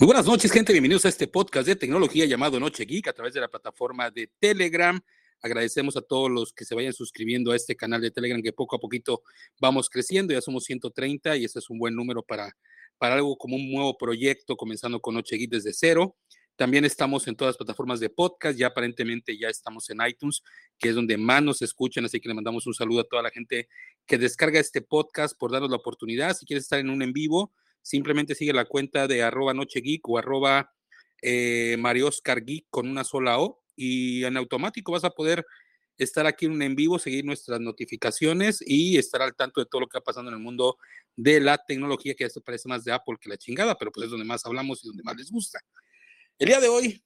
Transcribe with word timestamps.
Muy 0.00 0.06
buenas 0.06 0.26
noches, 0.26 0.52
gente. 0.52 0.72
Bienvenidos 0.72 1.04
a 1.06 1.08
este 1.08 1.26
podcast 1.26 1.66
de 1.66 1.74
tecnología 1.74 2.24
llamado 2.24 2.60
Noche 2.60 2.84
Geek 2.84 3.08
a 3.08 3.12
través 3.12 3.34
de 3.34 3.40
la 3.40 3.48
plataforma 3.48 4.12
de 4.12 4.30
Telegram. 4.38 5.00
Agradecemos 5.42 5.96
a 5.96 6.02
todos 6.02 6.30
los 6.30 6.52
que 6.52 6.64
se 6.64 6.76
vayan 6.76 6.92
suscribiendo 6.92 7.50
a 7.50 7.56
este 7.56 7.74
canal 7.74 8.00
de 8.00 8.12
Telegram 8.12 8.40
que 8.40 8.52
poco 8.52 8.76
a 8.76 8.78
poquito 8.78 9.24
vamos 9.60 9.90
creciendo. 9.90 10.32
Ya 10.32 10.40
somos 10.40 10.62
130 10.66 11.36
y 11.38 11.44
ese 11.44 11.58
es 11.58 11.68
un 11.68 11.80
buen 11.80 11.96
número 11.96 12.22
para, 12.22 12.56
para 12.96 13.16
algo 13.16 13.36
como 13.36 13.56
un 13.56 13.72
nuevo 13.72 13.98
proyecto 13.98 14.56
comenzando 14.56 15.00
con 15.00 15.16
Noche 15.16 15.34
Geek 15.34 15.50
desde 15.50 15.72
cero. 15.72 16.16
También 16.54 16.84
estamos 16.84 17.26
en 17.26 17.34
todas 17.34 17.54
las 17.54 17.56
plataformas 17.56 17.98
de 17.98 18.08
podcast, 18.08 18.56
ya 18.56 18.68
aparentemente 18.68 19.36
ya 19.36 19.48
estamos 19.48 19.90
en 19.90 19.98
iTunes, 20.06 20.42
que 20.78 20.90
es 20.90 20.94
donde 20.94 21.16
más 21.16 21.42
nos 21.42 21.60
escuchan, 21.60 22.04
así 22.04 22.20
que 22.20 22.28
le 22.28 22.36
mandamos 22.36 22.68
un 22.68 22.74
saludo 22.74 23.00
a 23.00 23.04
toda 23.04 23.24
la 23.24 23.30
gente 23.30 23.68
que 24.06 24.16
descarga 24.16 24.60
este 24.60 24.80
podcast 24.80 25.36
por 25.36 25.50
darnos 25.50 25.70
la 25.70 25.76
oportunidad. 25.76 26.36
Si 26.36 26.46
quieres 26.46 26.62
estar 26.62 26.78
en 26.78 26.88
un 26.88 27.02
en 27.02 27.12
vivo, 27.12 27.52
simplemente 27.82 28.34
sigue 28.34 28.52
la 28.52 28.64
cuenta 28.64 29.06
de 29.06 29.22
arroba 29.22 29.54
Noche 29.54 29.80
Geek 29.80 30.08
o 30.08 30.18
arroba 30.18 30.72
eh, 31.22 31.76
con 32.70 32.88
una 32.88 33.04
sola 33.04 33.40
O 33.40 33.62
y 33.76 34.24
en 34.24 34.36
automático 34.36 34.92
vas 34.92 35.04
a 35.04 35.10
poder 35.10 35.44
estar 35.96 36.26
aquí 36.26 36.46
en, 36.46 36.60
en 36.62 36.76
vivo, 36.76 36.98
seguir 36.98 37.24
nuestras 37.24 37.60
notificaciones 37.60 38.62
y 38.64 38.98
estar 38.98 39.22
al 39.22 39.34
tanto 39.34 39.60
de 39.60 39.66
todo 39.66 39.82
lo 39.82 39.86
que 39.88 39.98
va 39.98 40.04
pasando 40.04 40.30
en 40.30 40.36
el 40.36 40.42
mundo 40.42 40.78
de 41.16 41.40
la 41.40 41.58
tecnología, 41.58 42.14
que 42.14 42.24
esto 42.24 42.40
parece 42.40 42.68
más 42.68 42.84
de 42.84 42.92
Apple 42.92 43.16
que 43.20 43.28
la 43.28 43.36
chingada, 43.36 43.76
pero 43.76 43.90
pues 43.90 44.04
es 44.04 44.10
donde 44.10 44.24
más 44.24 44.44
hablamos 44.46 44.84
y 44.84 44.88
donde 44.88 45.02
más 45.02 45.16
les 45.16 45.30
gusta. 45.30 45.60
El 46.38 46.48
día 46.48 46.60
de 46.60 46.68
hoy 46.68 47.02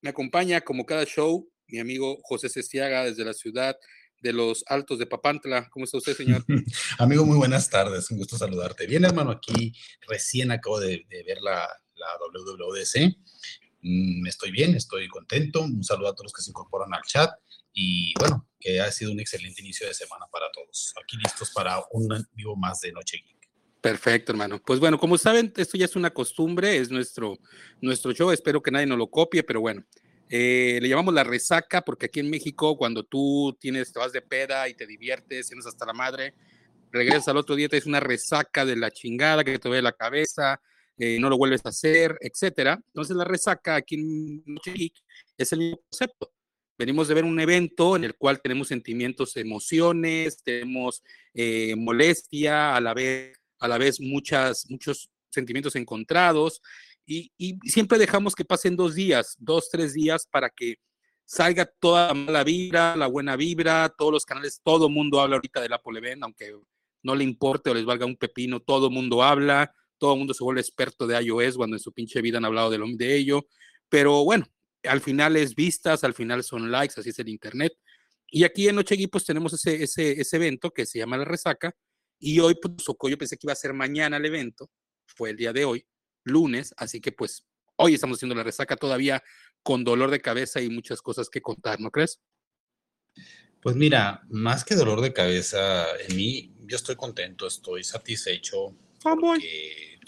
me 0.00 0.10
acompaña, 0.10 0.60
como 0.60 0.86
cada 0.86 1.04
show, 1.04 1.50
mi 1.66 1.80
amigo 1.80 2.18
José 2.22 2.48
Cestiaga 2.48 3.04
desde 3.04 3.24
la 3.24 3.34
ciudad 3.34 3.76
de 4.20 4.32
los 4.32 4.64
Altos 4.66 4.98
de 4.98 5.06
Papantla. 5.06 5.68
¿Cómo 5.70 5.84
está 5.84 5.98
usted, 5.98 6.16
señor? 6.16 6.44
Amigo, 6.98 7.24
muy 7.24 7.36
buenas 7.36 7.68
tardes. 7.70 8.10
Un 8.10 8.18
gusto 8.18 8.36
saludarte. 8.36 8.86
Bien, 8.86 9.04
hermano, 9.04 9.30
aquí 9.30 9.72
recién 10.06 10.50
acabo 10.50 10.80
de, 10.80 11.06
ver 11.08 11.38
la, 11.40 11.68
la 11.94 12.06
WWDC. 12.20 13.16
Mm, 13.82 14.26
estoy 14.26 14.50
bien, 14.50 14.74
estoy 14.74 15.08
contento. 15.08 15.62
Un 15.62 15.84
saludo 15.84 16.08
a 16.08 16.14
todos 16.14 16.26
los 16.26 16.32
que 16.32 16.42
se 16.42 16.50
incorporan 16.50 16.92
al 16.92 17.02
chat. 17.02 17.30
Y 17.72 18.12
bueno, 18.18 18.48
que 18.58 18.80
ha 18.80 18.90
sido 18.90 19.12
un 19.12 19.20
excelente 19.20 19.60
inicio 19.60 19.86
de 19.86 19.94
semana 19.94 20.26
para 20.32 20.50
todos. 20.52 20.92
Aquí 21.02 21.16
listos 21.16 21.50
para 21.50 21.82
un 21.92 22.08
vivo 22.32 22.56
más 22.56 22.80
de 22.80 22.92
Noche 22.92 23.18
Geek. 23.18 23.38
Perfecto, 23.80 24.32
hermano. 24.32 24.60
Pues 24.64 24.80
bueno, 24.80 24.98
como 24.98 25.16
saben, 25.18 25.52
esto 25.56 25.78
ya 25.78 25.84
es 25.84 25.94
una 25.94 26.10
costumbre, 26.10 26.78
es 26.78 26.90
nuestro, 26.90 27.38
nuestro 27.80 28.12
show. 28.12 28.30
Espero 28.32 28.60
que 28.60 28.72
nadie 28.72 28.86
nos 28.86 28.98
lo 28.98 29.08
copie, 29.08 29.44
pero 29.44 29.60
bueno, 29.60 29.84
eh, 30.30 30.78
le 30.82 30.88
llamamos 30.88 31.14
la 31.14 31.24
resaca 31.24 31.82
porque 31.82 32.06
aquí 32.06 32.20
en 32.20 32.30
México, 32.30 32.76
cuando 32.76 33.02
tú 33.02 33.56
tienes, 33.60 33.92
te 33.92 33.98
vas 33.98 34.12
de 34.12 34.22
peda 34.22 34.68
y 34.68 34.74
te 34.74 34.86
diviertes, 34.86 35.48
tienes 35.48 35.66
hasta 35.66 35.86
la 35.86 35.92
madre, 35.92 36.34
regresas 36.92 37.28
al 37.28 37.38
otro 37.38 37.56
día, 37.56 37.68
te 37.68 37.78
es 37.78 37.86
una 37.86 38.00
resaca 38.00 38.64
de 38.64 38.76
la 38.76 38.90
chingada 38.90 39.44
que 39.44 39.58
te 39.58 39.68
ve 39.68 39.80
la 39.80 39.92
cabeza, 39.92 40.60
eh, 40.98 41.18
no 41.18 41.30
lo 41.30 41.38
vuelves 41.38 41.64
a 41.64 41.70
hacer, 41.70 42.18
etcétera. 42.20 42.78
Entonces, 42.88 43.16
la 43.16 43.24
resaca 43.24 43.76
aquí 43.76 43.94
en 43.94 44.42
México 44.44 45.00
es 45.36 45.52
el 45.52 45.60
mismo 45.60 45.80
concepto. 45.90 46.32
Venimos 46.76 47.08
de 47.08 47.14
ver 47.14 47.24
un 47.24 47.40
evento 47.40 47.96
en 47.96 48.04
el 48.04 48.14
cual 48.14 48.40
tenemos 48.40 48.68
sentimientos, 48.68 49.36
emociones, 49.36 50.42
tenemos 50.42 51.02
eh, 51.34 51.74
molestia, 51.76 52.76
a 52.76 52.80
la 52.80 52.94
vez, 52.94 53.36
a 53.58 53.66
la 53.66 53.78
vez 53.78 54.00
muchas, 54.00 54.66
muchos 54.70 55.10
sentimientos 55.30 55.74
encontrados 55.76 56.62
y, 57.08 57.58
siempre 57.64 57.98
dejamos 57.98 58.34
que 58.34 58.44
pasen 58.44 58.76
dos 58.76 58.94
días, 58.94 59.34
dos, 59.38 59.70
tres 59.70 59.94
días 59.94 60.26
para 60.30 60.50
que 60.50 60.76
salga 61.24 61.66
toda 61.80 62.08
la 62.08 62.14
mala 62.14 62.44
vibra, 62.44 62.96
la 62.96 63.06
buena 63.06 63.36
vibra, 63.36 63.88
todos 63.96 64.12
los 64.12 64.24
canales, 64.24 64.60
todo 64.62 64.88
mundo 64.88 65.20
habla 65.20 65.36
ahorita 65.36 65.60
del 65.60 65.72
Apple 65.72 65.98
Event, 65.98 66.22
aunque 66.22 66.54
no 67.02 67.14
le 67.14 67.24
importe 67.24 67.70
o 67.70 67.74
les 67.74 67.84
valga 67.84 68.06
un 68.06 68.16
pepino, 68.16 68.60
todo 68.60 68.90
mundo 68.90 69.22
habla, 69.22 69.74
todo 69.98 70.16
mundo 70.16 70.34
se 70.34 70.44
vuelve 70.44 70.60
experto 70.60 71.06
de 71.06 71.20
iOS 71.22 71.56
cuando 71.56 71.76
en 71.76 71.80
su 71.80 71.92
pinche 71.92 72.20
vida 72.22 72.38
han 72.38 72.44
hablado 72.44 72.70
de, 72.70 72.78
lo, 72.78 72.86
de 72.88 73.16
ello, 73.16 73.46
pero 73.88 74.24
bueno, 74.24 74.46
al 74.84 75.00
final 75.00 75.36
es 75.36 75.54
vistas, 75.54 76.04
al 76.04 76.14
final 76.14 76.44
son 76.44 76.70
likes, 76.70 77.00
así 77.00 77.10
es 77.10 77.18
el 77.18 77.28
Internet. 77.28 77.72
Y 78.30 78.44
aquí 78.44 78.68
en 78.68 78.76
Noche 78.76 78.96
pues 79.10 79.24
tenemos 79.24 79.52
ese, 79.54 79.82
ese, 79.82 80.20
ese 80.20 80.36
evento 80.36 80.70
que 80.70 80.86
se 80.86 80.98
llama 80.98 81.16
La 81.16 81.24
Resaca, 81.24 81.74
y 82.18 82.40
hoy, 82.40 82.56
pues, 82.60 82.74
yo 83.10 83.18
pensé 83.18 83.36
que 83.36 83.46
iba 83.46 83.52
a 83.52 83.56
ser 83.56 83.72
mañana 83.72 84.16
el 84.16 84.26
evento, 84.26 84.70
fue 85.06 85.30
el 85.30 85.36
día 85.36 85.52
de 85.52 85.64
hoy, 85.64 85.86
lunes, 86.28 86.74
así 86.76 87.00
que 87.00 87.12
pues 87.12 87.46
hoy 87.76 87.94
estamos 87.94 88.18
haciendo 88.18 88.34
la 88.34 88.42
resaca 88.42 88.76
todavía 88.76 89.22
con 89.62 89.84
dolor 89.84 90.10
de 90.10 90.20
cabeza 90.20 90.60
y 90.60 90.68
muchas 90.68 91.02
cosas 91.02 91.28
que 91.28 91.40
contar, 91.40 91.80
¿no 91.80 91.90
crees? 91.90 92.20
Pues 93.60 93.74
mira, 93.74 94.22
más 94.28 94.64
que 94.64 94.76
dolor 94.76 95.00
de 95.00 95.12
cabeza, 95.12 95.86
en 96.08 96.16
mí 96.16 96.54
yo 96.60 96.76
estoy 96.76 96.96
contento, 96.96 97.46
estoy 97.46 97.82
satisfecho. 97.82 98.76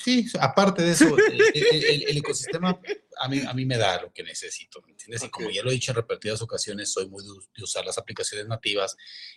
Sí, 0.02 0.26
aparte 0.40 0.82
de 0.82 0.92
eso, 0.92 1.16
el, 1.16 2.16
ecosistema 2.16 2.80
a 3.20 3.28
mí, 3.28 3.40
a 3.46 3.52
mí 3.52 3.66
me 3.66 3.76
da 3.76 4.00
lo 4.00 4.12
que 4.12 4.22
necesito, 4.22 4.80
¿me 4.82 4.92
entiendes? 4.92 5.22
Y 5.24 5.28
como 5.28 5.50
ya 5.50 5.62
lo 5.62 5.70
he 5.70 5.74
dicho 5.74 5.92
en 5.92 5.96
repetidas 5.96 6.40
ocasiones, 6.42 6.92
soy 6.92 7.08
muy 7.08 7.22
de, 7.22 7.62
usar 7.62 7.84
las 7.84 7.98
aplicaciones 7.98 8.46
nativas 8.46 8.96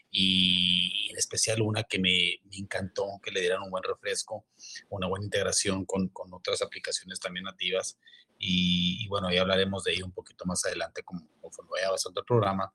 y 0.10 1.10
en 1.12 1.18
especial 1.18 1.62
una 1.62 1.84
que 1.84 2.00
me, 2.00 2.40
me, 2.46 2.58
encantó, 2.58 3.20
que 3.22 3.32
le 3.32 3.42
dieran 3.42 3.62
un 3.62 3.72
buen 3.72 3.84
refresco, 3.84 4.46
una 4.90 5.08
buena 5.08 5.26
integración 5.26 5.86
con, 5.86 6.08
con 6.10 6.34
otras 6.34 6.62
aplicaciones 6.62 7.20
también 7.20 7.44
nativas. 7.44 7.98
Y, 8.46 9.08
bueno, 9.08 9.32
ya 9.32 9.42
hablaremos 9.42 9.84
de 9.86 9.94
ello 9.94 10.06
un 10.06 10.12
poquito 10.12 10.46
más 10.46 10.66
adelante 10.66 11.04
como, 11.04 11.30
conforme 11.40 11.72
vaya 11.72 11.88
avanzando 11.88 12.22
el 12.22 12.26
programa. 12.26 12.74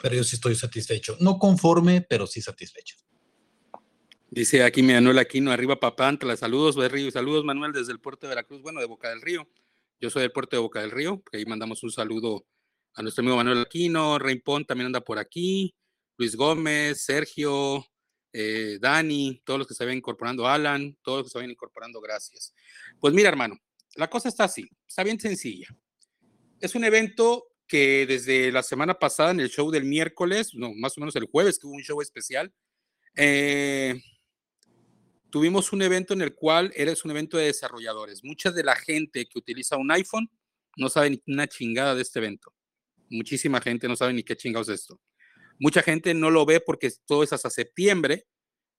Pero 0.00 0.14
yo 0.14 0.24
sí 0.24 0.36
estoy 0.36 0.54
satisfecho, 0.54 1.16
no 1.20 1.38
conforme, 1.38 2.02
pero 2.02 2.26
sí 2.26 2.40
satisfecho. 2.40 2.96
Dice 4.34 4.62
aquí 4.62 4.82
Manuel 4.82 5.18
Aquino, 5.18 5.52
arriba 5.52 5.78
Papantla, 5.78 6.38
saludos 6.38 6.74
de 6.76 6.88
Río, 6.88 7.10
saludos 7.10 7.44
Manuel 7.44 7.72
desde 7.72 7.92
el 7.92 8.00
puerto 8.00 8.26
de 8.26 8.30
Veracruz, 8.30 8.62
bueno, 8.62 8.80
de 8.80 8.86
Boca 8.86 9.10
del 9.10 9.20
Río. 9.20 9.46
Yo 10.00 10.08
soy 10.08 10.22
del 10.22 10.32
puerto 10.32 10.56
de 10.56 10.62
Boca 10.62 10.80
del 10.80 10.90
Río, 10.90 11.22
que 11.30 11.36
ahí 11.36 11.44
mandamos 11.44 11.82
un 11.82 11.90
saludo 11.90 12.46
a 12.94 13.02
nuestro 13.02 13.20
amigo 13.20 13.36
Manuel 13.36 13.60
Aquino, 13.60 14.18
Reimpón 14.18 14.64
también 14.64 14.86
anda 14.86 15.02
por 15.02 15.18
aquí, 15.18 15.74
Luis 16.16 16.34
Gómez, 16.34 17.04
Sergio, 17.04 17.84
eh, 18.32 18.78
Dani, 18.80 19.42
todos 19.44 19.58
los 19.58 19.68
que 19.68 19.74
se 19.74 19.84
ven 19.84 19.98
incorporando, 19.98 20.48
Alan, 20.48 20.96
todos 21.02 21.18
los 21.18 21.26
que 21.26 21.32
se 21.32 21.38
ven 21.38 21.50
incorporando, 21.50 22.00
gracias. 22.00 22.54
Pues 23.00 23.12
mira, 23.12 23.28
hermano, 23.28 23.58
la 23.96 24.08
cosa 24.08 24.30
está 24.30 24.44
así, 24.44 24.66
está 24.88 25.04
bien 25.04 25.20
sencilla. 25.20 25.66
Es 26.58 26.74
un 26.74 26.84
evento 26.84 27.48
que 27.68 28.06
desde 28.06 28.50
la 28.50 28.62
semana 28.62 28.98
pasada 28.98 29.32
en 29.32 29.40
el 29.40 29.50
show 29.50 29.70
del 29.70 29.84
miércoles, 29.84 30.54
no, 30.54 30.72
más 30.72 30.96
o 30.96 31.02
menos 31.02 31.14
el 31.16 31.26
jueves, 31.26 31.58
que 31.58 31.66
hubo 31.66 31.74
un 31.74 31.82
show 31.82 32.00
especial, 32.00 32.50
eh, 33.14 34.00
tuvimos 35.32 35.72
un 35.72 35.80
evento 35.80 36.12
en 36.12 36.20
el 36.20 36.34
cual 36.34 36.70
eres 36.76 37.04
un 37.04 37.10
evento 37.10 37.38
de 37.38 37.46
desarrolladores. 37.46 38.22
Mucha 38.22 38.52
de 38.52 38.62
la 38.62 38.76
gente 38.76 39.24
que 39.24 39.38
utiliza 39.38 39.78
un 39.78 39.90
iPhone 39.90 40.30
no 40.76 40.90
sabe 40.90 41.10
ni 41.10 41.22
una 41.26 41.48
chingada 41.48 41.94
de 41.94 42.02
este 42.02 42.18
evento. 42.18 42.54
Muchísima 43.08 43.60
gente 43.60 43.88
no 43.88 43.96
sabe 43.96 44.12
ni 44.12 44.22
qué 44.22 44.36
chingados 44.36 44.68
es 44.68 44.80
esto. 44.82 45.00
Mucha 45.58 45.82
gente 45.82 46.12
no 46.12 46.30
lo 46.30 46.44
ve 46.44 46.60
porque 46.60 46.92
todo 47.06 47.22
es 47.22 47.32
hasta 47.32 47.48
septiembre. 47.48 48.26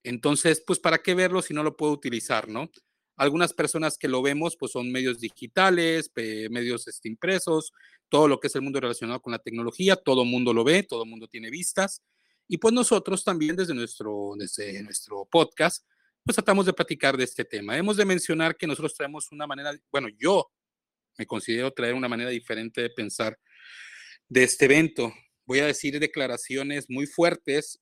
Entonces, 0.04 0.64
pues, 0.66 0.80
¿para 0.80 1.00
qué 1.00 1.16
verlo 1.16 1.42
si 1.42 1.56
no 1.56 1.64
lo 1.64 1.76
puedo 1.76 1.92
utilizar, 1.92 2.48
no? 2.48 2.70
Algunas 3.16 3.54
personas 3.54 3.98
que 3.98 4.08
lo 4.08 4.22
vemos, 4.22 4.56
pues, 4.56 4.74
son 4.74 4.92
medios 4.92 5.20
digitales, 5.20 6.12
medios 6.16 6.88
este, 6.88 7.10
impresos, 7.10 7.74
todo 8.10 8.28
lo 8.28 8.40
que 8.40 8.48
es 8.48 8.56
el 8.56 8.62
mundo 8.62 8.80
relacionado 8.80 9.22
con 9.22 9.32
la 9.32 9.40
tecnología, 9.40 9.96
todo 9.96 10.24
mundo 10.24 10.54
lo 10.54 10.64
ve, 10.64 10.84
todo 10.84 11.06
mundo 11.06 11.28
tiene 11.28 11.50
vistas. 11.50 12.04
Y 12.48 12.58
pues 12.58 12.74
nosotros 12.74 13.24
también 13.24 13.56
desde 13.56 13.74
nuestro, 13.74 14.34
desde 14.38 14.84
nuestro 14.84 15.26
podcast, 15.32 15.86
pues 16.24 16.36
tratamos 16.36 16.66
de 16.66 16.74
platicar 16.74 17.18
de 17.18 17.26
este 17.26 17.44
tema. 17.44 17.78
Hemos 17.78 17.98
de 17.98 18.06
mencionar 18.06 18.56
que 18.56 18.68
nosotros 18.68 18.94
traemos 18.94 19.32
una 19.32 19.46
manera, 19.46 19.74
bueno, 19.92 20.08
yo 20.18 20.52
me 21.18 21.26
considero 21.26 21.72
traer 21.72 21.94
una 21.94 22.08
manera 22.08 22.30
diferente 22.30 22.82
de 22.82 22.90
pensar 22.90 23.38
de 24.30 24.44
este 24.44 24.66
evento. 24.66 25.14
Voy 25.46 25.60
a 25.60 25.68
decir 25.68 26.00
declaraciones 26.00 26.90
muy 26.90 27.06
fuertes 27.06 27.82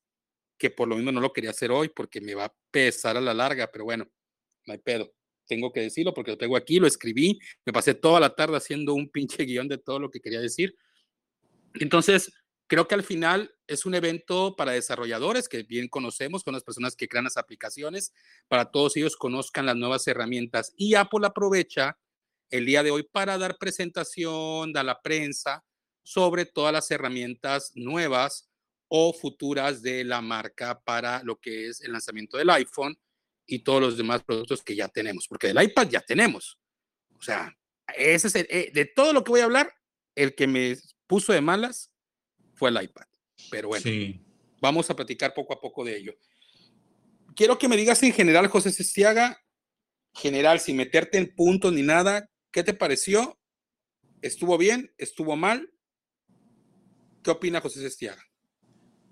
que 0.58 0.70
por 0.70 0.88
lo 0.88 0.96
mismo 0.96 1.12
no 1.12 1.22
lo 1.22 1.34
quería 1.34 1.52
hacer 1.52 1.72
hoy 1.72 1.90
porque 1.90 2.22
me 2.22 2.36
va 2.36 2.46
a 2.46 2.56
pesar 2.72 3.18
a 3.18 3.22
la 3.22 3.34
larga, 3.34 3.70
pero 3.72 3.86
bueno, 3.86 4.08
no 4.66 4.74
hay 4.74 4.80
pedo. 4.80 5.14
Tengo 5.48 5.72
que 5.72 5.82
decirlo 5.82 6.14
porque 6.14 6.32
lo 6.32 6.38
tengo 6.38 6.56
aquí, 6.56 6.80
lo 6.80 6.88
escribí, 6.88 7.40
me 7.66 7.74
pasé 7.74 7.94
toda 7.94 8.20
la 8.20 8.36
tarde 8.36 8.58
haciendo 8.58 8.94
un 8.94 9.10
pinche 9.10 9.44
guion 9.44 9.68
de 9.68 9.78
todo 9.78 10.00
lo 10.00 10.10
que 10.10 10.20
quería 10.20 10.40
decir. 10.40 10.76
Entonces, 11.76 12.32
Creo 12.72 12.88
que 12.88 12.96
al 12.96 13.04
final 13.04 13.54
es 13.68 13.86
un 13.86 13.96
evento 13.96 14.56
para 14.56 14.72
desarrolladores 14.72 15.50
que 15.50 15.64
bien 15.64 15.90
conocemos, 15.90 16.42
con 16.42 16.54
las 16.54 16.64
personas 16.64 16.96
que 16.96 17.10
crean 17.10 17.26
las 17.26 17.36
aplicaciones, 17.36 18.14
para 18.48 18.72
todos 18.72 18.96
ellos 18.96 19.18
conozcan 19.18 19.66
las 19.66 19.76
nuevas 19.76 20.08
herramientas. 20.08 20.72
Y 20.78 20.96
Apple 20.96 21.28
aprovecha 21.28 22.00
el 22.50 22.66
día 22.66 22.82
de 22.82 22.92
hoy 22.92 23.04
para 23.04 23.38
dar 23.38 23.58
presentación 23.58 24.78
a 24.78 24.84
la 24.84 25.02
prensa 25.02 25.66
sobre 26.02 26.46
todas 26.46 26.72
las 26.72 26.90
herramientas 26.92 27.74
nuevas 27.76 28.50
o 28.88 29.12
futuras 29.12 29.82
de 29.82 30.06
la 30.06 30.22
marca 30.22 30.80
para 30.80 31.24
lo 31.24 31.42
que 31.42 31.68
es 31.68 31.82
el 31.82 31.92
lanzamiento 31.92 32.38
del 32.38 32.52
iPhone 32.52 32.98
y 33.46 33.66
todos 33.66 33.82
los 33.82 33.98
demás 33.98 34.24
productos 34.24 34.64
que 34.64 34.78
ya 34.78 34.88
tenemos, 34.88 35.28
porque 35.28 35.48
del 35.48 35.62
iPad 35.62 35.90
ya 35.90 36.00
tenemos. 36.00 36.58
O 37.20 37.22
sea, 37.22 37.54
ese 37.98 38.28
es 38.28 38.36
eh, 38.36 38.72
de 38.74 38.86
todo 38.86 39.12
lo 39.12 39.26
que 39.26 39.32
voy 39.32 39.42
a 39.42 39.44
hablar, 39.44 39.74
el 40.16 40.36
que 40.36 40.48
me 40.48 40.78
puso 41.06 41.34
de 41.34 41.42
malas 41.42 41.91
fue 42.62 42.70
el 42.70 42.80
iPad. 42.80 43.08
Pero 43.50 43.70
bueno, 43.70 43.84
vamos 44.62 44.88
a 44.92 44.96
platicar 44.96 45.34
poco 45.34 45.52
a 45.54 45.60
poco 45.60 45.84
de 45.84 45.98
ello. 45.98 46.14
Quiero 47.36 47.58
que 47.58 47.68
me 47.68 47.76
digas 47.76 48.04
en 48.04 48.14
general, 48.14 48.46
José 48.50 48.72
Sestiaga, 48.72 49.42
general, 50.14 50.60
sin 50.60 50.78
meterte 50.78 51.18
en 51.18 51.34
puntos 51.34 51.74
ni 51.74 51.82
nada, 51.82 52.30
¿Qué 52.52 52.64
te 52.64 52.74
pareció? 52.74 53.40
¿Estuvo 54.22 54.58
bien? 54.58 54.94
¿Estuvo 54.98 55.38
mal? 55.38 55.72
¿Qué 57.24 57.32
opina 57.32 57.62
José 57.62 57.80
Sestiaga? 57.80 58.22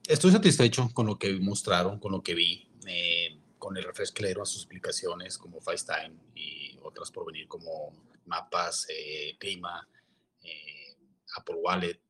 Estoy 0.06 0.32
satisfecho 0.32 0.90
con 0.94 1.08
lo 1.08 1.18
que 1.18 1.40
mostraron, 1.40 2.00
con 2.00 2.12
lo 2.12 2.22
que 2.22 2.36
vi, 2.36 2.70
eh, 2.86 3.40
con 3.58 3.78
el 3.78 3.86
refresco 3.86 4.16
que 4.16 4.24
le 4.24 4.28
dieron 4.30 4.44
a 4.44 4.46
sus 4.46 4.64
explicaciones 4.64 5.38
como 5.38 5.62
FaceTime 5.62 6.18
y 6.36 6.78
otras 6.84 7.12
por 7.12 7.28
venir 7.28 7.48
como 7.48 7.94
mapas, 8.26 8.86
eh, 8.90 9.38
clima, 9.40 9.88
eh, 10.44 10.98
Apple 11.38 11.56
Wallet, 11.64 12.02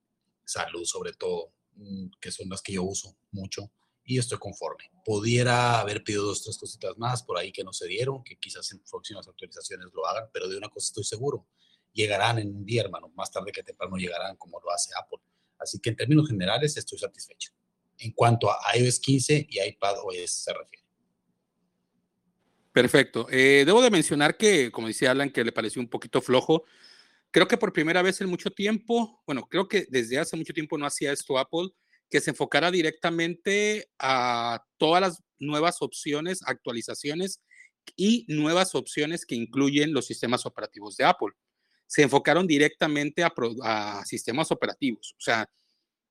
salud 0.49 0.83
sobre 0.85 1.13
todo, 1.13 1.53
mm, 1.75 2.07
que 2.19 2.31
son 2.31 2.49
las 2.49 2.61
que 2.61 2.73
yo 2.73 2.83
uso 2.83 3.15
mucho 3.31 3.71
y 4.03 4.17
estoy 4.17 4.39
conforme. 4.39 4.91
Pudiera 5.05 5.79
haber 5.79 6.03
pedido 6.03 6.25
dos, 6.25 6.43
tres 6.43 6.57
cositas 6.57 6.97
más 6.97 7.21
por 7.23 7.37
ahí 7.37 7.51
que 7.51 7.63
no 7.63 7.71
se 7.71 7.87
dieron, 7.87 8.23
que 8.23 8.37
quizás 8.37 8.71
en 8.71 8.79
próximas 8.89 9.27
actualizaciones 9.27 9.87
lo 9.93 10.05
hagan, 10.07 10.29
pero 10.33 10.47
de 10.47 10.57
una 10.57 10.69
cosa 10.69 10.87
estoy 10.87 11.03
seguro, 11.03 11.47
llegarán 11.93 12.39
en 12.39 12.55
un 12.55 12.65
día, 12.65 12.81
hermano, 12.81 13.09
más 13.15 13.31
tarde 13.31 13.51
que 13.51 13.63
temprano 13.63 13.97
llegarán 13.97 14.35
como 14.37 14.59
lo 14.59 14.71
hace 14.71 14.91
Apple. 14.99 15.19
Así 15.59 15.79
que 15.79 15.91
en 15.91 15.95
términos 15.95 16.27
generales 16.27 16.75
estoy 16.77 16.97
satisfecho. 16.97 17.51
En 17.99 18.11
cuanto 18.13 18.49
a 18.49 18.57
iOS 18.75 18.99
15 18.99 19.47
y 19.49 19.61
iPadOS 19.61 20.31
se 20.31 20.53
refiere. 20.53 20.85
Perfecto. 22.71 23.27
Eh, 23.29 23.63
debo 23.65 23.81
de 23.81 23.89
mencionar 23.91 24.37
que, 24.37 24.71
como 24.71 24.87
decía 24.87 25.11
Alan, 25.11 25.31
que 25.31 25.43
le 25.43 25.51
pareció 25.51 25.81
un 25.81 25.89
poquito 25.89 26.21
flojo. 26.21 26.63
Creo 27.31 27.47
que 27.47 27.57
por 27.57 27.73
primera 27.73 28.01
vez 28.01 28.21
en 28.21 28.29
mucho 28.29 28.49
tiempo, 28.49 29.21
bueno, 29.25 29.47
creo 29.49 29.67
que 29.67 29.85
desde 29.89 30.17
hace 30.17 30.35
mucho 30.35 30.53
tiempo 30.53 30.77
no 30.77 30.85
hacía 30.85 31.11
esto 31.11 31.37
Apple, 31.37 31.69
que 32.09 32.21
se 32.21 32.31
enfocara 32.31 32.71
directamente 32.71 33.87
a 33.99 34.63
todas 34.77 35.01
las 35.01 35.23
nuevas 35.37 35.81
opciones, 35.81 36.41
actualizaciones 36.43 37.41
y 37.95 38.25
nuevas 38.27 38.73
opciones 38.73 39.25
que 39.25 39.35
incluyen 39.35 39.93
los 39.93 40.07
sistemas 40.07 40.45
operativos 40.45 40.97
de 40.97 41.05
Apple. 41.05 41.33
Se 41.85 42.01
enfocaron 42.01 42.47
directamente 42.47 43.23
a, 43.23 44.03
sistemas 44.05 44.51
operativos, 44.51 45.15
o 45.17 45.21
sea, 45.21 45.49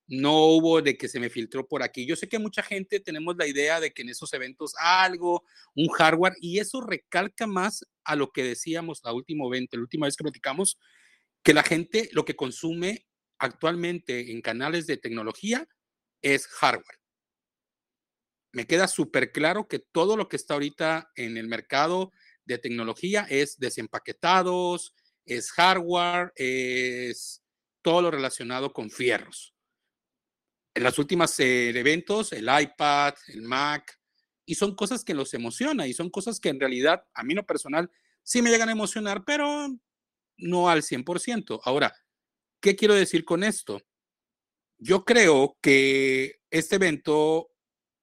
no 0.07 0.45
hubo 0.45 0.81
de 0.81 0.97
que 0.97 1.07
se 1.07 1.19
me 1.19 1.29
filtró 1.29 1.67
por 1.67 1.83
aquí. 1.83 2.07
Yo 2.07 2.15
sé 2.15 2.27
que 2.27 2.39
mucha 2.39 2.63
gente 2.63 2.99
tenemos 2.99 3.35
la 3.37 3.45
idea 3.45 3.79
de 3.79 3.91
que 3.91 4.01
en 4.01 4.09
esos 4.09 4.33
eventos 4.33 4.73
algo, 4.79 5.43
un 5.75 5.87
hardware, 5.89 6.33
y 6.41 6.59
eso 6.59 6.81
recalca 6.81 7.45
más 7.45 7.85
a 8.03 8.15
lo 8.15 8.31
que 8.31 8.43
decíamos 8.43 9.01
la 9.03 9.13
última, 9.13 9.45
evento, 9.45 9.77
la 9.77 9.83
última 9.83 10.07
vez 10.07 10.15
que 10.15 10.23
platicamos, 10.23 10.79
que 11.43 11.53
la 11.53 11.63
gente 11.63 12.09
lo 12.13 12.25
que 12.25 12.35
consume 12.35 13.07
actualmente 13.37 14.31
en 14.31 14.41
canales 14.41 14.85
de 14.87 14.97
tecnología 14.97 15.67
es 16.21 16.47
hardware. 16.47 16.99
Me 18.51 18.65
queda 18.65 18.87
súper 18.87 19.31
claro 19.31 19.67
que 19.67 19.79
todo 19.79 20.17
lo 20.17 20.27
que 20.27 20.35
está 20.35 20.55
ahorita 20.55 21.11
en 21.15 21.37
el 21.37 21.47
mercado 21.47 22.11
de 22.45 22.57
tecnología 22.57 23.27
es 23.29 23.57
desempaquetados, 23.59 24.93
es 25.25 25.51
hardware, 25.51 26.33
es 26.35 27.43
todo 27.81 28.01
lo 28.01 28.11
relacionado 28.11 28.73
con 28.73 28.89
fierros. 28.89 29.53
En 30.73 30.83
las 30.83 30.97
últimas 30.97 31.39
eh, 31.39 31.69
eventos, 31.69 32.33
el 32.33 32.49
iPad, 32.49 33.13
el 33.27 33.43
Mac, 33.43 33.99
y 34.45 34.55
son 34.55 34.75
cosas 34.75 35.03
que 35.03 35.13
los 35.13 35.33
emociona 35.35 35.85
y 35.85 35.93
son 35.93 36.09
cosas 36.09 36.39
que 36.39 36.49
en 36.49 36.59
realidad 36.59 37.03
a 37.13 37.23
mí 37.23 37.35
no 37.35 37.45
personal 37.45 37.91
sí 38.23 38.41
me 38.41 38.49
llegan 38.49 38.69
a 38.69 38.73
emocionar, 38.73 39.23
pero 39.23 39.69
no 40.39 40.69
al 40.69 40.83
100%. 40.83 41.59
Ahora, 41.63 41.93
¿qué 42.61 42.75
quiero 42.75 42.93
decir 42.93 43.25
con 43.25 43.43
esto? 43.43 43.81
Yo 44.77 45.05
creo 45.05 45.57
que 45.61 46.39
este 46.49 46.75
evento 46.75 47.51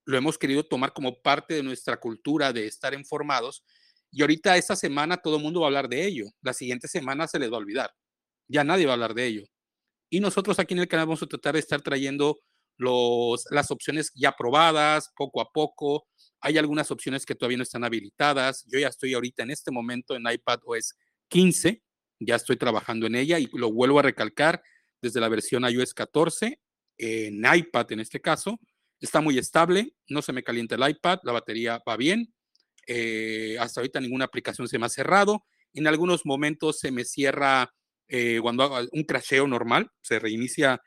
lo 0.04 0.16
hemos 0.16 0.38
querido 0.38 0.64
tomar 0.64 0.92
como 0.92 1.20
parte 1.20 1.54
de 1.54 1.62
nuestra 1.62 1.98
cultura 1.98 2.52
de 2.52 2.66
estar 2.66 2.94
informados 2.94 3.64
y 4.12 4.22
ahorita 4.22 4.56
esta 4.56 4.76
semana 4.76 5.16
todo 5.16 5.36
el 5.36 5.42
mundo 5.42 5.60
va 5.60 5.66
a 5.66 5.68
hablar 5.68 5.88
de 5.88 6.06
ello. 6.06 6.26
La 6.42 6.52
siguiente 6.52 6.88
semana 6.88 7.26
se 7.26 7.38
les 7.38 7.50
va 7.50 7.56
a 7.56 7.58
olvidar. 7.58 7.90
Ya 8.48 8.64
nadie 8.64 8.86
va 8.86 8.92
a 8.92 8.94
hablar 8.94 9.14
de 9.14 9.26
ello. 9.26 9.44
Y 10.08 10.20
nosotros 10.20 10.58
aquí 10.58 10.74
en 10.74 10.80
el 10.80 10.88
canal 10.88 11.06
vamos 11.06 11.22
a 11.22 11.26
tratar 11.26 11.54
de 11.54 11.60
estar 11.60 11.82
trayendo 11.82 12.40
las 12.78 13.70
opciones 13.70 14.12
ya 14.14 14.32
probadas 14.32 15.10
poco 15.16 15.40
a 15.40 15.50
poco. 15.50 16.06
Hay 16.40 16.58
algunas 16.58 16.90
opciones 16.90 17.26
que 17.26 17.34
todavía 17.34 17.58
no 17.58 17.62
están 17.62 17.84
habilitadas. 17.84 18.64
Yo 18.66 18.78
ya 18.78 18.88
estoy 18.88 19.14
ahorita 19.14 19.42
en 19.42 19.50
este 19.50 19.70
momento 19.70 20.14
en 20.14 20.30
iPad 20.30 20.60
OS 20.64 20.94
15. 21.28 21.82
Ya 22.18 22.36
estoy 22.36 22.56
trabajando 22.56 23.06
en 23.06 23.14
ella 23.14 23.38
y 23.38 23.48
lo 23.52 23.72
vuelvo 23.72 23.98
a 23.98 24.02
recalcar 24.02 24.62
desde 25.00 25.20
la 25.20 25.28
versión 25.28 25.64
iOS 25.64 25.94
14 25.94 26.60
en 26.98 27.42
iPad 27.44 27.92
en 27.92 28.00
este 28.00 28.20
caso. 28.20 28.58
Está 29.00 29.20
muy 29.20 29.38
estable, 29.38 29.94
no 30.08 30.22
se 30.22 30.32
me 30.32 30.42
calienta 30.42 30.74
el 30.74 30.88
iPad, 30.88 31.18
la 31.22 31.32
batería 31.32 31.82
va 31.86 31.96
bien. 31.96 32.32
Eh, 32.86 33.56
hasta 33.58 33.80
ahorita 33.80 34.00
ninguna 34.00 34.24
aplicación 34.24 34.68
se 34.68 34.78
me 34.78 34.86
ha 34.86 34.90
cerrado. 34.90 35.44
En 35.74 35.86
algunos 35.86 36.24
momentos 36.24 36.78
se 36.78 36.90
me 36.90 37.04
cierra 37.04 37.74
eh, 38.08 38.38
cuando 38.40 38.62
hago 38.62 38.88
un 38.92 39.02
crasheo 39.02 39.46
normal, 39.46 39.90
se 40.00 40.18
reinicia 40.18 40.80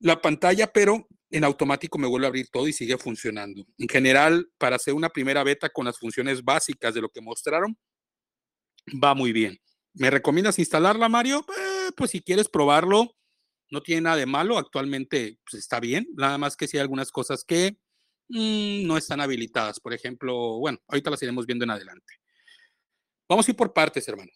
la 0.00 0.20
pantalla, 0.22 0.68
pero 0.72 1.08
en 1.30 1.44
automático 1.44 1.98
me 1.98 2.06
vuelve 2.06 2.26
a 2.26 2.28
abrir 2.28 2.48
todo 2.50 2.68
y 2.68 2.72
sigue 2.72 2.96
funcionando. 2.96 3.66
En 3.76 3.88
general, 3.88 4.48
para 4.56 4.76
hacer 4.76 4.94
una 4.94 5.10
primera 5.10 5.42
beta 5.42 5.68
con 5.68 5.84
las 5.84 5.98
funciones 5.98 6.42
básicas 6.42 6.94
de 6.94 7.00
lo 7.00 7.08
que 7.10 7.20
mostraron, 7.20 7.76
va 9.02 9.14
muy 9.14 9.32
bien. 9.32 9.58
¿Me 9.98 10.10
recomiendas 10.10 10.60
instalarla, 10.60 11.08
Mario? 11.08 11.44
Eh, 11.48 11.90
pues 11.96 12.12
si 12.12 12.22
quieres 12.22 12.48
probarlo, 12.48 13.16
no 13.70 13.82
tiene 13.82 14.02
nada 14.02 14.16
de 14.16 14.26
malo, 14.26 14.56
actualmente 14.56 15.38
pues, 15.44 15.60
está 15.60 15.80
bien, 15.80 16.06
nada 16.16 16.38
más 16.38 16.56
que 16.56 16.68
si 16.68 16.76
hay 16.76 16.82
algunas 16.82 17.10
cosas 17.10 17.44
que 17.44 17.78
mm, 18.28 18.86
no 18.86 18.96
están 18.96 19.20
habilitadas. 19.20 19.80
Por 19.80 19.92
ejemplo, 19.92 20.60
bueno, 20.60 20.78
ahorita 20.86 21.10
las 21.10 21.22
iremos 21.22 21.46
viendo 21.46 21.64
en 21.64 21.72
adelante. 21.72 22.14
Vamos 23.28 23.48
a 23.48 23.50
ir 23.50 23.56
por 23.56 23.72
partes, 23.72 24.06
hermano. 24.06 24.30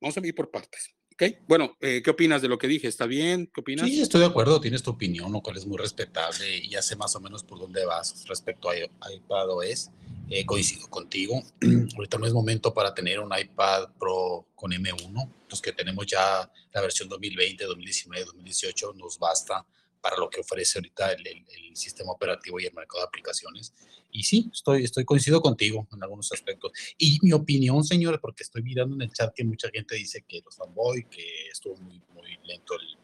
Vamos 0.00 0.16
a 0.16 0.26
ir 0.26 0.34
por 0.34 0.50
partes. 0.50 0.92
¿Ok? 1.18 1.22
Bueno, 1.48 1.78
eh, 1.80 2.02
¿qué 2.04 2.10
opinas 2.10 2.42
de 2.42 2.48
lo 2.48 2.58
que 2.58 2.66
dije? 2.66 2.88
¿Está 2.88 3.06
bien? 3.06 3.46
¿Qué 3.46 3.62
opinas? 3.62 3.88
Sí, 3.88 4.02
estoy 4.02 4.20
de 4.20 4.26
acuerdo. 4.26 4.60
Tienes 4.60 4.82
tu 4.82 4.90
opinión, 4.90 5.32
lo 5.32 5.40
cual 5.40 5.56
es 5.56 5.64
muy 5.64 5.78
respetable 5.78 6.58
y 6.58 6.68
ya 6.68 6.82
sé 6.82 6.94
más 6.94 7.16
o 7.16 7.20
menos 7.20 7.42
por 7.42 7.58
dónde 7.58 7.86
vas 7.86 8.26
respecto 8.28 8.68
a 8.68 8.74
iPadOS. 9.10 9.88
Eh, 10.28 10.44
coincido 10.44 10.90
contigo. 10.90 11.42
Ahorita 11.96 12.18
no 12.18 12.26
es 12.26 12.34
momento 12.34 12.74
para 12.74 12.92
tener 12.92 13.20
un 13.20 13.30
iPad 13.34 13.88
Pro 13.98 14.46
con 14.54 14.72
M1. 14.72 15.32
Los 15.48 15.62
que 15.62 15.72
tenemos 15.72 16.04
ya 16.04 16.52
la 16.74 16.80
versión 16.82 17.08
2020, 17.08 17.64
2019, 17.64 18.24
2018 18.26 18.92
nos 18.92 19.18
basta 19.18 19.64
para 20.00 20.16
lo 20.16 20.28
que 20.28 20.40
ofrece 20.40 20.78
ahorita 20.78 21.12
el, 21.12 21.44
sistema 21.74 22.12
operativo 22.12 22.58
y 22.58 22.64
el 22.64 22.72
mercado 22.72 23.02
de 23.02 23.08
aplicaciones. 23.08 23.74
Y 24.10 24.22
sí, 24.22 24.48
estoy, 24.50 24.84
estoy 24.84 25.04
coincido 25.04 25.42
contigo 25.42 25.86
en 25.92 26.02
algunos 26.02 26.32
aspectos. 26.32 26.72
Y 26.96 27.18
mi 27.20 27.32
opinión, 27.32 27.84
señores, 27.84 28.18
porque 28.18 28.44
estoy 28.44 28.62
mirando 28.62 28.94
en 28.94 29.02
el 29.02 29.12
chat 29.12 29.34
que 29.34 29.44
mucha 29.44 29.68
gente 29.68 29.94
dice 29.94 30.24
que 30.26 30.40
los 30.42 30.56
fanboy, 30.56 31.06
que 31.10 31.48
estuvo 31.48 31.76
muy, 31.76 32.00
muy 32.14 32.38
lento, 32.44 32.74
el, 32.80 32.96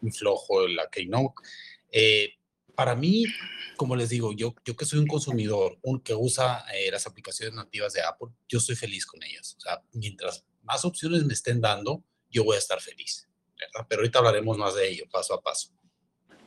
muy 0.00 0.10
flojo 0.10 0.66
la 0.66 0.88
Keynote. 0.90 1.34
Eh, 1.92 2.34
para 2.74 2.94
mí, 2.94 3.24
como 3.76 3.96
les 3.96 4.10
digo, 4.10 4.32
yo, 4.32 4.54
yo 4.64 4.76
que 4.76 4.84
soy 4.84 4.98
un 4.98 5.06
consumidor 5.06 5.78
un, 5.82 6.00
que 6.00 6.14
usa 6.14 6.64
eh, 6.74 6.90
las 6.90 7.06
aplicaciones 7.06 7.54
nativas 7.54 7.92
de 7.94 8.02
Apple, 8.02 8.28
yo 8.48 8.58
estoy 8.58 8.76
feliz 8.76 9.06
con 9.06 9.22
ellas. 9.22 9.54
O 9.56 9.60
sea, 9.60 9.82
mientras 9.92 10.44
más 10.62 10.84
opciones 10.84 11.24
me 11.24 11.32
estén 11.32 11.60
dando, 11.60 12.04
yo 12.30 12.44
voy 12.44 12.56
a 12.56 12.58
estar 12.58 12.80
feliz. 12.80 13.28
Pero 13.88 14.00
ahorita 14.00 14.18
hablaremos 14.18 14.58
más 14.58 14.74
de 14.74 14.90
ello, 14.90 15.04
paso 15.10 15.34
a 15.34 15.42
paso. 15.42 15.70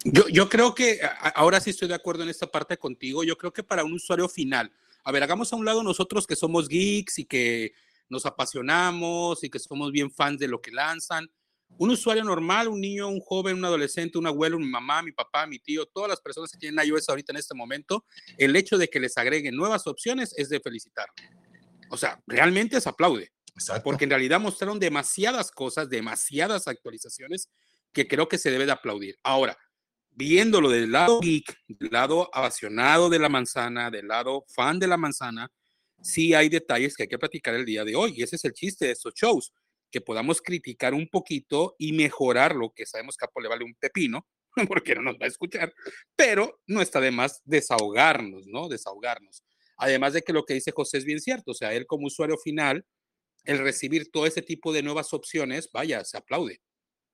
Yo, 0.05 0.27
yo 0.29 0.47
creo 0.49 0.73
que 0.73 0.99
ahora 1.35 1.59
sí 1.59 1.71
estoy 1.71 1.87
de 1.87 1.95
acuerdo 1.95 2.23
en 2.23 2.29
esta 2.29 2.47
parte 2.47 2.77
contigo. 2.77 3.23
Yo 3.23 3.37
creo 3.37 3.51
que 3.51 3.63
para 3.63 3.83
un 3.83 3.93
usuario 3.93 4.29
final, 4.29 4.71
a 5.03 5.11
ver, 5.11 5.23
hagamos 5.23 5.51
a 5.51 5.55
un 5.55 5.65
lado 5.65 5.83
nosotros 5.83 6.25
que 6.25 6.35
somos 6.35 6.67
geeks 6.67 7.19
y 7.19 7.25
que 7.25 7.73
nos 8.07 8.25
apasionamos 8.25 9.43
y 9.43 9.49
que 9.49 9.59
somos 9.59 9.91
bien 9.91 10.09
fans 10.11 10.39
de 10.39 10.47
lo 10.47 10.61
que 10.61 10.71
lanzan 10.71 11.29
un 11.77 11.91
usuario 11.91 12.23
normal, 12.23 12.67
un 12.67 12.81
niño, 12.81 13.07
un 13.07 13.19
joven, 13.19 13.57
un 13.57 13.65
adolescente, 13.65 14.17
un 14.17 14.27
abuelo, 14.27 14.59
mi 14.59 14.67
mamá, 14.67 15.01
mi 15.01 15.11
papá, 15.11 15.45
mi 15.45 15.59
tío, 15.59 15.85
todas 15.85 16.09
las 16.09 16.19
personas 16.19 16.51
que 16.51 16.57
tienen 16.57 16.85
iOS 16.85 17.07
ahorita 17.09 17.31
en 17.31 17.37
este 17.37 17.55
momento, 17.55 18.05
el 18.37 18.55
hecho 18.55 18.77
de 18.77 18.89
que 18.89 18.99
les 18.99 19.17
agreguen 19.17 19.55
nuevas 19.55 19.87
opciones 19.87 20.33
es 20.37 20.49
de 20.49 20.59
felicitar. 20.59 21.07
O 21.89 21.97
sea, 21.97 22.21
realmente 22.27 22.79
se 22.81 22.89
aplaude. 22.89 23.31
Porque 23.83 24.05
en 24.05 24.11
realidad 24.11 24.39
mostraron 24.39 24.79
demasiadas 24.79 25.51
cosas, 25.51 25.89
demasiadas 25.89 26.67
actualizaciones 26.67 27.49
que 27.91 28.07
creo 28.07 28.29
que 28.29 28.37
se 28.37 28.51
debe 28.51 28.65
de 28.65 28.71
aplaudir. 28.71 29.17
Ahora, 29.21 29.57
viéndolo 30.19 30.69
del 30.69 30.91
lado 30.91 31.21
geek, 31.21 31.57
del 31.65 31.91
lado 31.91 32.29
apasionado 32.33 33.09
de 33.09 33.19
la 33.19 33.29
manzana, 33.29 33.89
del 33.89 34.09
lado 34.09 34.43
fan 34.53 34.77
de 34.77 34.85
la 34.85 34.97
manzana, 34.97 35.49
sí 36.01 36.33
hay 36.33 36.49
detalles 36.49 36.95
que 36.95 37.03
hay 37.03 37.09
que 37.09 37.17
platicar 37.17 37.55
el 37.55 37.65
día 37.65 37.85
de 37.85 37.95
hoy. 37.95 38.15
Y 38.17 38.23
ese 38.23 38.35
es 38.35 38.43
el 38.43 38.51
chiste 38.51 38.85
de 38.85 38.91
estos 38.91 39.13
shows 39.13 39.53
que 39.89 40.01
podamos 40.01 40.41
criticar 40.41 40.93
un 40.93 41.07
poquito 41.07 41.75
y 41.79 41.93
mejorar 41.93 42.53
lo 42.53 42.73
que 42.73 42.85
sabemos 42.85 43.15
que 43.15 43.23
a 43.23 43.27
Apple 43.27 43.43
le 43.43 43.49
vale 43.49 43.63
un 43.63 43.75
pepino, 43.75 44.27
porque 44.67 44.93
no 44.93 45.03
nos 45.03 45.15
va 45.15 45.23
a 45.25 45.29
escuchar, 45.29 45.73
pero 46.17 46.59
no 46.67 46.81
está 46.81 46.99
de 46.99 47.11
más 47.11 47.41
desahogarnos, 47.45 48.45
¿no? 48.45 48.67
Desahogarnos. 48.67 49.45
Además 49.77 50.11
de 50.11 50.21
que 50.21 50.33
lo 50.33 50.43
que 50.43 50.53
dice 50.53 50.71
José 50.71 50.97
es 50.97 51.05
bien 51.05 51.21
cierto, 51.21 51.51
o 51.51 51.55
sea, 51.55 51.73
él 51.73 51.85
como 51.85 52.07
usuario 52.07 52.37
final, 52.37 52.85
el 53.45 53.59
recibir 53.59 54.11
todo 54.11 54.25
ese 54.25 54.41
tipo 54.41 54.73
de 54.73 54.83
nuevas 54.83 55.13
opciones, 55.13 55.69
vaya, 55.71 56.03
se 56.03 56.17
aplaude, 56.17 56.59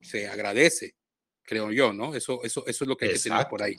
se 0.01 0.27
agradece. 0.27 0.95
Creo 1.45 1.71
yo, 1.71 1.93
¿no? 1.93 2.15
Eso, 2.15 2.43
eso, 2.43 2.65
eso 2.67 2.83
es 2.83 2.87
lo 2.87 2.97
que 2.97 3.05
hay 3.05 3.13
que 3.13 3.19
tener 3.19 3.47
por 3.47 3.61
ahí. 3.61 3.75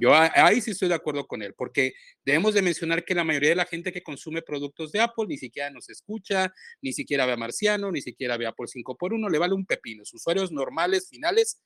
Yo 0.00 0.14
ahí 0.14 0.60
sí 0.60 0.70
estoy 0.70 0.88
de 0.88 0.94
acuerdo 0.94 1.26
con 1.26 1.42
él, 1.42 1.54
porque 1.54 1.94
debemos 2.24 2.54
de 2.54 2.62
mencionar 2.62 3.04
que 3.04 3.14
la 3.14 3.24
mayoría 3.24 3.50
de 3.50 3.56
la 3.56 3.66
gente 3.66 3.92
que 3.92 4.02
consume 4.02 4.42
productos 4.42 4.92
de 4.92 5.00
Apple 5.00 5.26
ni 5.28 5.36
siquiera 5.36 5.70
nos 5.70 5.88
escucha, 5.88 6.52
ni 6.80 6.92
siquiera 6.92 7.26
ve 7.26 7.32
a 7.32 7.36
Marciano, 7.36 7.90
ni 7.90 8.00
siquiera 8.00 8.36
ve 8.36 8.46
a 8.46 8.50
Apple 8.50 8.66
5x1, 8.66 9.30
le 9.30 9.38
vale 9.38 9.54
un 9.54 9.66
pepino. 9.66 10.00
Los 10.00 10.14
usuarios 10.14 10.52
normales, 10.52 11.08
finales, 11.08 11.60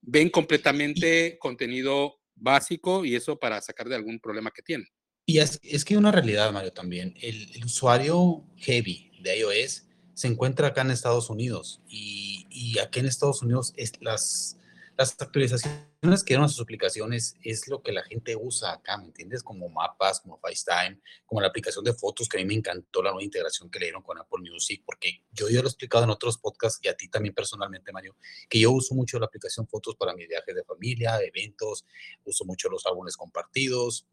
ven 0.00 0.30
completamente 0.30 1.38
contenido 1.38 2.20
básico 2.34 3.04
y 3.04 3.14
eso 3.16 3.38
para 3.38 3.60
sacar 3.60 3.88
de 3.88 3.96
algún 3.96 4.20
problema 4.20 4.50
que 4.50 4.62
tienen. 4.62 4.88
Y 5.26 5.38
es, 5.38 5.60
es 5.62 5.84
que 5.84 5.96
una 5.96 6.10
realidad, 6.10 6.52
Mario, 6.52 6.72
también. 6.72 7.14
El, 7.20 7.50
el 7.54 7.64
usuario 7.64 8.44
heavy 8.56 9.12
de 9.20 9.38
iOS 9.38 9.84
se 10.14 10.26
encuentra 10.26 10.68
acá 10.68 10.80
en 10.80 10.90
Estados 10.90 11.30
Unidos 11.30 11.80
y, 11.88 12.46
y 12.50 12.78
aquí 12.80 12.98
en 13.00 13.06
Estados 13.06 13.42
Unidos 13.42 13.72
es 13.76 13.92
las 14.00 14.57
las 14.98 15.14
actualizaciones 15.20 16.24
que 16.24 16.34
dieron 16.34 16.44
a 16.44 16.48
sus 16.48 16.60
aplicaciones 16.60 17.36
es 17.44 17.68
lo 17.68 17.80
que 17.82 17.92
la 17.92 18.02
gente 18.02 18.34
usa 18.34 18.72
acá, 18.72 18.98
¿me 18.98 19.04
entiendes? 19.04 19.44
Como 19.44 19.68
mapas, 19.68 20.20
como 20.20 20.40
FaceTime, 20.40 21.00
como 21.24 21.40
la 21.40 21.46
aplicación 21.46 21.84
de 21.84 21.94
fotos, 21.94 22.28
que 22.28 22.36
a 22.36 22.40
mí 22.40 22.46
me 22.46 22.54
encantó 22.54 23.00
la 23.00 23.10
nueva 23.10 23.22
integración 23.22 23.70
que 23.70 23.78
le 23.78 23.86
dieron 23.86 24.02
con 24.02 24.18
Apple 24.18 24.50
Music, 24.50 24.82
porque 24.84 25.22
yo 25.30 25.48
ya 25.48 25.60
lo 25.60 25.68
he 25.68 25.70
explicado 25.70 26.02
en 26.02 26.10
otros 26.10 26.38
podcasts 26.38 26.80
y 26.82 26.88
a 26.88 26.96
ti 26.96 27.08
también 27.08 27.32
personalmente, 27.32 27.92
Mario, 27.92 28.16
que 28.48 28.58
yo 28.58 28.72
uso 28.72 28.96
mucho 28.96 29.20
la 29.20 29.26
aplicación 29.26 29.68
Fotos 29.68 29.94
para 29.94 30.14
mis 30.14 30.26
viajes 30.26 30.52
de 30.52 30.64
familia, 30.64 31.20
eventos, 31.20 31.84
uso 32.24 32.44
mucho 32.44 32.68
los 32.68 32.84
álbumes 32.84 33.16
compartidos, 33.16 34.04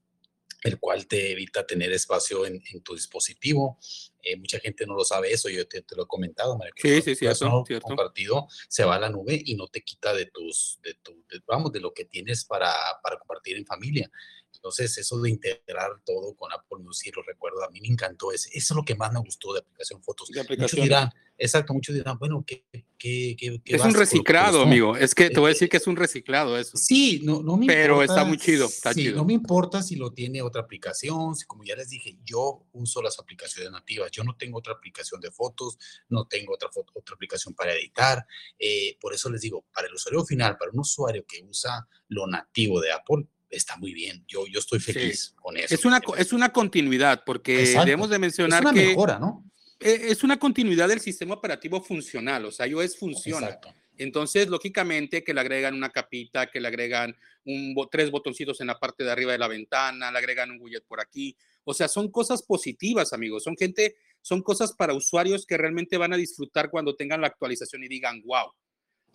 el 0.64 0.80
cual 0.80 1.06
te 1.06 1.32
evita 1.32 1.66
tener 1.66 1.92
espacio 1.92 2.46
en, 2.46 2.62
tu 2.84 2.96
dispositivo. 2.96 3.78
Eh, 4.24 4.36
mucha 4.36 4.60
gente 4.60 4.88
no 4.88 4.96
lo 4.96 5.06
sabe 5.06 5.32
eso, 5.32 5.48
yo 5.48 5.68
te, 5.68 5.84
lo 5.96 6.04
he 6.04 6.08
comentado, 6.08 6.58
María. 6.58 6.74
Sí, 6.76 7.02
sí, 7.04 7.16
cierto, 7.16 7.64
cierto. 7.68 7.88
Compartido 7.88 8.48
se 8.68 8.84
va 8.84 8.96
a 8.96 9.00
la 9.00 9.10
nube 9.10 9.40
y 9.46 9.56
no 9.56 9.68
te 9.68 9.84
quita 9.84 10.14
de 10.14 10.26
tus, 10.26 10.80
de 10.82 10.96
tu, 10.96 11.24
vamos, 11.46 11.72
de 11.72 11.82
lo 11.82 11.94
que 11.94 12.06
tienes 12.06 12.46
para, 12.46 12.74
para 13.04 13.20
compartir 13.20 13.58
en 13.58 13.66
familia. 13.66 14.10
Entonces, 14.56 14.98
eso 14.98 15.20
de 15.22 15.30
integrar 15.30 15.92
todo 16.06 16.36
con 16.36 16.52
Apple 16.52 16.80
Music, 16.80 17.16
lo 17.16 17.24
recuerdo, 17.24 17.64
a 17.64 17.70
mí 17.70 17.82
me 17.82 17.88
encantó. 17.88 18.32
Eso, 18.32 18.50
eso 18.52 18.74
es 18.74 18.76
lo 18.76 18.84
que 18.84 18.96
más 18.96 19.12
me 19.12 19.20
gustó 19.20 19.54
de 19.54 19.60
aplicación 19.60 20.02
Fotos. 20.02 20.30
De 20.30 20.40
aplicación. 20.40 20.82
Muchos 20.82 20.84
dirán, 20.84 21.12
exacto, 21.38 21.74
muchos 21.74 21.96
dirán, 21.96 22.18
bueno, 22.18 22.44
¿qué, 22.46 22.66
qué, 22.98 23.36
qué, 23.38 23.62
Es 23.66 23.82
un 23.82 23.94
reciclado, 23.94 24.62
amigo. 24.62 24.96
Es 24.96 25.16
que 25.16 25.30
te 25.30 25.40
voy 25.40 25.50
a 25.50 25.54
decir 25.54 25.70
que 25.70 25.78
es 25.78 25.88
un 25.88 25.96
reciclado 25.96 26.58
eso. 26.58 26.78
Sí, 26.78 27.22
no, 27.24 27.42
no 27.42 27.58
me 27.58 27.66
Pero 27.66 28.02
está 28.04 28.24
muy 28.24 28.38
chido, 28.38 28.66
está 28.68 28.94
sí, 28.94 29.04
chido. 29.04 29.18
No 29.18 29.26
me 29.26 29.34
importa 29.34 29.82
si 29.82 29.96
lo 29.96 30.12
tiene 30.12 30.42
otra 30.42 30.62
aplicación, 30.62 31.36
si, 31.36 31.46
como 31.46 31.64
ya 31.64 31.76
les 31.76 31.90
dije, 31.90 32.18
yo 32.24 32.66
uso 32.74 33.02
las 33.02 33.20
aplicaciones 33.20 33.72
nativas. 33.72 34.12
Yo 34.12 34.24
no 34.24 34.36
tengo 34.36 34.60
otra 34.60 34.74
aplicación 34.74 35.22
de 35.22 35.32
fotos, 35.32 35.78
no 36.10 36.28
tengo 36.28 36.54
otra, 36.54 36.70
otra 36.74 37.16
aplicación 37.16 37.54
para 37.54 37.74
editar. 37.74 38.26
Eh, 38.60 38.98
por 39.00 39.14
eso 39.14 39.30
les 39.30 39.42
digo, 39.42 39.66
para 39.74 39.88
el 39.88 39.94
usuario 39.94 40.26
final, 40.26 40.58
para 40.58 40.72
un 40.72 40.80
usuario 40.80 41.26
que 41.28 41.44
usa 41.44 41.88
lo 42.10 42.28
nativo 42.28 42.80
de 42.82 42.92
Apple, 42.92 43.28
está 43.56 43.78
muy 43.78 43.94
bien. 43.94 44.24
Yo, 44.28 44.46
yo 44.48 44.60
estoy 44.60 44.80
feliz 44.80 45.34
con 45.42 45.58
eso. 45.58 45.74
Es 45.74 45.86
una, 45.86 46.02
es 46.18 46.34
una 46.34 46.52
continuidad, 46.52 47.24
porque 47.26 47.58
debemos 47.58 48.10
de 48.10 48.20
mencionar 48.20 48.64
es 48.64 48.72
una 48.72 48.74
que 48.74 48.88
mejora, 48.88 49.20
¿no? 49.20 49.44
E, 49.80 50.12
es 50.12 50.24
una 50.24 50.38
continuidad 50.38 50.88
del 50.88 51.02
sistema 51.02 51.36
operativo 51.36 51.82
funcional, 51.82 52.46
o 52.46 52.52
sea, 52.52 52.68
iOS 52.68 52.98
funciona. 52.98 53.48
Exacto. 53.48 53.74
Entonces, 53.98 54.48
lógicamente, 54.48 55.24
que 55.24 55.34
le 55.34 55.42
agregan 55.42 55.74
una 55.74 55.90
capita, 55.90 56.48
que 56.48 56.60
le 56.60 56.68
agregan 56.68 57.16
un, 57.46 57.76
tres 57.90 58.12
botoncitos 58.12 58.60
en 58.62 58.68
la 58.68 58.78
parte 58.78 59.04
de 59.04 59.12
arriba 59.12 59.32
de 59.32 59.38
la 59.38 59.48
ventana, 59.48 60.12
le 60.12 60.18
agregan 60.18 60.52
un 60.52 60.60
widget 60.60 60.86
por 60.86 61.00
aquí. 61.00 61.36
O 61.64 61.74
sea, 61.74 61.88
son 61.88 62.12
cosas 62.12 62.44
positivas, 62.44 63.14
amigos. 63.14 63.44
Son 63.44 63.56
gente, 63.56 63.96
son 64.22 64.42
cosas 64.42 64.74
para 64.74 64.94
usuarios 64.94 65.46
que 65.46 65.58
realmente 65.58 65.98
van 65.98 66.14
a 66.14 66.18
disfrutar 66.18 66.70
cuando 66.70 66.96
tengan 66.96 67.22
la 67.22 67.28
actualización 67.28 67.84
y 67.84 67.88
digan, 67.88 68.22
wow, 68.26 68.52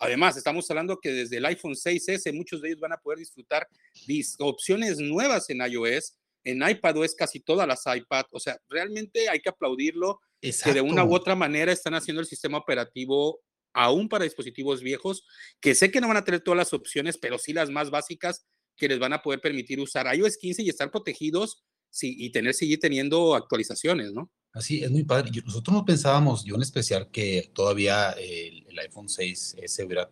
Además, 0.01 0.35
estamos 0.35 0.69
hablando 0.71 0.99
que 0.99 1.11
desde 1.11 1.37
el 1.37 1.45
iPhone 1.45 1.75
6S 1.75 2.33
muchos 2.33 2.59
de 2.59 2.69
ellos 2.69 2.81
van 2.81 2.91
a 2.91 2.97
poder 2.97 3.19
disfrutar 3.19 3.67
de 4.07 4.25
opciones 4.39 4.97
nuevas 4.97 5.47
en 5.51 5.61
iOS. 5.61 6.17
En 6.43 6.67
iPadOS 6.67 7.13
casi 7.13 7.39
todas 7.39 7.67
las 7.67 7.83
iPad. 7.85 8.25
O 8.31 8.39
sea, 8.39 8.57
realmente 8.67 9.29
hay 9.29 9.39
que 9.39 9.49
aplaudirlo 9.49 10.19
que 10.41 10.73
de 10.73 10.81
una 10.81 11.05
u 11.05 11.13
otra 11.13 11.35
manera 11.35 11.71
están 11.71 11.93
haciendo 11.93 12.19
el 12.19 12.25
sistema 12.25 12.57
operativo 12.57 13.41
aún 13.73 14.09
para 14.09 14.23
dispositivos 14.23 14.81
viejos, 14.81 15.23
que 15.61 15.75
sé 15.75 15.91
que 15.91 16.01
no 16.01 16.07
van 16.07 16.17
a 16.17 16.25
tener 16.25 16.41
todas 16.41 16.57
las 16.57 16.73
opciones, 16.73 17.19
pero 17.19 17.37
sí 17.37 17.53
las 17.53 17.69
más 17.69 17.91
básicas 17.91 18.47
que 18.75 18.87
les 18.87 18.97
van 18.97 19.13
a 19.13 19.21
poder 19.21 19.39
permitir 19.39 19.79
usar 19.79 20.13
iOS 20.15 20.37
15 20.37 20.63
y 20.63 20.69
estar 20.69 20.89
protegidos 20.89 21.63
sí, 21.91 22.15
y 22.17 22.31
tener, 22.31 22.55
seguir 22.55 22.79
teniendo 22.79 23.35
actualizaciones, 23.35 24.13
¿no? 24.13 24.31
Así, 24.53 24.83
es 24.83 24.91
muy 24.91 25.03
padre. 25.03 25.31
Nosotros 25.45 25.73
no 25.73 25.85
pensábamos, 25.85 26.43
yo 26.43 26.55
en 26.55 26.61
especial, 26.61 27.09
que 27.09 27.51
todavía 27.53 28.11
el, 28.11 28.65
iPhone 28.79 29.07
6S 29.07 29.85
hubiera 29.85 30.09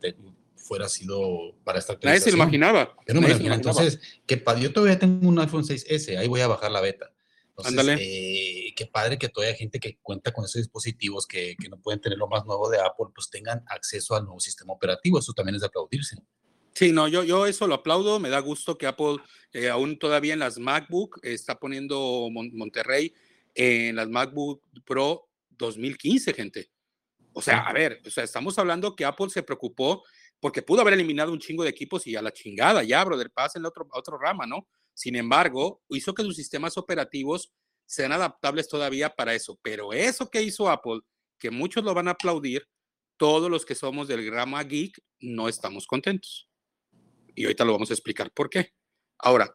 fuera 0.55 0.87
sido 0.87 1.55
para 1.63 1.79
esta 1.79 1.93
actualización. 1.93 2.21
Nadie 2.21 2.31
se 2.31 2.37
lo 2.37 2.43
imaginaba. 2.43 2.95
Yo 3.07 3.13
no 3.13 3.21
me 3.21 3.29
imaginaba. 3.29 3.55
Entonces, 3.55 3.99
qué 4.25 4.41
yo 4.61 4.71
todavía 4.71 4.99
tengo 4.99 5.27
un 5.27 5.39
iPhone 5.39 5.63
6S, 5.63 6.17
ahí 6.17 6.27
voy 6.27 6.41
a 6.41 6.47
bajar 6.47 6.71
la 6.71 6.81
beta. 6.81 7.11
Entonces, 7.57 7.99
eh, 7.99 8.73
qué 8.75 8.85
padre 8.85 9.17
que 9.17 9.27
todavía 9.27 9.55
gente 9.55 9.81
que 9.81 9.97
cuenta 10.01 10.31
con 10.31 10.45
esos 10.45 10.61
dispositivos 10.61 11.27
que, 11.27 11.57
que, 11.59 11.67
no 11.67 11.77
pueden 11.77 11.99
tener 11.99 12.17
lo 12.17 12.27
más 12.27 12.45
nuevo 12.45 12.69
de 12.69 12.79
Apple, 12.79 13.07
pues 13.13 13.29
tengan 13.29 13.65
acceso 13.67 14.15
al 14.15 14.23
nuevo 14.23 14.39
sistema 14.39 14.71
operativo. 14.71 15.19
Eso 15.19 15.33
también 15.33 15.55
es 15.55 15.61
de 15.61 15.67
aplaudirse. 15.67 16.15
Sí, 16.73 16.93
no, 16.93 17.09
yo, 17.09 17.23
yo 17.23 17.45
eso 17.45 17.67
lo 17.67 17.75
aplaudo. 17.75 18.19
Me 18.19 18.29
da 18.29 18.39
gusto 18.39 18.77
que 18.77 18.87
Apple, 18.87 19.17
eh, 19.51 19.67
aún 19.67 19.99
todavía 19.99 20.31
en 20.31 20.39
las 20.39 20.57
MacBook, 20.57 21.19
está 21.23 21.59
poniendo 21.59 22.29
Monterrey 22.31 23.13
en 23.61 23.97
las 23.97 24.07
MacBook 24.07 24.63
Pro 24.85 25.27
2015, 25.49 26.33
gente. 26.33 26.71
O 27.33 27.41
sea, 27.41 27.59
a 27.59 27.73
ver, 27.73 28.01
o 28.05 28.09
sea, 28.09 28.23
estamos 28.23 28.57
hablando 28.57 28.95
que 28.95 29.03
Apple 29.03 29.29
se 29.29 29.43
preocupó 29.43 30.01
porque 30.39 30.61
pudo 30.61 30.79
haber 30.79 30.93
eliminado 30.93 31.33
un 31.33 31.39
chingo 31.39 31.63
de 31.63 31.69
equipos 31.69 32.07
y 32.07 32.15
a 32.15 32.21
la 32.21 32.31
chingada, 32.31 32.83
ya, 32.83 33.03
brother, 33.03 33.29
pasa 33.29 33.59
en 33.59 33.65
otro, 33.65 33.85
otro 33.91 34.17
rama, 34.17 34.45
¿no? 34.45 34.65
Sin 34.93 35.17
embargo, 35.17 35.81
hizo 35.89 36.13
que 36.13 36.23
sus 36.23 36.37
sistemas 36.37 36.77
operativos 36.77 37.51
sean 37.85 38.13
adaptables 38.13 38.69
todavía 38.69 39.09
para 39.09 39.33
eso. 39.33 39.59
Pero 39.61 39.91
eso 39.91 40.29
que 40.29 40.41
hizo 40.41 40.69
Apple, 40.69 41.01
que 41.37 41.51
muchos 41.51 41.83
lo 41.83 41.93
van 41.93 42.07
a 42.07 42.11
aplaudir, 42.11 42.65
todos 43.17 43.51
los 43.51 43.65
que 43.65 43.75
somos 43.75 44.07
del 44.07 44.23
grama 44.25 44.63
geek 44.63 44.97
no 45.19 45.49
estamos 45.49 45.85
contentos. 45.85 46.49
Y 47.35 47.43
ahorita 47.43 47.65
lo 47.65 47.73
vamos 47.73 47.89
a 47.89 47.93
explicar 47.93 48.31
por 48.31 48.49
qué. 48.49 48.71
Ahora, 49.17 49.53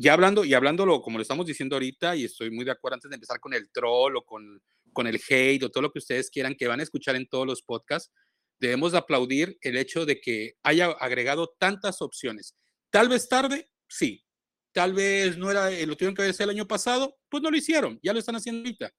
ya 0.00 0.14
hablando, 0.14 0.46
y 0.46 0.54
hablándolo 0.54 1.02
como 1.02 1.18
lo 1.18 1.22
estamos 1.22 1.44
diciendo 1.44 1.76
ahorita, 1.76 2.16
y 2.16 2.24
estoy 2.24 2.50
muy 2.50 2.64
de 2.64 2.70
acuerdo 2.70 2.94
antes 2.94 3.10
de 3.10 3.16
empezar 3.16 3.38
con 3.38 3.52
el 3.52 3.70
troll 3.70 4.16
o 4.16 4.24
con, 4.24 4.62
con 4.94 5.06
el 5.06 5.20
hate 5.28 5.62
o 5.62 5.68
todo 5.68 5.82
lo 5.82 5.92
que 5.92 5.98
ustedes 5.98 6.30
quieran 6.30 6.54
que 6.54 6.68
van 6.68 6.80
a 6.80 6.82
escuchar 6.82 7.16
en 7.16 7.28
todos 7.28 7.46
los 7.46 7.60
podcasts, 7.60 8.10
debemos 8.58 8.94
aplaudir 8.94 9.58
el 9.60 9.76
hecho 9.76 10.06
de 10.06 10.18
que 10.18 10.54
haya 10.62 10.86
agregado 10.86 11.54
tantas 11.58 12.00
opciones. 12.00 12.56
Tal 12.88 13.10
vez 13.10 13.28
tarde, 13.28 13.68
sí. 13.88 14.24
Tal 14.72 14.94
vez 14.94 15.36
no 15.36 15.50
era, 15.50 15.68
lo 15.70 15.96
tuvieron 15.96 16.14
que 16.14 16.22
hacer 16.22 16.44
el 16.44 16.56
año 16.56 16.66
pasado, 16.66 17.18
pues 17.28 17.42
no 17.42 17.50
lo 17.50 17.58
hicieron, 17.58 18.00
ya 18.02 18.14
lo 18.14 18.20
están 18.20 18.36
haciendo 18.36 18.60
ahorita. 18.60 18.90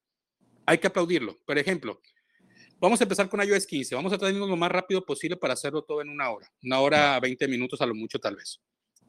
Hay 0.67 0.77
que 0.77 0.85
aplaudirlo. 0.85 1.39
Por 1.47 1.57
ejemplo, 1.57 1.99
vamos 2.77 3.01
a 3.01 3.05
empezar 3.05 3.27
con 3.27 3.41
iOS 3.41 3.65
15. 3.65 3.95
Vamos 3.95 4.13
a 4.13 4.19
tratarlo 4.19 4.45
lo 4.45 4.55
más 4.55 4.71
rápido 4.71 5.03
posible 5.03 5.35
para 5.35 5.55
hacerlo 5.55 5.81
todo 5.81 6.01
en 6.01 6.09
una 6.09 6.29
hora. 6.29 6.47
Una 6.61 6.79
hora, 6.79 7.19
20 7.19 7.47
minutos 7.47 7.81
a 7.81 7.87
lo 7.87 7.95
mucho 7.95 8.19
tal 8.19 8.35
vez. 8.35 8.61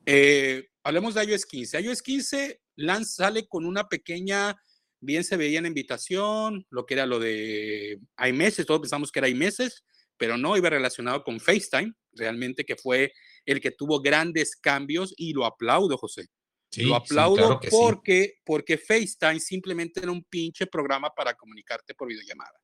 Eh, 0.06 0.68
hablemos 0.82 1.14
de 1.14 1.24
iOS 1.24 1.46
15. 1.46 1.80
iOS 1.80 2.02
15 2.02 2.62
Lance 2.76 3.14
sale 3.14 3.46
con 3.46 3.64
una 3.64 3.88
pequeña, 3.88 4.56
bien 5.00 5.24
se 5.24 5.36
veía 5.36 5.58
en 5.58 5.64
la 5.64 5.68
invitación, 5.68 6.66
lo 6.70 6.86
que 6.86 6.94
era 6.94 7.06
lo 7.06 7.18
de 7.18 8.00
iMessage, 8.26 8.66
todos 8.66 8.80
pensamos 8.80 9.12
que 9.12 9.18
era 9.18 9.28
iMessage, 9.28 9.74
pero 10.16 10.36
no 10.36 10.56
iba 10.56 10.70
relacionado 10.70 11.22
con 11.22 11.40
FaceTime, 11.40 11.92
realmente 12.12 12.64
que 12.64 12.76
fue 12.76 13.12
el 13.44 13.60
que 13.60 13.70
tuvo 13.70 14.00
grandes 14.00 14.56
cambios 14.56 15.12
y 15.16 15.32
lo 15.32 15.44
aplaudo, 15.44 15.96
José. 15.98 16.28
lo 16.76 16.96
aplaudo 16.96 17.60
porque, 17.70 18.34
porque 18.44 18.78
FaceTime 18.78 19.40
simplemente 19.40 20.00
era 20.00 20.12
un 20.12 20.24
pinche 20.24 20.66
programa 20.66 21.10
para 21.10 21.34
comunicarte 21.34 21.94
por 21.94 22.08
videollamada. 22.08 22.58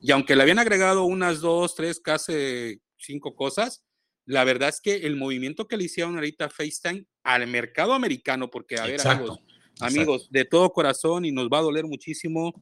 Y 0.00 0.10
aunque 0.10 0.34
le 0.34 0.42
habían 0.42 0.58
agregado 0.58 1.04
unas 1.04 1.40
dos, 1.40 1.74
tres, 1.74 2.00
casi 2.00 2.80
cinco 2.96 3.34
cosas, 3.34 3.84
la 4.24 4.44
verdad 4.44 4.68
es 4.68 4.80
que 4.80 5.06
el 5.06 5.16
movimiento 5.16 5.66
que 5.66 5.76
le 5.76 5.84
hicieron 5.84 6.14
ahorita 6.14 6.48
FaceTime 6.48 7.04
al 7.24 7.46
mercado 7.46 7.92
americano, 7.92 8.50
porque 8.50 8.78
a 8.78 8.86
ver, 8.86 9.06
amigos, 9.06 9.40
amigos, 9.80 10.28
de 10.30 10.44
todo 10.44 10.70
corazón 10.72 11.24
y 11.24 11.32
nos 11.32 11.48
va 11.48 11.58
a 11.58 11.62
doler 11.62 11.84
muchísimo, 11.84 12.52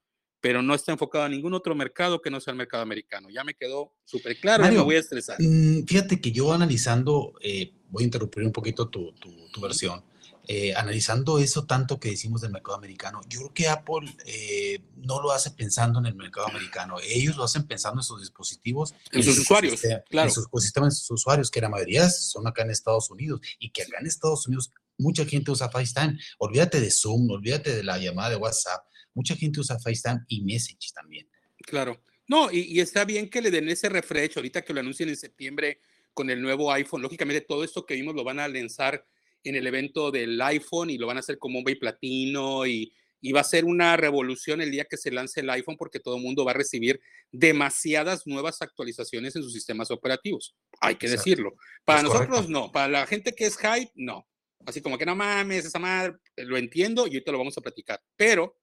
pero 0.40 0.62
no 0.62 0.74
está 0.74 0.92
enfocado 0.92 1.24
a 1.24 1.28
ningún 1.28 1.52
otro 1.52 1.74
mercado 1.74 2.20
que 2.22 2.30
no 2.30 2.40
sea 2.40 2.52
el 2.52 2.58
mercado 2.58 2.82
americano. 2.82 3.28
Ya 3.30 3.44
me 3.44 3.54
quedó 3.54 3.92
súper 4.04 4.38
claro, 4.38 4.66
y 4.66 4.70
me 4.70 4.80
voy 4.80 4.96
a 4.96 5.00
estresar. 5.00 5.36
Mm, 5.38 5.84
fíjate 5.84 6.20
que 6.20 6.32
yo 6.32 6.52
analizando, 6.52 7.34
eh, 7.42 7.72
voy 7.90 8.04
a 8.04 8.06
interrumpir 8.06 8.44
un 8.44 8.52
poquito 8.52 8.88
tu, 8.88 9.12
tu 9.52 9.60
versión. 9.60 10.02
Eh, 10.48 10.74
analizando 10.74 11.38
eso 11.38 11.64
tanto 11.64 12.00
que 12.00 12.10
decimos 12.10 12.40
del 12.40 12.50
mercado 12.50 12.76
americano, 12.76 13.20
yo 13.28 13.40
creo 13.40 13.54
que 13.54 13.68
Apple 13.68 14.12
eh, 14.26 14.80
no 14.96 15.20
lo 15.20 15.32
hace 15.32 15.50
pensando 15.50 16.00
en 16.00 16.06
el 16.06 16.14
mercado 16.14 16.48
americano, 16.48 16.96
ellos 17.02 17.36
lo 17.36 17.44
hacen 17.44 17.66
pensando 17.66 18.00
en 18.00 18.04
sus 18.04 18.20
dispositivos. 18.20 18.94
En, 19.12 19.22
sus 19.22 19.38
usuarios, 19.38 19.80
claro. 20.08 20.28
En 20.28 20.34
sus 20.34 20.46
ecosistemas, 20.46 20.94
en 20.94 20.96
sus 20.96 21.10
usuarios, 21.10 21.50
que 21.50 21.60
la 21.60 21.68
mayoría 21.68 22.08
son 22.10 22.46
acá 22.46 22.62
en 22.62 22.70
Estados 22.70 23.10
Unidos 23.10 23.40
y 23.58 23.70
que 23.70 23.82
acá 23.82 23.98
en 24.00 24.06
Estados 24.06 24.46
Unidos 24.46 24.72
mucha 24.98 25.24
gente 25.24 25.50
usa 25.50 25.70
FaceTime. 25.70 26.18
Olvídate 26.38 26.80
de 26.80 26.90
Zoom, 26.90 27.30
olvídate 27.30 27.74
de 27.76 27.84
la 27.84 27.98
llamada 27.98 28.30
de 28.30 28.36
WhatsApp. 28.36 28.84
Mucha 29.14 29.36
gente 29.36 29.60
usa 29.60 29.78
FaceTime 29.78 30.20
y 30.28 30.42
Message 30.42 30.92
también. 30.94 31.28
Claro. 31.58 32.02
No, 32.26 32.50
y, 32.50 32.60
y 32.60 32.80
está 32.80 33.04
bien 33.04 33.28
que 33.28 33.42
le 33.42 33.50
den 33.50 33.68
ese 33.68 33.88
refresh 33.88 34.32
ahorita 34.36 34.62
que 34.62 34.72
lo 34.72 34.80
anuncien 34.80 35.08
en 35.08 35.16
septiembre 35.16 35.80
con 36.14 36.30
el 36.30 36.40
nuevo 36.40 36.72
iPhone. 36.72 37.02
Lógicamente, 37.02 37.40
todo 37.40 37.64
esto 37.64 37.86
que 37.86 37.94
vimos 37.94 38.14
lo 38.14 38.24
van 38.24 38.40
a 38.40 38.48
lanzar 38.48 39.06
en 39.44 39.54
el 39.56 39.66
evento 39.66 40.10
del 40.10 40.40
iPhone 40.40 40.90
y 40.90 40.98
lo 40.98 41.06
van 41.06 41.16
a 41.16 41.20
hacer 41.20 41.38
como 41.38 41.58
un 41.58 41.64
platino 41.64 42.66
y, 42.66 42.92
y 43.20 43.32
va 43.32 43.40
a 43.40 43.44
ser 43.44 43.64
una 43.64 43.96
revolución 43.96 44.60
el 44.60 44.70
día 44.70 44.86
que 44.86 44.96
se 44.96 45.10
lance 45.10 45.40
el 45.40 45.50
iPhone 45.50 45.76
porque 45.76 46.00
todo 46.00 46.16
el 46.16 46.22
mundo 46.22 46.44
va 46.44 46.52
a 46.52 46.54
recibir 46.54 47.00
demasiadas 47.30 48.26
nuevas 48.26 48.62
actualizaciones 48.62 49.36
en 49.36 49.42
sus 49.42 49.52
sistemas 49.52 49.90
operativos. 49.90 50.54
Hay 50.80 50.96
que 50.96 51.08
decirlo. 51.08 51.54
Para 51.84 52.02
nosotros 52.02 52.48
no, 52.48 52.72
para 52.72 52.88
la 52.88 53.06
gente 53.06 53.34
que 53.34 53.46
es 53.46 53.56
hype, 53.56 53.92
no. 53.94 54.26
Así 54.66 54.80
como 54.80 54.98
que 54.98 55.06
no 55.06 55.16
mames, 55.16 55.64
esa 55.64 55.78
madre, 55.78 56.14
lo 56.36 56.56
entiendo 56.56 57.06
y 57.06 57.10
ahorita 57.10 57.32
lo 57.32 57.38
vamos 57.38 57.56
a 57.56 57.62
platicar. 57.62 58.00
Pero 58.16 58.58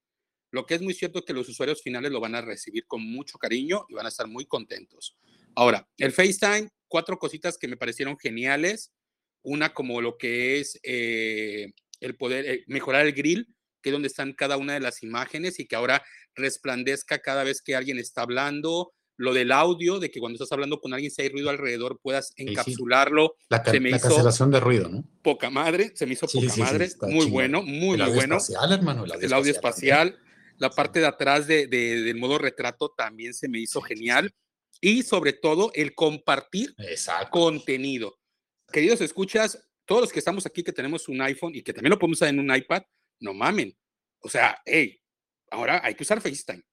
lo 0.51 0.65
que 0.65 0.75
es 0.75 0.81
muy 0.81 0.93
cierto 0.93 1.19
es 1.19 1.25
que 1.25 1.33
los 1.33 1.49
usuarios 1.49 1.81
finales 1.81 2.11
lo 2.11 2.19
van 2.19 2.35
a 2.35 2.41
recibir 2.41 2.85
con 2.85 3.01
mucho 3.01 3.37
cariño 3.37 3.85
y 3.89 3.95
van 3.95 4.05
a 4.05 4.09
estar 4.09 4.27
muy 4.27 4.45
contentos. 4.45 5.17
Ahora, 5.55 5.87
el 5.97 6.11
FaceTime, 6.11 6.69
cuatro 6.87 7.17
cositas 7.17 7.57
que 7.57 7.67
me 7.67 7.77
parecieron 7.77 8.17
geniales. 8.17 8.93
Una 9.43 9.73
como 9.73 10.01
lo 10.01 10.17
que 10.17 10.59
es 10.59 10.79
eh, 10.83 11.73
el 11.99 12.15
poder 12.15 12.45
eh, 12.45 12.63
mejorar 12.67 13.05
el 13.05 13.13
grill, 13.13 13.47
que 13.81 13.89
es 13.89 13.93
donde 13.93 14.07
están 14.07 14.33
cada 14.33 14.57
una 14.57 14.73
de 14.73 14.79
las 14.79 15.03
imágenes 15.03 15.59
y 15.59 15.67
que 15.67 15.75
ahora 15.75 16.03
resplandezca 16.35 17.19
cada 17.19 17.43
vez 17.43 17.61
que 17.61 17.75
alguien 17.75 17.97
está 17.97 18.21
hablando. 18.21 18.93
Lo 19.19 19.33
del 19.33 19.51
audio, 19.51 19.99
de 19.99 20.11
que 20.11 20.19
cuando 20.19 20.35
estás 20.35 20.51
hablando 20.51 20.79
con 20.79 20.93
alguien, 20.93 21.11
si 21.11 21.23
hay 21.23 21.29
ruido 21.29 21.49
alrededor, 21.49 21.99
puedas 22.03 22.33
encapsularlo. 22.35 23.35
La, 23.49 23.63
cancelación 23.63 24.51
de 24.51 24.59
ruido, 24.59 24.89
¿no? 24.89 25.03
Poca 25.23 25.49
madre, 25.49 25.91
se 25.95 26.05
me 26.05 26.13
hizo 26.13 26.27
poca 26.27 26.55
madre. 26.57 26.89
muy 27.01 27.25
bueno, 27.25 27.63
muy, 27.63 27.97
muy 27.97 28.11
bueno. 28.11 28.37
Espacial, 28.37 28.71
hermano, 28.71 29.05
el 29.05 29.33
audio, 29.33 29.51
espacial. 29.51 30.19
La 30.59 30.69
parte 30.69 30.99
de 30.99 31.07
atrás 31.07 31.47
de, 31.47 31.65
del 31.65 32.15
modo 32.17 32.37
retrato 32.37 32.93
también 32.95 33.33
se 33.33 33.47
me 33.47 33.59
hizo 33.59 33.81
genial. 33.81 34.35
Y 34.81 35.01
sobre 35.01 35.33
todo, 35.33 35.71
el 35.73 35.95
compartir 35.95 36.75
contenido. 37.31 38.19
Queridos 38.71 39.01
escuchas, 39.01 39.57
todos 39.85 40.01
los 40.01 40.11
que 40.11 40.19
estamos 40.19 40.45
aquí 40.45 40.63
que 40.63 40.73
tenemos 40.73 41.07
un 41.07 41.21
iPhone 41.21 41.55
y 41.55 41.61
que 41.61 41.73
también 41.73 41.91
lo 41.91 41.99
podemos 41.99 42.17
usar 42.17 42.29
en 42.29 42.39
un 42.39 42.53
iPad, 42.53 42.83
no 43.19 43.33
mamen. 43.33 43.75
O 44.19 44.29
sea, 44.29 44.59
hey, 44.65 44.99
ahora 45.49 45.81
hay 45.83 45.95
que 45.95 46.03
usar 46.03 46.21
FaceTime. 46.21 46.63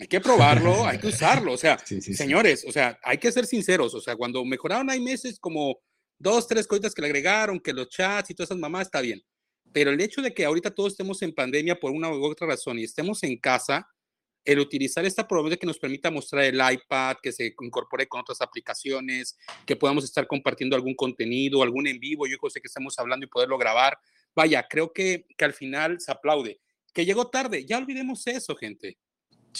Hay 0.00 0.08
que 0.08 0.20
probarlo, 0.20 0.86
hay 0.86 0.98
que 0.98 1.08
usarlo. 1.08 1.52
O 1.52 1.56
sea, 1.56 1.78
señores, 1.86 2.64
o 2.66 2.72
sea, 2.72 2.98
hay 3.02 3.18
que 3.18 3.30
ser 3.30 3.46
sinceros. 3.46 3.94
O 3.94 4.00
sea, 4.00 4.16
cuando 4.16 4.44
mejoraron 4.44 4.90
hay 4.90 5.00
meses 5.00 5.38
como 5.38 5.78
dos, 6.18 6.48
tres 6.48 6.66
cositas 6.66 6.94
que 6.94 7.02
le 7.02 7.08
agregaron, 7.08 7.60
que 7.60 7.72
los 7.72 7.88
chats 7.88 8.30
y 8.30 8.34
todas 8.34 8.48
esas 8.50 8.58
mamás, 8.58 8.86
está 8.86 9.00
bien. 9.00 9.22
Pero 9.72 9.90
el 9.90 10.00
hecho 10.00 10.22
de 10.22 10.32
que 10.32 10.44
ahorita 10.44 10.72
todos 10.72 10.92
estemos 10.92 11.20
en 11.22 11.34
pandemia 11.34 11.78
por 11.78 11.90
una 11.90 12.10
u 12.10 12.24
otra 12.24 12.46
razón 12.46 12.78
y 12.78 12.84
estemos 12.84 13.22
en 13.22 13.38
casa, 13.38 13.86
el 14.44 14.58
utilizar 14.58 15.04
esta 15.04 15.26
probabilidad 15.26 15.58
que 15.58 15.66
nos 15.66 15.78
permita 15.78 16.10
mostrar 16.10 16.44
el 16.44 16.60
iPad, 16.60 17.16
que 17.22 17.32
se 17.32 17.54
incorpore 17.60 18.06
con 18.06 18.20
otras 18.20 18.40
aplicaciones, 18.40 19.38
que 19.66 19.76
podamos 19.76 20.04
estar 20.04 20.26
compartiendo 20.26 20.76
algún 20.76 20.94
contenido, 20.94 21.62
algún 21.62 21.86
en 21.86 21.98
vivo, 21.98 22.26
yo 22.26 22.36
sé 22.50 22.60
que 22.60 22.68
estamos 22.68 22.98
hablando 22.98 23.24
y 23.24 23.28
poderlo 23.28 23.56
grabar. 23.56 23.98
Vaya, 24.34 24.66
creo 24.68 24.92
que, 24.92 25.26
que 25.36 25.44
al 25.44 25.54
final 25.54 26.00
se 26.00 26.12
aplaude. 26.12 26.60
Que 26.92 27.04
llegó 27.04 27.28
tarde, 27.28 27.64
ya 27.64 27.78
olvidemos 27.78 28.26
eso, 28.26 28.54
gente. 28.54 28.98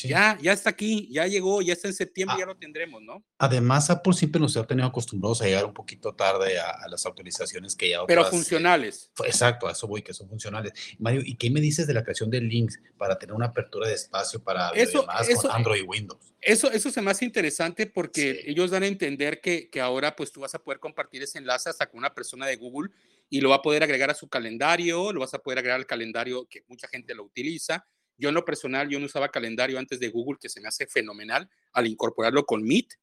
Ya, 0.02 0.38
ya 0.42 0.52
está 0.52 0.70
aquí, 0.70 1.08
ya 1.10 1.26
llegó, 1.26 1.62
ya 1.62 1.72
está 1.72 1.88
en 1.88 1.94
septiembre, 1.94 2.36
ah, 2.36 2.40
ya 2.40 2.46
lo 2.46 2.56
tendremos, 2.56 3.00
¿no? 3.02 3.24
Además, 3.38 3.88
Apple 3.90 4.12
siempre 4.12 4.40
nos 4.40 4.56
ha 4.56 4.66
tenido 4.66 4.86
acostumbrados 4.86 5.40
a 5.42 5.46
llegar 5.46 5.64
un 5.64 5.74
poquito 5.74 6.14
tarde 6.14 6.58
a, 6.58 6.86
las 6.88 7.06
autorizaciones 7.06 7.76
que 7.76 7.90
ya 7.90 8.02
otras, 8.02 8.16
Pero 8.16 8.30
funcionales. 8.30 9.10
exacto, 9.24 9.66
a 9.66 9.72
eso 9.72 9.86
voy, 9.86 10.02
que 10.02 10.12
son 10.12 10.28
funcionales. 10.28 10.72
Mario, 10.98 11.22
¿y 11.24 11.36
qué 11.36 11.50
me 11.50 11.60
dices 11.60 11.86
de 11.86 11.94
la 11.94 12.02
creación 12.02 12.30
de 12.30 12.40
links 12.40 12.78
para 12.98 13.18
tener 13.18 13.34
una 13.34 13.46
apertura 13.46 13.88
de 13.88 13.94
espacio 13.94 14.42
para 14.42 14.70
eso, 14.70 15.00
demás 15.00 15.28
con 15.40 15.50
Android 15.50 15.82
y 15.82 15.86
Windows? 15.86 16.34
Eso, 16.40 16.70
eso 16.70 16.90
se 16.90 17.00
me 17.00 17.10
hace 17.10 17.24
interesante 17.24 17.86
porque 17.86 18.42
ellos 18.46 18.70
dan 18.70 18.82
a 18.82 18.86
entender 18.86 19.40
que, 19.40 19.70
que 19.70 19.80
ahora 19.80 20.14
pues 20.14 20.30
tú 20.30 20.40
vas 20.40 20.54
a 20.54 20.58
poder 20.58 20.78
compartir 20.78 21.22
ese 21.22 21.38
enlace 21.38 21.70
hasta 21.70 21.86
con 21.86 21.98
una 21.98 22.12
persona 22.12 22.46
de 22.46 22.56
Google 22.56 22.90
y 23.30 23.40
lo 23.40 23.48
va 23.48 23.56
a 23.56 23.62
poder 23.62 23.82
agregar 23.82 24.10
a 24.10 24.14
su 24.14 24.28
calendario, 24.28 25.12
lo 25.12 25.20
vas 25.20 25.32
a 25.32 25.38
poder 25.38 25.58
agregar 25.58 25.80
al 25.80 25.86
calendario 25.86 26.46
que 26.46 26.62
mucha 26.68 26.86
gente 26.88 27.14
lo 27.14 27.24
utiliza 27.24 27.86
yo 28.16 28.28
en 28.28 28.34
lo 28.34 28.44
personal, 28.44 28.88
yo 28.88 28.98
no 28.98 29.06
usaba 29.06 29.30
calendario 29.30 29.78
antes 29.78 30.00
de 30.00 30.08
Google, 30.08 30.38
que 30.40 30.48
se 30.48 30.60
me 30.60 30.68
hace 30.68 30.86
fenomenal 30.86 31.48
al 31.72 31.86
incorporarlo 31.86 32.44
con 32.44 32.62
Meet, 32.62 32.94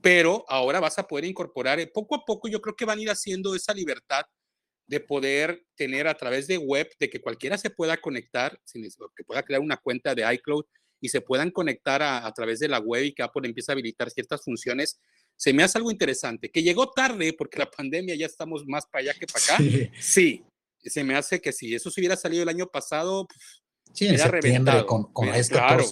pero 0.00 0.44
ahora 0.48 0.80
vas 0.80 0.98
a 0.98 1.06
poder 1.06 1.24
incorporar, 1.24 1.78
eh, 1.80 1.86
poco 1.86 2.16
a 2.16 2.24
poco 2.24 2.48
yo 2.48 2.60
creo 2.60 2.74
que 2.74 2.84
van 2.84 2.98
a 2.98 3.02
ir 3.02 3.10
haciendo 3.10 3.54
esa 3.54 3.72
libertad 3.72 4.24
de 4.86 5.00
poder 5.00 5.64
tener 5.76 6.08
a 6.08 6.14
través 6.14 6.46
de 6.48 6.58
web, 6.58 6.90
de 6.98 7.08
que 7.08 7.20
cualquiera 7.20 7.56
se 7.56 7.70
pueda 7.70 7.96
conectar, 7.96 8.60
que 9.16 9.24
pueda 9.24 9.42
crear 9.42 9.60
una 9.60 9.76
cuenta 9.76 10.14
de 10.14 10.34
iCloud 10.34 10.64
y 11.00 11.08
se 11.08 11.20
puedan 11.20 11.50
conectar 11.50 12.02
a, 12.02 12.30
través 12.32 12.58
de 12.58 12.68
la 12.68 12.78
web 12.78 13.04
y 13.04 13.12
que 13.12 13.22
Apple 13.22 13.46
empiece 13.48 13.72
a 13.72 13.74
habilitar 13.74 14.10
ciertas 14.10 14.42
funciones, 14.42 15.00
se 15.36 15.52
me 15.52 15.62
hace 15.62 15.78
algo 15.78 15.90
interesante, 15.90 16.50
que 16.50 16.62
llegó 16.62 16.90
tarde 16.90 17.32
porque 17.32 17.58
la 17.58 17.70
pandemia 17.70 18.14
ya 18.14 18.26
estamos 18.26 18.66
más 18.66 18.86
para 18.86 19.02
allá 19.02 19.14
que 19.14 19.26
para 19.26 19.44
acá. 19.44 19.64
Sí, 20.00 20.44
se 20.78 21.04
me 21.04 21.14
hace 21.14 21.40
que 21.40 21.52
si 21.52 21.74
eso 21.74 21.90
se 21.90 22.00
hubiera 22.00 22.16
salido 22.16 22.42
el 22.42 22.48
año 22.48 22.66
pasado, 22.66 23.26
Sí, 23.92 24.08
en 24.08 24.18
septiembre 24.18 24.86
con, 24.86 25.12
con 25.12 25.28
hubiera, 25.28 25.48
claro, 25.48 25.84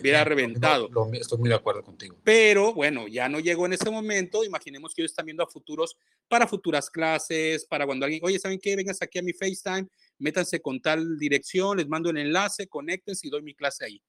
hubiera, 0.00 0.24
reventado. 0.24 0.88
estoy 1.12 1.38
muy 1.38 1.50
de 1.50 1.54
acuerdo 1.54 1.82
contigo. 1.82 2.16
Pero 2.24 2.72
bueno, 2.72 3.06
ya 3.06 3.28
no 3.28 3.38
llegó 3.38 3.66
en 3.66 3.74
ese 3.74 3.90
momento. 3.90 4.44
Imaginemos 4.44 4.94
que 4.94 5.02
ellos 5.02 5.12
están 5.12 5.26
viendo 5.26 5.42
a 5.42 5.46
futuros, 5.46 5.96
para 6.26 6.46
futuras 6.46 6.88
clases, 6.88 7.66
para 7.66 7.84
cuando 7.84 8.06
alguien, 8.06 8.22
oye, 8.24 8.38
¿saben 8.38 8.58
qué? 8.58 8.76
Vengas 8.76 9.02
aquí 9.02 9.18
a 9.18 9.22
mi 9.22 9.34
FaceTime, 9.34 9.86
métanse 10.18 10.60
con 10.60 10.80
tal 10.80 11.18
dirección, 11.18 11.76
les 11.76 11.86
mando 11.86 12.10
el 12.10 12.16
enlace, 12.16 12.66
conéctense 12.66 13.26
y 13.26 13.30
doy 13.30 13.42
mi 13.42 13.54
clase 13.54 13.84
ahí. 13.84 14.02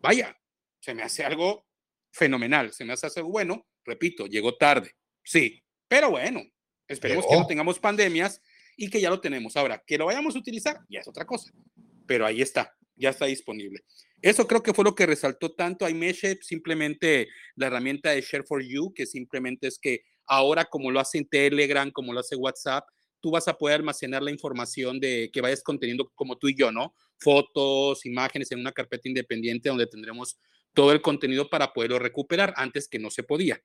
Vaya, 0.00 0.34
se 0.80 0.94
me 0.94 1.02
hace 1.02 1.24
algo 1.24 1.66
fenomenal, 2.10 2.72
se 2.72 2.86
me 2.86 2.94
hace 2.94 3.06
algo 3.16 3.30
bueno. 3.30 3.66
Repito, 3.84 4.26
llegó 4.26 4.56
tarde, 4.56 4.92
sí, 5.22 5.62
pero 5.88 6.10
bueno, 6.10 6.42
esperemos 6.86 7.26
que 7.26 7.36
no 7.36 7.46
tengamos 7.46 7.78
pandemias 7.78 8.40
y 8.76 8.88
que 8.88 9.00
ya 9.00 9.10
lo 9.10 9.20
tenemos. 9.20 9.56
Ahora, 9.56 9.82
que 9.86 9.98
lo 9.98 10.06
vayamos 10.06 10.36
a 10.36 10.38
utilizar, 10.38 10.80
ya 10.88 11.00
es 11.00 11.08
otra 11.08 11.26
cosa, 11.26 11.52
pero 12.06 12.26
ahí 12.26 12.42
está 12.42 12.77
ya 12.98 13.10
está 13.10 13.26
disponible. 13.26 13.84
Eso 14.20 14.46
creo 14.46 14.62
que 14.62 14.74
fue 14.74 14.84
lo 14.84 14.94
que 14.94 15.06
resaltó 15.06 15.52
tanto 15.52 15.88
iMessage, 15.88 16.42
simplemente 16.42 17.28
la 17.54 17.68
herramienta 17.68 18.10
de 18.10 18.20
Share 18.20 18.44
for 18.44 18.62
You, 18.62 18.92
que 18.92 19.06
simplemente 19.06 19.68
es 19.68 19.78
que 19.78 20.02
ahora 20.26 20.64
como 20.64 20.90
lo 20.90 21.00
hace 21.00 21.18
en 21.18 21.28
Telegram, 21.28 21.90
como 21.90 22.12
lo 22.12 22.20
hace 22.20 22.34
WhatsApp, 22.34 22.84
tú 23.20 23.30
vas 23.30 23.48
a 23.48 23.56
poder 23.56 23.76
almacenar 23.76 24.22
la 24.22 24.30
información 24.30 25.00
de 25.00 25.30
que 25.32 25.40
vayas 25.40 25.62
conteniendo 25.62 26.10
como 26.14 26.36
tú 26.36 26.48
y 26.48 26.56
yo, 26.56 26.72
¿no? 26.72 26.94
Fotos, 27.18 28.04
imágenes 28.06 28.50
en 28.52 28.60
una 28.60 28.72
carpeta 28.72 29.08
independiente 29.08 29.68
donde 29.68 29.86
tendremos 29.86 30.38
todo 30.74 30.92
el 30.92 31.00
contenido 31.00 31.48
para 31.48 31.72
poderlo 31.72 31.98
recuperar 31.98 32.54
antes 32.56 32.88
que 32.88 32.98
no 32.98 33.10
se 33.10 33.22
podía. 33.22 33.60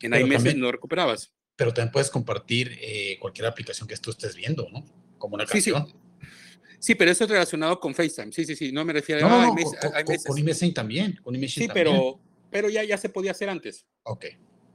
En 0.00 0.14
iMessage 0.14 0.56
no 0.56 0.70
recuperabas. 0.70 1.32
Pero 1.56 1.72
también 1.72 1.92
puedes 1.92 2.10
compartir 2.10 2.76
eh, 2.80 3.16
cualquier 3.20 3.46
aplicación 3.46 3.88
que 3.88 3.96
tú 3.96 4.10
estés 4.10 4.34
viendo, 4.34 4.68
¿no? 4.70 4.84
Como 5.18 5.36
una 5.36 5.46
canción. 5.46 5.86
Sí, 5.86 5.92
Sí, 5.92 6.03
pero 6.94 7.10
eso 7.10 7.24
es 7.24 7.30
relacionado 7.30 7.80
con 7.80 7.94
FaceTime. 7.94 8.30
Sí, 8.30 8.44
sí, 8.44 8.54
sí, 8.54 8.70
no 8.70 8.84
me 8.84 8.92
refiero 8.92 9.26
a, 9.26 9.46
no, 9.46 9.54
con, 10.26 10.38
iMessage 10.38 10.74
también. 10.74 11.18
Con 11.22 11.34
sí, 11.48 11.66
pero, 11.72 12.20
pero 12.50 12.68
ya, 12.68 12.84
ya 12.84 12.98
se 12.98 13.08
podía 13.08 13.30
hacer 13.30 13.48
antes. 13.48 13.86
Ok. 14.02 14.26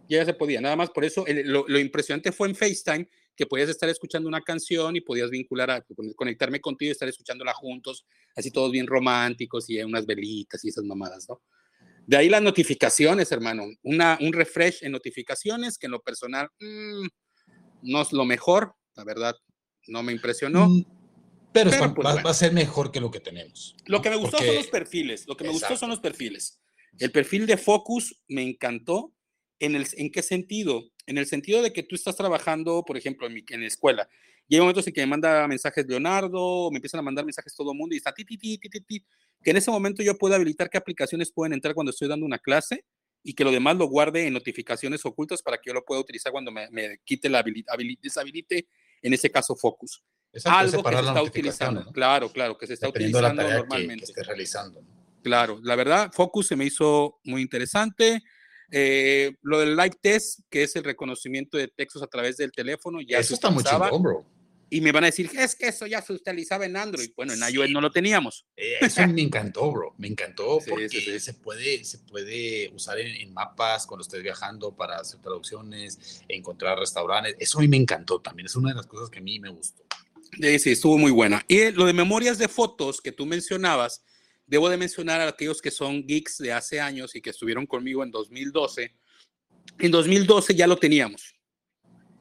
Ya, 0.07 0.25
se 0.25 0.33
podía. 0.33 0.59
Nada 0.59 0.75
más 0.75 0.89
por 0.89 1.05
eso 1.05 1.23
lo, 1.27 1.79
impresionante 1.79 2.31
fue 2.31 2.47
en 2.47 2.55
FaceTime 2.55 3.07
que 3.35 3.45
podías 3.45 3.69
estar 3.69 3.87
escuchando 3.89 4.27
una 4.27 4.41
canción 4.41 4.95
y 4.95 5.01
podías 5.01 5.29
vincular 5.29 5.69
a 5.69 5.85
conectarme 6.15 6.59
contigo 6.59 6.89
y 6.89 6.93
estar 6.93 7.07
escuchándola 7.07 7.53
juntos, 7.53 8.07
así 8.35 8.49
todos 8.49 8.71
bien 8.71 8.87
románticos 8.87 9.69
y 9.69 9.79
unas 9.83 10.07
velitas 10.07 10.65
y 10.65 10.69
esas 10.69 10.85
mamadas, 10.85 11.27
¿no? 11.29 11.41
De 12.07 12.17
ahí 12.17 12.27
las 12.27 12.41
notificaciones, 12.41 13.31
hermano. 13.31 13.65
Una, 13.83 14.17
un 14.19 14.33
refresh 14.33 14.83
en 14.83 14.93
notificaciones 14.93 15.77
que 15.77 15.85
en 15.85 15.91
lo 15.91 16.01
personal 16.01 16.49
mm, 16.59 17.07
no 17.83 18.01
es 18.01 18.11
lo 18.11 18.25
mejor, 18.25 18.73
la 18.95 19.03
verdad, 19.03 19.35
no 19.87 20.01
me 20.01 20.11
impresionó. 20.11 20.69
Mm, 20.69 20.98
pero, 21.51 21.71
pues, 21.93 22.07
va, 22.07 22.29
a 22.29 22.33
ser 22.33 22.53
mejor 22.53 22.91
que 22.91 22.99
lo 22.99 23.09
que 23.09 23.19
tenemos. 23.19 23.75
Lo 23.85 24.01
que 24.01 24.09
me 24.09 24.17
gustó 24.17 24.37
son 24.37 24.55
los 24.55 24.67
perfiles. 24.67 25.27
Lo 25.27 25.35
que 25.35 25.43
me 25.43 25.51
gustó 25.51 25.75
son 25.77 25.89
los 25.89 25.99
perfiles. 25.99 26.61
El 26.97 27.11
perfil 27.11 27.47
de 27.47 27.57
Focus 27.57 28.21
me 28.27 28.43
encantó. 28.43 29.13
¿En, 29.61 29.75
el, 29.75 29.85
¿En 29.97 30.09
qué 30.09 30.21
sentido? 30.21 30.89
En 31.05 31.17
el 31.17 31.25
sentido 31.25 31.61
de 31.61 31.73
que 31.73 31.83
tú 31.83 31.95
estás 31.95 32.15
trabajando, 32.15 32.83
por 32.85 32.95
ejemplo, 32.95 33.27
en, 33.27 33.33
mi, 33.33 33.43
en 33.49 33.61
la 33.61 33.67
escuela. 33.67 34.07
Y 34.47 34.55
hay 34.55 34.61
momentos 34.61 34.87
en 34.87 34.93
que 34.93 35.01
me 35.01 35.07
manda 35.07 35.47
mensajes 35.47 35.85
Leonardo, 35.85 36.71
me 36.71 36.77
empiezan 36.77 36.99
a 36.99 37.03
mandar 37.03 37.25
mensajes 37.25 37.53
todo 37.55 37.71
el 37.71 37.77
mundo 37.77 37.93
y 37.93 37.97
está 37.97 38.13
ti, 38.13 38.23
ti, 38.23 38.37
ti, 38.37 38.57
ti, 38.57 38.69
ti, 38.69 38.81
ti, 38.81 39.05
que 39.43 39.51
en 39.51 39.57
ese 39.57 39.69
momento 39.69 40.01
yo 40.01 40.17
puedo 40.17 40.33
habilitar 40.33 40.69
qué 40.69 40.77
aplicaciones 40.77 41.31
pueden 41.31 41.53
entrar 41.53 41.75
cuando 41.75 41.91
estoy 41.91 42.07
dando 42.07 42.25
una 42.25 42.39
clase 42.39 42.85
y 43.21 43.33
que 43.33 43.43
lo 43.43 43.51
demás 43.51 43.75
lo 43.75 43.85
guarde 43.85 44.25
en 44.25 44.33
notificaciones 44.33 45.05
ocultas 45.05 45.43
para 45.43 45.57
que 45.57 45.67
yo 45.67 45.73
lo 45.73 45.83
pueda 45.83 46.01
utilizar 46.01 46.31
cuando 46.31 46.51
me, 46.51 46.69
me 46.71 46.99
quite 47.03 47.29
la 47.29 47.39
habilidad, 47.39 47.75
deshabilite, 48.01 48.67
en 49.01 49.13
ese 49.13 49.29
caso 49.29 49.55
Focus 49.55 50.01
algo 50.45 50.83
que 50.83 50.95
se 50.95 50.99
está 50.99 51.23
utilizando. 51.23 51.91
Claro, 51.91 52.31
claro, 52.31 52.57
que 52.57 52.67
se 52.67 52.73
está 52.73 52.89
utilizando 52.89 53.43
normalmente. 53.43 54.05
Que, 54.05 54.11
esté 54.11 54.23
realizando. 54.23 54.81
Claro, 55.23 55.59
la 55.63 55.75
verdad, 55.75 56.11
Focus 56.13 56.47
se 56.47 56.55
me 56.55 56.65
hizo 56.65 57.19
muy 57.23 57.41
interesante. 57.41 58.23
Eh, 58.71 59.33
lo 59.41 59.59
del 59.59 59.75
live 59.75 59.97
test, 60.01 60.41
que 60.49 60.63
es 60.63 60.75
el 60.75 60.83
reconocimiento 60.83 61.57
de 61.57 61.67
textos 61.67 62.03
a 62.03 62.07
través 62.07 62.37
del 62.37 62.51
teléfono, 62.51 63.01
ya 63.01 63.17
eso 63.17 63.33
está 63.33 63.49
muy 63.49 63.63
chingón, 63.63 64.01
bro. 64.01 64.25
Y 64.71 64.81
me 64.81 64.91
van 64.91 65.03
a 65.03 65.07
decir, 65.07 65.29
es 65.35 65.55
que 65.55 65.67
eso 65.67 65.87
ya 65.87 66.01
se 66.01 66.13
utilizaba 66.13 66.65
en 66.65 66.77
Android. 66.77 67.09
Bueno, 67.15 67.33
en 67.33 67.39
iOS 67.41 67.71
no 67.71 67.81
lo 67.81 67.91
teníamos. 67.91 68.45
Eh, 68.55 68.75
eso 68.81 69.07
me 69.07 69.21
encantó, 69.21 69.71
bro. 69.71 69.95
Me 69.97 70.07
encantó 70.07 70.59
porque 70.69 71.19
Se, 71.19 71.33
puede, 71.33 71.83
se 71.83 71.97
puede 71.99 72.69
usar 72.73 72.99
en, 72.99 73.33
mapas 73.33 73.87
cuando 73.87 74.03
estés 74.03 74.21
viajando 74.21 74.75
para 74.75 74.97
hacer 74.97 75.19
traducciones, 75.21 76.21
encontrar 76.27 76.77
restaurantes. 76.77 77.35
Eso 77.39 77.57
a 77.57 77.61
mí 77.61 77.67
me 77.67 77.77
encantó 77.77 78.21
también. 78.21 78.45
Es 78.45 78.55
una 78.55 78.69
de 78.69 78.75
las 78.75 78.85
cosas 78.85 79.09
que 79.09 79.19
a 79.19 79.21
mí 79.23 79.39
me 79.39 79.49
gustó. 79.49 79.83
Sí, 80.31 80.71
estuvo 80.71 80.97
muy 80.97 81.11
buena. 81.11 81.43
Y 81.47 81.71
lo 81.71 81.85
de 81.85 81.93
memorias 81.93 82.37
de 82.37 82.47
fotos 82.47 83.01
que 83.01 83.11
tú 83.11 83.25
mencionabas, 83.25 84.03
debo 84.45 84.69
de 84.69 84.77
mencionar 84.77 85.21
a 85.21 85.29
aquellos 85.29 85.61
que 85.61 85.71
son 85.71 86.05
geeks 86.05 86.37
de 86.37 86.53
hace 86.53 86.79
años 86.79 87.15
y 87.15 87.21
que 87.21 87.31
estuvieron 87.31 87.65
conmigo 87.65 88.03
en 88.03 88.11
2012. 88.11 88.95
En 89.79 89.91
2012 89.91 90.55
ya 90.55 90.67
lo 90.67 90.77
teníamos 90.77 91.39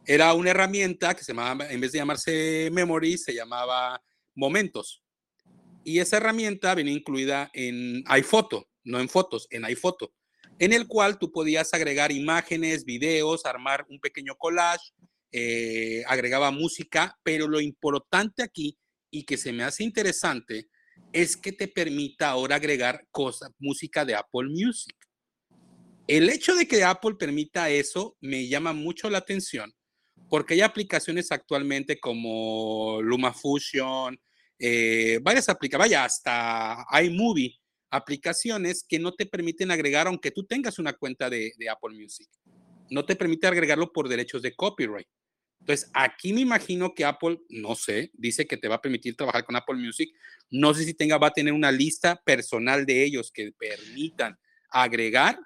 era 0.09 0.33
una 0.33 0.51
herramienta 0.51 1.14
que 1.14 1.23
se 1.23 1.35
llamaba, 1.35 1.71
en 1.71 1.81
vez 1.83 1.92
de 1.92 1.99
llamarse 1.99 2.71
Memory, 2.73 3.18
se 3.18 3.35
llamaba 3.35 4.03
Momentos. 4.35 5.03
Y 5.85 5.99
esa 5.99 6.16
herramienta 6.16 6.75
venía 6.75 6.94
incluida 6.94 7.51
en 7.53 8.03
iPhoto, 8.07 8.71
no 8.85 9.01
en 9.01 9.11
fotos, 9.11 9.47
en 9.51 9.66
iPhoto, 9.66 10.14
en 10.59 10.73
el 10.73 10.88
cual 10.88 11.18
tú 11.18 11.31
podías 11.31 11.75
agregar 11.75 12.11
imágenes, 12.11 12.87
videos, 12.87 13.44
armar 13.44 13.85
un 13.90 14.01
pequeño 14.01 14.35
collage, 14.37 14.92
eh, 15.33 16.03
agregaba 16.07 16.51
música, 16.51 17.19
pero 17.23 17.49
lo 17.49 17.61
importante 17.61 18.43
aquí 18.43 18.79
y 19.11 19.25
que 19.25 19.37
se 19.37 19.53
me 19.53 19.64
hace 19.64 19.85
interesante 19.85 20.69
es 21.12 21.37
que 21.37 21.53
te 21.53 21.69
permita 21.69 22.31
ahora 22.31 22.57
agregar 22.57 23.07
música 23.59 24.05
de 24.05 24.14
Apple 24.14 24.49
Music. 24.49 24.97
El 26.07 26.29
hecho 26.31 26.55
de 26.55 26.67
que 26.67 26.85
Apple 26.85 27.17
permita 27.19 27.71
eso 27.71 28.17
me 28.21 28.49
llama 28.49 28.73
mucho 28.73 29.11
la 29.11 29.19
atención 29.19 29.75
porque 30.29 30.55
hay 30.55 30.61
aplicaciones 30.61 31.33
actualmente 31.33 31.99
como 31.99 33.01
LumaFusion, 33.03 34.19
eh, 34.59 35.21
varias 35.23 35.49
aplicaciones, 35.49 35.91
vaya, 35.91 36.05
hasta 36.05 36.85
iMovie, 37.03 37.59
aplicaciones 37.91 38.85
que 38.87 38.99
no 38.99 39.12
te 39.12 39.27
permiten 39.27 39.71
agregar, 39.71 40.07
aunque 40.07 40.31
tú 40.31 40.45
tengas 40.45 40.79
una 40.79 40.93
cuenta 40.93 41.31
de, 41.31 41.53
Apple 41.71 41.97
Music. 41.97 42.29
No 42.91 43.05
te 43.05 43.17
permite 43.17 43.47
agregarlo 43.47 43.93
por 43.93 44.09
derechos 44.09 44.43
de 44.43 44.55
copyright. 44.55 45.09
Entonces, 45.69 45.91
aquí 45.93 46.33
me 46.33 46.41
imagino 46.41 46.95
que 46.95 47.05
Apple, 47.05 47.43
no 47.51 47.75
sé, 47.75 48.11
dice 48.15 48.47
que 48.47 48.57
te 48.57 48.69
va 48.69 48.77
a 48.77 48.81
permitir 48.81 49.15
trabajar 49.15 49.45
con 49.45 49.55
Apple 49.55 49.77
Music. 49.77 50.09
No 50.49 50.73
sé 50.73 50.85
si 50.85 50.95
tenga, 50.95 51.19
va 51.19 51.27
a 51.27 51.33
tener 51.35 51.53
una 51.53 51.71
lista 51.71 52.17
personal 52.25 52.87
de 52.87 53.05
ellos 53.05 53.31
que 53.31 53.53
permitan 53.53 54.39
agregar 54.71 55.39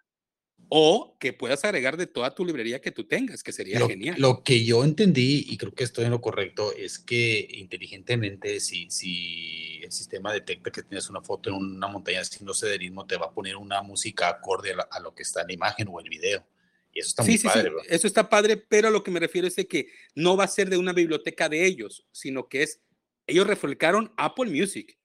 o 0.69 1.17
que 1.19 1.33
puedas 1.33 1.65
agregar 1.65 1.97
de 1.97 2.07
toda 2.07 2.33
tu 2.37 2.45
librería 2.45 2.81
que 2.81 2.93
tú 2.93 3.03
tengas, 3.03 3.43
que 3.43 3.51
sería 3.51 3.85
genial. 3.85 4.15
Lo 4.17 4.45
que 4.45 4.65
yo 4.65 4.85
entendí, 4.85 5.45
y 5.49 5.57
creo 5.57 5.75
que 5.75 5.83
estoy 5.83 6.05
en 6.05 6.13
lo 6.13 6.21
correcto, 6.21 6.73
es 6.73 7.01
que 7.01 7.49
inteligentemente, 7.55 8.61
si, 8.61 8.89
si 8.91 9.81
el 9.83 9.91
sistema 9.91 10.33
detecta 10.33 10.71
que 10.71 10.85
tienes 10.85 11.11
una 11.11 11.21
foto 11.21 11.51
en 11.51 11.57
una 11.57 11.89
montaña 11.89 12.23
sin 12.23 12.47
ritmo, 12.79 13.07
te 13.07 13.17
va 13.17 13.27
a 13.27 13.33
poner 13.33 13.57
una 13.57 13.83
música 13.83 14.29
acorde 14.29 14.73
a, 14.89 15.01
lo 15.01 15.17
que 15.17 15.25
está 15.25 15.41
en 15.41 15.49
la 15.49 15.55
imagen 15.55 15.89
o 15.91 15.99
el 15.99 16.09
video. 16.09 16.47
Y 16.93 17.01
eso 17.01 17.09
está 17.09 17.23
muy 17.23 17.39
padre, 17.39 17.71
sí. 17.71 17.89
Eso 17.89 18.07
está 18.07 18.29
padre, 18.29 18.57
pero 18.57 18.89
a 18.89 18.91
lo 18.91 19.03
que 19.03 19.11
me 19.11 19.21
refiero 19.21 19.49
es 19.49 19.57
de 19.57 19.67
que 19.67 19.87
no 20.15 20.37
va 20.37 20.45
a 20.45 20.49
ser 20.49 20.69
de 20.69 20.77
una 20.77 20.93
biblioteca 20.93 21.49
de 21.49 21.65
ellos, 21.65 22.07
sino 22.13 22.49
que 22.49 22.63
es, 22.63 22.81
ellos 23.27 23.47
reflejaron 23.47 24.13
Apple 24.17 24.51
Music. 24.51 24.99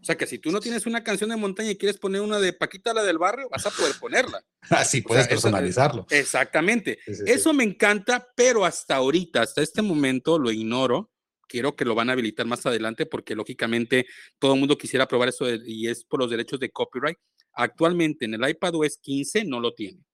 O 0.00 0.04
sea 0.04 0.16
que 0.16 0.26
si 0.26 0.38
tú 0.38 0.50
no 0.50 0.60
tienes 0.60 0.86
una 0.86 1.02
canción 1.02 1.30
de 1.30 1.36
montaña 1.36 1.70
y 1.70 1.76
quieres 1.76 1.98
poner 1.98 2.20
una 2.20 2.38
de 2.38 2.52
Paquita 2.52 2.94
la 2.94 3.02
del 3.02 3.18
barrio, 3.18 3.48
vas 3.50 3.66
a 3.66 3.70
poder 3.70 3.94
ponerla. 3.98 4.44
Así 4.70 5.00
puedes 5.00 5.26
personalizarlo. 5.28 6.06
exactamente. 6.10 6.98
eso 7.06 7.52
me 7.52 7.64
encanta, 7.64 8.28
pero 8.36 8.64
hasta 8.64 8.96
ahorita, 8.96 9.42
hasta 9.42 9.62
este 9.62 9.82
momento 9.82 10.38
lo 10.38 10.50
ignoro. 10.50 11.10
Quiero 11.48 11.74
que 11.74 11.86
lo 11.86 11.94
van 11.94 12.10
a 12.10 12.12
habilitar 12.12 12.46
más 12.46 12.66
adelante 12.66 13.06
porque 13.06 13.34
lógicamente 13.34 14.06
todo 14.38 14.52
el 14.52 14.60
mundo 14.60 14.76
quisiera 14.76 15.08
probar 15.08 15.30
eso 15.30 15.46
y 15.50 15.88
es 15.88 16.04
por 16.04 16.20
los 16.20 16.30
derechos 16.30 16.60
de 16.60 16.70
copyright. 16.70 17.16
Actualmente 17.54 18.26
en 18.26 18.34
el 18.34 18.48
iPad 18.48 18.74
OS 18.74 18.98
15 18.98 19.44
no 19.46 19.58
lo 19.58 19.74
tiene. 19.74 20.04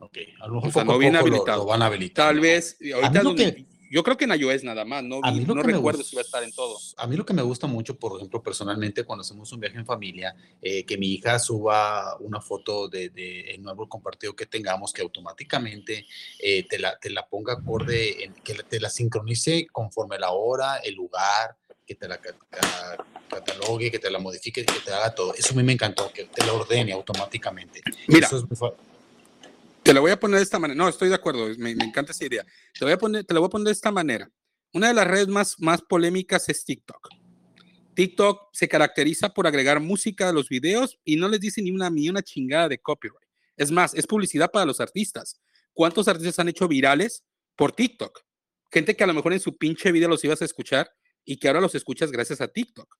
Ok, 0.00 0.18
a 0.40 0.46
lo 0.46 0.60
mejor 0.60 0.86
no 0.86 0.98
viene 0.98 1.18
habilitado. 1.18 1.64
Lo, 1.64 1.66
van 1.66 1.82
a 1.82 1.86
habilitar. 1.86 2.28
Tal 2.28 2.40
vez, 2.40 2.78
ahorita 2.94 3.22
yo 3.90 4.02
creo 4.02 4.16
que 4.16 4.26
en 4.26 4.32
iOS 4.38 4.64
nada 4.64 4.84
más, 4.84 5.02
no, 5.02 5.20
no 5.20 5.62
recuerdo 5.62 6.02
si 6.02 6.14
va 6.14 6.20
a 6.20 6.24
estar 6.24 6.42
en 6.42 6.52
todo. 6.52 6.76
A 6.98 7.06
mí 7.06 7.16
lo 7.16 7.24
que 7.24 7.32
me 7.32 7.42
gusta 7.42 7.66
mucho, 7.66 7.98
por 7.98 8.16
ejemplo, 8.16 8.42
personalmente, 8.42 9.04
cuando 9.04 9.22
hacemos 9.22 9.50
un 9.52 9.60
viaje 9.60 9.78
en 9.78 9.86
familia, 9.86 10.36
eh, 10.60 10.84
que 10.84 10.98
mi 10.98 11.14
hija 11.14 11.38
suba 11.38 12.16
una 12.20 12.40
foto 12.40 12.88
de, 12.88 13.08
de 13.08 13.50
el 13.52 13.62
nuevo 13.62 13.88
compartido 13.88 14.36
que 14.36 14.46
tengamos, 14.46 14.92
que 14.92 15.02
automáticamente 15.02 16.06
eh, 16.38 16.66
te, 16.68 16.78
la, 16.78 16.98
te 16.98 17.10
la 17.10 17.26
ponga 17.26 17.54
acorde, 17.54 18.30
que 18.44 18.54
te 18.54 18.78
la 18.80 18.90
sincronice 18.90 19.66
conforme 19.72 20.18
la 20.18 20.32
hora, 20.32 20.76
el 20.78 20.94
lugar, 20.94 21.56
que 21.86 21.94
te 21.94 22.06
la 22.06 22.20
catalogue, 23.28 23.90
que 23.90 23.98
te 23.98 24.10
la 24.10 24.18
modifique, 24.18 24.66
que 24.66 24.80
te 24.80 24.92
haga 24.92 25.14
todo. 25.14 25.32
Eso 25.32 25.54
a 25.54 25.56
mí 25.56 25.62
me 25.62 25.72
encantó, 25.72 26.12
que 26.12 26.24
te 26.24 26.44
la 26.44 26.52
ordene 26.52 26.92
automáticamente. 26.92 27.80
Mira, 28.06 28.26
Eso 28.26 28.36
es 28.36 28.44
muy 28.44 28.56
te 29.88 29.94
la 29.94 30.00
voy 30.00 30.10
a 30.10 30.20
poner 30.20 30.36
de 30.36 30.42
esta 30.42 30.58
manera. 30.58 30.76
No, 30.76 30.86
estoy 30.86 31.08
de 31.08 31.14
acuerdo, 31.14 31.48
me, 31.56 31.70
encanta 31.70 32.12
esa 32.12 32.26
idea. 32.26 32.44
Te, 32.78 32.84
voy 32.84 32.92
a 32.92 32.98
poner, 32.98 33.24
te 33.24 33.32
la 33.32 33.40
voy 33.40 33.46
a 33.46 33.50
poner 33.50 33.64
de 33.68 33.72
esta 33.72 33.90
manera. 33.90 34.30
Una 34.74 34.88
de 34.88 34.92
las 34.92 35.06
redes 35.06 35.28
más, 35.28 35.58
más 35.60 35.80
polémicas 35.80 36.46
es 36.50 36.62
TikTok. 36.62 37.08
TikTok 37.94 38.50
se 38.52 38.68
caracteriza 38.68 39.30
por 39.30 39.46
agregar 39.46 39.80
música 39.80 40.28
a 40.28 40.32
los 40.32 40.50
videos 40.50 40.98
y 41.06 41.16
no 41.16 41.26
les 41.26 41.40
dice 41.40 41.62
ni 41.62 41.70
una, 41.70 41.88
ni 41.88 42.06
una 42.10 42.20
chingada 42.20 42.68
de 42.68 42.76
copyright. 42.78 43.26
Es 43.56 43.70
más, 43.70 43.94
es 43.94 44.06
publicidad 44.06 44.50
para 44.50 44.66
los 44.66 44.78
artistas. 44.78 45.40
¿Cuántos 45.72 46.06
artistas 46.06 46.38
han 46.38 46.50
hecho 46.50 46.68
virales 46.68 47.24
por 47.56 47.72
TikTok? 47.72 48.20
Gente 48.70 48.94
que 48.94 49.04
a 49.04 49.06
lo 49.06 49.14
mejor 49.14 49.32
en 49.32 49.40
su 49.40 49.56
pinche 49.56 49.90
video 49.90 50.10
los 50.10 50.22
ibas 50.22 50.42
a 50.42 50.44
escuchar 50.44 50.90
y 51.24 51.38
que 51.38 51.48
ahora 51.48 51.62
los 51.62 51.74
escuchas 51.74 52.12
gracias 52.12 52.42
a 52.42 52.48
TikTok. 52.48 52.94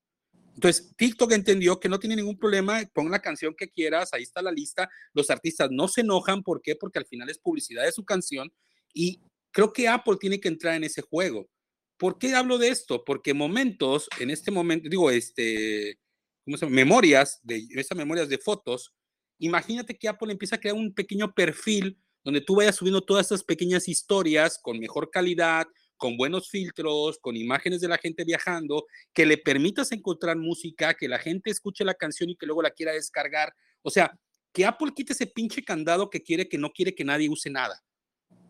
Entonces, 0.59 0.93
TikTok 0.97 1.31
entendió 1.31 1.79
que 1.79 1.89
no 1.89 2.01
tiene 2.01 2.17
ningún 2.17 2.37
problema, 2.37 2.83
pon 2.93 3.13
la 3.13 3.23
canción 3.23 3.55
que 3.55 3.71
quieras, 3.71 4.13
ahí 4.13 4.25
está 4.25 4.43
la 4.43 4.51
lista, 4.51 4.91
los 5.15 5.31
artistas 5.31 5.71
no 5.71 5.87
se 5.87 6.01
enojan, 6.01 6.43
¿por 6.43 6.61
qué? 6.63 6.75
Porque 6.75 6.99
al 6.99 7.07
final 7.07 7.31
es 7.31 7.39
publicidad 7.39 7.85
de 7.85 7.93
su 7.93 8.05
canción 8.05 8.53
y 8.93 9.21
creo 9.53 9.73
que 9.73 9.87
Apple 9.87 10.17
tiene 10.19 10.41
que 10.41 10.49
entrar 10.49 10.75
en 10.75 10.83
ese 10.83 11.01
juego. 11.01 11.49
¿Por 11.97 12.19
qué 12.19 12.35
hablo 12.35 12.59
de 12.59 12.71
esto? 12.71 13.05
Porque 13.05 13.35
momentos, 13.35 14.09
en 14.19 14.31
este 14.31 14.51
momento, 14.51 14.89
digo, 14.89 15.13
este, 15.13 15.97
¿cómo 16.45 16.57
se 16.57 16.67
llama? 16.67 16.75
Memorias, 16.75 17.39
de 17.45 17.65
esas 17.77 17.97
memorias 17.97 18.29
de 18.29 18.39
fotos, 18.39 18.93
imagínate 19.39 19.97
que 19.97 20.09
Apple 20.09 20.33
empieza 20.33 20.57
a 20.57 20.61
crear 20.61 20.75
un 20.75 20.93
pequeño 20.93 21.33
perfil 21.35 22.03
donde 22.25 22.41
tú 22.41 22.57
vayas 22.57 22.75
subiendo 22.75 23.01
todas 23.01 23.27
esas 23.27 23.45
pequeñas 23.45 23.87
historias 23.87 24.59
con 24.61 24.81
mejor 24.81 25.09
calidad, 25.13 25.69
con 25.99 26.17
buenos 26.17 26.49
filtros, 26.49 27.19
con 27.19 27.37
imágenes 27.37 27.83
de 27.83 27.89
la 27.89 27.99
gente 27.99 28.25
viajando, 28.25 28.87
que 29.13 29.27
le 29.27 29.37
permitas 29.37 29.93
encontrar 29.93 30.39
música, 30.39 30.95
que 30.95 31.09
la 31.09 31.19
gente 31.19 31.51
escuche 31.51 31.85
la 31.85 31.95
canción 31.95 32.31
y 32.31 32.37
que 32.37 32.47
luego 32.47 32.63
la 32.63 32.71
quiera 32.71 32.93
descargar. 32.93 33.53
O 33.83 33.91
sea, 33.91 34.19
que 34.53 34.65
Apple 34.65 34.93
quite 34.95 35.13
ese 35.13 35.27
pinche 35.27 35.63
candado 35.63 36.09
que 36.09 36.23
quiere 36.23 36.49
que 36.49 36.57
no 36.57 36.71
quiere 36.71 36.95
que 36.95 37.05
nadie 37.05 37.29
use 37.29 37.51
nada. 37.51 37.83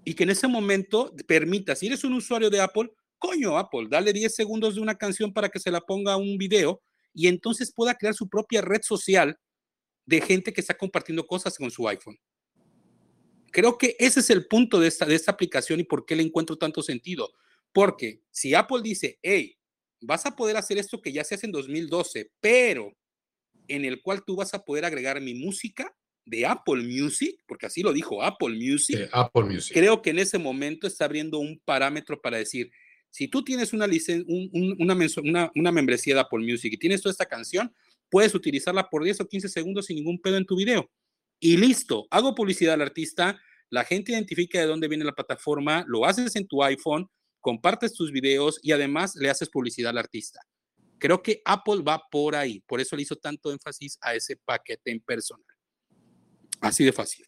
Y 0.05 0.15
que 0.15 0.23
en 0.23 0.31
ese 0.31 0.47
momento 0.47 1.13
permita, 1.27 1.75
si 1.75 1.87
eres 1.87 2.05
un 2.05 2.15
usuario 2.15 2.51
de 2.51 2.61
Apple, 2.61 2.91
coño 3.19 3.59
Apple, 3.59 3.89
dale 3.91 4.13
10 4.13 4.35
segundos 4.35 4.77
de 4.77 4.81
una 4.81 4.95
canción 4.95 5.33
para 5.33 5.49
que 5.49 5.59
se 5.59 5.71
la 5.71 5.81
ponga 5.81 6.13
a 6.13 6.17
un 6.17 6.39
video 6.39 6.81
y 7.13 7.27
entonces 7.27 7.73
pueda 7.75 7.95
crear 7.95 8.15
su 8.15 8.29
propia 8.29 8.61
red 8.61 8.81
social 8.83 9.39
de 10.07 10.21
gente 10.21 10.53
que 10.53 10.61
está 10.61 10.75
compartiendo 10.75 11.27
cosas 11.27 11.57
con 11.59 11.71
su 11.71 11.87
iPhone. 11.89 12.19
Creo 13.51 13.79
que 13.79 13.97
ese 13.99 14.21
es 14.21 14.31
el 14.31 14.47
punto 14.47 14.81
de 14.81 14.89
esta, 14.89 15.07
de 15.07 15.15
esta 15.15 15.33
aplicación 15.33 15.81
y 15.81 15.85
por 15.85 16.05
qué 16.05 16.17
le 16.17 16.23
encuentro 16.23 16.57
tanto 16.57 16.83
sentido. 16.83 17.31
Porque 17.73 18.23
si 18.31 18.55
Apple 18.55 18.81
dice, 18.83 19.19
hey, 19.23 19.57
vas 20.01 20.27
a 20.27 20.37
poder 20.37 20.57
hacer 20.57 20.79
esto 20.79 21.01
que 21.01 21.13
ya 21.13 21.25
se 21.25 21.35
hace 21.35 21.47
en 21.47 21.53
2012, 21.53 22.31
pero 22.41 22.97
en 23.67 23.85
el 23.85 24.01
cual 24.01 24.25
tú 24.25 24.37
vas 24.37 24.55
a 24.55 24.65
poder 24.65 24.85
agregar 24.85 25.21
mi 25.21 25.35
música 25.35 25.95
de 26.25 26.47
Apple 26.47 26.83
Music, 26.83 27.41
porque 27.47 27.67
así 27.67 27.83
lo 27.83 27.93
dijo 27.93 28.23
Apple 28.23 28.55
Music. 28.55 29.09
Apple 29.13 29.45
Music. 29.45 29.75
Creo 29.75 30.03
que 30.03 30.11
en 30.11 30.19
ese 30.19 30.39
momento 30.39 30.87
está 30.87 31.07
abriendo 31.07 31.39
un 31.39 31.61
parámetro 31.65 32.21
para 32.21 32.39
decir, 32.39 32.71
si 33.11 33.29
tú 33.29 33.43
tienes 33.43 33.73
una, 33.73 33.87
una, 34.27 34.97
una, 35.23 35.53
una 35.55 35.73
membresía 35.73 36.15
de 36.15 36.21
Apple 36.21 36.45
Music 36.45 36.73
y 36.75 36.79
tienes 36.79 37.01
toda 37.01 37.13
esta 37.13 37.27
canción, 37.27 37.75
puedes 38.11 38.35
utilizarla 38.35 38.89
por 38.89 39.05
10 39.05 39.23
o 39.23 39.29
15 39.29 39.49
segundos 39.49 39.87
sin 39.87 39.97
ningún 39.97 40.21
pedo 40.21 40.37
en 40.37 40.45
tu 40.45 40.57
video 40.57 40.91
y 41.41 41.57
listo, 41.57 42.07
hago 42.11 42.35
publicidad 42.35 42.75
al 42.75 42.83
artista, 42.83 43.41
la 43.71 43.85
gente 43.85 44.13
identifica 44.13 44.59
de 44.61 44.67
dónde 44.67 44.89
viene 44.89 45.05
la 45.05 45.13
plataforma, 45.13 45.85
lo 45.87 46.05
haces 46.05 46.35
en 46.37 46.47
tu 46.47 46.63
iPhone, 46.63 47.09
compartes 47.41 47.95
tus 47.95 48.11
videos 48.11 48.59
y 48.63 48.73
además 48.73 49.15
le 49.15 49.31
haces 49.31 49.49
publicidad 49.49 49.91
al 49.91 49.99
artista. 49.99 50.41
Creo 50.99 51.23
que 51.23 51.41
Apple 51.45 51.83
va 51.87 52.03
por 52.11 52.35
ahí, 52.35 52.61
por 52.67 52.81
eso 52.81 52.97
le 52.97 53.03
hizo 53.03 53.17
tanto 53.17 53.53
énfasis 53.53 53.99
a 54.01 54.15
ese 54.15 54.37
paquete 54.37 54.91
en 54.91 55.01
personal. 55.01 55.45
Así 56.61 56.85
de 56.85 56.93
fácil. 56.93 57.25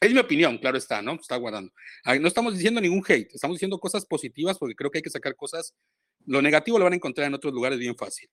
Es 0.00 0.12
mi 0.12 0.18
opinión, 0.18 0.58
claro 0.58 0.78
está, 0.78 1.02
¿no? 1.02 1.12
Está 1.14 1.36
guardando. 1.36 1.72
No 2.20 2.26
estamos 2.26 2.54
diciendo 2.54 2.80
ningún 2.80 3.04
hate, 3.06 3.34
estamos 3.34 3.56
diciendo 3.56 3.78
cosas 3.78 4.06
positivas 4.06 4.58
porque 4.58 4.74
creo 4.74 4.90
que 4.90 4.98
hay 4.98 5.02
que 5.02 5.10
sacar 5.10 5.36
cosas. 5.36 5.74
Lo 6.26 6.40
negativo 6.40 6.78
lo 6.78 6.84
van 6.84 6.94
a 6.94 6.96
encontrar 6.96 7.26
en 7.26 7.34
otros 7.34 7.52
lugares 7.52 7.78
bien 7.78 7.96
fácil. 7.96 8.28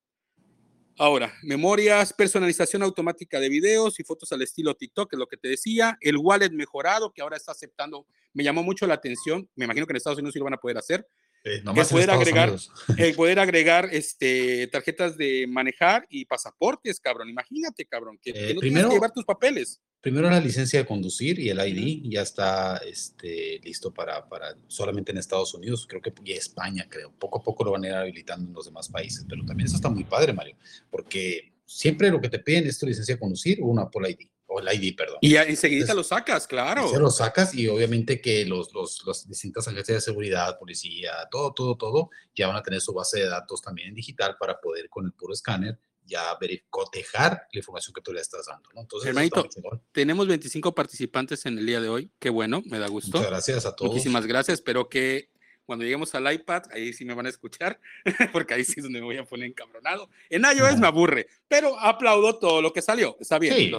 Ahora, 1.01 1.33
memorias, 1.43 2.12
personalización 2.12 2.83
automática 2.83 3.39
de 3.39 3.47
videos 3.47 3.97
y 4.01 4.03
fotos 4.03 4.33
al 4.33 4.41
estilo 4.41 4.75
TikTok, 4.75 5.13
es 5.13 5.17
lo 5.17 5.27
que 5.27 5.38
te 5.38 5.47
decía. 5.47 5.97
El 6.01 6.17
wallet 6.17 6.49
mejorado, 6.49 7.13
que 7.13 7.21
ahora 7.21 7.38
está 7.38 7.53
aceptando, 7.53 8.05
me 8.33 8.43
llamó 8.43 8.63
mucho 8.63 8.85
la 8.85 8.95
atención. 8.95 9.49
Me 9.55 9.63
imagino 9.63 9.88
que 9.88 9.93
en 9.93 9.95
Estados 9.95 10.19
Unidos 10.19 10.33
sí 10.33 10.39
lo 10.39 10.43
van 10.43 10.55
a 10.55 10.59
poder 10.59 10.77
hacer. 10.77 11.07
el 11.45 11.63
poder 11.63 12.12
agregar, 12.12 12.53
poder 13.15 13.39
agregar 13.39 13.88
este, 13.93 14.67
tarjetas 14.67 15.15
de 15.15 15.47
manejar 15.47 16.05
y 16.09 16.25
pasaportes, 16.25 16.99
cabrón. 16.99 17.29
Imagínate, 17.29 17.85
cabrón, 17.85 18.19
que, 18.21 18.53
no 18.53 18.59
primero, 18.59 18.89
que 18.89 18.95
llevar 18.95 19.12
tus 19.12 19.23
papeles. 19.23 19.79
Primero 20.01 20.29
la 20.29 20.39
licencia 20.39 20.79
de 20.79 20.85
conducir 20.85 21.39
y 21.39 21.49
el 21.49 21.59
ID 21.59 22.09
ya 22.09 22.21
está 22.21 22.77
este, 22.77 23.59
listo 23.63 23.93
para, 23.93 24.27
para 24.29 24.55
solamente 24.67 25.12
en 25.12 25.17
Estados 25.17 25.53
Unidos, 25.53 25.85
creo 25.88 26.01
que 26.01 26.13
y 26.23 26.31
España, 26.31 26.88
creo. 26.89 27.12
Poco 27.19 27.39
a 27.39 27.43
poco 27.43 27.65
lo 27.65 27.71
van 27.71 27.83
a 27.83 27.88
ir 27.88 27.93
habilitando 27.93 28.47
en 28.47 28.53
los 28.53 28.65
demás 28.65 28.88
países, 28.88 29.25
pero 29.27 29.43
también 29.45 29.67
eso 29.67 29.75
está 29.75 29.89
muy 29.89 30.05
padre, 30.05 30.31
Mario, 30.31 30.55
porque 30.89 31.53
siempre 31.65 32.09
lo 32.12 32.21
que 32.21 32.29
te 32.29 32.39
piden 32.39 32.65
es 32.65 32.79
tu 32.79 32.85
licencia 32.85 33.15
de 33.15 33.19
conducir 33.19 33.59
o 33.62 33.65
una 33.65 33.89
por 33.89 34.09
ID, 34.09 34.29
o 34.47 34.62
el 34.62 34.73
ID, 34.73 34.95
perdón. 34.95 35.17
Y 35.19 35.35
enseguida 35.35 35.93
lo 35.93 36.03
sacas, 36.05 36.47
claro. 36.47 36.88
Se 36.88 36.97
lo 36.97 37.12
sacas 37.12 37.53
y 37.53 37.67
obviamente 37.67 38.21
que 38.21 38.45
los, 38.45 38.73
los, 38.73 39.05
las 39.05 39.27
distintas 39.27 39.67
agencias 39.67 39.97
de 39.97 40.01
seguridad, 40.01 40.57
policía, 40.57 41.12
todo, 41.29 41.51
todo, 41.51 41.75
todo, 41.75 42.09
ya 42.33 42.47
van 42.47 42.55
a 42.55 42.63
tener 42.63 42.79
su 42.79 42.93
base 42.93 43.19
de 43.19 43.27
datos 43.27 43.62
también 43.62 43.89
en 43.89 43.95
digital 43.95 44.38
para 44.39 44.62
poder 44.62 44.88
con 44.89 45.05
el 45.05 45.12
puro 45.12 45.33
escáner 45.33 45.77
ya 46.10 46.38
cotejar 46.69 47.48
la 47.52 47.60
información 47.60 47.93
que 47.93 48.02
tú 48.02 48.12
le 48.12 48.22
estás 48.22 48.48
dando. 48.48 48.69
¿no? 48.74 48.82
Entonces, 48.82 49.10
Hermanito, 49.10 49.48
tenemos 49.91 50.28
25 50.28 50.74
participantes 50.76 51.45
en 51.45 51.58
el 51.58 51.65
día 51.65 51.80
de 51.80 51.89
hoy. 51.89 52.12
Qué 52.19 52.30
bueno, 52.30 52.62
me 52.65 52.80
da 52.80 52.88
gusto. 52.88 53.17
Muchas 53.17 53.32
gracias 53.32 53.65
a 53.65 53.76
todos. 53.76 53.91
Muchísimas 53.91 54.26
gracias. 54.26 54.56
Espero 54.56 54.89
que 54.89 55.30
cuando 55.65 55.84
lleguemos 55.84 56.15
al 56.15 56.34
iPad, 56.34 56.63
ahí 56.72 56.93
sí 56.93 57.06
me 57.06 57.13
van 57.13 57.28
a 57.28 57.30
escuchar, 57.30 57.80
porque 58.34 58.56
ahí 58.56 58.65
sí 58.65 58.74
es 58.78 58.84
donde 58.84 59.00
me 59.00 59.06
voy 59.06 59.17
a 59.17 59.24
poner 59.24 59.48
encabronado. 59.48 60.10
En 60.30 60.41
iOS 60.41 60.80
me 60.80 60.88
aburre, 60.88 61.28
pero 61.48 61.80
aplaudo 61.80 62.39
todo 62.39 62.62
lo 62.62 62.74
que 62.74 62.82
salió. 62.82 63.15
Está 63.19 63.38
bien, 63.38 63.72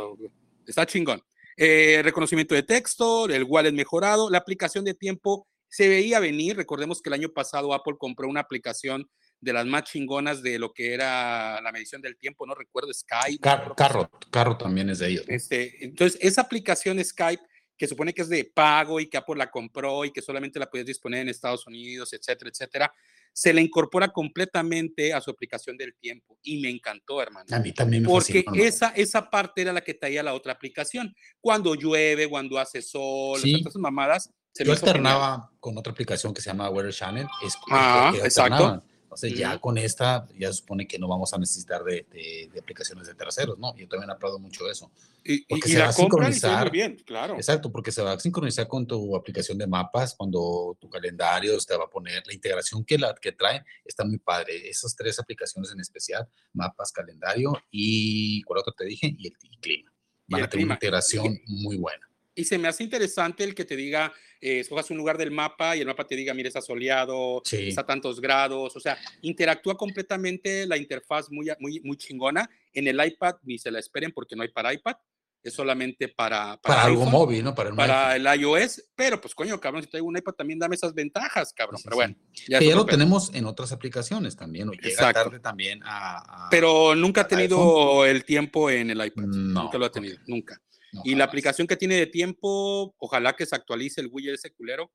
está 0.67 0.87
chingón. 0.87 1.21
Eh, 1.57 2.01
reconocimiento 2.05 2.55
de 2.55 2.63
texto, 2.63 3.27
el 3.27 3.43
wallet 3.43 3.73
mejorado, 3.73 4.31
la 4.31 4.39
aplicación 4.39 4.85
de 4.85 4.95
tiempo 4.95 5.49
se 5.69 5.89
veía 5.89 6.21
venir. 6.21 6.57
Recordemos 6.57 7.03
que 7.03 7.09
el 7.09 7.15
año 7.15 7.29
pasado 7.31 7.75
Apple 7.75 7.97
compró 7.99 8.29
una 8.29 8.41
aplicación 8.41 9.11
de 9.41 9.53
las 9.53 9.67
más 9.67 9.85
chingonas 9.85 10.43
de 10.43 10.59
lo 10.59 10.73
que 10.73 10.93
era 10.93 11.61
la 11.61 11.73
medición 11.73 12.03
del 12.03 12.17
tiempo, 12.17 12.47
no 12.47 12.55
recuerdo, 12.55 12.93
Skype. 12.93 13.41
carro, 13.41 14.11
carro 14.31 14.57
también 14.57 14.91
es 14.91 14.99
de 14.99 15.09
ellos. 15.09 15.25
Este, 15.29 15.85
entonces, 15.85 16.19
esa 16.21 16.43
aplicación 16.43 17.03
Skype, 17.03 17.43
que 17.77 17.89
supone 17.89 18.13
que 18.13 18.23
es 18.23 18.29
de 18.29 18.45
pago 18.45 19.01
y 19.01 19.09
que 19.09 19.17
Apple 19.17 19.37
la 19.37 19.51
compró 19.51 20.05
y 20.05 20.13
que 20.13 20.21
solamente 20.21 20.59
la 20.59 20.69
puedes 20.69 20.87
disponer 20.87 21.23
en 21.23 21.31
Estados 21.31 21.67
Unidos, 21.67 22.13
etcétera, 22.13 22.51
etcétera, 22.51 22.93
se 23.33 23.55
le 23.55 23.63
incorpora 23.63 24.09
completamente 24.09 25.15
a 25.15 25.21
su 25.21 25.31
aplicación 25.31 25.77
del 25.79 25.95
tiempo 25.95 26.39
y 26.43 26.61
me 26.61 26.69
encantó, 26.69 27.23
hermano. 27.23 27.47
A 27.51 27.59
mí 27.59 27.73
también 27.73 28.03
me 28.03 28.09
Porque 28.09 28.45
esa, 28.55 28.89
esa 28.89 29.31
parte 29.31 29.63
era 29.63 29.73
la 29.73 29.81
que 29.81 29.95
traía 29.95 30.23
la 30.23 30.35
otra 30.35 30.53
aplicación. 30.53 31.15
Cuando 31.41 31.75
llueve, 31.75 32.29
cuando 32.29 32.59
hace 32.59 32.83
sol, 32.83 33.41
esas 33.43 33.77
mamadas. 33.77 34.31
Se 34.53 34.65
Yo 34.65 34.73
alternaba 34.73 35.51
con 35.61 35.79
otra 35.79 35.93
aplicación 35.93 36.35
que 36.35 36.43
se 36.43 36.51
llama 36.51 36.69
Weather 36.69 36.93
Channel. 36.93 37.27
Es, 37.47 37.55
ah, 37.71 38.13
exacto. 38.23 38.83
Entonces, 39.11 39.37
ya 39.37 39.59
con 39.59 39.77
esta, 39.77 40.25
ya 40.39 40.53
supone 40.53 40.87
que 40.87 40.97
no 40.97 41.09
vamos 41.09 41.35
a 41.35 41.39
necesitar 41.39 41.83
de, 41.83 42.07
de, 42.13 42.61
aplicaciones 42.61 43.09
de 43.09 43.15
terceros, 43.17 43.59
¿no? 43.59 43.75
Yo 43.77 43.89
también 43.89 44.09
aplaudo 44.09 44.39
mucho 44.39 44.71
eso. 44.71 44.89
Y, 45.25 45.45
porque 45.47 45.69
se 45.69 45.81
va 45.81 45.89
a 45.89 45.93
sincronizar. 45.93 46.71
bien, 46.71 46.97
claro. 47.05 47.35
Exacto, 47.35 47.73
porque 47.73 47.91
se 47.91 48.03
va 48.03 48.13
a 48.13 48.21
sincronizar 48.21 48.69
con 48.69 48.87
tu 48.87 49.17
aplicación 49.17 49.59
de 49.59 49.67
mapas, 49.67 50.15
cuando 50.15 50.79
tu 50.81 50.89
calendario 50.89 51.59
te 51.59 51.77
va 51.77 51.87
a 51.87 51.91
poner 51.91 52.23
la 52.25 52.33
integración 52.33 52.85
que, 52.85 52.99
la, 52.99 53.13
que 53.17 53.33
trae, 53.33 53.65
está 53.85 54.05
muy 54.05 54.19
padre. 54.19 54.69
Esas 54.71 54.95
tres 54.95 55.19
aplicaciones 55.19 55.73
en 55.73 55.81
especial, 55.81 56.29
mapas, 56.53 56.93
calendario 56.93 57.53
y, 57.69 58.43
¿cuál 58.43 58.61
otro 58.61 58.73
te 58.79 58.85
dije? 58.85 59.13
Y 59.19 59.27
el 59.27 59.35
clima. 59.61 59.93
Van 60.29 60.45
a 60.45 60.49
tener 60.49 60.67
una 60.67 60.75
integración 60.75 61.37
muy 61.49 61.79
buena. 61.79 62.10
Y 62.41 62.45
se 62.45 62.57
me 62.57 62.69
hace 62.69 62.83
interesante 62.83 63.45
el 63.45 63.55
que 63.55 63.67
te 63.67 63.77
diga, 63.77 64.15
eh, 64.41 64.61
escojas 64.61 64.91
un 64.91 64.97
lugar 64.97 65.19
del 65.19 65.31
mapa 65.31 65.77
y 65.77 65.81
el 65.81 65.87
mapa 65.87 66.07
te 66.07 66.17
diga, 66.17 66.33
mire, 66.33 66.49
está 66.49 66.63
soleado, 66.63 67.43
está 67.45 67.83
a 67.83 67.87
tantos 67.87 68.19
grados, 68.19 68.75
o 68.75 68.81
sea, 68.81 68.97
interactúa 69.21 69.77
completamente 69.77 70.67
la 70.67 70.79
interfaz 70.79 71.31
muy, 71.31 71.51
muy, 71.59 71.81
muy 71.81 71.99
chingona. 71.99 72.49
En 72.73 72.89
el 72.89 72.99
iPad 73.05 73.35
ni 73.43 73.59
se 73.59 73.71
la 73.71 73.79
esperen 73.79 74.11
porque 74.13 74.37
no 74.37 74.43
hay 74.43 74.49
para 74.49 74.73
iPad, 74.73 74.97
es 75.43 75.53
solamente 75.53 76.09
para... 76.09 76.57
Para, 76.63 76.85
algo 76.85 77.05
móvil, 77.05 77.45
¿no? 77.45 77.55
Para 77.55 77.69
el, 77.69 77.77
para 77.77 78.17
el 78.17 78.41
iOS, 78.41 78.85
pero 78.95 79.21
pues 79.21 79.35
coño, 79.35 79.61
cabrón, 79.61 79.83
si 79.83 79.91
tengo 79.91 80.07
un 80.07 80.17
iPad 80.17 80.33
también 80.33 80.59
dame 80.59 80.77
esas 80.77 80.95
ventajas, 80.95 81.53
cabrón, 81.53 81.83
pero 81.85 81.97
bueno. 81.97 82.17
Ya, 82.49 82.59
lo 82.75 82.87
tenemos 82.87 83.35
en 83.35 83.45
otras 83.45 83.71
aplicaciones 83.71 84.35
también, 84.35 84.71
o 84.71 84.73
llega 84.73 85.13
tarde 85.13 85.41
también 85.41 85.81
a, 85.85 86.49
Pero 86.51 86.95
nunca 86.95 87.21
ha 87.21 87.29
tenido 87.29 88.07
el 88.07 88.25
tiempo 88.25 88.71
en 88.71 88.89
el 88.89 89.05
iPad, 89.05 89.25
nunca 89.25 89.77
lo 89.77 89.85
ha 89.85 89.93
tenido, 89.93 90.17
nunca 90.27 90.59
y 91.05 91.15
la 91.15 91.25
aplicación 91.25 91.67
que 91.67 91.77
tiene 91.77 91.97
de 91.97 92.07
tiempo, 92.07 92.95
ojalá 92.99 93.35
que 93.35 93.47
se 93.47 93.55
actualice 93.55 94.01
el 94.01 94.09
widget 94.09 94.35
ese 94.35 94.53
culero. 94.53 94.91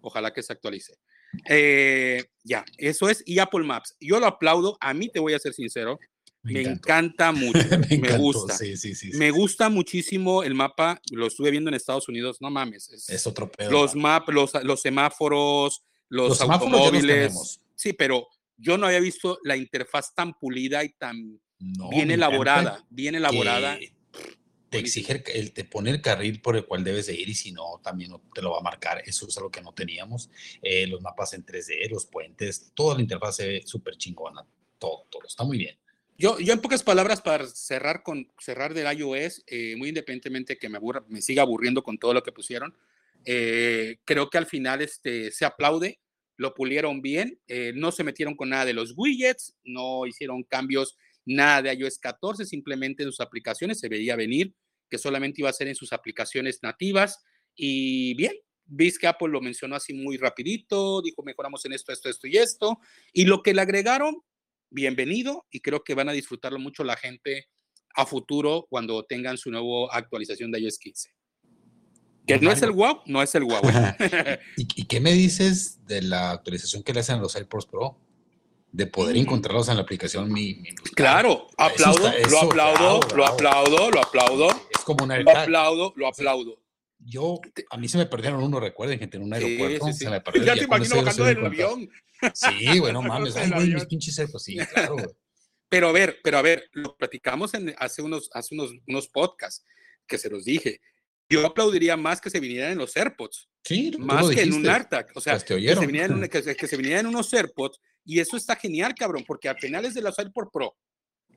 Ojalá 0.00 0.32
que 0.32 0.42
se 0.42 0.52
actualice. 0.52 0.94
Eh, 1.48 2.24
ya, 2.44 2.64
eso 2.76 3.08
es. 3.08 3.22
Y 3.26 3.38
Apple 3.38 3.64
Maps. 3.64 3.96
Yo 4.00 4.20
lo 4.20 4.26
aplaudo. 4.26 4.76
A 4.80 4.94
mí 4.94 5.08
te 5.08 5.18
voy 5.18 5.34
a 5.34 5.38
ser 5.38 5.52
sincero. 5.54 5.98
Me, 6.42 6.62
encanta 6.62 7.32
mucho. 7.32 7.58
me, 8.00 8.16
gusta. 8.16 8.56
me 9.14 9.30
gusta 9.30 9.68
muchísimo 9.68 10.42
el 10.42 10.54
mapa. 10.54 11.00
Lo 11.10 11.26
estuve 11.26 11.50
viendo 11.50 11.68
en 11.68 11.74
Estados 11.74 12.08
Unidos. 12.08 12.38
No 12.40 12.50
mames. 12.50 13.08
Es, 13.08 13.26
otro 13.26 13.50
pedo. 13.50 13.70
Los 13.70 13.96
maps, 13.96 14.32
los, 14.32 14.52
los, 14.62 14.80
semáforos, 14.80 15.82
los, 16.08 16.40
automóviles. 16.40 17.60
sí, 17.74 17.92
pero 17.92 18.28
yo 18.56 18.78
no 18.78 18.86
había 18.86 19.00
visto 19.00 19.38
la 19.42 19.56
interfaz 19.56 20.14
tan 20.14 20.34
pulida 20.34 20.84
y 20.84 20.90
tan 20.90 21.40
bien 21.90 22.10
elaborada. 22.12 22.84
Bien 22.88 23.16
elaborada 23.16 23.78
te 24.70 24.78
exige 24.78 25.22
el, 25.34 25.52
te 25.52 25.64
pone 25.64 25.90
el 25.90 26.02
carril 26.02 26.40
por 26.40 26.56
el 26.56 26.66
cual 26.66 26.84
debes 26.84 27.06
de 27.06 27.14
ir 27.14 27.28
y 27.28 27.34
si 27.34 27.52
no, 27.52 27.80
también 27.82 28.12
te 28.34 28.42
lo 28.42 28.50
va 28.50 28.58
a 28.58 28.62
marcar. 28.62 29.02
Eso 29.06 29.26
es 29.26 29.36
algo 29.36 29.50
que 29.50 29.62
no 29.62 29.72
teníamos. 29.72 30.30
Eh, 30.62 30.86
los 30.86 31.00
mapas 31.00 31.32
en 31.34 31.44
3D, 31.44 31.90
los 31.90 32.06
puentes, 32.06 32.72
toda 32.74 32.94
la 32.96 33.02
interfaz 33.02 33.36
se 33.36 33.48
ve 33.48 33.62
súper 33.64 33.96
chingona. 33.96 34.44
Todo, 34.78 35.06
todo. 35.10 35.26
Está 35.26 35.44
muy 35.44 35.58
bien. 35.58 35.76
Yo, 36.16 36.38
yo 36.38 36.52
en 36.52 36.60
pocas 36.60 36.82
palabras, 36.82 37.22
para 37.22 37.46
cerrar 37.46 38.02
con 38.02 38.30
cerrar 38.38 38.74
del 38.74 38.98
iOS, 38.98 39.44
eh, 39.46 39.76
muy 39.76 39.88
independientemente 39.88 40.58
que 40.58 40.68
me, 40.68 40.76
aburra, 40.76 41.04
me 41.08 41.22
siga 41.22 41.42
aburriendo 41.42 41.82
con 41.82 41.96
todo 41.96 42.12
lo 42.12 42.22
que 42.22 42.32
pusieron, 42.32 42.76
eh, 43.24 43.98
creo 44.04 44.28
que 44.28 44.38
al 44.38 44.46
final 44.46 44.82
este, 44.82 45.30
se 45.30 45.44
aplaude, 45.44 46.00
lo 46.36 46.54
pulieron 46.54 47.02
bien, 47.02 47.40
no 47.74 47.90
se 47.90 48.04
metieron 48.04 48.36
con 48.36 48.50
nada 48.50 48.64
de 48.64 48.72
los 48.72 48.94
widgets, 48.96 49.56
no 49.64 50.06
hicieron 50.06 50.44
cambios 50.44 50.96
nada 51.28 51.62
de 51.62 51.74
iOS 51.74 51.98
14, 51.98 52.44
simplemente 52.44 53.02
en 53.02 53.10
sus 53.10 53.20
aplicaciones 53.20 53.78
se 53.78 53.88
veía 53.88 54.16
venir 54.16 54.54
que 54.90 54.98
solamente 54.98 55.42
iba 55.42 55.50
a 55.50 55.52
ser 55.52 55.68
en 55.68 55.74
sus 55.74 55.92
aplicaciones 55.92 56.60
nativas 56.62 57.22
y 57.54 58.14
bien, 58.14 58.32
veis 58.64 58.98
que 58.98 59.06
Apple 59.06 59.28
lo 59.28 59.40
mencionó 59.40 59.76
así 59.76 59.92
muy 59.92 60.16
rapidito, 60.16 61.02
dijo 61.02 61.22
mejoramos 61.22 61.64
en 61.66 61.72
esto, 61.72 61.92
esto, 61.92 62.08
esto 62.08 62.26
y 62.26 62.36
esto, 62.38 62.78
y 63.12 63.24
lo 63.24 63.42
que 63.42 63.52
le 63.52 63.60
agregaron, 63.60 64.22
bienvenido, 64.70 65.46
y 65.50 65.60
creo 65.60 65.82
que 65.84 65.94
van 65.94 66.08
a 66.08 66.12
disfrutarlo 66.12 66.58
mucho 66.58 66.84
la 66.84 66.96
gente 66.96 67.48
a 67.94 68.06
futuro 68.06 68.66
cuando 68.70 69.04
tengan 69.04 69.36
su 69.36 69.50
nueva 69.50 69.88
actualización 69.92 70.50
de 70.50 70.60
iOS 70.60 70.78
15. 70.78 71.10
Que 72.26 72.38
no 72.38 72.52
es 72.52 72.62
el 72.62 72.72
wow, 72.72 73.00
no 73.06 73.22
es 73.22 73.34
el 73.34 73.44
wow. 73.44 73.62
¿Y, 74.56 74.68
¿Y, 74.82 74.84
qué 74.84 75.00
me 75.00 75.12
dices 75.12 75.84
de 75.86 76.02
la 76.02 76.32
actualización 76.32 76.82
que 76.82 76.92
le 76.92 77.00
hacen 77.00 77.16
a 77.16 77.22
los 77.22 77.34
AirPods 77.34 77.66
Pro? 77.66 77.98
De 78.72 78.86
poder 78.86 79.16
mm. 79.16 79.20
encontrarlos 79.20 79.68
en 79.68 79.76
la 79.76 79.82
aplicación 79.82 80.32
mi, 80.32 80.62
Claro, 80.94 81.48
aplaudo, 81.56 82.10
lo 82.30 82.40
aplaudo, 82.40 83.00
lo 83.14 83.26
aplaudo, 83.26 83.90
lo 83.90 84.00
aplaudo. 84.00 84.48
Es 84.70 84.84
como 84.84 85.04
una 85.04 85.18
Lo 85.18 85.30
aplaudo, 85.30 85.92
lo 85.96 86.06
aplaudo. 86.06 86.62
Yo, 86.98 87.40
a 87.70 87.76
mí 87.76 87.88
se 87.88 87.96
me 87.96 88.06
perdieron 88.06 88.42
uno, 88.42 88.58
recuerden, 88.58 88.98
gente, 88.98 89.16
en 89.16 89.22
un 89.22 89.32
aeropuerto. 89.32 89.86
Sí, 89.86 89.92
sí, 89.92 89.98
se 90.04 90.10
me 90.10 90.20
perdieron. 90.20 90.46
Ya 90.46 90.54
te 90.54 90.64
imagino 90.64 90.96
bajando 90.96 91.24
del 91.24 91.46
avión. 91.46 91.88
Sí, 92.34 92.80
bueno, 92.80 93.00
mames, 93.00 93.36
ay, 93.36 93.50
güey, 93.50 93.74
mis 93.74 93.86
pinches 93.86 94.18
ecos, 94.18 94.42
sí, 94.42 94.58
claro, 94.74 94.96
Pero 95.68 95.88
a 95.88 95.92
ver, 95.92 96.18
pero 96.24 96.38
a 96.38 96.42
ver, 96.42 96.68
lo 96.72 96.96
platicamos 96.96 97.54
en, 97.54 97.74
hace, 97.78 98.02
unos, 98.02 98.28
hace 98.32 98.54
unos, 98.54 98.72
unos 98.88 99.08
podcasts 99.08 99.64
que 100.06 100.18
se 100.18 100.28
los 100.28 100.44
dije. 100.44 100.80
Yo 101.30 101.46
aplaudiría 101.46 101.96
más 101.96 102.20
que 102.20 102.30
se 102.30 102.40
vinieran 102.40 102.72
en 102.72 102.78
los 102.78 102.96
AirPods. 102.96 103.48
Sí, 103.62 103.92
más 103.98 104.28
que 104.30 104.42
en 104.42 104.54
un 104.54 104.68
AirTag. 104.68 105.12
O 105.14 105.20
sea, 105.20 105.38
que 105.38 105.46
se, 105.46 105.86
vinieran, 105.86 106.20
que, 106.28 106.56
que 106.56 106.66
se 106.66 106.76
vinieran 106.76 107.00
en 107.00 107.06
unos 107.06 107.32
AirPods 107.32 107.80
y 108.04 108.20
eso 108.20 108.36
está 108.36 108.56
genial, 108.56 108.94
cabrón, 108.94 109.24
porque 109.26 109.48
al 109.48 109.58
final 109.58 109.84
es 109.84 109.94
de 109.94 110.02
los 110.02 110.18
AirPods 110.18 110.50
Pro 110.52 110.76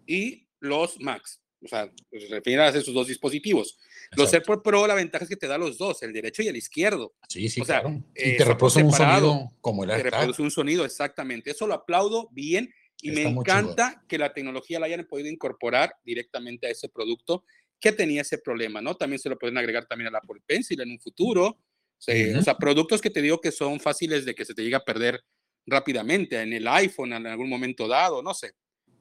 y 0.06 0.47
los 0.60 1.00
Max. 1.00 1.41
O 1.63 1.67
sea, 1.67 1.91
pues, 2.10 2.30
refieras 2.30 2.74
a 2.74 2.80
esos 2.80 2.93
dos 2.93 3.08
dispositivos. 3.08 3.78
Los 4.17 4.34
AirPods 4.34 4.63
Pro, 4.63 4.88
la 4.88 4.95
ventaja 4.95 5.26
es 5.26 5.30
que 5.30 5.36
te 5.36 5.47
da 5.47 5.58
los 5.58 5.78
dos, 5.78 6.02
el 6.02 6.12
derecho 6.12 6.41
y 6.41 6.47
el 6.47 6.56
izquierdo. 6.56 7.13
Sí, 7.30 7.50
sí, 7.50 7.62
o 7.62 7.65
sea, 7.65 7.82
claro. 7.82 8.04
Y 8.15 8.36
te 8.38 8.45
reproduce 8.45 8.84
un 8.84 8.91
sonido 8.91 9.52
como 9.62 9.84
el 9.84 9.91
Te 9.91 10.04
reproduce 10.04 10.41
un 10.41 10.52
sonido, 10.52 10.86
exactamente. 10.86 11.52
Eso 11.52 11.67
lo 11.67 11.76
aplaudo 11.76 12.30
bien 12.32 12.74
y 13.02 13.12
me 13.12 13.24
encanta 13.24 14.04
que 14.08 14.17
la 14.17 14.34
tecnología 14.34 14.80
la 14.80 14.88
hayan 14.88 15.06
podido 15.06 15.30
incorporar 15.30 15.95
directamente 16.04 16.67
a 16.67 16.69
ese 16.69 16.89
producto 16.89 17.43
que 17.80 17.91
tenía 17.91 18.21
ese 18.21 18.38
problema, 18.38 18.82
¿no? 18.82 18.95
También 18.95 19.19
se 19.19 19.30
lo 19.30 19.38
pueden 19.38 19.58
agregar 19.58 19.86
también 19.88 20.08
a 20.08 20.12
la 20.12 20.19
Apple 20.19 20.41
Pencil 20.45 20.82
en 20.82 20.91
un 20.91 21.00
futuro. 21.00 21.45
O 21.47 22.41
sea, 22.41 22.58
productos 22.58 23.02
que 23.02 23.10
te 23.10 23.21
digo 23.21 23.39
que 23.39 23.52
son 23.52 23.80
fáciles 23.80 24.26
de 24.26 24.34
que 24.34 24.45
se 24.45 24.54
te 24.56 24.63
llegue 24.63 24.76
a 24.76 24.84
perder 24.84 25.24
rápidamente 25.65 26.41
en 26.41 26.54
el 26.54 26.67
iPhone 26.67 27.13
en 27.13 27.28
algún 27.28 27.50
momento 27.50 27.88
dado, 27.88 28.21
no 28.21 28.34
sé. 28.34 28.54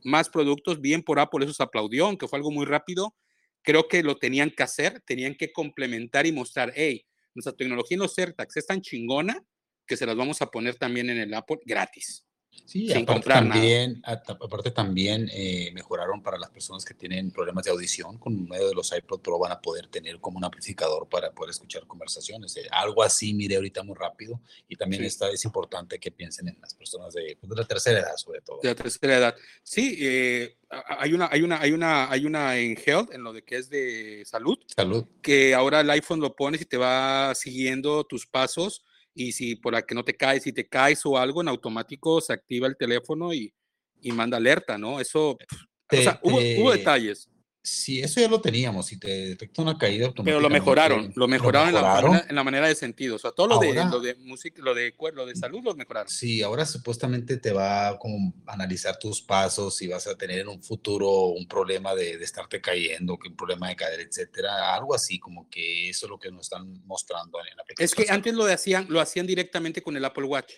Más 0.04 0.28
productos, 0.28 0.80
bien 0.80 1.02
por 1.02 1.18
Apple, 1.18 1.44
eso 1.44 1.54
se 1.54 1.62
aplaudió, 1.62 2.06
aunque 2.06 2.28
fue 2.28 2.38
algo 2.38 2.50
muy 2.50 2.64
rápido. 2.64 3.14
Creo 3.62 3.88
que 3.88 4.02
lo 4.02 4.16
tenían 4.16 4.50
que 4.50 4.62
hacer, 4.62 5.00
tenían 5.06 5.34
que 5.34 5.52
complementar 5.52 6.26
y 6.26 6.32
mostrar, 6.32 6.72
hey, 6.74 7.04
nuestra 7.34 7.52
tecnología 7.52 7.96
en 7.96 8.00
los 8.00 8.16
AirTags 8.18 8.56
es 8.56 8.66
tan 8.66 8.80
chingona 8.80 9.44
que 9.86 9.96
se 9.96 10.06
las 10.06 10.16
vamos 10.16 10.40
a 10.40 10.50
poner 10.50 10.76
también 10.76 11.10
en 11.10 11.18
el 11.18 11.34
Apple 11.34 11.58
gratis. 11.64 12.24
Sí, 12.70 12.86
sin 12.86 12.98
aparte 12.98 13.06
comprar 13.06 13.38
también, 13.48 14.02
aparte 14.04 14.70
también 14.70 15.28
eh, 15.32 15.72
mejoraron 15.74 16.22
para 16.22 16.38
las 16.38 16.50
personas 16.50 16.84
que 16.84 16.94
tienen 16.94 17.32
problemas 17.32 17.64
de 17.64 17.72
audición. 17.72 18.16
Con 18.16 18.48
medio 18.48 18.68
de 18.68 18.74
los 18.76 18.92
iPod 18.96 19.20
Pro 19.20 19.40
van 19.40 19.50
a 19.50 19.60
poder 19.60 19.88
tener 19.88 20.20
como 20.20 20.38
un 20.38 20.44
amplificador 20.44 21.08
para 21.08 21.32
poder 21.32 21.50
escuchar 21.50 21.84
conversaciones. 21.88 22.56
Eh, 22.56 22.68
algo 22.70 23.02
así, 23.02 23.34
mire 23.34 23.56
ahorita 23.56 23.82
muy 23.82 23.96
rápido. 23.96 24.40
Y 24.68 24.76
también 24.76 25.02
está, 25.02 25.28
es 25.30 25.44
importante 25.44 25.98
que 25.98 26.12
piensen 26.12 26.46
en 26.46 26.58
las 26.60 26.72
personas 26.74 27.12
de, 27.12 27.36
pues, 27.40 27.50
de, 27.50 27.56
la 27.56 27.64
tercera 27.64 27.98
edad, 27.98 28.16
sobre 28.16 28.40
todo. 28.40 28.60
De 28.62 28.68
la 28.68 28.76
tercera 28.76 29.16
edad. 29.16 29.36
Sí, 29.64 29.98
eh, 30.00 30.56
hay 30.70 31.12
una, 31.12 31.28
hay 31.30 31.42
una, 31.42 31.60
hay 31.60 31.72
una, 31.72 32.08
hay 32.08 32.24
una 32.24 32.56
en 32.56 32.76
Health, 32.76 33.12
en 33.12 33.24
lo 33.24 33.32
de 33.32 33.42
que 33.42 33.56
es 33.56 33.68
de 33.68 34.22
salud. 34.26 34.58
Salud. 34.66 35.06
Que 35.22 35.54
ahora 35.54 35.80
el 35.80 35.90
iPhone 35.90 36.20
lo 36.20 36.36
pones 36.36 36.60
y 36.60 36.66
te 36.66 36.76
va 36.76 37.34
siguiendo 37.34 38.04
tus 38.04 38.28
pasos 38.28 38.84
y 39.14 39.32
si 39.32 39.56
por 39.56 39.72
la 39.72 39.82
que 39.82 39.94
no 39.94 40.04
te 40.04 40.16
caes, 40.16 40.44
si 40.44 40.52
te 40.52 40.68
caes 40.68 41.04
o 41.04 41.18
algo, 41.18 41.40
en 41.40 41.48
automático 41.48 42.20
se 42.20 42.32
activa 42.32 42.66
el 42.66 42.76
teléfono 42.76 43.32
y, 43.32 43.52
y 44.00 44.12
manda 44.12 44.36
alerta, 44.36 44.78
¿no? 44.78 45.00
Eso, 45.00 45.30
o 45.30 45.96
sea, 45.96 46.20
hubo, 46.22 46.38
hubo, 46.58 46.72
detalles. 46.72 47.28
Sí, 47.62 48.00
eso 48.00 48.20
ya 48.20 48.28
lo 48.28 48.40
teníamos. 48.40 48.86
Si 48.86 48.98
te 48.98 49.08
detecta 49.28 49.60
una 49.60 49.76
caída 49.76 50.10
Pero 50.24 50.40
lo 50.40 50.48
mejoraron, 50.48 51.12
lo 51.14 51.28
mejoraron, 51.28 51.68
En, 51.68 51.74
la 51.74 51.82
manera, 51.82 52.26
en, 52.28 52.34
la 52.34 52.44
manera, 52.44 52.68
de 52.68 52.74
sentido. 52.74 53.16
O 53.16 53.18
sea, 53.18 53.32
todo 53.32 53.48
lo 53.48 53.58
de, 53.58 53.74
lo 53.74 54.00
de 54.00 54.14
música, 54.14 54.62
lo 54.62 54.74
de, 54.74 54.94
lo 55.12 55.26
de 55.26 55.36
salud 55.36 55.60
lo 55.62 55.74
mejoraron. 55.74 56.08
Sí, 56.08 56.40
ahora 56.40 56.64
supuestamente 56.64 57.36
te 57.36 57.52
va 57.52 57.88
a 57.88 57.98
como 57.98 58.32
analizar 58.46 58.98
tus 58.98 59.20
pasos 59.20 59.80
y 59.82 59.88
vas 59.88 60.06
a 60.06 60.16
tener 60.16 60.38
en 60.38 60.48
un 60.48 60.62
futuro 60.62 61.26
un 61.26 61.46
problema 61.46 61.94
de, 61.94 62.16
de 62.16 62.24
estarte 62.24 62.62
cayendo, 62.62 63.18
que 63.18 63.28
un 63.28 63.36
problema 63.36 63.68
de 63.68 63.76
caer, 63.76 64.00
etcétera. 64.00 64.74
Algo 64.74 64.94
así, 64.94 65.18
como 65.18 65.48
que 65.50 65.90
eso 65.90 66.06
es 66.06 66.10
lo 66.10 66.18
que 66.18 66.30
nos 66.30 66.46
están 66.46 66.82
mostrando 66.86 67.40
en 67.40 67.56
la 67.56 67.62
aplicación. 67.62 67.84
Es 67.84 67.94
que 67.94 68.10
antes 68.10 68.32
lo 68.32 68.44
hacían, 68.44 68.86
lo 68.88 69.00
hacían 69.00 69.26
directamente 69.26 69.82
con 69.82 69.96
el 69.96 70.04
Apple 70.04 70.24
Watch. 70.24 70.54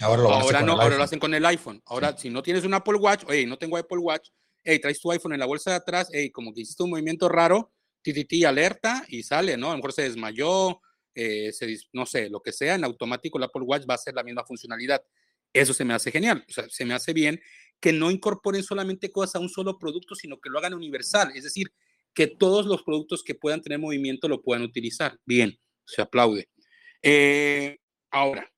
Ahora 0.00 0.22
lo, 0.22 0.30
ahora 0.30 0.62
no, 0.62 0.80
ahora 0.80 0.96
lo 0.96 1.02
hacen 1.02 1.18
con 1.18 1.34
el 1.34 1.44
iPhone. 1.46 1.82
Ahora, 1.86 2.16
si 2.16 2.30
no 2.30 2.42
tienes 2.42 2.64
un 2.64 2.74
Apple 2.74 2.96
Watch, 2.96 3.24
oye, 3.26 3.46
no 3.46 3.58
tengo 3.58 3.76
Apple 3.76 3.98
Watch, 3.98 4.28
hey, 4.68 4.78
traes 4.78 5.00
tu 5.00 5.10
iPhone 5.10 5.32
en 5.32 5.40
la 5.40 5.46
bolsa 5.46 5.70
de 5.70 5.76
atrás, 5.76 6.10
hey, 6.12 6.30
como 6.30 6.52
que 6.52 6.60
hiciste 6.60 6.82
un 6.82 6.90
movimiento 6.90 7.26
raro, 7.26 7.72
ti, 8.02 8.44
alerta 8.44 9.02
y 9.08 9.22
sale, 9.22 9.56
¿no? 9.56 9.68
A 9.68 9.70
lo 9.70 9.76
mejor 9.76 9.94
se 9.94 10.02
desmayó, 10.02 10.82
eh, 11.14 11.52
se, 11.52 11.74
no 11.94 12.04
sé, 12.04 12.28
lo 12.28 12.42
que 12.42 12.52
sea, 12.52 12.74
en 12.74 12.84
automático 12.84 13.38
el 13.38 13.44
Apple 13.44 13.62
Watch 13.62 13.84
va 13.88 13.94
a 13.94 13.96
hacer 13.96 14.14
la 14.14 14.22
misma 14.22 14.44
funcionalidad. 14.44 15.02
Eso 15.54 15.72
se 15.72 15.86
me 15.86 15.94
hace 15.94 16.12
genial, 16.12 16.44
o 16.46 16.52
sea, 16.52 16.68
se 16.68 16.84
me 16.84 16.92
hace 16.92 17.14
bien 17.14 17.40
que 17.80 17.94
no 17.94 18.10
incorporen 18.10 18.62
solamente 18.62 19.10
cosas 19.10 19.36
a 19.36 19.38
un 19.38 19.48
solo 19.48 19.78
producto, 19.78 20.14
sino 20.14 20.38
que 20.38 20.50
lo 20.50 20.58
hagan 20.58 20.74
universal, 20.74 21.32
es 21.34 21.44
decir, 21.44 21.72
que 22.12 22.26
todos 22.26 22.66
los 22.66 22.82
productos 22.82 23.22
que 23.22 23.34
puedan 23.34 23.62
tener 23.62 23.78
movimiento 23.78 24.28
lo 24.28 24.42
puedan 24.42 24.64
utilizar. 24.64 25.18
Bien, 25.24 25.58
se 25.86 26.02
aplaude. 26.02 26.50
Eh, 27.00 27.78
ahora, 28.10 28.52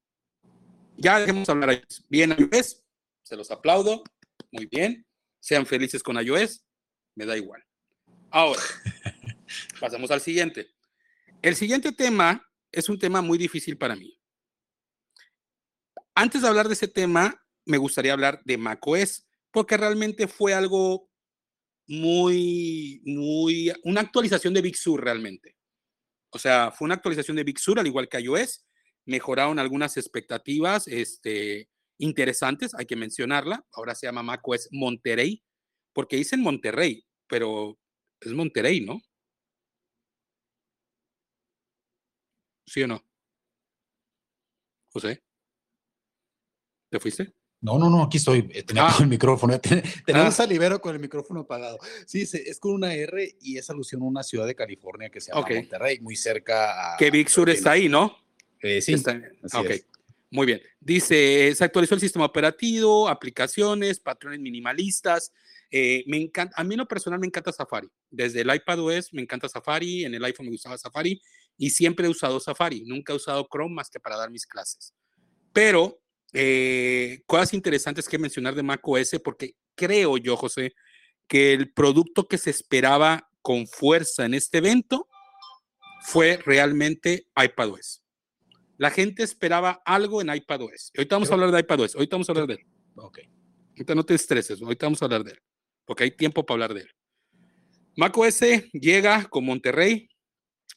ya 0.96 1.20
dejemos 1.20 1.48
hablar 1.48 1.86
Bien, 2.08 2.34
iOS, 2.36 2.82
se 3.22 3.36
los 3.36 3.50
aplaudo, 3.52 4.02
muy 4.50 4.66
bien 4.66 5.06
sean 5.40 5.66
felices 5.66 6.02
con 6.02 6.20
iOS, 6.20 6.64
me 7.14 7.26
da 7.26 7.36
igual. 7.36 7.64
Ahora, 8.30 8.60
pasamos 9.80 10.10
al 10.10 10.20
siguiente. 10.20 10.68
El 11.42 11.56
siguiente 11.56 11.92
tema 11.92 12.46
es 12.70 12.88
un 12.88 12.98
tema 12.98 13.22
muy 13.22 13.38
difícil 13.38 13.76
para 13.76 13.96
mí. 13.96 14.16
Antes 16.14 16.42
de 16.42 16.48
hablar 16.48 16.68
de 16.68 16.74
ese 16.74 16.88
tema, 16.88 17.42
me 17.64 17.78
gustaría 17.78 18.12
hablar 18.12 18.42
de 18.44 18.58
macOS, 18.58 19.26
porque 19.50 19.76
realmente 19.76 20.28
fue 20.28 20.54
algo 20.54 21.08
muy, 21.86 23.00
muy, 23.04 23.72
una 23.82 24.02
actualización 24.02 24.54
de 24.54 24.62
Big 24.62 24.76
Sur 24.76 25.02
realmente. 25.02 25.56
O 26.30 26.38
sea, 26.38 26.70
fue 26.70 26.86
una 26.86 26.94
actualización 26.94 27.36
de 27.36 27.44
Big 27.44 27.58
Sur, 27.58 27.80
al 27.80 27.86
igual 27.86 28.08
que 28.08 28.20
iOS. 28.20 28.64
Mejoraron 29.06 29.58
algunas 29.58 29.96
expectativas, 29.96 30.86
este, 30.86 31.68
interesantes, 32.00 32.74
hay 32.74 32.86
que 32.86 32.96
mencionarla. 32.96 33.64
Ahora 33.72 33.94
se 33.94 34.06
llama 34.06 34.22
macOS 34.22 34.68
Monterrey, 34.72 35.42
porque 35.92 36.16
dicen 36.16 36.40
Monterrey, 36.40 37.06
pero 37.28 37.78
es 38.20 38.32
Monterrey, 38.32 38.80
¿no? 38.80 39.00
¿Sí 42.66 42.82
o 42.82 42.86
no? 42.86 43.04
José, 44.92 45.22
¿te 46.90 46.98
fuiste? 46.98 47.32
No, 47.62 47.78
no, 47.78 47.90
no, 47.90 48.02
aquí 48.02 48.16
estoy. 48.16 48.48
Eh, 48.52 48.62
tenía 48.62 48.88
ah. 48.88 48.96
el 49.00 49.06
micrófono. 49.06 49.60
Tenemos 50.06 50.40
ah. 50.40 50.42
a 50.42 50.46
Libero 50.46 50.80
con 50.80 50.94
el 50.94 51.00
micrófono 51.00 51.40
apagado. 51.40 51.78
Sí, 52.06 52.22
es 52.22 52.58
con 52.58 52.72
una 52.72 52.94
R 52.94 53.36
y 53.40 53.58
es 53.58 53.68
alusión 53.68 54.02
a 54.02 54.06
una 54.06 54.22
ciudad 54.22 54.46
de 54.46 54.54
California 54.54 55.10
que 55.10 55.20
se 55.20 55.30
llama 55.30 55.46
Monterrey, 55.48 56.00
muy 56.00 56.16
cerca 56.16 56.94
a. 56.94 56.96
Que 56.96 57.10
Big 57.10 57.28
Sur 57.28 57.50
está 57.50 57.72
ahí, 57.72 57.88
¿no? 57.88 58.16
Eh, 58.62 58.80
sí. 58.80 58.94
Está, 58.94 59.20
ok. 59.54 59.70
Muy 60.30 60.46
bien. 60.46 60.62
Dice, 60.78 61.52
se 61.54 61.64
actualizó 61.64 61.94
el 61.94 62.00
sistema 62.00 62.24
operativo, 62.24 63.08
aplicaciones, 63.08 63.98
patrones 63.98 64.38
minimalistas. 64.38 65.32
Eh, 65.72 66.04
me 66.06 66.18
encanta, 66.18 66.54
a 66.56 66.62
mí 66.62 66.74
en 66.74 66.78
lo 66.78 66.88
personal 66.88 67.18
me 67.18 67.26
encanta 67.26 67.52
Safari. 67.52 67.88
Desde 68.08 68.42
el 68.42 68.54
iPad 68.54 68.80
OS 68.80 69.12
me 69.12 69.22
encanta 69.22 69.48
Safari, 69.48 70.04
en 70.04 70.14
el 70.14 70.24
iPhone 70.24 70.46
me 70.46 70.52
gustaba 70.52 70.78
Safari 70.78 71.20
y 71.56 71.70
siempre 71.70 72.06
he 72.06 72.08
usado 72.08 72.38
Safari. 72.38 72.84
Nunca 72.84 73.12
he 73.12 73.16
usado 73.16 73.48
Chrome 73.50 73.74
más 73.74 73.90
que 73.90 73.98
para 73.98 74.16
dar 74.16 74.30
mis 74.30 74.46
clases. 74.46 74.94
Pero 75.52 76.00
eh, 76.32 77.22
cosas 77.26 77.52
interesantes 77.52 78.08
que 78.08 78.18
mencionar 78.18 78.54
de 78.54 78.62
Mac 78.62 78.86
OS 78.86 79.20
porque 79.24 79.56
creo 79.74 80.16
yo, 80.16 80.36
José, 80.36 80.74
que 81.26 81.52
el 81.54 81.72
producto 81.72 82.28
que 82.28 82.38
se 82.38 82.50
esperaba 82.50 83.28
con 83.42 83.66
fuerza 83.66 84.26
en 84.26 84.34
este 84.34 84.58
evento 84.58 85.08
fue 86.02 86.36
realmente 86.44 87.26
iPadOS. 87.36 88.02
La 88.80 88.90
gente 88.90 89.22
esperaba 89.22 89.82
algo 89.84 90.22
en 90.22 90.34
iPadOS. 90.34 90.92
Ahorita 90.96 91.16
vamos 91.16 91.30
a 91.30 91.34
hablar 91.34 91.50
de 91.50 91.60
iPadOS. 91.60 91.96
Ahorita 91.96 92.16
vamos 92.16 92.30
a 92.30 92.32
hablar 92.32 92.46
de 92.46 92.54
él. 92.54 92.66
Ok. 92.94 93.18
Ahorita 93.72 93.94
no 93.94 94.06
te 94.06 94.14
estreses. 94.14 94.62
Ahorita 94.62 94.86
vamos 94.86 95.02
a 95.02 95.04
hablar 95.04 95.22
de 95.22 95.32
él. 95.32 95.38
Porque 95.84 96.04
hay 96.04 96.10
tiempo 96.12 96.46
para 96.46 96.54
hablar 96.54 96.72
de 96.72 96.80
él. 96.80 96.90
macOS 97.94 98.40
llega 98.72 99.26
con 99.26 99.44
Monterrey, 99.44 100.08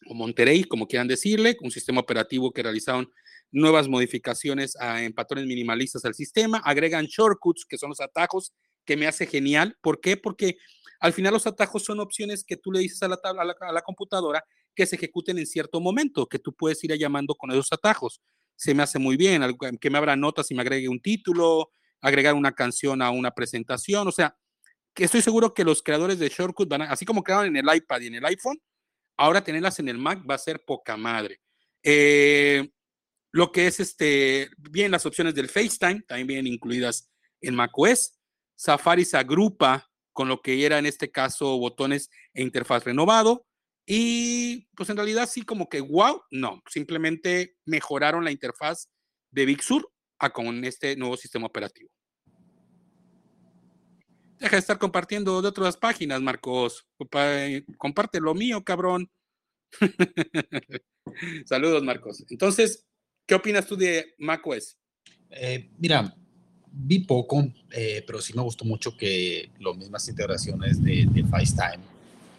o 0.05 0.13
Monterrey, 0.15 0.65
como 0.65 0.85
quieran 0.85 1.07
decirle, 1.07 1.55
un 1.61 1.71
sistema 1.71 2.01
operativo 2.01 2.51
que 2.51 2.61
realizaron 2.61 3.09
nuevas 3.53 3.87
modificaciones 3.87 4.75
en 4.81 5.13
patrones 5.13 5.47
minimalistas 5.47 6.03
al 6.03 6.13
sistema, 6.13 6.57
agregan 6.57 7.05
shortcuts, 7.05 7.63
que 7.63 7.77
son 7.77 7.87
los 7.87 8.01
atajos, 8.01 8.51
que 8.83 8.97
me 8.97 9.07
hace 9.07 9.27
genial. 9.27 9.77
¿Por 9.79 10.01
qué? 10.01 10.17
Porque 10.17 10.57
al 10.99 11.13
final 11.13 11.31
los 11.31 11.47
atajos 11.47 11.85
son 11.85 12.01
opciones 12.01 12.43
que 12.43 12.57
tú 12.57 12.69
le 12.69 12.79
dices 12.79 13.01
a 13.01 13.07
la, 13.07 13.15
tabla, 13.15 13.55
a 13.61 13.71
la 13.71 13.81
computadora 13.81 14.43
que 14.75 14.85
se 14.85 14.95
ejecuten 14.95 15.37
en 15.37 15.45
cierto 15.45 15.79
momento, 15.79 16.27
que 16.27 16.39
tú 16.39 16.53
puedes 16.53 16.83
ir 16.83 16.97
llamando 16.97 17.35
con 17.35 17.51
esos 17.51 17.71
atajos. 17.71 18.21
Se 18.55 18.73
me 18.73 18.83
hace 18.83 18.99
muy 18.99 19.17
bien, 19.17 19.41
que 19.79 19.89
me 19.89 19.97
abra 19.97 20.15
notas 20.15 20.49
y 20.51 20.55
me 20.55 20.61
agregue 20.61 20.89
un 20.89 21.01
título, 21.01 21.71
agregar 22.01 22.33
una 22.35 22.53
canción 22.53 23.01
a 23.01 23.09
una 23.11 23.31
presentación, 23.31 24.07
o 24.07 24.11
sea, 24.11 24.35
que 24.93 25.05
estoy 25.05 25.21
seguro 25.21 25.53
que 25.53 25.63
los 25.63 25.81
creadores 25.81 26.19
de 26.19 26.29
Shortcut 26.29 26.69
van 26.69 26.83
a, 26.83 26.91
así 26.91 27.05
como 27.05 27.23
crearon 27.23 27.47
en 27.47 27.57
el 27.57 27.75
iPad 27.75 28.01
y 28.01 28.07
en 28.07 28.15
el 28.15 28.25
iPhone, 28.25 28.61
ahora 29.17 29.43
tenerlas 29.43 29.79
en 29.79 29.89
el 29.89 29.97
Mac 29.97 30.23
va 30.29 30.35
a 30.35 30.39
ser 30.39 30.63
poca 30.65 30.97
madre. 30.97 31.41
Eh, 31.81 32.69
lo 33.31 33.51
que 33.51 33.67
es 33.67 33.79
este, 33.79 34.49
bien 34.57 34.91
las 34.91 35.05
opciones 35.05 35.33
del 35.33 35.49
FaceTime, 35.49 36.01
también 36.01 36.27
vienen 36.27 36.47
incluidas 36.47 37.09
en 37.41 37.55
macOS. 37.55 38.19
Safari 38.55 39.05
se 39.05 39.17
agrupa 39.17 39.89
con 40.11 40.27
lo 40.27 40.41
que 40.41 40.63
era 40.65 40.77
en 40.77 40.85
este 40.85 41.11
caso 41.11 41.57
botones 41.57 42.09
e 42.33 42.43
interfaz 42.43 42.85
renovado. 42.85 43.47
Y 43.85 44.67
pues 44.75 44.89
en 44.89 44.97
realidad 44.97 45.29
sí 45.29 45.41
como 45.41 45.67
que 45.67 45.81
wow, 45.81 46.21
no, 46.31 46.61
simplemente 46.69 47.57
mejoraron 47.65 48.23
la 48.23 48.31
interfaz 48.31 48.89
de 49.31 49.45
Big 49.45 49.61
Sur 49.61 49.89
a 50.19 50.31
con 50.31 50.63
este 50.63 50.95
nuevo 50.95 51.17
sistema 51.17 51.47
operativo. 51.47 51.89
Deja 54.39 54.55
de 54.55 54.59
estar 54.59 54.77
compartiendo 54.77 55.41
de 55.41 55.47
otras 55.47 55.77
páginas, 55.77 56.21
Marcos. 56.21 56.85
Comparte 57.77 58.19
lo 58.19 58.33
mío, 58.33 58.63
cabrón. 58.63 59.09
Saludos, 61.45 61.83
Marcos. 61.83 62.25
Entonces, 62.29 62.85
¿qué 63.25 63.35
opinas 63.35 63.67
tú 63.67 63.75
de 63.75 64.15
macOS? 64.17 64.77
Eh, 65.29 65.69
mira, 65.77 66.15
vi 66.71 66.99
poco, 66.99 67.51
eh, 67.71 68.03
pero 68.05 68.21
sí 68.21 68.33
me 68.33 68.41
gustó 68.41 68.65
mucho 68.65 68.95
que 68.95 69.49
las 69.59 69.77
mismas 69.77 70.07
integraciones 70.07 70.81
de, 70.83 71.05
de 71.09 71.23
FaceTime 71.23 71.92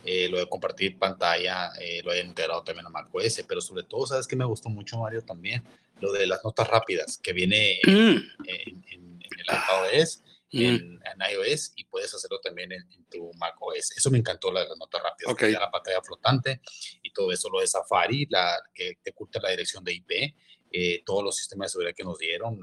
eh, 0.05 0.29
lo 0.29 0.39
de 0.39 0.47
compartir 0.47 0.99
pantalla, 0.99 1.73
eh, 1.81 2.03
lo 2.05 2.13
he 2.13 2.21
integrado 2.21 2.63
también 2.63 2.87
a 2.87 2.91
macOS, 2.91 3.43
pero 3.49 3.61
sobre 3.63 3.85
todo, 3.85 4.07
¿sabes 4.07 4.27
que 4.27 4.37
me 4.37 4.45
gustó 4.45 4.69
mucho, 4.69 4.99
Mario, 4.99 5.23
también? 5.23 5.65
Lo 6.01 6.13
de 6.13 6.27
las 6.27 6.45
notas 6.45 6.69
rápidas, 6.69 7.19
que 7.23 7.33
viene 7.33 7.79
en, 7.83 8.17
mm. 8.17 8.23
el 8.45 9.45
iPadOS, 9.45 10.23
mm. 10.53 10.59
en, 10.59 11.01
iOS, 11.33 11.73
y 11.77 11.85
puedes 11.85 12.13
hacerlo 12.13 12.39
también 12.41 12.73
en, 12.73 12.87
tu 13.11 13.31
macOS. 13.39 13.93
Eso 13.97 14.11
me 14.11 14.19
encantó, 14.19 14.53
las 14.53 14.69
notas 14.77 15.03
rápidas, 15.03 15.53
la 15.53 15.71
pantalla 15.71 16.03
flotante 16.03 16.61
y 17.03 17.11
todo 17.11 17.33
eso, 17.33 17.49
lo 17.49 17.61
de 17.61 17.67
Safari, 17.67 18.27
la, 18.29 18.63
que 18.75 18.99
te 19.03 19.11
oculta 19.11 19.41
la 19.41 19.51
dirección 19.51 19.83
de 19.85 19.95
IP, 19.95 20.35
eh, 20.71 21.03
todos 21.07 21.25
los 21.25 21.37
sistemas 21.37 21.69
de 21.69 21.73
seguridad 21.73 21.95
que 21.97 22.05
nos 22.05 22.19
dieron, 22.19 22.61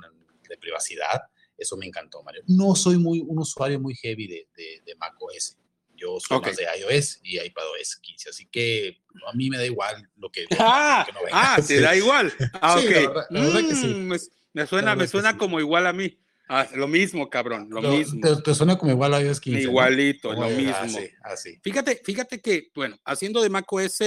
de 0.48 0.58
privacidad, 0.58 1.22
eso 1.58 1.76
me 1.76 1.88
encantó, 1.88 2.22
Mario. 2.22 2.44
No 2.46 2.76
soy 2.76 2.98
muy, 2.98 3.20
un 3.20 3.40
usuario 3.40 3.80
muy 3.80 3.96
heavy 3.96 4.28
de, 4.28 4.48
de, 4.56 4.82
de 4.86 4.96
macOS 4.96 5.58
Yo 6.02 6.20
soy 6.20 6.42
más 6.42 6.56
de 6.56 6.66
iOS 6.80 7.20
y 7.24 7.40
iPadOS 7.40 7.98
15, 8.02 8.30
así 8.30 8.48
que 8.48 8.98
a 9.28 9.34
mí 9.34 9.52
me 9.52 9.58
da 9.58 9.66
igual 9.66 10.10
lo 10.18 10.32
que, 10.32 10.48
ah, 10.58 11.06
no 11.14 11.20
venga. 11.24 11.32
Ah, 11.32 11.62
te 11.66 11.80
da 11.80 11.96
igual. 11.96 12.34
Ah, 12.62 12.80
ok. 12.80 13.30
La 13.30 13.42
verdad, 13.42 13.68
que 13.68 13.76
sí. 13.76 13.88
Mm, 13.88 14.14
me, 14.54 14.68
suena, 14.68 14.96
me 14.96 15.08
suena 15.08 15.38
como 15.38 15.60
igual 15.60 15.86
a 15.86 15.94
mí. 15.94 16.18
Ah, 16.50 16.68
lo 16.76 16.88
mismo, 16.88 17.30
cabrón, 17.30 17.68
lo, 17.70 17.82
mismo. 17.82 18.42
Te, 18.44 18.56
suena 18.56 18.78
como 18.78 18.92
igual 18.92 19.14
a 19.14 19.22
iOS 19.22 19.40
15. 19.40 19.62
Igualito, 19.62 20.34
lo 20.34 20.50
mismo. 20.50 20.76
Así, 20.76 21.10
así. 21.24 21.60
Fíjate, 21.64 22.02
fíjate 22.04 22.42
que, 22.42 22.72
bueno, 22.74 22.98
haciendo 23.06 23.42
de 23.42 23.50
macOS, 23.50 24.00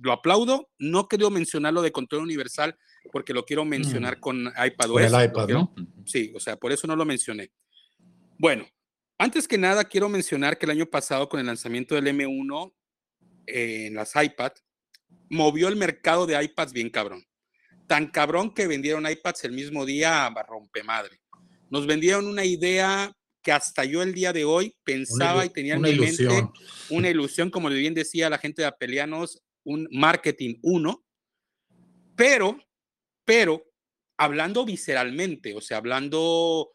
lo 0.00 0.12
aplaudo. 0.12 0.70
No 0.78 1.08
quería 1.08 1.28
mencionarlo 1.28 1.82
de 1.82 1.92
control 1.92 2.22
universal 2.22 2.78
porque 3.10 3.34
lo 3.34 3.44
quiero 3.44 3.64
mencionar 3.64 4.18
mm. 4.18 4.20
con 4.20 4.46
iPadOS. 4.46 5.10
Con 5.10 5.20
el 5.20 5.24
iPad, 5.24 5.48
¿no? 5.48 5.74
Sí, 6.06 6.32
o 6.34 6.40
sea, 6.40 6.56
por 6.56 6.70
eso 6.70 6.86
no 6.86 6.94
lo 6.94 7.04
mencioné. 7.04 7.50
Bueno, 8.38 8.66
antes 9.22 9.46
que 9.46 9.56
nada, 9.56 9.84
quiero 9.84 10.08
mencionar 10.08 10.58
que 10.58 10.66
el 10.66 10.72
año 10.72 10.86
pasado, 10.86 11.28
con 11.28 11.38
el 11.38 11.46
lanzamiento 11.46 11.94
del 11.94 12.08
M1 12.08 12.74
en 13.46 13.94
las 13.94 14.14
iPad, 14.16 14.50
movió 15.30 15.68
el 15.68 15.76
mercado 15.76 16.26
de 16.26 16.42
iPads 16.42 16.72
bien 16.72 16.90
cabrón. 16.90 17.24
Tan 17.86 18.08
cabrón 18.08 18.52
que 18.52 18.66
vendieron 18.66 19.08
iPads 19.08 19.44
el 19.44 19.52
mismo 19.52 19.86
día 19.86 20.26
a 20.26 20.42
rompemadre. 20.42 21.20
Nos 21.70 21.86
vendieron 21.86 22.26
una 22.26 22.44
idea 22.44 23.12
que 23.42 23.52
hasta 23.52 23.84
yo 23.84 24.02
el 24.02 24.12
día 24.12 24.32
de 24.32 24.44
hoy 24.44 24.74
pensaba 24.82 25.44
y 25.44 25.50
tenía 25.50 25.74
en 25.74 25.82
mi 25.82 25.94
mente 25.94 26.48
una 26.90 27.08
ilusión, 27.08 27.48
como 27.48 27.68
bien 27.68 27.94
decía 27.94 28.28
la 28.28 28.38
gente 28.38 28.62
de 28.62 28.68
Apelianos, 28.68 29.40
un 29.62 29.86
marketing 29.92 30.56
uno, 30.62 31.04
pero, 32.16 32.58
pero, 33.24 33.62
hablando 34.16 34.64
visceralmente, 34.64 35.54
o 35.54 35.60
sea, 35.60 35.76
hablando 35.76 36.72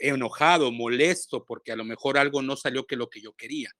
enojado, 0.00 0.72
molesto, 0.72 1.44
porque 1.44 1.72
a 1.72 1.76
lo 1.76 1.84
mejor 1.84 2.18
algo 2.18 2.42
no 2.42 2.56
salió 2.56 2.86
que 2.86 2.96
lo 2.96 3.08
que 3.08 3.20
yo 3.20 3.32
quería. 3.34 3.74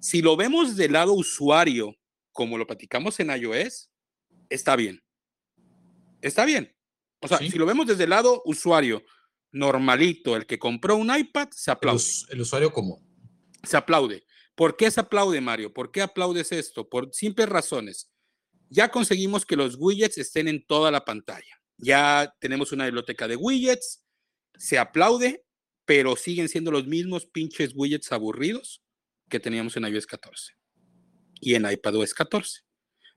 Si 0.00 0.22
lo 0.22 0.36
vemos 0.36 0.76
del 0.76 0.92
lado 0.92 1.12
usuario, 1.12 1.94
como 2.32 2.58
lo 2.58 2.66
platicamos 2.66 3.20
en 3.20 3.30
iOS, 3.30 3.90
está 4.48 4.76
bien. 4.76 5.02
Está 6.20 6.44
bien. 6.44 6.74
O 7.20 7.28
sea, 7.28 7.38
si 7.38 7.56
lo 7.56 7.66
vemos 7.66 7.86
desde 7.86 8.04
el 8.04 8.10
lado 8.10 8.42
usuario, 8.44 9.02
normalito, 9.52 10.34
el 10.34 10.46
que 10.46 10.58
compró 10.58 10.96
un 10.96 11.14
iPad, 11.14 11.48
se 11.52 11.70
aplaude. 11.70 12.02
El, 12.30 12.40
usuario 12.40 12.72
común. 12.72 12.98
Se 13.62 13.76
aplaude. 13.76 14.24
¿Por 14.54 14.76
qué 14.76 14.90
se 14.90 15.00
aplaude, 15.00 15.40
Mario? 15.40 15.72
¿Por 15.72 15.92
qué 15.92 16.02
aplaudes 16.02 16.50
esto? 16.52 16.88
Por 16.88 17.14
simples 17.14 17.48
razones. 17.48 18.10
Ya 18.68 18.90
conseguimos 18.90 19.46
que 19.46 19.56
los 19.56 19.76
widgets 19.78 20.18
estén 20.18 20.48
en 20.48 20.66
toda 20.66 20.90
la 20.90 21.04
pantalla. 21.04 21.60
Ya 21.76 22.34
tenemos 22.40 22.72
una 22.72 22.86
biblioteca 22.86 23.28
de 23.28 23.36
widgets, 23.36 24.04
se 24.62 24.78
aplaude, 24.78 25.44
pero 25.84 26.14
siguen 26.14 26.48
siendo 26.48 26.70
los 26.70 26.86
mismos 26.86 27.26
pinches 27.26 27.72
widgets 27.74 28.12
aburridos 28.12 28.80
que 29.28 29.40
teníamos 29.40 29.76
en 29.76 29.86
iOS 29.86 30.06
14 30.06 30.52
y 31.40 31.56
en 31.56 31.68
iPadOS 31.68 32.14
14. 32.14 32.60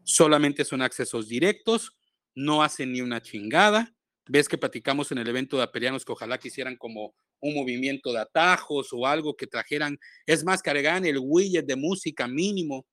Solamente 0.03 0.65
son 0.65 0.81
accesos 0.81 1.27
directos, 1.27 1.95
no 2.33 2.63
hacen 2.63 2.93
ni 2.93 3.01
una 3.01 3.21
chingada. 3.21 3.95
Ves 4.25 4.49
que 4.49 4.57
platicamos 4.57 5.11
en 5.11 5.19
el 5.19 5.27
evento 5.27 5.57
de 5.57 5.63
Aperianos 5.63 6.03
que 6.03 6.13
ojalá 6.13 6.39
quisieran 6.39 6.77
como 6.77 7.13
un 7.39 7.53
movimiento 7.53 8.11
de 8.11 8.21
atajos 8.21 8.87
o 8.91 9.05
algo 9.05 9.35
que 9.35 9.45
trajeran. 9.45 9.99
Es 10.25 10.43
más, 10.43 10.63
cargaran 10.63 11.05
el 11.05 11.19
widget 11.21 11.67
de 11.67 11.75
música 11.75 12.27
mínimo. 12.27 12.87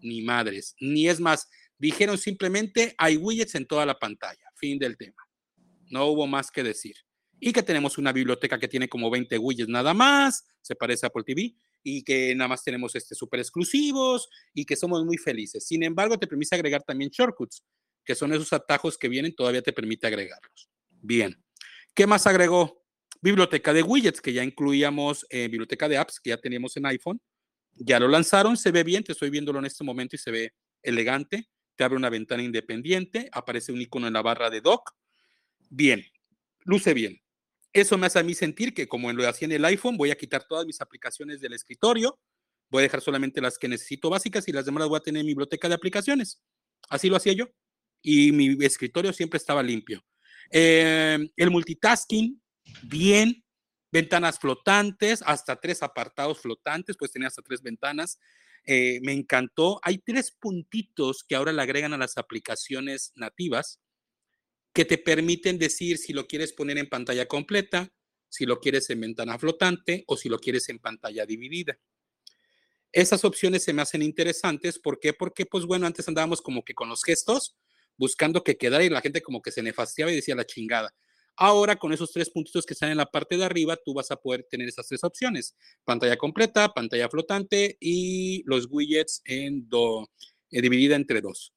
Ni 0.00 0.22
madres. 0.22 0.74
Ni 0.80 1.08
es 1.08 1.20
más, 1.20 1.46
dijeron 1.76 2.16
simplemente 2.16 2.94
hay 2.96 3.18
widgets 3.18 3.54
en 3.54 3.66
toda 3.66 3.84
la 3.84 3.98
pantalla. 3.98 4.50
Fin 4.54 4.78
del 4.78 4.96
tema. 4.96 5.22
No 5.90 6.06
hubo 6.06 6.26
más 6.26 6.50
que 6.50 6.62
decir 6.62 6.96
y 7.40 7.52
que 7.52 7.62
tenemos 7.62 7.98
una 7.98 8.12
biblioteca 8.12 8.58
que 8.58 8.68
tiene 8.68 8.88
como 8.88 9.10
20 9.10 9.38
widgets 9.38 9.68
nada 9.68 9.94
más, 9.94 10.46
se 10.60 10.74
parece 10.74 11.06
a 11.06 11.08
Apple 11.08 11.24
TV, 11.24 11.54
y 11.82 12.02
que 12.02 12.34
nada 12.34 12.48
más 12.48 12.64
tenemos 12.64 12.94
este 12.94 13.14
súper 13.14 13.40
exclusivos 13.40 14.28
y 14.52 14.64
que 14.64 14.76
somos 14.76 15.04
muy 15.04 15.16
felices. 15.16 15.66
Sin 15.66 15.82
embargo, 15.82 16.18
te 16.18 16.26
permite 16.26 16.54
agregar 16.54 16.82
también 16.82 17.10
shortcuts, 17.10 17.62
que 18.04 18.14
son 18.14 18.32
esos 18.32 18.52
atajos 18.52 18.98
que 18.98 19.08
vienen, 19.08 19.34
todavía 19.34 19.62
te 19.62 19.72
permite 19.72 20.06
agregarlos. 20.06 20.68
Bien. 20.90 21.42
¿Qué 21.94 22.06
más 22.06 22.26
agregó? 22.26 22.84
Biblioteca 23.20 23.72
de 23.72 23.82
widgets, 23.82 24.20
que 24.20 24.32
ya 24.32 24.44
incluíamos, 24.44 25.26
eh, 25.30 25.48
biblioteca 25.48 25.88
de 25.88 25.98
apps, 25.98 26.20
que 26.20 26.30
ya 26.30 26.36
teníamos 26.36 26.76
en 26.76 26.86
iPhone. 26.86 27.20
Ya 27.74 28.00
lo 28.00 28.08
lanzaron, 28.08 28.56
se 28.56 28.70
ve 28.70 28.82
bien, 28.82 29.04
te 29.04 29.12
estoy 29.12 29.30
viéndolo 29.30 29.58
en 29.58 29.66
este 29.66 29.84
momento 29.84 30.16
y 30.16 30.18
se 30.18 30.30
ve 30.30 30.52
elegante. 30.82 31.48
Te 31.76 31.84
abre 31.84 31.96
una 31.96 32.10
ventana 32.10 32.42
independiente, 32.42 33.28
aparece 33.32 33.72
un 33.72 33.80
icono 33.80 34.06
en 34.08 34.12
la 34.12 34.22
barra 34.22 34.50
de 34.50 34.60
dock. 34.60 34.92
Bien, 35.70 36.04
luce 36.64 36.94
bien. 36.94 37.20
Eso 37.72 37.98
me 37.98 38.06
hace 38.06 38.18
a 38.18 38.22
mí 38.22 38.34
sentir 38.34 38.74
que 38.74 38.88
como 38.88 39.12
lo 39.12 39.28
hacía 39.28 39.46
en 39.46 39.52
el 39.52 39.64
iPhone, 39.64 39.96
voy 39.96 40.10
a 40.10 40.16
quitar 40.16 40.46
todas 40.48 40.66
mis 40.66 40.80
aplicaciones 40.80 41.40
del 41.40 41.52
escritorio, 41.52 42.18
voy 42.70 42.80
a 42.80 42.82
dejar 42.82 43.00
solamente 43.00 43.40
las 43.40 43.58
que 43.58 43.68
necesito 43.68 44.10
básicas 44.10 44.48
y 44.48 44.52
las 44.52 44.64
demás 44.64 44.88
voy 44.88 44.98
a 44.98 45.02
tener 45.02 45.20
en 45.20 45.26
mi 45.26 45.32
biblioteca 45.32 45.68
de 45.68 45.74
aplicaciones. 45.74 46.40
Así 46.88 47.08
lo 47.08 47.16
hacía 47.16 47.32
yo. 47.32 47.46
Y 48.02 48.32
mi 48.32 48.56
escritorio 48.64 49.12
siempre 49.12 49.38
estaba 49.38 49.62
limpio. 49.62 50.04
Em, 50.50 51.28
el 51.36 51.50
multitasking, 51.50 52.40
bien. 52.82 53.44
Ventanas 53.90 54.38
flotantes, 54.38 55.22
hasta 55.24 55.56
tres 55.56 55.82
apartados 55.82 56.40
flotantes, 56.40 56.94
pues 56.98 57.10
tenía 57.10 57.28
hasta 57.28 57.40
tres 57.40 57.62
ventanas. 57.62 58.18
Eh, 58.64 59.00
me 59.02 59.12
encantó. 59.12 59.80
Hay 59.82 59.98
tres 59.98 60.30
puntitos 60.30 61.24
que 61.24 61.34
ahora 61.34 61.52
le 61.52 61.62
agregan 61.62 61.94
a 61.94 61.98
las 61.98 62.18
aplicaciones 62.18 63.12
nativas 63.14 63.80
que 64.72 64.84
te 64.84 64.98
permiten 64.98 65.58
decir 65.58 65.98
si 65.98 66.12
lo 66.12 66.26
quieres 66.26 66.52
poner 66.52 66.78
en 66.78 66.88
pantalla 66.88 67.26
completa, 67.26 67.92
si 68.28 68.46
lo 68.46 68.60
quieres 68.60 68.90
en 68.90 69.00
ventana 69.00 69.38
flotante 69.38 70.04
o 70.06 70.16
si 70.16 70.28
lo 70.28 70.38
quieres 70.38 70.68
en 70.68 70.78
pantalla 70.78 71.26
dividida. 71.26 71.78
Esas 72.92 73.24
opciones 73.24 73.64
se 73.64 73.72
me 73.72 73.82
hacen 73.82 74.02
interesantes. 74.02 74.78
¿Por 74.78 74.98
qué? 74.98 75.12
Porque, 75.12 75.46
pues 75.46 75.64
bueno, 75.64 75.86
antes 75.86 76.08
andábamos 76.08 76.40
como 76.40 76.64
que 76.64 76.74
con 76.74 76.88
los 76.88 77.04
gestos, 77.04 77.56
buscando 77.96 78.42
que 78.44 78.56
quedara 78.56 78.84
y 78.84 78.88
la 78.88 79.00
gente 79.00 79.22
como 79.22 79.42
que 79.42 79.50
se 79.50 79.62
nefastiaba 79.62 80.12
y 80.12 80.16
decía 80.16 80.34
la 80.34 80.46
chingada. 80.46 80.94
Ahora, 81.36 81.76
con 81.76 81.92
esos 81.92 82.10
tres 82.12 82.30
puntitos 82.30 82.66
que 82.66 82.74
están 82.74 82.90
en 82.90 82.96
la 82.96 83.06
parte 83.06 83.36
de 83.36 83.44
arriba, 83.44 83.76
tú 83.76 83.94
vas 83.94 84.10
a 84.10 84.16
poder 84.16 84.44
tener 84.50 84.68
esas 84.68 84.88
tres 84.88 85.04
opciones. 85.04 85.54
Pantalla 85.84 86.16
completa, 86.16 86.68
pantalla 86.74 87.08
flotante 87.08 87.76
y 87.80 88.42
los 88.44 88.66
widgets 88.68 89.22
en 89.24 89.68
do, 89.68 90.10
eh, 90.50 90.60
dividida 90.60 90.96
entre 90.96 91.20
dos. 91.20 91.54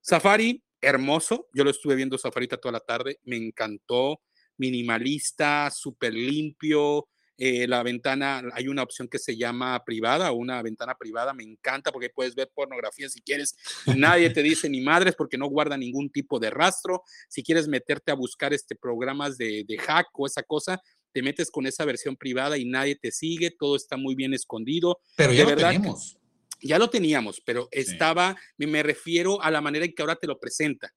Safari 0.00 0.62
hermoso. 0.84 1.48
Yo 1.52 1.64
lo 1.64 1.70
estuve 1.70 1.94
viendo 1.94 2.18
Safarita 2.18 2.56
toda 2.56 2.72
la 2.72 2.80
tarde, 2.80 3.18
me 3.24 3.36
encantó. 3.36 4.20
Minimalista, 4.56 5.70
súper 5.70 6.14
limpio. 6.14 7.08
Eh, 7.36 7.66
la 7.66 7.82
ventana, 7.82 8.42
hay 8.52 8.68
una 8.68 8.84
opción 8.84 9.08
que 9.08 9.18
se 9.18 9.36
llama 9.36 9.82
privada 9.84 10.30
una 10.30 10.62
ventana 10.62 10.94
privada, 10.94 11.34
me 11.34 11.42
encanta 11.42 11.90
porque 11.90 12.08
puedes 12.08 12.36
ver 12.36 12.48
pornografía 12.54 13.08
si 13.08 13.20
quieres. 13.20 13.56
Nadie 13.96 14.30
te 14.30 14.42
dice 14.42 14.68
ni 14.68 14.80
madres 14.80 15.16
porque 15.16 15.36
no 15.36 15.48
guarda 15.48 15.76
ningún 15.76 16.10
tipo 16.10 16.38
de 16.38 16.50
rastro. 16.50 17.02
Si 17.28 17.42
quieres 17.42 17.66
meterte 17.66 18.12
a 18.12 18.14
buscar 18.14 18.54
este 18.54 18.76
programas 18.76 19.36
de, 19.36 19.64
de 19.66 19.78
hack 19.78 20.08
o 20.12 20.26
esa 20.26 20.44
cosa, 20.44 20.80
te 21.12 21.22
metes 21.22 21.50
con 21.50 21.66
esa 21.66 21.84
versión 21.84 22.16
privada 22.16 22.56
y 22.56 22.64
nadie 22.64 22.94
te 22.94 23.10
sigue, 23.10 23.50
todo 23.50 23.74
está 23.74 23.96
muy 23.96 24.14
bien 24.14 24.32
escondido. 24.32 25.00
Pero 25.16 25.32
ya 25.32 25.44
lo 25.44 25.56
tenemos 25.56 26.18
ya 26.64 26.78
lo 26.78 26.88
teníamos, 26.88 27.42
pero 27.44 27.68
estaba, 27.70 28.36
me 28.56 28.82
refiero 28.82 29.40
a 29.42 29.50
la 29.50 29.60
manera 29.60 29.84
en 29.84 29.94
que 29.94 30.02
ahora 30.02 30.16
te 30.16 30.26
lo 30.26 30.38
presenta. 30.38 30.92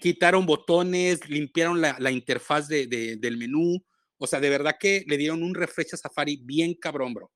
Quitaron 0.00 0.46
botones, 0.46 1.28
limpiaron 1.28 1.80
la, 1.80 2.10
interfaz 2.10 2.68
de, 2.68 2.86
del 3.18 3.36
menú. 3.36 3.82
O 4.18 4.26
sea, 4.26 4.40
de 4.40 4.50
verdad 4.50 4.76
que 4.78 5.04
le 5.06 5.16
dieron 5.16 5.42
un 5.42 5.54
refresh 5.54 5.94
a 5.94 5.96
Safari 5.96 6.36
bien 6.36 6.74
cabrón, 6.74 7.12
bro. 7.14 7.30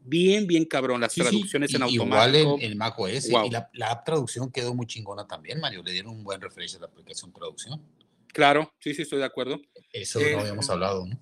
Bien, 0.00 0.46
bien 0.46 0.64
cabrón. 0.64 1.00
Las 1.00 1.14
traducciones 1.14 1.74
en 1.74 1.82
automático. 1.82 2.38
Igual 2.38 2.62
en, 2.62 2.78
Mac 2.78 2.98
OS. 2.98 3.28
Y 3.28 3.50
la, 3.50 3.68
la, 3.74 4.02
traducción 4.04 4.50
quedó 4.50 4.74
muy 4.74 4.86
chingona 4.86 5.26
también, 5.26 5.60
Mario. 5.60 5.82
Le 5.82 5.92
dieron 5.92 6.12
un 6.12 6.24
buen 6.24 6.40
refresh 6.40 6.76
a 6.76 6.78
la 6.78 6.86
aplicación 6.86 7.32
traducción. 7.32 7.82
Claro, 8.32 8.72
sí, 8.78 8.94
sí, 8.94 9.02
estoy 9.02 9.18
de 9.18 9.24
acuerdo. 9.24 9.60
Eso 9.92 10.20
no 10.20 10.26
eh, 10.26 10.34
habíamos 10.38 10.70
hablado, 10.70 11.06
¿no? 11.06 11.18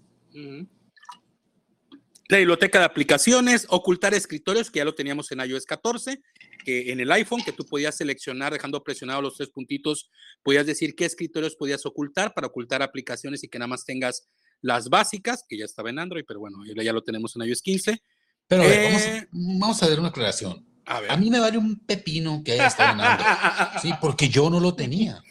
La 2.29 2.39
biblioteca 2.39 2.81
de 2.81 2.85
aplicaciones, 2.87 3.66
ocultar 3.68 4.12
escritorios, 4.12 4.70
que 4.70 4.79
ya 4.79 4.85
lo 4.85 4.95
teníamos 4.95 5.31
en 5.31 5.41
iOS 5.41 5.64
14, 5.64 6.20
que 6.64 6.91
en 6.91 6.99
el 6.99 7.12
iPhone, 7.12 7.43
que 7.45 7.53
tú 7.53 7.64
podías 7.64 7.97
seleccionar 7.97 8.53
dejando 8.53 8.83
presionados 8.83 9.22
los 9.22 9.37
tres 9.37 9.51
puntitos, 9.51 10.11
podías 10.43 10.66
decir 10.66 10.97
qué 10.97 11.05
escritorios 11.05 11.55
podías 11.55 11.87
ocultar 11.87 12.35
para 12.35 12.49
ocultar 12.49 12.83
aplicaciones 12.83 13.45
y 13.45 13.49
que 13.49 13.59
nada 13.59 13.68
más 13.68 13.85
tengas 13.85 14.29
las 14.61 14.89
básicas, 14.89 15.45
que 15.49 15.57
ya 15.57 15.64
estaba 15.64 15.91
en 15.91 16.01
Android, 16.01 16.24
pero 16.27 16.41
bueno, 16.41 16.59
ya 16.64 16.93
lo 16.93 17.03
tenemos 17.03 17.37
en 17.37 17.43
iOS 17.43 17.62
15. 17.62 18.03
Pero 18.49 18.62
eh, 18.64 19.29
vamos, 19.31 19.83
a 19.83 19.89
ver 19.89 19.99
una 20.01 20.09
aclaración. 20.09 20.64
A, 20.87 21.01
a, 21.09 21.16
mí 21.16 21.30
me 21.30 21.41
vale 21.41 21.59
un 21.59 21.80
pepino 21.80 22.43
que 22.45 22.53
haya 22.53 22.68
estado 22.68 22.95
en 22.95 23.01
Android, 23.01 23.80
sí, 23.82 23.93
porque 24.01 24.28
yo 24.28 24.49
no 24.49 24.61
lo 24.61 24.74
tenía. 24.74 25.22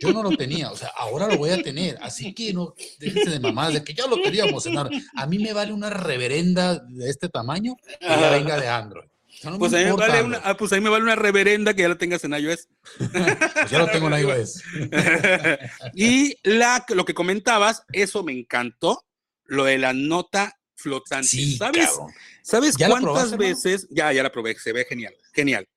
Yo 0.00 0.12
no 0.12 0.22
lo 0.22 0.36
tenía, 0.36 0.70
o 0.70 0.76
sea, 0.76 0.88
ahora 0.96 1.26
lo 1.26 1.36
voy 1.36 1.50
a 1.50 1.62
tener. 1.62 1.98
Así 2.00 2.32
que 2.32 2.52
no 2.52 2.74
déjense 2.98 3.30
de 3.30 3.40
mamadas 3.40 3.74
de 3.74 3.84
que 3.84 3.94
ya 3.94 4.06
lo 4.06 4.20
teníamos 4.20 4.64
en 4.66 4.78
Android. 4.78 5.02
A 5.14 5.26
mí 5.26 5.38
me 5.38 5.52
vale 5.52 5.72
una 5.72 5.90
reverenda 5.90 6.78
de 6.78 7.10
este 7.10 7.28
tamaño 7.28 7.76
que 8.00 8.06
ya 8.06 8.30
venga 8.30 8.58
de 8.58 8.68
Android. 8.68 9.08
pues, 9.58 9.74
a 9.74 9.78
mí 9.78 9.84
me 9.84 9.92
vale 9.92 10.22
una, 10.22 10.40
ah, 10.44 10.56
pues 10.56 10.72
me 10.72 10.88
vale 10.88 11.04
una 11.04 11.16
reverenda 11.16 11.74
que 11.74 11.82
ya 11.82 11.88
lo 11.88 11.98
tengas 11.98 12.24
en 12.24 12.32
iOS. 12.32 12.68
pues 12.98 13.70
ya 13.70 13.78
lo 13.78 13.88
tengo 13.88 14.08
en 14.08 14.20
iOS. 14.20 14.62
y 15.94 16.36
la, 16.42 16.84
lo 16.88 17.04
que 17.04 17.14
comentabas, 17.14 17.84
eso 17.92 18.22
me 18.22 18.32
encantó, 18.32 19.04
lo 19.44 19.64
de 19.64 19.78
la 19.78 19.92
nota 19.92 20.59
flotante. 20.80 21.56
¿Sabes, 21.56 21.98
¿sabes 22.42 22.76
cuántas 22.76 23.36
veces? 23.36 23.86
Ya, 23.90 24.12
ya 24.12 24.22
la 24.22 24.32
probé, 24.32 24.58
se 24.58 24.72
ve 24.72 24.84
genial, 24.84 25.14
genial, 25.32 25.68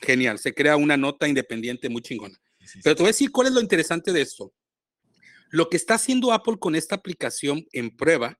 genial. 0.00 0.38
Se 0.38 0.54
crea 0.54 0.76
una 0.76 0.96
nota 0.96 1.28
independiente 1.28 1.88
muy 1.88 2.02
chingona. 2.02 2.40
Pero 2.82 2.96
te 2.96 3.02
voy 3.02 3.08
a 3.08 3.14
decir 3.14 3.30
cuál 3.30 3.48
es 3.48 3.52
lo 3.52 3.60
interesante 3.60 4.12
de 4.12 4.22
esto. 4.22 4.52
Lo 5.50 5.68
que 5.68 5.76
está 5.76 5.94
haciendo 5.94 6.32
Apple 6.32 6.58
con 6.58 6.76
esta 6.76 6.94
aplicación 6.94 7.66
en 7.72 7.96
prueba 7.96 8.38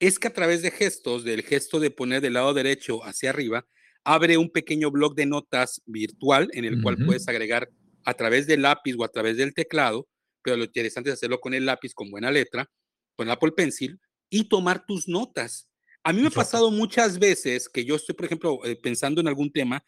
es 0.00 0.18
que 0.18 0.28
a 0.28 0.32
través 0.32 0.62
de 0.62 0.70
gestos, 0.70 1.24
del 1.24 1.42
gesto 1.42 1.80
de 1.80 1.90
poner 1.90 2.20
del 2.20 2.34
lado 2.34 2.54
derecho 2.54 3.04
hacia 3.04 3.30
arriba, 3.30 3.66
abre 4.04 4.38
un 4.38 4.50
pequeño 4.50 4.90
blog 4.90 5.14
de 5.14 5.26
notas 5.26 5.82
virtual 5.84 6.48
en 6.52 6.64
el 6.64 6.80
cual 6.80 6.96
puedes 7.04 7.28
agregar 7.28 7.68
a 8.04 8.14
través 8.14 8.46
del 8.46 8.62
lápiz 8.62 8.94
o 8.98 9.04
a 9.04 9.08
través 9.08 9.36
del 9.36 9.52
teclado, 9.52 10.08
pero 10.42 10.56
lo 10.56 10.64
interesante 10.64 11.10
es 11.10 11.14
hacerlo 11.14 11.40
con 11.40 11.52
el 11.52 11.66
lápiz 11.66 11.92
con 11.92 12.10
buena 12.10 12.30
letra, 12.30 12.70
con 13.16 13.28
Apple 13.28 13.52
Pencil 13.52 13.98
y 14.30 14.44
tomar 14.44 14.84
tus 14.86 15.08
notas. 15.08 15.68
A 16.02 16.12
mí 16.12 16.20
me 16.20 16.28
ha 16.28 16.30
pasado 16.30 16.70
muchas 16.70 17.18
veces 17.18 17.68
que 17.68 17.84
yo 17.84 17.96
estoy, 17.96 18.14
por 18.14 18.26
ejemplo, 18.26 18.64
eh, 18.64 18.76
pensando 18.76 19.20
en 19.20 19.28
algún 19.28 19.52
tema 19.52 19.84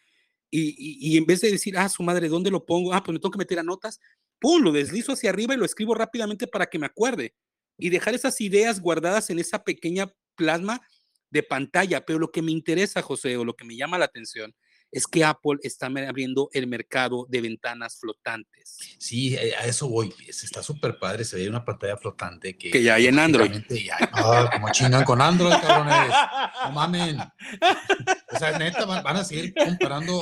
y, 0.50 1.16
en 1.16 1.24
vez 1.26 1.40
de 1.40 1.52
decir, 1.52 1.78
ah, 1.78 1.88
su 1.88 2.02
madre, 2.02 2.28
¿dónde 2.28 2.50
lo 2.50 2.66
pongo? 2.66 2.92
Ah, 2.92 3.02
pues 3.02 3.12
me 3.12 3.20
tengo 3.20 3.30
que 3.30 3.38
meter 3.38 3.60
a 3.60 3.62
notas, 3.62 4.00
pum, 4.40 4.60
lo 4.62 4.72
deslizo 4.72 5.12
hacia 5.12 5.30
arriba 5.30 5.54
y 5.54 5.56
lo 5.56 5.64
escribo 5.64 5.94
rápidamente 5.94 6.48
para 6.48 6.66
que 6.66 6.78
me 6.78 6.86
acuerde 6.86 7.34
y 7.78 7.88
dejar 7.88 8.14
esas 8.14 8.40
ideas 8.40 8.80
guardadas 8.80 9.30
en 9.30 9.38
esa 9.38 9.62
pequeña 9.62 10.12
plasma 10.34 10.80
de 11.30 11.42
pantalla. 11.42 12.04
Pero 12.04 12.18
lo 12.18 12.30
que 12.30 12.42
me 12.42 12.50
interesa, 12.50 13.00
José, 13.00 13.36
o 13.36 13.44
lo 13.44 13.54
que 13.54 13.64
me 13.64 13.76
llama 13.76 13.98
la 13.98 14.06
atención, 14.06 14.54
es 14.92 15.06
que 15.06 15.24
Apple 15.24 15.58
está 15.62 15.86
abriendo 15.86 16.48
el 16.52 16.66
mercado 16.66 17.26
de 17.28 17.40
ventanas 17.40 17.98
flotantes. 17.98 18.76
Sí, 18.98 19.36
eh, 19.36 19.54
a 19.56 19.66
eso 19.66 19.88
voy. 19.88 20.12
Está 20.26 20.62
súper 20.62 20.98
padre. 20.98 21.24
Se 21.24 21.36
ve 21.36 21.48
una 21.48 21.64
pantalla 21.64 21.96
flotante 21.96 22.56
que. 22.56 22.70
Que 22.70 22.82
ya 22.82 22.94
hay 22.94 23.06
en 23.06 23.18
Android. 23.18 23.52
Ya, 23.68 23.96
ah, 24.12 24.50
como 24.52 24.70
chingan 24.70 25.04
con 25.04 25.20
Android, 25.20 25.52
cabrones. 25.60 26.14
No 26.64 26.72
mamen. 26.72 27.18
O 28.32 28.38
sea, 28.38 28.58
neta, 28.58 28.84
van, 28.84 29.16
a 29.16 29.24
seguir 29.24 29.52
comparando 29.54 30.20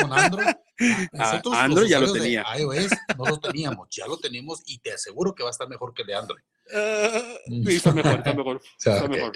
con 0.00 0.12
Android. 0.12 0.46
Ah, 0.46 1.08
Nosotros, 1.12 1.54
Android 1.56 1.88
ya 1.88 2.00
lo 2.00 2.12
tenía. 2.12 2.44
iOS 2.58 2.90
no 3.16 3.26
lo 3.26 3.40
teníamos, 3.40 3.88
ya 3.90 4.06
lo 4.06 4.18
tenemos 4.18 4.62
y 4.66 4.78
te 4.78 4.92
aseguro 4.92 5.34
que 5.34 5.42
va 5.42 5.48
a 5.48 5.52
estar 5.52 5.68
mejor 5.68 5.94
que 5.94 6.02
el 6.02 6.08
de 6.08 6.14
Android. 6.14 6.42
Uh, 6.68 7.68
está 7.68 7.92
mejor, 7.92 8.18
está 8.18 8.34
mejor. 8.34 8.60
está 8.78 9.08
mejor. 9.08 9.32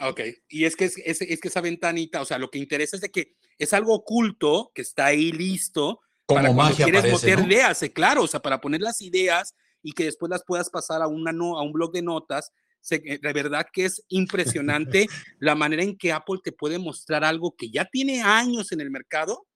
ok. 0.00 0.20
Y 0.48 0.64
es 0.64 0.74
que, 0.74 0.86
es, 0.86 0.96
es, 0.96 1.40
que 1.40 1.48
esa 1.48 1.60
ventanita, 1.60 2.20
o 2.20 2.24
sea, 2.24 2.38
lo 2.38 2.50
que 2.50 2.58
interesa 2.58 2.96
es 2.96 3.02
de 3.02 3.10
que 3.10 3.36
es 3.58 3.72
algo 3.72 3.94
oculto 3.94 4.72
que 4.74 4.82
está 4.82 5.06
ahí 5.06 5.32
listo 5.32 6.00
Como 6.26 6.40
para 6.40 6.54
cuando 6.54 6.76
quieres 6.76 7.04
meter 7.04 7.46
ideas, 7.46 7.82
eh, 7.82 7.92
claro, 7.92 8.22
o 8.22 8.26
sea, 8.26 8.40
para 8.40 8.60
poner 8.60 8.80
las 8.80 9.02
ideas 9.02 9.54
y 9.82 9.92
que 9.92 10.04
después 10.04 10.30
las 10.30 10.44
puedas 10.44 10.70
pasar 10.70 11.02
a, 11.02 11.06
una 11.06 11.32
no, 11.32 11.58
a 11.58 11.62
un 11.62 11.72
blog 11.72 11.92
de 11.92 12.02
notas. 12.02 12.52
Eh, 12.90 13.18
de 13.20 13.32
verdad 13.32 13.66
que 13.72 13.84
es 13.84 14.02
impresionante 14.08 15.06
la 15.38 15.54
manera 15.54 15.82
en 15.82 15.96
que 15.96 16.12
Apple 16.12 16.38
te 16.42 16.52
puede 16.52 16.78
mostrar 16.78 17.24
algo 17.24 17.54
que 17.56 17.70
ya 17.70 17.84
tiene 17.84 18.22
años 18.22 18.72
en 18.72 18.80
el 18.80 18.90
mercado 18.90 19.46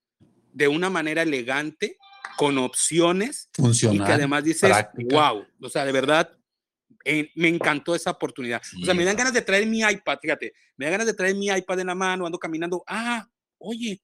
de 0.53 0.69
una 0.69 0.89
manera 0.89 1.23
elegante, 1.23 1.99
con 2.37 2.59
opciones. 2.59 3.49
Funcional. 3.53 3.97
Y 3.97 4.05
que 4.05 4.13
además 4.13 4.45
dices, 4.45 4.71
wow, 5.11 5.45
o 5.61 5.69
sea, 5.69 5.85
de 5.85 5.93
verdad, 5.93 6.31
me 7.35 7.49
encantó 7.49 7.95
esa 7.95 8.13
oportunidad. 8.13 8.63
o 8.81 8.85
sea, 8.85 8.95
me 8.95 9.05
dan 9.05 9.17
ganas 9.17 9.33
de 9.33 9.43
traer 9.43 9.67
mi 9.67 9.81
iPad, 9.81 10.19
fíjate, 10.23 10.53
me 10.77 10.87
dan 10.87 10.93
ganas 10.93 11.07
de 11.07 11.15
traer 11.15 11.35
mi 11.35 11.49
iPad 11.49 11.81
en 11.81 11.89
la 11.89 11.95
mano, 11.95 12.25
ando 12.25 12.39
caminando, 12.39 12.83
ah, 12.87 13.27
oye, 13.59 14.01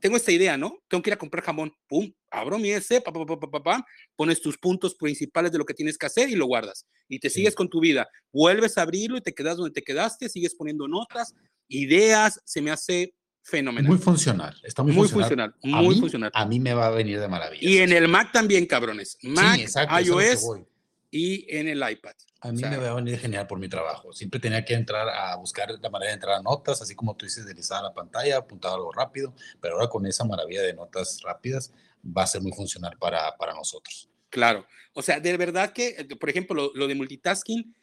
tengo 0.00 0.16
esta 0.16 0.32
idea, 0.32 0.56
¿no? 0.56 0.78
Tengo 0.88 1.02
que 1.02 1.10
ir 1.10 1.14
a 1.14 1.18
comprar 1.18 1.44
jamón, 1.44 1.72
pum, 1.86 2.10
abro 2.30 2.58
mi 2.58 2.70
ese, 2.70 3.00
pa, 3.00 3.12
pa, 3.12 3.62
pa, 3.62 3.86
pones 4.16 4.40
tus 4.40 4.58
puntos 4.58 4.94
principales 4.94 5.52
de 5.52 5.58
lo 5.58 5.64
que 5.64 5.74
tienes 5.74 5.98
que 5.98 6.06
hacer 6.06 6.28
y 6.28 6.34
lo 6.34 6.46
guardas. 6.46 6.86
Y 7.08 7.18
te 7.18 7.30
sigues 7.30 7.54
con 7.54 7.68
tu 7.68 7.80
vida. 7.80 8.08
Vuelves 8.32 8.78
a 8.78 8.82
abrirlo 8.82 9.16
y 9.16 9.20
te 9.20 9.34
quedas 9.34 9.56
donde 9.56 9.72
te 9.72 9.82
quedaste, 9.82 10.28
sigues 10.28 10.54
poniendo 10.54 10.88
notas, 10.88 11.34
ideas, 11.68 12.40
se 12.44 12.60
me 12.60 12.70
hace 12.70 13.14
fenomenal. 13.42 13.90
Muy 13.90 13.98
funcional, 13.98 14.54
está 14.62 14.82
muy, 14.82 14.92
muy 14.92 15.08
funcional. 15.08 15.54
muy 15.62 15.96
funcional. 15.96 16.30
A 16.34 16.44
mí 16.46 16.60
me 16.60 16.74
va 16.74 16.88
a 16.88 16.90
venir 16.90 17.20
de 17.20 17.28
maravilla. 17.28 17.68
Y 17.68 17.78
en 17.78 17.92
el 17.92 18.08
Mac 18.08 18.32
también, 18.32 18.66
cabrones. 18.66 19.16
Mac, 19.22 19.60
iOS 20.04 20.67
y 21.10 21.46
en 21.56 21.68
el 21.68 21.78
iPad. 21.78 22.14
A 22.40 22.52
mí 22.52 22.62
me 22.62 22.76
va 22.76 22.90
a 22.90 22.94
venir 22.94 23.18
genial 23.18 23.46
por 23.46 23.58
mi 23.58 23.68
trabajo. 23.68 24.12
Siempre 24.12 24.38
tenía 24.38 24.64
que 24.64 24.74
entrar 24.74 25.08
a 25.08 25.34
buscar 25.36 25.70
la 25.80 25.90
manera 25.90 26.10
de 26.10 26.14
entrar 26.14 26.36
a 26.36 26.42
notas, 26.42 26.80
así 26.80 26.94
como 26.94 27.16
tú 27.16 27.26
dices, 27.26 27.46
deslizar 27.46 27.82
la 27.82 27.92
pantalla, 27.92 28.36
apuntar 28.36 28.72
algo 28.72 28.92
rápido, 28.92 29.34
pero 29.60 29.74
ahora 29.74 29.88
con 29.88 30.06
esa 30.06 30.24
maravilla 30.24 30.62
de 30.62 30.74
notas 30.74 31.20
rápidas 31.22 31.72
va 32.04 32.22
a 32.22 32.26
ser 32.26 32.42
muy 32.42 32.52
funcional 32.52 32.96
para, 32.98 33.36
para 33.36 33.54
nosotros. 33.54 34.08
Claro. 34.30 34.66
O 34.92 35.02
sea, 35.02 35.18
de 35.18 35.36
verdad 35.36 35.72
que, 35.72 35.88
eh, 35.98 36.16
por 36.16 36.30
ejemplo, 36.30 36.54
lo, 36.54 36.72
lo, 36.74 36.86
de 36.86 36.94
multitasking 36.94 37.74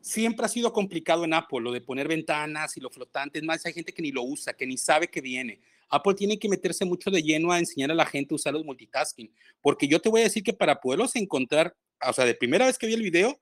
siempre 0.00 0.44
ha 0.44 0.48
sido 0.48 0.72
complicado 0.72 1.24
en 1.24 1.32
Apple, 1.32 1.60
lo 1.60 1.72
de 1.72 1.80
poner 1.80 2.08
ventanas 2.08 2.76
y 2.76 2.80
lo 2.80 2.90
flotante. 2.90 3.38
Es 3.38 3.44
más, 3.44 3.64
hay 3.64 3.72
gente 3.72 3.94
que 3.94 4.02
ni 4.02 4.12
lo 4.12 4.22
usa, 4.22 4.52
que 4.52 4.66
ni 4.66 4.76
sabe 4.76 5.08
que 5.08 5.20
viene. 5.20 5.60
Apple 5.88 6.14
tiene 6.14 6.38
que 6.38 6.48
meterse 6.48 6.84
mucho 6.84 7.10
de 7.10 7.22
lleno 7.22 7.52
a 7.52 7.58
enseñar 7.58 7.90
a 7.90 7.94
la 7.94 8.06
gente 8.06 8.34
a 8.34 8.36
usar 8.36 8.52
los 8.52 8.64
multitasking, 8.64 9.32
porque 9.62 9.86
yo 9.86 10.00
te 10.00 10.08
voy 10.08 10.22
a 10.22 10.24
decir 10.24 10.42
que 10.42 10.52
para 10.52 10.80
poderlos 10.80 11.14
encontrar, 11.16 11.74
o 12.02 12.12
sea, 12.12 12.24
de 12.24 12.34
primera 12.34 12.66
vez 12.66 12.78
que 12.78 12.86
vi 12.86 12.94
el 12.94 13.02
video, 13.02 13.40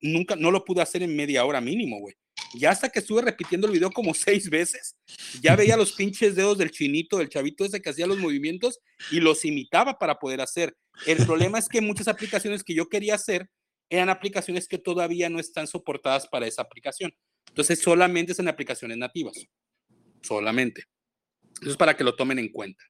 nunca, 0.00 0.36
no 0.36 0.50
lo 0.50 0.64
pude 0.64 0.82
hacer 0.82 1.02
en 1.02 1.14
media 1.16 1.44
hora 1.44 1.60
mínimo, 1.60 1.98
güey. 1.98 2.14
Ya 2.54 2.70
hasta 2.70 2.88
que 2.88 2.98
estuve 2.98 3.22
repitiendo 3.22 3.66
el 3.66 3.72
video 3.72 3.90
como 3.90 4.14
seis 4.14 4.50
veces, 4.50 4.96
ya 5.40 5.56
veía 5.56 5.76
los 5.76 5.92
pinches 5.92 6.34
dedos 6.34 6.58
del 6.58 6.70
chinito, 6.70 7.18
del 7.18 7.28
chavito 7.28 7.64
ese 7.64 7.80
que 7.80 7.90
hacía 7.90 8.06
los 8.06 8.18
movimientos 8.18 8.80
y 9.10 9.20
los 9.20 9.44
imitaba 9.44 9.98
para 9.98 10.18
poder 10.18 10.40
hacer. 10.40 10.76
El 11.06 11.24
problema 11.24 11.58
es 11.58 11.68
que 11.68 11.80
muchas 11.80 12.08
aplicaciones 12.08 12.62
que 12.62 12.74
yo 12.74 12.88
quería 12.88 13.14
hacer 13.14 13.48
eran 13.88 14.08
aplicaciones 14.08 14.68
que 14.68 14.78
todavía 14.78 15.28
no 15.28 15.38
están 15.38 15.66
soportadas 15.66 16.26
para 16.26 16.46
esa 16.46 16.62
aplicación. 16.62 17.14
Entonces 17.48 17.78
solamente 17.80 18.34
son 18.34 18.48
aplicaciones 18.48 18.96
nativas. 18.96 19.36
Solamente. 20.22 20.84
Eso 21.60 21.70
es 21.70 21.76
para 21.76 21.96
que 21.96 22.04
lo 22.04 22.16
tomen 22.16 22.38
en 22.38 22.48
cuenta. 22.48 22.82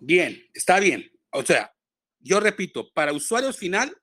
Bien, 0.00 0.40
está 0.52 0.80
bien. 0.80 1.10
O 1.30 1.44
sea, 1.44 1.72
yo 2.20 2.40
repito, 2.40 2.90
para 2.92 3.12
usuarios 3.12 3.56
final, 3.56 3.96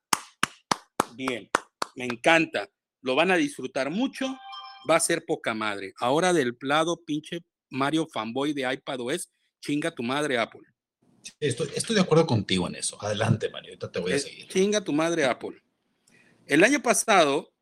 bien 1.16 1.50
me 1.96 2.04
encanta, 2.04 2.70
lo 3.00 3.16
van 3.16 3.30
a 3.30 3.36
disfrutar 3.36 3.90
mucho, 3.90 4.26
va 4.88 4.96
a 4.96 5.00
ser 5.00 5.24
poca 5.24 5.54
madre. 5.54 5.92
Ahora 5.98 6.32
del 6.32 6.56
lado 6.60 7.02
pinche 7.04 7.40
Mario 7.70 8.06
fanboy 8.06 8.52
de 8.52 8.72
iPadOS, 8.72 9.30
chinga 9.60 9.90
tu 9.90 10.02
madre 10.04 10.38
Apple. 10.38 10.60
Estoy, 11.40 11.70
estoy 11.74 11.96
de 11.96 12.02
acuerdo 12.02 12.26
contigo 12.26 12.68
en 12.68 12.76
eso. 12.76 13.02
Adelante, 13.02 13.50
Mario, 13.50 13.70
ahorita 13.70 13.90
te 13.90 13.98
voy 13.98 14.12
a 14.12 14.16
eh, 14.16 14.20
seguir. 14.20 14.46
Chinga 14.46 14.80
tu 14.82 14.92
madre 14.92 15.24
Apple. 15.24 15.60
El 16.46 16.62
año 16.62 16.80
pasado, 16.80 17.52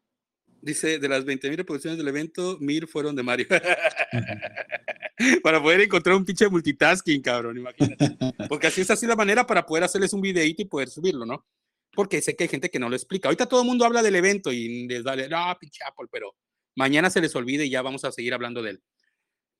dice, 0.61 0.99
de 0.99 1.09
las 1.09 1.25
20.000 1.25 1.57
reproducciones 1.57 1.97
del 1.97 2.09
evento, 2.09 2.59
mil 2.61 2.87
fueron 2.87 3.17
de 3.17 3.23
Mario. 3.23 3.47
para 5.43 5.63
poder 5.63 5.81
encontrar 5.81 6.17
un 6.17 6.25
pinche 6.27 6.47
multitasking, 6.49 7.23
cabrón, 7.23 7.57
imagínate. 7.57 8.17
Porque 8.49 8.67
así 8.67 8.83
es 8.83 8.91
así 8.91 9.07
la 9.07 9.17
manera 9.17 9.47
para 9.47 9.65
poder 9.65 9.85
hacerles 9.85 10.13
un 10.13 10.21
videito 10.21 10.61
y 10.61 10.67
poder 10.67 10.91
subirlo, 10.91 11.25
¿no? 11.25 11.47
Porque 11.95 12.21
sé 12.23 12.37
que 12.37 12.45
hay 12.45 12.49
gente 12.49 12.71
que 12.71 12.79
no 12.79 12.89
lo 12.89 12.97
explica. 12.97 13.29
Ahorita 13.29 13.47
todo 13.47 13.63
el 13.63 13.67
mundo 13.67 13.85
habla 13.85 14.03
del 14.03 14.17
evento 14.17 14.53
y 14.53 14.87
les 14.87 15.05
da, 15.05 15.17
no, 15.17 15.57
pinche 15.59 15.85
Apple, 15.85 16.09
pero 16.11 16.35
mañana 16.77 17.11
se 17.11 17.21
les 17.21 17.35
olvide 17.35 17.67
y 17.67 17.71
ya 17.71 17.83
vamos 17.83 18.05
a 18.05 18.13
seguir 18.13 18.35
hablando 18.35 18.63
de 18.63 18.71
él. 18.71 18.83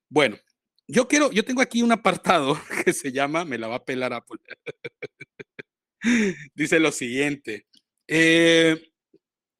Bueno, 0.09 0.37
yo 0.87 1.07
quiero, 1.07 1.31
yo 1.31 1.43
tengo 1.43 1.61
aquí 1.61 1.81
un 1.81 1.91
apartado 1.91 2.59
que 2.85 2.93
se 2.93 3.11
llama 3.11 3.45
Me 3.45 3.57
la 3.57 3.67
va 3.67 3.75
a 3.75 3.85
pelar 3.85 4.13
Apple. 4.13 4.39
Dice 6.53 6.79
lo 6.79 6.91
siguiente. 6.91 7.65
Eh, 8.07 8.91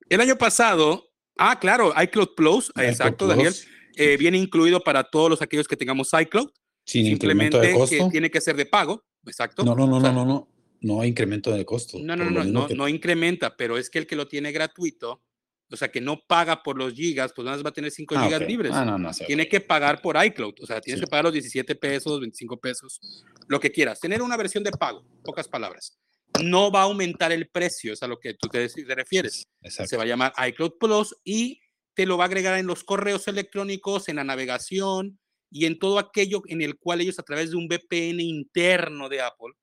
el 0.10 0.22
año 0.22 0.38
pasado, 0.38 1.10
ah, 1.38 1.60
claro, 1.60 1.94
iCloud 2.00 2.36
Plus, 2.36 2.72
exacto, 2.76 3.26
Daniel, 3.26 3.56
eh, 3.96 4.18
viene 4.18 4.38
incluido 4.38 4.82
para 4.82 5.04
todos 5.04 5.30
los 5.30 5.42
aquellos 5.42 5.68
que 5.68 5.78
tengamos 5.78 6.12
iCloud. 6.14 6.52
Sin 6.86 7.06
Simplemente 7.06 7.60
de 7.60 7.74
costo. 7.74 8.06
que 8.06 8.12
tiene 8.12 8.30
que 8.30 8.40
ser 8.40 8.56
de 8.56 8.68
pago, 8.68 9.04
exacto. 9.26 9.64
No, 9.64 9.74
no, 9.74 9.88
no, 9.88 10.00
no, 10.00 10.12
no, 10.12 10.26
no. 10.26 10.55
No 10.86 11.04
incremento 11.04 11.52
de 11.52 11.66
costo. 11.66 11.98
No, 12.00 12.16
no, 12.16 12.30
no, 12.30 12.44
no, 12.44 12.68
no 12.68 12.88
incrementa, 12.88 13.58
pero 13.58 13.76
es 13.76 13.90
que 13.90 13.98
el 13.98 14.06
que 14.06 14.16
lo 14.16 14.28
tiene 14.28 14.52
gratuito, 14.52 15.24
o 15.72 15.76
sea, 15.76 15.90
que 15.90 16.00
no 16.00 16.22
paga 16.28 16.62
por 16.62 16.78
los 16.78 16.94
gigas, 16.94 17.34
pues 17.36 17.44
nada 17.44 17.58
más 17.58 17.66
va 17.66 17.70
a 17.70 17.74
tener 17.74 17.90
5 17.90 18.14
ah, 18.16 18.24
gigas 18.24 18.42
libres. 18.42 18.72
Ah, 18.72 18.86
no, 18.86 19.00
no, 19.00 19.10
tiene 19.12 19.50
que 19.50 19.62
pagar 19.62 20.00
por 20.00 20.24
iCloud, 20.24 20.54
o 20.62 20.66
sea, 20.68 20.80
tienes 20.82 21.02
que 21.02 21.08
pagar 21.08 21.26
los 21.26 21.34
17 21.34 21.74
pesos, 21.74 22.20
25 22.20 22.58
pesos, 22.60 23.02
lo 23.48 23.60
que 23.60 23.72
quieras. 23.72 24.00
Tener 24.00 24.22
una 24.22 24.38
versión 24.38 24.64
de 24.64 24.70
pago, 24.70 25.04
pocas 25.24 25.48
palabras. 25.48 25.98
No 26.44 26.72
va 26.72 26.82
a 26.82 26.84
aumentar 26.84 27.32
el 27.32 27.48
precio, 27.48 27.92
es 27.92 28.04
a 28.04 28.08
lo 28.08 28.20
que 28.20 28.36
tú 28.36 28.48
te, 28.48 28.68
refieres. 28.94 29.48
Se 29.64 29.98
va 29.98 30.04
a 30.04 30.06
llamar 30.06 30.34
iCloud 30.50 30.74
Plus 30.80 31.16
y 31.24 31.62
te 31.96 32.06
lo 32.06 32.16
va 32.16 32.26
a 32.26 32.28
agregar 32.28 32.60
en 32.60 32.68
los 32.68 32.84
correos 32.84 33.28
electrónicos, 33.28 34.08
en 34.08 34.18
la 34.18 34.24
navegación 34.24 35.18
y 35.50 35.66
en 35.66 35.80
todo 35.80 35.98
aquello 35.98 36.44
en 36.46 36.62
el 36.62 36.78
cual 36.78 37.02
ellos 37.02 37.18
a 37.18 37.24
través 37.24 37.50
de 37.50 37.56
un 37.56 37.68
VPN 37.68 38.20
interno 38.20 39.10
de 39.10 39.22
Apple 39.22 39.54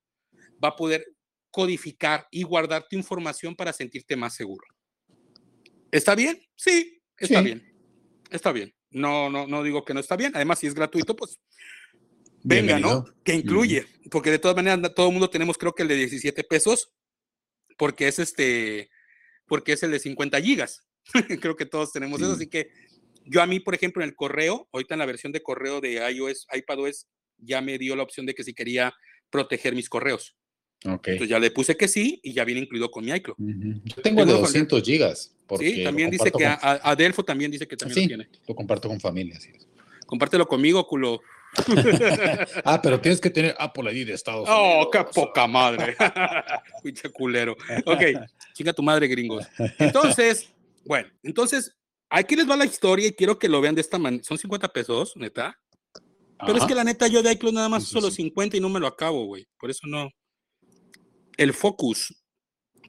va 0.62 0.68
a 0.68 0.76
poder 0.76 1.06
codificar 1.50 2.26
y 2.30 2.42
guardar 2.42 2.86
tu 2.88 2.96
información 2.96 3.54
para 3.54 3.72
sentirte 3.72 4.16
más 4.16 4.34
seguro. 4.34 4.66
¿Está 5.90 6.14
bien? 6.14 6.42
Sí, 6.56 7.02
está 7.18 7.42
bien. 7.42 7.62
Está 8.30 8.52
bien. 8.52 8.74
No, 8.90 9.28
no, 9.28 9.46
no 9.46 9.62
digo 9.62 9.84
que 9.84 9.94
no 9.94 10.00
está 10.00 10.16
bien. 10.16 10.32
Además, 10.34 10.58
si 10.58 10.66
es 10.66 10.74
gratuito, 10.74 11.14
pues 11.14 11.38
venga, 12.42 12.78
¿no? 12.78 13.04
Que 13.24 13.34
incluye, 13.34 13.86
porque 14.10 14.30
de 14.30 14.38
todas 14.38 14.56
maneras 14.56 14.94
todo 14.94 15.08
el 15.08 15.12
mundo 15.12 15.30
tenemos 15.30 15.58
creo 15.58 15.74
que 15.74 15.82
el 15.82 15.88
de 15.88 15.96
17 15.96 16.44
pesos, 16.44 16.92
porque 17.76 18.08
es 18.08 18.18
este, 18.18 18.90
porque 19.46 19.72
es 19.72 19.82
el 19.82 19.90
de 19.90 19.98
50 19.98 20.40
gigas. 20.40 20.86
creo 21.40 21.56
que 21.56 21.66
todos 21.66 21.92
tenemos 21.92 22.20
eso, 22.20 22.32
así 22.32 22.48
que 22.48 22.70
Yo 23.24 23.42
a 23.42 23.46
mí, 23.46 23.60
por 23.60 23.74
ejemplo, 23.74 24.02
en 24.02 24.08
el 24.08 24.16
correo, 24.16 24.68
ahorita 24.72 24.94
en 24.94 25.00
la 25.00 25.06
versión 25.06 25.32
de 25.32 25.42
correo 25.42 25.80
de 25.80 25.94
iOS, 26.10 26.46
iPadOS, 26.52 27.06
ya 27.38 27.60
me 27.60 27.78
dio 27.78 27.96
la 27.96 28.02
opción 28.02 28.24
de 28.24 28.34
que 28.34 28.44
si 28.44 28.54
quería 28.54 28.94
proteger 29.30 29.74
mis 29.74 29.88
correos. 29.88 30.36
Okay. 30.84 31.14
Entonces 31.14 31.28
ya 31.28 31.38
le 31.38 31.50
puse 31.50 31.76
que 31.76 31.86
sí 31.86 32.20
y 32.22 32.32
ya 32.32 32.44
viene 32.44 32.62
incluido 32.62 32.90
con 32.90 33.04
mi 33.04 33.12
iCloud. 33.12 33.36
Yo 33.38 34.02
tengo, 34.02 34.24
de 34.24 34.32
200 34.32 34.82
gigas. 34.82 35.34
Sí, 35.58 35.84
también 35.84 36.10
dice 36.10 36.32
que 36.32 36.44
a, 36.44 36.54
Adelfo 36.82 37.24
también 37.24 37.50
dice 37.50 37.68
que 37.68 37.76
también 37.76 38.02
lo 38.02 38.08
tiene. 38.08 38.28
Lo 38.48 38.54
comparto 38.54 38.88
con 38.88 38.98
familia. 38.98 39.38
Sí. 39.38 39.50
Compártelo 40.06 40.46
conmigo, 40.46 40.86
culo. 40.86 41.20
ah, 42.64 42.80
pero 42.82 43.00
tienes 43.00 43.20
que 43.20 43.30
tener 43.30 43.54
Apple 43.58 43.92
ID 43.92 44.06
de 44.06 44.14
Estados 44.14 44.48
Unidos. 44.48 44.86
Oh, 44.86 44.90
qué 44.90 45.04
poca 45.14 45.46
madre. 45.46 45.96
Pinche 46.82 47.10
culero. 47.10 47.56
Ok, 47.84 48.00
chinga 48.54 48.72
tu 48.72 48.82
madre, 48.82 49.06
gringos. 49.06 49.46
Entonces, 49.78 50.52
bueno, 50.84 51.08
entonces, 51.22 51.76
aquí 52.08 52.36
les 52.36 52.48
va 52.48 52.56
la 52.56 52.64
historia 52.64 53.06
y 53.06 53.12
quiero 53.12 53.38
que 53.38 53.48
lo 53.48 53.60
vean 53.60 53.74
de 53.74 53.82
esta 53.82 53.98
manera. 53.98 54.24
Son 54.24 54.38
50 54.38 54.68
pesos, 54.72 55.16
neta. 55.16 55.58
Pero 56.44 56.58
es 56.58 56.64
que 56.64 56.74
la 56.74 56.84
neta, 56.84 57.06
yo 57.06 57.22
de 57.22 57.32
iCloud 57.32 57.52
nada 57.52 57.68
más 57.68 57.84
solo 57.84 58.10
50 58.10 58.56
y 58.56 58.60
no 58.60 58.68
me 58.68 58.80
lo 58.80 58.86
acabo, 58.86 59.26
güey. 59.26 59.46
Por 59.58 59.70
eso 59.70 59.86
no. 59.86 60.10
El 61.36 61.52
Focus 61.52 62.14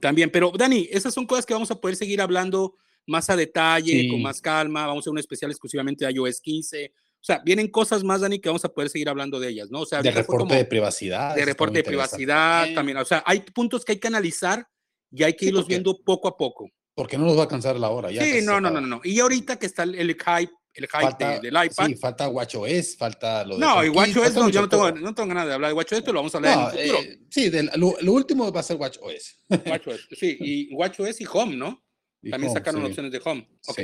también. 0.01 0.29
Pero, 0.29 0.51
Dani, 0.51 0.87
esas 0.91 1.13
son 1.13 1.25
cosas 1.25 1.45
que 1.45 1.53
vamos 1.53 1.71
a 1.71 1.79
poder 1.79 1.95
seguir 1.95 2.21
hablando 2.21 2.75
más 3.05 3.29
a 3.29 3.35
detalle, 3.35 4.07
con 4.09 4.21
más 4.21 4.41
calma. 4.41 4.87
Vamos 4.87 5.01
a 5.01 5.03
hacer 5.03 5.11
un 5.11 5.19
especial 5.19 5.51
exclusivamente 5.51 6.05
de 6.05 6.11
iOS 6.11 6.41
15. 6.41 6.91
O 7.23 7.25
sea, 7.25 7.41
vienen 7.45 7.69
cosas 7.69 8.03
más, 8.03 8.21
Dani, 8.21 8.39
que 8.39 8.49
vamos 8.49 8.65
a 8.65 8.69
poder 8.69 8.89
seguir 8.89 9.07
hablando 9.07 9.39
de 9.39 9.47
ellas, 9.47 9.71
¿no? 9.71 9.81
O 9.81 9.85
sea, 9.85 10.01
de 10.01 10.11
reporte 10.11 10.55
de 10.55 10.65
privacidad. 10.65 11.35
De 11.35 11.45
reporte 11.45 11.77
de 11.77 11.83
privacidad 11.83 12.73
también. 12.73 12.97
O 12.97 13.05
sea, 13.05 13.23
hay 13.25 13.39
puntos 13.39 13.85
que 13.85 13.93
hay 13.93 13.99
que 13.99 14.07
analizar 14.07 14.67
y 15.09 15.23
hay 15.23 15.33
que 15.33 15.45
irlos 15.45 15.67
viendo 15.67 15.97
poco 16.03 16.27
a 16.27 16.35
poco. 16.35 16.69
Porque 16.95 17.17
no 17.17 17.25
nos 17.25 17.35
va 17.35 17.39
a 17.39 17.43
alcanzar 17.43 17.77
la 17.77 17.89
hora. 17.89 18.11
Ya 18.11 18.23
sí, 18.23 18.41
no, 18.43 18.59
no, 18.59 18.69
no, 18.69 18.81
no. 18.81 19.01
Y 19.03 19.19
ahorita 19.19 19.57
que 19.57 19.65
está 19.65 19.83
el, 19.83 20.15
hype, 20.15 20.53
el 20.73 20.87
hype 20.87 21.39
del 21.39 21.65
iPad. 21.65 21.87
Sí, 21.87 21.95
falta 21.95 22.27
WatchOS, 22.29 22.97
falta 22.97 23.43
lo 23.45 23.55
de. 23.55 23.61
No, 23.61 23.83
y 23.83 23.89
WatchOS 23.89 24.33
no, 24.35 24.49
yo 24.49 24.61
no 24.61 24.69
tengo, 24.69 24.91
no 24.91 25.13
tengo 25.13 25.29
ganas 25.29 25.47
de 25.47 25.53
hablar 25.53 25.69
de 25.71 25.75
WatchOS, 25.75 26.01
pero 26.01 26.13
lo 26.13 26.19
vamos 26.19 26.33
a 26.33 26.37
hablar 26.37 26.53
en 26.53 26.59
el 26.59 26.89
futuro. 26.89 26.99
Eh, 26.99 27.19
sí, 27.29 27.51
lo, 27.75 28.13
último 28.13 28.51
va 28.51 28.59
a 28.59 28.63
ser 28.63 28.77
WatchOS. 28.77 29.37
WatchOS, 29.67 30.07
sí, 30.19 30.37
y 30.39 30.73
WatchOS 30.73 31.21
y 31.21 31.25
Home, 31.31 31.55
¿no? 31.55 31.83
También 32.29 32.53
sacaron 32.53 32.83
opciones 32.85 33.11
de 33.11 33.21
Home. 33.23 33.47
Ok. 33.67 33.81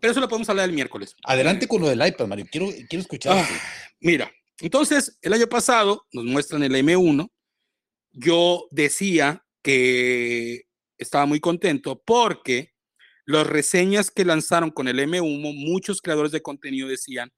Pero 0.00 0.12
eso 0.12 0.20
lo 0.20 0.28
podemos 0.28 0.48
hablar 0.48 0.68
el 0.68 0.74
miércoles. 0.74 1.14
Adelante 1.24 1.68
con 1.68 1.82
lo 1.82 1.88
del 1.88 2.06
iPad, 2.06 2.26
Mario. 2.26 2.46
Quiero, 2.50 2.68
quiero 2.88 3.02
escuchar. 3.02 3.36
Ah, 3.36 3.48
mira, 4.00 4.30
entonces, 4.60 5.18
el 5.22 5.32
año 5.32 5.46
pasado 5.46 6.06
nos 6.12 6.24
muestran 6.24 6.62
el 6.62 6.74
M1. 6.74 7.30
Yo 8.12 8.66
decía 8.70 9.44
que 9.62 10.62
estaba 10.98 11.26
muy 11.26 11.40
contento 11.40 12.02
porque 12.04 12.72
las 13.26 13.46
reseñas 13.46 14.10
que 14.10 14.24
lanzaron 14.24 14.70
con 14.70 14.88
el 14.88 14.98
M1, 14.98 15.54
muchos 15.54 16.00
creadores 16.00 16.32
de 16.32 16.42
contenido 16.42 16.88
decían 16.88 17.30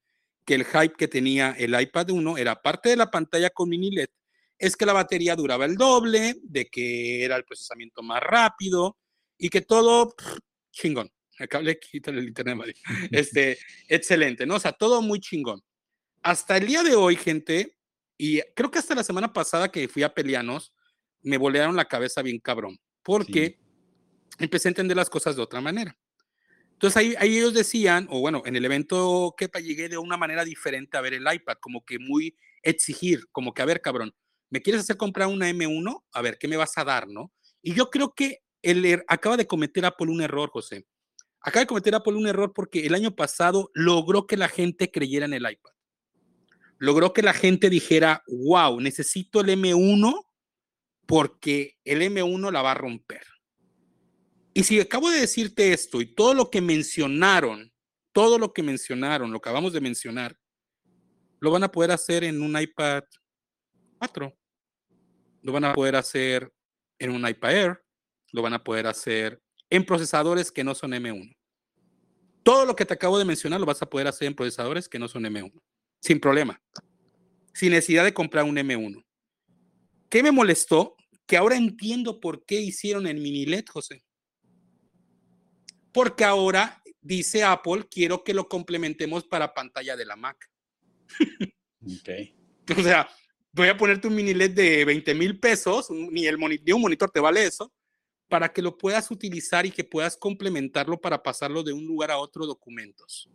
que 0.45 0.55
el 0.55 0.65
hype 0.65 0.95
que 0.97 1.07
tenía 1.07 1.51
el 1.51 1.79
iPad 1.79 2.09
1 2.09 2.37
era 2.37 2.61
parte 2.61 2.89
de 2.89 2.97
la 2.97 3.11
pantalla 3.11 3.49
con 3.49 3.69
mini 3.69 3.91
LED, 3.91 4.09
es 4.57 4.75
que 4.77 4.85
la 4.85 4.93
batería 4.93 5.35
duraba 5.35 5.65
el 5.65 5.75
doble, 5.75 6.35
de 6.43 6.65
que 6.65 7.23
era 7.23 7.35
el 7.35 7.43
procesamiento 7.43 8.01
más 8.01 8.21
rápido 8.21 8.97
y 9.37 9.49
que 9.49 9.61
todo 9.61 10.15
chingón. 10.71 11.11
Acá 11.39 11.61
le 11.61 11.79
quitan 11.79 12.17
el 12.17 12.27
internet, 12.27 12.75
Este, 13.11 13.57
excelente, 13.87 14.45
¿no? 14.45 14.55
O 14.55 14.59
sea, 14.59 14.71
todo 14.71 15.01
muy 15.01 15.19
chingón. 15.19 15.61
Hasta 16.21 16.57
el 16.57 16.67
día 16.67 16.83
de 16.83 16.95
hoy, 16.95 17.15
gente, 17.15 17.77
y 18.17 18.41
creo 18.55 18.71
que 18.71 18.79
hasta 18.79 18.95
la 18.95 19.03
semana 19.03 19.33
pasada 19.33 19.71
que 19.71 19.87
fui 19.87 20.03
a 20.03 20.13
Peleanos, 20.13 20.73
me 21.21 21.37
bolearon 21.37 21.75
la 21.75 21.85
cabeza 21.85 22.21
bien 22.21 22.39
cabrón, 22.39 22.77
porque 23.01 23.59
empecé 24.39 24.67
a 24.67 24.71
entender 24.71 24.97
las 24.97 25.09
cosas 25.09 25.35
de 25.35 25.41
otra 25.41 25.61
manera. 25.61 25.97
Entonces 26.73 26.97
ahí, 26.97 27.37
ellos 27.37 27.53
decían, 27.53 28.07
o 28.09 28.19
bueno, 28.19 28.41
en 28.45 28.55
el 28.55 28.65
evento 28.65 29.33
que 29.37 29.49
llegué 29.61 29.87
de 29.87 29.97
una 29.97 30.17
manera 30.17 30.43
diferente 30.43 30.97
a 30.97 31.01
ver 31.01 31.13
el 31.13 31.25
iPad, 31.31 31.57
como 31.61 31.85
que 31.85 31.97
muy 31.97 32.35
exigir, 32.61 33.27
como 33.31 33.53
que 33.53 33.61
a 33.61 33.65
ver, 33.65 33.79
cabrón, 33.79 34.13
¿me 34.49 34.61
quieres 34.61 34.81
hacer 34.81 34.97
comprar 34.97 35.29
una 35.29 35.49
M1? 35.49 36.03
A 36.11 36.21
ver, 36.21 36.37
¿qué 36.37 36.47
me 36.47 36.57
vas 36.57 36.77
a 36.77 36.83
dar, 36.83 37.07
no? 37.07 37.31
Y 37.61 37.73
yo 37.73 37.89
creo 37.89 38.13
que 38.13 38.39
el, 38.61 38.83
er, 38.85 39.05
acaba 39.07 39.37
de 39.37 39.47
cometer 39.47 39.85
Apple 39.85 40.11
un 40.11 40.21
error, 40.21 40.49
José. 40.49 40.85
Acaba 41.39 41.61
de 41.61 41.67
cometer 41.67 41.95
Apple 41.95 42.15
un 42.15 42.27
error 42.27 42.51
porque 42.53 42.85
el 42.85 42.95
año 42.95 43.15
pasado 43.15 43.69
logró 43.73 44.27
que 44.27 44.37
la 44.37 44.49
gente 44.49 44.91
creyera 44.91 45.25
en 45.25 45.33
el 45.33 45.49
iPad. 45.49 45.71
Logró 46.79 47.13
que 47.13 47.21
la 47.21 47.33
gente 47.33 47.69
dijera, 47.69 48.23
wow, 48.27 48.79
necesito 48.81 49.41
el 49.41 49.49
M1 49.49 50.25
porque 51.05 51.77
el 51.85 52.01
M1 52.01 52.51
la 52.51 52.61
va 52.61 52.71
a 52.71 52.75
romper. 52.75 53.23
Y 54.53 54.63
si 54.63 54.79
acabo 54.79 55.09
de 55.09 55.21
decirte 55.21 55.73
esto 55.73 55.99
y 56.01 56.13
todo 56.13 56.33
lo 56.33 56.49
que 56.49 56.61
mencionaron, 56.61 57.71
todo 58.11 58.37
lo 58.37 58.53
que 58.53 58.61
mencionaron, 58.61 59.31
lo 59.31 59.37
acabamos 59.37 59.73
de 59.73 59.81
mencionar, 59.81 60.37
lo 61.39 61.51
van 61.51 61.63
a 61.63 61.71
poder 61.71 61.91
hacer 61.91 62.23
en 62.23 62.41
un 62.41 62.59
iPad 62.59 63.03
4. 63.97 64.33
Lo 65.41 65.51
van 65.51 65.65
a 65.65 65.73
poder 65.73 65.95
hacer 65.95 66.53
en 66.99 67.11
un 67.11 67.27
iPad 67.27 67.51
Air. 67.51 67.83
Lo 68.31 68.41
van 68.41 68.53
a 68.53 68.63
poder 68.63 68.87
hacer 68.87 69.41
en 69.69 69.85
procesadores 69.85 70.51
que 70.51 70.63
no 70.63 70.75
son 70.75 70.91
M1. 70.91 71.35
Todo 72.43 72.65
lo 72.65 72.75
que 72.75 72.85
te 72.85 72.93
acabo 72.93 73.17
de 73.17 73.25
mencionar 73.25 73.59
lo 73.59 73.65
vas 73.65 73.81
a 73.81 73.89
poder 73.89 74.07
hacer 74.07 74.27
en 74.27 74.35
procesadores 74.35 74.87
que 74.87 74.99
no 74.99 75.07
son 75.07 75.23
M1, 75.23 75.51
sin 76.01 76.19
problema, 76.19 76.61
sin 77.53 77.71
necesidad 77.71 78.03
de 78.03 78.13
comprar 78.13 78.45
un 78.45 78.55
M1. 78.55 79.03
¿Qué 80.09 80.21
me 80.21 80.31
molestó? 80.31 80.95
Que 81.25 81.37
ahora 81.37 81.55
entiendo 81.55 82.19
por 82.19 82.45
qué 82.45 82.61
hicieron 82.61 83.07
el 83.07 83.19
mini 83.19 83.45
LED, 83.45 83.65
José. 83.69 84.03
Porque 85.93 86.25
ahora 86.25 86.81
dice 87.01 87.43
Apple, 87.43 87.85
quiero 87.89 88.23
que 88.23 88.33
lo 88.33 88.49
complementemos 88.49 89.25
para 89.25 89.53
pantalla 89.53 89.95
de 89.95 90.05
la 90.05 90.15
Mac. 90.15 90.49
ok. 91.81 92.09
o 92.77 92.81
sea, 92.81 93.07
voy 93.51 93.67
a 93.67 93.77
ponerte 93.77 94.07
un 94.07 94.15
mini 94.15 94.33
LED 94.33 94.51
de 94.51 94.85
20 94.85 95.13
mil 95.13 95.39
pesos, 95.39 95.89
ni, 95.91 96.25
el 96.25 96.37
ni 96.37 96.71
un 96.71 96.81
monitor 96.81 97.11
te 97.11 97.19
vale 97.19 97.45
eso, 97.45 97.71
para 98.27 98.51
que 98.51 98.61
lo 98.61 98.77
puedas 98.77 99.11
utilizar 99.11 99.65
y 99.65 99.71
que 99.71 99.83
puedas 99.83 100.17
complementarlo 100.17 100.99
para 100.99 101.21
pasarlo 101.21 101.61
de 101.61 101.73
un 101.73 101.85
lugar 101.85 102.09
a 102.09 102.17
otro 102.17 102.45
documentos. 102.45 103.29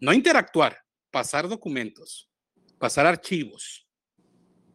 No 0.00 0.12
interactuar, 0.12 0.78
pasar 1.10 1.48
documentos, 1.48 2.28
pasar 2.78 3.06
archivos. 3.06 3.86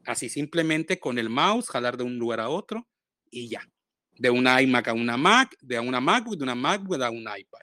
Así 0.04 0.30
simplemente 0.30 1.00
con 1.00 1.20
el 1.20 1.30
mouse, 1.30 1.70
jalar 1.70 1.96
de 1.96 2.04
un 2.04 2.18
lugar 2.18 2.40
a 2.40 2.50
otro 2.50 2.88
y 3.30 3.50
ya. 3.50 3.62
De 4.18 4.30
una 4.30 4.62
iMac 4.62 4.90
a 4.90 4.94
una 4.94 5.18
Mac, 5.18 5.56
de 5.62 5.80
una 5.80 6.00
MacBook, 6.00 6.38
de 6.38 6.44
una 6.44 6.56
MacBook 6.56 7.02
a 7.02 7.10
un 7.10 7.22
iPad. 7.22 7.62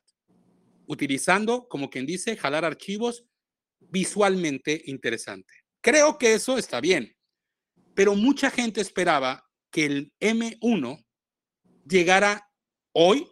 Utilizando, 0.86 1.68
como 1.68 1.90
quien 1.90 2.06
dice, 2.06 2.36
jalar 2.36 2.64
archivos 2.64 3.24
visualmente 3.80 4.82
interesante. 4.86 5.54
Creo 5.80 6.18
que 6.18 6.34
eso 6.34 6.58
está 6.58 6.80
bien, 6.80 7.16
pero 7.94 8.14
mucha 8.14 8.50
gente 8.50 8.80
esperaba 8.80 9.44
que 9.70 9.86
el 9.86 10.12
M1 10.20 11.04
llegara 11.84 12.48
hoy, 12.92 13.26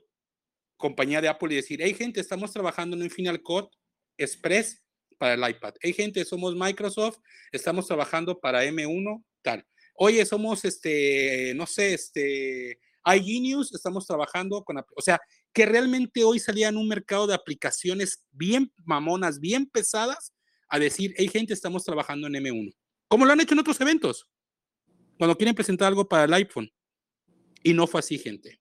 compañía 0.76 1.20
de 1.20 1.28
Apple, 1.28 1.52
y 1.52 1.56
decir, 1.56 1.80
hey 1.82 1.94
gente, 1.94 2.20
estamos 2.20 2.52
trabajando 2.52 2.96
en 2.96 3.02
un 3.02 3.10
Final 3.10 3.42
Cut 3.42 3.70
Express 4.18 4.82
para 5.18 5.34
el 5.34 5.50
iPad. 5.50 5.74
Hey 5.80 5.92
gente, 5.92 6.24
somos 6.24 6.54
Microsoft, 6.54 7.18
estamos 7.52 7.86
trabajando 7.86 8.38
para 8.38 8.64
M1, 8.64 9.24
tal. 9.42 9.66
Oye, 9.94 10.24
somos 10.26 10.64
este, 10.64 11.54
no 11.54 11.66
sé, 11.66 11.94
este, 11.94 12.80
iGenius, 13.14 13.74
estamos 13.74 14.06
trabajando 14.06 14.62
con, 14.64 14.78
o 14.78 15.00
sea, 15.00 15.20
que 15.52 15.66
realmente 15.66 16.24
hoy 16.24 16.38
salía 16.38 16.68
en 16.68 16.76
un 16.76 16.88
mercado 16.88 17.26
de 17.26 17.34
aplicaciones 17.34 18.24
bien 18.32 18.72
mamonas, 18.84 19.40
bien 19.40 19.66
pesadas, 19.66 20.32
a 20.68 20.78
decir, 20.78 21.14
hey 21.16 21.28
gente, 21.28 21.54
estamos 21.54 21.84
trabajando 21.84 22.26
en 22.26 22.34
M1. 22.34 22.74
Como 23.08 23.24
lo 23.24 23.32
han 23.32 23.40
hecho 23.40 23.54
en 23.54 23.60
otros 23.60 23.80
eventos. 23.80 24.26
Cuando 25.18 25.36
quieren 25.36 25.54
presentar 25.54 25.88
algo 25.88 26.08
para 26.08 26.24
el 26.24 26.34
iPhone. 26.34 26.70
Y 27.62 27.72
no 27.72 27.86
fue 27.86 28.00
así, 28.00 28.18
gente. 28.18 28.60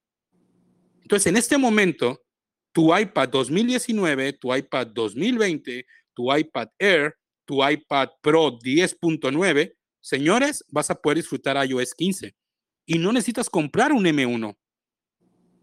Entonces, 1.02 1.26
en 1.26 1.36
este 1.36 1.58
momento, 1.58 2.24
tu 2.72 2.96
iPad 2.96 3.28
2019, 3.28 4.34
tu 4.34 4.54
iPad 4.54 4.86
2020, 4.88 5.86
tu 6.14 6.34
iPad 6.34 6.68
Air, 6.78 7.14
tu 7.44 7.66
iPad 7.66 8.08
Pro 8.20 8.58
10.9, 8.58 9.74
señores, 10.00 10.64
vas 10.68 10.90
a 10.90 10.94
poder 10.94 11.18
disfrutar 11.18 11.64
iOS 11.68 11.94
15. 11.94 12.34
Y 12.86 12.98
no 12.98 13.12
necesitas 13.12 13.50
comprar 13.50 13.92
un 13.92 14.04
M1. 14.04 14.56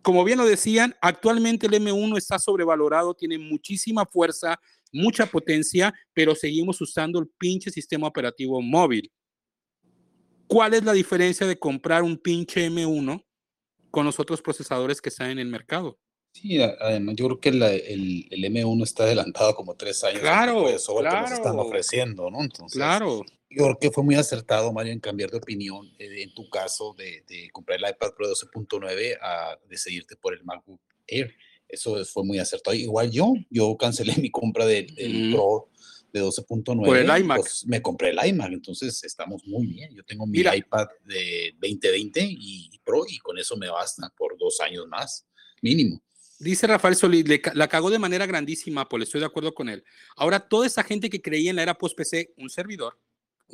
Como 0.01 0.23
bien 0.23 0.37
lo 0.37 0.45
decían, 0.45 0.95
actualmente 1.01 1.65
el 1.67 1.73
M1 1.73 2.17
está 2.17 2.37
sobrevalorado, 2.37 3.13
tiene 3.13 3.39
muchísima 3.39 4.05
fuerza, 4.05 4.59
mucha 4.91 5.25
potencia, 5.25 5.93
pero 6.13 6.35
seguimos 6.35 6.79
usando 6.81 7.19
el 7.19 7.29
pinche 7.37 7.71
sistema 7.71 8.07
operativo 8.07 8.61
móvil. 8.61 9.11
¿Cuál 10.45 10.73
es 10.73 10.83
la 10.83 10.91
diferencia 10.93 11.47
de 11.47 11.57
comprar 11.57 12.03
un 12.03 12.17
pinche 12.17 12.69
M1 12.69 13.23
con 13.93 14.07
los 14.07 14.19
otros 14.19 14.41
procesadores 14.41 14.99
que 14.99 15.09
están 15.09 15.29
en 15.29 15.37
el 15.37 15.47
mercado. 15.47 15.99
Sí, 16.33 16.59
además 16.59 17.15
yo 17.15 17.25
creo 17.27 17.39
que 17.39 17.49
el, 17.49 17.61
el, 18.31 18.43
M1 18.43 18.81
está 18.81 19.03
adelantado 19.03 19.53
como 19.53 19.75
tres 19.75 20.03
años. 20.03 20.21
Claro, 20.21 20.65
claro. 20.97 21.27
Que 21.27 21.33
están 21.35 21.59
ofreciendo, 21.59 22.31
¿no? 22.31 22.41
Entonces, 22.41 22.75
claro. 22.75 23.21
Yo 23.55 23.65
creo 23.65 23.77
que 23.79 23.91
fue 23.91 24.03
muy 24.03 24.15
acertado, 24.15 24.71
Mario, 24.73 24.93
en 24.93 24.99
cambiar 24.99 25.29
de 25.29 25.37
opinión 25.37 25.87
eh, 25.99 26.23
en 26.23 26.33
tu 26.33 26.49
caso 26.49 26.95
de, 26.97 27.23
de, 27.27 27.49
comprar 27.51 27.79
el 27.79 27.89
iPad 27.89 28.13
Pro 28.15 28.27
12.9 28.27 29.17
a 29.21 29.57
decidirte 29.69 30.15
por 30.15 30.33
el 30.33 30.43
MacBook 30.43 30.81
Air. 31.07 31.35
eso 31.67 32.03
fue 32.05 32.23
muy 32.23 32.39
acertado. 32.39 32.75
Igual 32.75 33.11
yo, 33.11 33.33
yo 33.49 33.75
cancelé 33.77 34.15
mi 34.21 34.31
compra 34.31 34.65
del, 34.65 34.87
Pro 35.31 35.69
de 36.11 36.21
12.9. 36.21 36.85
Por 36.85 36.97
el 36.97 37.17
iMac. 37.21 37.39
Pues, 37.39 37.65
me 37.67 37.81
compré 37.81 38.09
el 38.09 38.25
iMac, 38.25 38.53
entonces 38.53 39.03
estamos 39.03 39.43
muy 39.45 39.67
bien. 39.67 39.93
Yo 39.93 40.03
tengo 40.03 40.25
mi 40.25 40.39
iPad 40.39 40.87
de 41.05 41.53
2020 41.59 42.27
y 42.29 42.79
Pro 42.83 43.03
y 43.07 43.17
con 43.19 43.37
eso 43.37 43.55
me 43.57 43.69
basta 43.69 44.11
por 44.17 44.37
dos 44.37 44.59
años 44.61 44.87
más, 44.87 45.27
mínimo. 45.61 46.01
Dice 46.39 46.67
Rafael 46.67 46.95
Solís, 46.95 47.23
la 47.53 47.67
cagó 47.69 47.89
de 47.89 47.99
manera 47.99 48.25
grandísima, 48.25 48.89
pues 48.89 49.03
estoy 49.03 49.21
de 49.21 49.27
acuerdo 49.27 49.53
con 49.53 49.69
él. 49.69 49.83
Ahora, 50.17 50.39
toda 50.39 50.67
esa 50.67 50.83
gente 50.83 51.09
que 51.09 51.21
creía 51.21 51.51
en 51.51 51.55
la 51.55 51.63
era 51.63 51.77
post-PC, 51.77 52.33
un 52.37 52.49
servidor, 52.49 52.99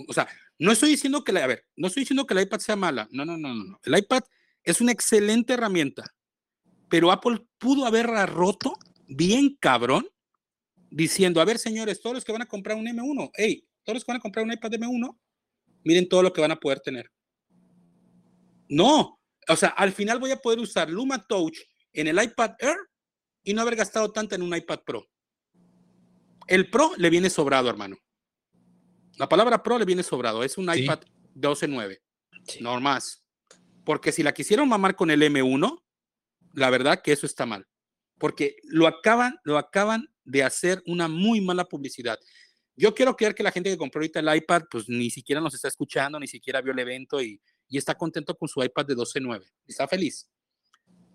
o 0.08 0.14
sea, 0.14 0.28
no 0.58 0.72
estoy 0.72 0.90
diciendo 0.90 1.24
que 1.24 1.32
la, 1.32 1.44
a 1.44 1.48
ver, 1.48 1.66
no 1.76 1.88
estoy 1.88 2.02
diciendo 2.02 2.26
que 2.26 2.34
el 2.34 2.42
iPad 2.42 2.60
sea 2.60 2.76
mala, 2.76 3.08
no, 3.12 3.26
no, 3.26 3.38
no, 3.38 3.54
no. 3.54 3.80
El 3.84 3.98
iPad 3.98 4.24
es 4.64 4.82
una 4.82 4.92
excelente 4.92 5.54
herramienta, 5.54 6.04
pero 6.90 7.12
Apple 7.12 7.46
pudo 7.58 7.86
haberla 7.86 8.26
roto 8.26 8.74
bien 9.08 9.58
cabrón 9.60 10.08
diciendo, 10.90 11.42
a 11.42 11.46
ver, 11.46 11.60
señores, 11.60 12.02
todos 12.02 12.16
los 12.16 12.26
que 12.26 12.32
van 12.32 12.42
a 12.42 12.48
comprar 12.48 12.78
un 12.78 12.86
M1, 12.86 13.32
hey, 13.34 13.68
todos 13.84 13.96
los 13.96 14.06
que 14.06 14.12
van 14.12 14.20
a 14.20 14.22
comprar 14.22 14.46
un 14.46 14.52
iPad 14.52 14.72
M1, 14.72 15.18
miren 15.84 16.10
todo 16.10 16.24
lo 16.24 16.34
que 16.34 16.42
van 16.42 16.52
a 16.52 16.60
poder 16.60 16.80
tener. 16.80 17.12
No, 18.68 19.20
o 19.48 19.56
sea, 19.56 19.70
al 19.70 19.92
final 19.92 20.20
voy 20.20 20.32
a 20.32 20.38
poder 20.38 20.60
usar 20.60 20.90
Luma 20.90 21.26
Touch 21.26 21.58
en 21.94 22.08
el 22.08 22.22
iPad 22.22 22.52
Air 22.60 22.78
y 23.44 23.54
no 23.54 23.62
haber 23.62 23.76
gastado 23.76 24.12
tanto 24.12 24.36
en 24.36 24.44
un 24.44 24.56
iPad 24.56 24.80
Pro. 24.86 25.08
El 26.48 26.70
Pro 26.70 26.92
le 26.98 27.10
viene 27.10 27.30
sobrado, 27.30 27.70
hermano. 27.70 27.98
La 29.20 29.28
palabra 29.28 29.62
Pro 29.62 29.78
le 29.78 29.84
viene 29.84 30.02
sobrado. 30.02 30.44
Es 30.46 30.58
un 30.58 30.74
iPad 30.74 31.02
12.9. 31.36 32.00
No 32.62 32.80
más. 32.80 33.22
Porque 33.84 34.14
si 34.14 34.24
la 34.24 34.34
quisieron 34.34 34.70
mamar 34.70 34.96
con 34.96 35.12
el 35.12 35.22
M1, 35.22 35.84
la 36.54 36.70
verdad 36.70 37.02
que 37.04 37.12
eso 37.12 37.26
está 37.26 37.46
mal. 37.46 37.68
Porque 38.18 38.56
lo 38.64 38.88
acaban, 38.88 39.38
lo 39.44 39.58
acaban 39.58 40.08
de 40.24 40.44
hacer 40.44 40.82
una 40.86 41.10
muy 41.10 41.42
mala 41.42 41.66
publicidad. 41.66 42.18
Yo 42.78 42.96
quiero 42.96 43.18
creer 43.18 43.36
que 43.36 43.44
la 43.44 43.52
gente 43.52 43.70
que 43.70 43.78
compró 43.78 44.00
ahorita 44.00 44.22
el 44.22 44.36
iPad, 44.38 44.64
pues 44.72 44.88
ni 44.88 45.10
siquiera 45.10 45.42
nos 45.42 45.54
está 45.54 45.68
escuchando, 45.68 46.18
ni 46.18 46.28
siquiera 46.28 46.62
vio 46.62 46.72
el 46.72 46.80
evento 46.80 47.22
y, 47.22 47.42
y 47.68 47.78
está 47.78 47.96
contento 47.96 48.36
con 48.36 48.48
su 48.48 48.64
iPad 48.64 48.86
de 48.86 48.96
12.9. 48.96 49.44
Está 49.68 49.86
feliz. 49.86 50.30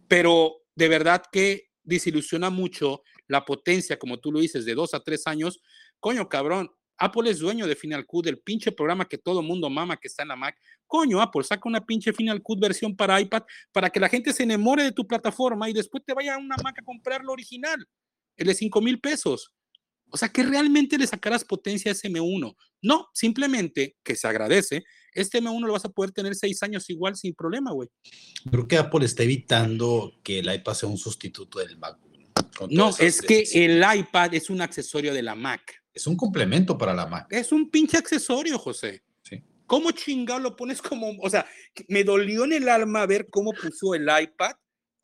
Pero 0.09 0.57
de 0.75 0.89
verdad 0.89 1.23
que 1.33 1.71
desilusiona 1.83 2.51
mucho 2.51 3.03
la 3.29 3.47
potencia, 3.47 3.99
como 3.99 4.21
tú 4.21 4.31
lo 4.31 4.41
dices, 4.41 4.67
de 4.67 4.75
dos 4.75 4.93
a 4.93 5.01
tres 5.01 5.27
años. 5.27 5.63
Coño, 6.01 6.29
cabrón, 6.29 6.71
Apple 6.99 7.31
es 7.31 7.39
dueño 7.39 7.67
de 7.67 7.77
Final 7.77 8.07
Cut, 8.07 8.25
del 8.25 8.39
pinche 8.39 8.73
programa 8.73 9.05
que 9.07 9.19
todo 9.19 9.43
mundo 9.43 9.69
mama 9.69 9.97
que 9.97 10.09
está 10.09 10.23
en 10.23 10.29
la 10.29 10.37
Mac. 10.37 10.57
Coño, 10.87 11.21
Apple, 11.21 11.45
saca 11.45 11.69
una 11.69 11.85
pinche 11.85 12.13
Final 12.13 12.43
Cut 12.43 12.61
versión 12.61 12.97
para 12.97 13.21
iPad 13.21 13.43
para 13.73 13.91
que 13.91 14.01
la 14.01 14.09
gente 14.09 14.33
se 14.33 14.45
enamore 14.45 14.85
de 14.85 14.93
tu 14.93 15.07
plataforma 15.07 15.69
y 15.69 15.73
después 15.73 16.05
te 16.05 16.15
vaya 16.15 16.35
a 16.35 16.39
una 16.39 16.57
Mac 16.63 16.79
a 16.79 16.85
comprar 16.85 17.25
lo 17.25 17.33
original, 17.33 17.85
el 18.37 18.47
de 18.47 18.55
5 18.55 18.81
mil 18.81 19.01
pesos. 19.01 19.53
O 20.11 20.17
sea, 20.17 20.29
que 20.29 20.45
realmente 20.45 20.97
le 20.97 21.09
sacarás 21.09 21.45
potencia 21.45 21.91
a 21.91 21.93
ese 21.93 22.09
M1. 22.09 22.55
No, 22.83 23.09
simplemente 23.13 23.97
que 24.05 24.15
se 24.15 24.29
agradece. 24.29 24.85
Este 25.13 25.43
M1 25.43 25.67
lo 25.67 25.73
vas 25.73 25.85
a 25.85 25.89
poder 25.89 26.13
tener 26.13 26.37
seis 26.37 26.63
años 26.63 26.89
igual 26.89 27.17
sin 27.17 27.35
problema, 27.35 27.73
güey. 27.73 27.89
Creo 28.49 28.69
que 28.69 28.77
Apple 28.77 29.05
está 29.07 29.25
evitando 29.25 30.13
que 30.23 30.39
el 30.39 30.55
iPad 30.55 30.75
sea 30.75 30.89
un 30.89 30.99
sustituto 30.99 31.59
del 31.59 31.77
Mac. 31.79 31.99
No, 32.71 32.91
es 32.99 33.21
que 33.23 33.43
el 33.55 33.83
iPad 33.83 34.35
es 34.35 34.51
un 34.51 34.61
accesorio 34.61 35.13
de 35.13 35.23
la 35.23 35.35
Mac. 35.35 35.84
Es 35.95 36.07
un 36.07 36.17
complemento 36.17 36.77
para 36.77 36.93
la 36.93 37.07
Mac. 37.07 37.29
Es 37.31 37.53
un 37.53 37.71
pinche 37.71 37.97
accesorio, 37.97 38.59
José. 38.59 39.05
Sí. 39.23 39.43
¿Cómo 39.67 39.93
chingado 39.93 40.41
lo 40.41 40.57
pones 40.57 40.83
como, 40.83 41.13
o 41.23 41.31
sea, 41.31 41.47
me 41.89 42.05
dolió 42.05 42.45
en 42.45 42.53
el 42.53 42.69
alma 42.69 43.07
ver 43.07 43.29
cómo 43.31 43.53
puso 43.53 43.95
el 43.95 44.03
iPad 44.03 44.53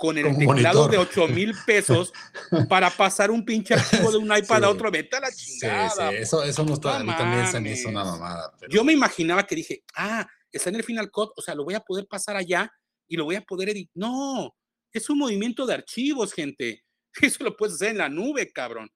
con 0.01 0.17
el 0.17 0.37
teclado 0.37 0.89
de 0.89 0.97
8 0.97 1.29
mil 1.29 1.55
pesos 1.67 2.13
para 2.69 2.89
pasar 2.91 3.31
un 3.31 3.45
pinche 3.45 3.75
archivo 3.75 4.11
de 4.11 4.17
un 4.17 4.35
iPad 4.37 4.65
a 4.65 4.71
otro. 4.71 4.91
Vete 4.91 5.17
a 5.17 5.21
la 5.21 5.31
chingada. 5.31 6.11
Sí, 6.11 6.17
sí. 6.17 6.23
Eso, 6.23 6.43
eso 6.43 6.65
no 6.65 6.75
está, 6.75 6.97
a 6.97 7.05
mí 7.05 7.15
también 7.17 7.47
se 7.47 7.61
me 7.61 7.73
hizo 7.73 7.89
una 7.89 8.05
mamada. 8.05 8.53
Yo 8.71 8.83
me 8.83 8.95
imaginaba 8.95 9.47
que 9.47 9.55
dije, 9.55 9.85
ah, 9.95 10.27
está 10.51 10.71
en 10.71 10.77
el 10.77 10.85
Final 10.85 11.11
Cut, 11.11 11.33
o 11.37 11.43
sea, 11.43 11.55
lo 11.55 11.65
voy 11.65 11.75
a 11.75 11.81
poder 11.81 12.07
pasar 12.07 12.35
allá 12.35 12.73
y 13.07 13.17
lo 13.17 13.25
voy 13.25 13.37
a 13.37 13.43
poder 13.43 13.69
editar. 13.69 13.93
No, 13.95 14.57
es 14.93 15.09
un 15.11 15.19
movimiento 15.19 15.67
de 15.67 15.75
archivos, 15.75 16.33
gente. 16.33 16.85
Eso 17.21 17.45
lo 17.45 17.57
puedes 17.57 17.75
hacer 17.75 17.91
en 17.91 17.99
la 17.99 18.09
nube, 18.09 18.51
cabrón. 18.53 18.91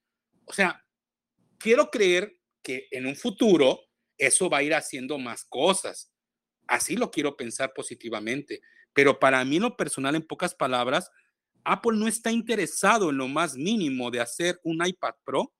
O 0.47 0.53
sea, 0.53 0.84
quiero 1.65 1.91
creer 1.91 2.39
que 2.63 2.89
en 2.91 3.07
un 3.07 3.17
futuro 3.17 3.81
eso 4.19 4.51
va 4.51 4.59
a 4.59 4.63
ir 4.63 4.75
haciendo 4.75 5.17
más 5.19 5.47
cosas. 5.47 6.13
Así 6.67 6.95
lo 6.95 7.11
quiero 7.11 7.39
pensar 7.39 7.73
positivamente. 7.75 8.61
Pero 8.93 9.19
para 9.19 9.43
mí, 9.47 9.59
lo 9.59 9.75
personal, 9.75 10.15
en 10.15 10.27
pocas 10.27 10.55
palabras, 10.55 11.11
Apple 11.65 11.97
no 11.97 12.07
está 12.07 12.31
interesado 12.31 13.09
en 13.09 13.17
lo 13.17 13.29
más 13.29 13.57
mínimo 13.57 14.11
de 14.11 14.21
hacer 14.21 14.61
un 14.63 14.87
iPad 14.87 15.15
Pro, 15.25 15.55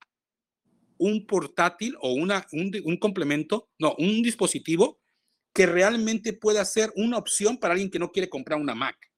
un 0.99 1.27
portátil 1.27 1.97
o 2.03 2.13
una, 2.13 2.47
un, 2.53 2.71
un 2.85 2.99
complemento, 2.99 3.71
no, 3.79 3.95
un 3.99 4.23
dispositivo 4.23 5.01
que 5.55 5.65
realmente 5.65 6.35
pueda 6.35 6.63
ser 6.67 6.93
una 6.97 7.17
opción 7.17 7.57
para 7.57 7.73
alguien 7.73 7.91
que 7.91 7.99
no 7.99 8.13
quiere 8.13 8.29
comprar 8.29 8.61
una 8.61 8.75
Mac. 8.75 9.11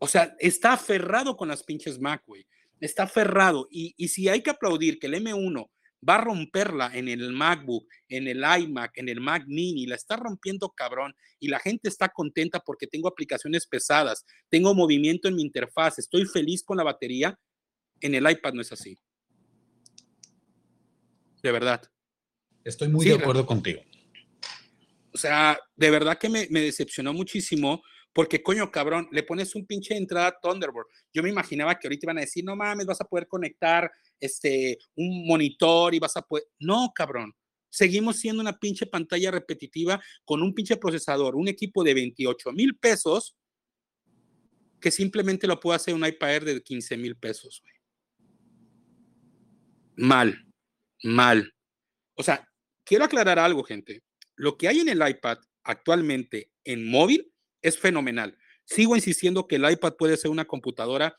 O 0.00 0.08
sea, 0.08 0.34
está 0.40 0.72
aferrado 0.72 1.36
con 1.36 1.46
las 1.46 1.62
pinches 1.62 2.00
Mac, 2.00 2.24
güey 2.26 2.44
está 2.80 3.04
aferrado. 3.04 3.68
Y, 3.70 4.08
si 4.08 4.28
hay 4.28 4.42
que 4.42 4.50
aplaudir 4.50 4.98
que 4.98 5.06
el 5.06 5.14
M1 5.14 5.68
va 6.08 6.16
a 6.16 6.20
romperla 6.20 6.90
en 6.94 7.08
el 7.08 7.32
MacBook, 7.32 7.86
en 8.08 8.28
el 8.28 8.38
iMac, 8.38 8.96
en 8.98 9.08
el 9.08 9.20
Mac 9.20 9.44
Mini, 9.46 9.86
la 9.86 9.96
está 9.96 10.16
rompiendo 10.16 10.70
cabrón 10.70 11.14
y 11.40 11.48
la 11.48 11.58
gente 11.58 11.88
está 11.88 12.08
contenta 12.08 12.60
porque 12.60 12.86
tengo 12.86 13.08
aplicaciones 13.08 13.66
pesadas, 13.66 14.24
tengo 14.48 14.74
movimiento 14.74 15.28
en 15.28 15.34
mi 15.34 15.42
interfaz, 15.42 15.98
estoy 15.98 16.24
feliz 16.26 16.62
con 16.62 16.76
la 16.76 16.84
batería, 16.84 17.36
en 18.00 18.14
el 18.14 18.30
iPad 18.30 18.52
no 18.52 18.62
es 18.62 18.70
así. 18.70 18.96
De 21.42 21.52
verdad. 21.52 21.82
Estoy 22.64 22.88
muy 22.88 23.06
de 23.06 23.14
acuerdo 23.14 23.44
contigo. 23.44 23.82
O 25.12 25.18
sea, 25.18 25.58
de 25.74 25.90
verdad 25.90 26.16
que 26.16 26.28
me, 26.28 26.46
me 26.50 26.60
decepcionó 26.60 27.12
muchísimo 27.12 27.82
porque, 28.12 28.42
coño, 28.42 28.70
cabrón, 28.70 29.08
le 29.12 29.22
pones 29.22 29.54
un 29.54 29.66
pinche 29.66 29.96
entrada 29.96 30.36
Thunderbolt. 30.40 30.88
Yo 31.12 31.22
me 31.22 31.28
imaginaba 31.28 31.78
que 31.78 31.86
ahorita 31.86 32.06
iban 32.06 32.18
a 32.18 32.22
decir, 32.22 32.44
no 32.44 32.56
mames, 32.56 32.86
vas 32.86 33.00
a 33.00 33.04
poder 33.04 33.28
conectar 33.28 33.90
este, 34.18 34.78
un 34.96 35.26
monitor 35.26 35.94
y 35.94 35.98
vas 35.98 36.16
a 36.16 36.22
poder. 36.22 36.44
No, 36.58 36.92
cabrón. 36.94 37.34
Seguimos 37.70 38.16
siendo 38.16 38.40
una 38.40 38.58
pinche 38.58 38.86
pantalla 38.86 39.30
repetitiva 39.30 40.02
con 40.24 40.42
un 40.42 40.54
pinche 40.54 40.76
procesador, 40.78 41.36
un 41.36 41.48
equipo 41.48 41.84
de 41.84 41.94
28 41.94 42.52
mil 42.52 42.76
pesos 42.76 43.36
que 44.80 44.90
simplemente 44.90 45.46
lo 45.46 45.60
puede 45.60 45.76
hacer 45.76 45.94
un 45.94 46.06
iPad 46.06 46.30
Air 46.30 46.44
de 46.44 46.62
15 46.62 46.96
mil 46.96 47.16
pesos. 47.16 47.62
Mal, 49.96 50.46
mal. 51.02 51.52
O 52.14 52.22
sea, 52.22 52.48
quiero 52.84 53.04
aclarar 53.04 53.38
algo, 53.38 53.64
gente. 53.64 54.02
Lo 54.36 54.56
que 54.56 54.68
hay 54.68 54.80
en 54.80 54.88
el 54.88 55.06
iPad 55.06 55.38
actualmente 55.64 56.52
en 56.64 56.88
móvil 56.88 57.32
es 57.62 57.78
fenomenal. 57.78 58.36
Sigo 58.64 58.96
insistiendo 58.96 59.46
que 59.46 59.56
el 59.56 59.70
iPad 59.70 59.94
puede 59.94 60.16
ser 60.16 60.30
una 60.30 60.44
computadora 60.44 61.18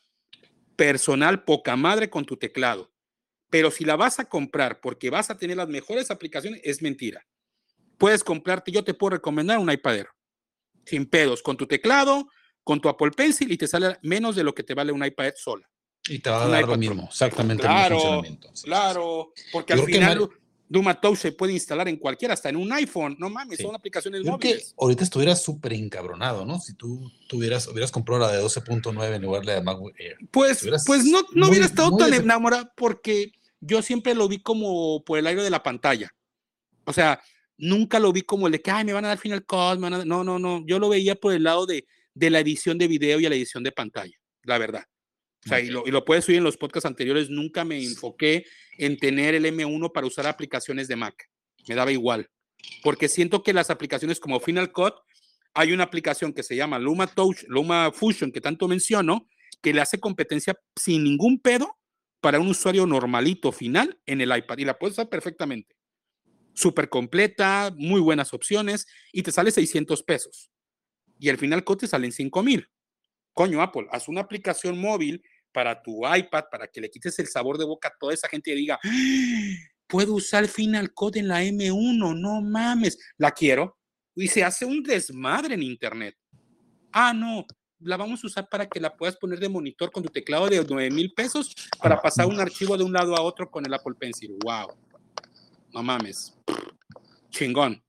personal 0.75 1.43
poca 1.43 1.75
madre 1.75 2.09
con 2.09 2.25
tu 2.25 2.37
teclado, 2.37 2.91
pero 3.49 3.71
si 3.71 3.83
la 3.83 3.95
vas 3.95 4.19
a 4.19 4.29
comprar 4.29 4.79
porque 4.79 5.09
vas 5.09 5.29
a 5.29 5.37
tener 5.37 5.57
las 5.57 5.67
mejores 5.67 6.11
aplicaciones, 6.11 6.61
es 6.63 6.81
mentira. 6.81 7.25
Puedes 7.97 8.23
comprarte, 8.23 8.71
yo 8.71 8.83
te 8.83 8.93
puedo 8.93 9.11
recomendar 9.11 9.57
un 9.57 9.71
iPad 9.71 9.95
Air, 9.95 10.09
sin 10.85 11.05
pedos, 11.05 11.41
con 11.41 11.57
tu 11.57 11.67
teclado, 11.67 12.29
con 12.63 12.79
tu 12.79 12.87
Apple 12.87 13.11
Pencil 13.11 13.51
y 13.51 13.57
te 13.57 13.67
sale 13.67 13.97
menos 14.03 14.35
de 14.35 14.43
lo 14.43 14.53
que 14.53 14.63
te 14.63 14.73
vale 14.73 14.91
un 14.91 15.03
iPad 15.03 15.25
Air 15.25 15.33
sola. 15.37 15.69
Y 16.07 16.19
te 16.19 16.29
va 16.29 16.45
a 16.45 16.47
dar 16.47 16.67
lo 16.67 16.77
mismo, 16.77 17.07
exactamente 17.09 17.63
claro, 17.63 17.95
el 17.95 18.01
funcionamiento. 18.01 18.51
Claro, 18.63 19.33
porque 19.51 19.73
al 19.73 19.83
final 19.83 20.29
Touch 21.01 21.17
se 21.17 21.31
puede 21.31 21.53
instalar 21.53 21.87
en 21.87 21.97
cualquiera, 21.97 22.33
hasta 22.33 22.49
en 22.49 22.55
un 22.55 22.71
iPhone. 22.71 23.15
No 23.19 23.29
mames, 23.29 23.59
son 23.59 23.75
aplicaciones 23.75 24.23
móviles. 24.23 24.73
ahorita 24.77 25.03
estuvieras 25.03 25.41
súper 25.41 25.73
encabronado, 25.73 26.45
¿no? 26.45 26.59
Si 26.59 26.73
tú 26.73 27.11
tuvieras, 27.27 27.67
hubieras 27.67 27.91
comprado 27.91 28.21
la 28.21 28.31
de 28.31 28.43
12.9 28.43 29.15
en 29.15 29.21
lugar 29.21 29.43
de 29.43 29.55
la 29.55 29.61
MacBook 29.61 29.93
Air. 29.97 30.17
Pues, 30.31 30.67
pues 30.85 31.05
no, 31.05 31.21
no 31.33 31.49
hubiera 31.49 31.65
estado 31.65 31.97
tan 31.97 32.13
enamorado 32.13 32.69
porque 32.75 33.31
yo 33.59 33.81
siempre 33.81 34.13
lo 34.13 34.27
vi 34.27 34.39
como 34.39 35.03
por 35.03 35.17
el 35.17 35.27
aire 35.27 35.43
de 35.43 35.49
la 35.49 35.63
pantalla. 35.63 36.13
O 36.85 36.93
sea, 36.93 37.21
nunca 37.57 37.99
lo 37.99 38.13
vi 38.13 38.21
como 38.21 38.47
el 38.47 38.53
de 38.53 38.61
que, 38.61 38.71
ay, 38.71 38.85
me 38.85 38.93
van 38.93 39.05
a 39.05 39.09
dar 39.09 39.17
Final 39.17 39.45
Cut, 39.45 39.79
no, 39.79 40.23
no, 40.23 40.39
no. 40.39 40.65
Yo 40.65 40.79
lo 40.79 40.89
veía 40.89 41.15
por 41.15 41.33
el 41.33 41.43
lado 41.43 41.65
de, 41.65 41.85
de 42.13 42.29
la 42.29 42.39
edición 42.39 42.77
de 42.77 42.87
video 42.87 43.19
y 43.19 43.23
la 43.23 43.35
edición 43.35 43.63
de 43.63 43.71
pantalla, 43.71 44.17
la 44.43 44.57
verdad. 44.57 44.85
O 45.45 45.49
sea, 45.49 45.59
y, 45.59 45.67
lo, 45.67 45.83
y 45.87 45.91
lo 45.91 46.03
puedes 46.03 46.27
oír 46.27 46.37
en 46.37 46.43
los 46.43 46.57
podcasts 46.57 46.85
anteriores, 46.85 47.29
nunca 47.29 47.63
me 47.63 47.81
enfoqué 47.81 48.45
en 48.77 48.97
tener 48.97 49.35
el 49.35 49.45
M1 49.45 49.91
para 49.93 50.07
usar 50.07 50.27
aplicaciones 50.27 50.87
de 50.87 50.95
Mac. 50.95 51.29
Me 51.67 51.75
daba 51.75 51.91
igual. 51.91 52.29
Porque 52.83 53.07
siento 53.07 53.41
que 53.41 53.53
las 53.53 53.69
aplicaciones 53.69 54.19
como 54.19 54.39
Final 54.39 54.71
Cut, 54.71 54.95
hay 55.53 55.71
una 55.71 55.85
aplicación 55.85 56.33
que 56.33 56.43
se 56.43 56.55
llama 56.55 56.77
Luma 56.77 57.07
Touch, 57.07 57.43
Luma 57.47 57.91
Fusion, 57.91 58.31
que 58.31 58.41
tanto 58.41 58.67
menciono, 58.67 59.27
que 59.61 59.73
le 59.73 59.81
hace 59.81 59.99
competencia 59.99 60.59
sin 60.75 61.03
ningún 61.03 61.39
pedo 61.39 61.77
para 62.21 62.39
un 62.39 62.49
usuario 62.49 62.85
normalito 62.85 63.51
final 63.51 63.99
en 64.05 64.19
el 64.19 64.35
iPad. 64.35 64.57
Y 64.57 64.65
la 64.65 64.77
puedes 64.77 64.93
usar 64.93 65.09
perfectamente. 65.09 65.75
Súper 66.53 66.89
completa, 66.89 67.73
muy 67.77 68.01
buenas 68.01 68.33
opciones 68.33 68.87
y 69.13 69.23
te 69.23 69.31
sale 69.31 69.51
600 69.51 70.03
pesos. 70.03 70.51
Y 71.17 71.29
al 71.29 71.37
Final 71.37 71.63
Cut 71.63 71.79
te 71.79 71.87
salen 71.87 72.11
5 72.11 72.43
mil 72.43 72.67
coño, 73.39 73.61
Apple, 73.61 73.87
haz 73.89 74.09
una 74.09 74.19
aplicación 74.19 74.77
móvil 74.77 75.23
para 75.51 75.81
tu 75.81 76.01
iPad, 76.07 76.45
para 76.51 76.67
que 76.67 76.81
le 76.81 76.89
quites 76.89 77.17
el 77.19 77.27
sabor 77.27 77.57
de 77.57 77.65
boca 77.65 77.89
a 77.89 77.97
toda 77.99 78.13
esa 78.13 78.27
gente 78.27 78.51
y 78.51 78.55
diga, 78.55 78.79
puedo 79.87 80.13
usar 80.13 80.47
Final 80.47 80.93
Cut 80.93 81.17
en 81.17 81.27
la 81.27 81.43
M1, 81.43 82.19
no 82.19 82.41
mames, 82.41 82.97
la 83.17 83.31
quiero. 83.31 83.77
Y 84.15 84.27
se 84.27 84.43
hace 84.43 84.65
un 84.65 84.83
desmadre 84.83 85.53
en 85.53 85.63
Internet. 85.63 86.15
Ah, 86.91 87.13
no, 87.13 87.45
la 87.79 87.97
vamos 87.97 88.23
a 88.23 88.27
usar 88.27 88.49
para 88.49 88.67
que 88.67 88.79
la 88.79 88.95
puedas 88.95 89.15
poner 89.15 89.39
de 89.39 89.49
monitor 89.49 89.91
con 89.91 90.03
tu 90.03 90.09
teclado 90.09 90.47
de 90.49 90.63
9 90.67 90.89
mil 90.91 91.13
pesos 91.13 91.55
para 91.81 92.01
pasar 92.01 92.25
un 92.25 92.39
archivo 92.39 92.77
de 92.77 92.83
un 92.83 92.93
lado 92.93 93.15
a 93.15 93.21
otro 93.21 93.49
con 93.49 93.65
el 93.65 93.73
Apple 93.73 93.95
Pencil. 93.97 94.37
¡Wow! 94.43 94.75
No 95.73 95.83
mames. 95.83 96.35
Chingón. 97.29 97.81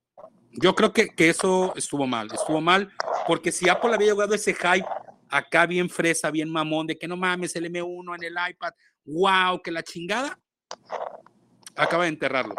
Yo 0.52 0.74
creo 0.74 0.92
que, 0.92 1.08
que 1.08 1.28
eso 1.28 1.72
estuvo 1.76 2.06
mal. 2.06 2.28
Estuvo 2.32 2.61
mal 2.61 2.92
porque 3.26 3.52
si 3.52 3.68
Apple 3.68 3.94
había 3.94 4.12
llegado 4.12 4.34
ese 4.34 4.54
hype 4.54 4.86
acá 5.31 5.66
bien 5.66 5.89
fresa, 5.89 6.31
bien 6.31 6.51
mamón, 6.51 6.87
de 6.87 6.99
que 6.99 7.09
no 7.09 7.16
mames, 7.16 7.55
el 7.57 7.72
M1 7.72 8.16
en 8.16 8.24
el 8.24 8.35
iPad, 8.51 8.72
wow, 9.05 9.61
que 9.62 9.70
la 9.70 9.83
chingada, 9.83 10.39
acaba 11.76 12.05
de 12.05 12.11
enterrarlo. 12.11 12.55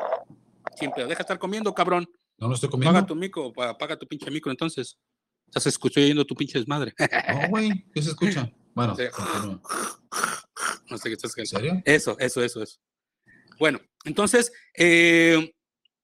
Siempre, 0.76 1.04
deja 1.04 1.18
de 1.18 1.22
estar 1.22 1.40
comiendo, 1.40 1.74
cabrón. 1.74 2.10
No 2.38 2.48
lo 2.48 2.56
estoy 2.56 2.70
comiendo. 2.70 2.94
Paga 2.94 3.06
tu 3.06 3.16
micro, 3.16 3.54
paga 3.54 3.98
tu 3.98 4.08
pinche 4.08 4.32
micro, 4.32 4.52
entonces. 4.52 4.98
Ya 5.54 5.60
se 5.60 5.68
escuchó 5.68 6.00
yendo 6.00 6.26
tu 6.26 6.34
pinche 6.34 6.58
desmadre. 6.58 6.94
No, 6.98 7.50
güey, 7.50 7.86
¿qué 7.94 8.02
se 8.02 8.12
escucha? 8.12 8.50
Bueno, 8.74 8.96
no 10.90 10.98
sé 10.98 11.10
qué 11.10 11.14
estás 11.14 11.38
¿En 11.38 11.46
serio? 11.46 11.82
Eso, 11.84 12.16
eso, 12.20 12.42
eso, 12.42 12.64
eso. 12.64 12.80
Bueno, 13.60 13.80
entonces, 14.06 14.52
eh, 14.78 15.54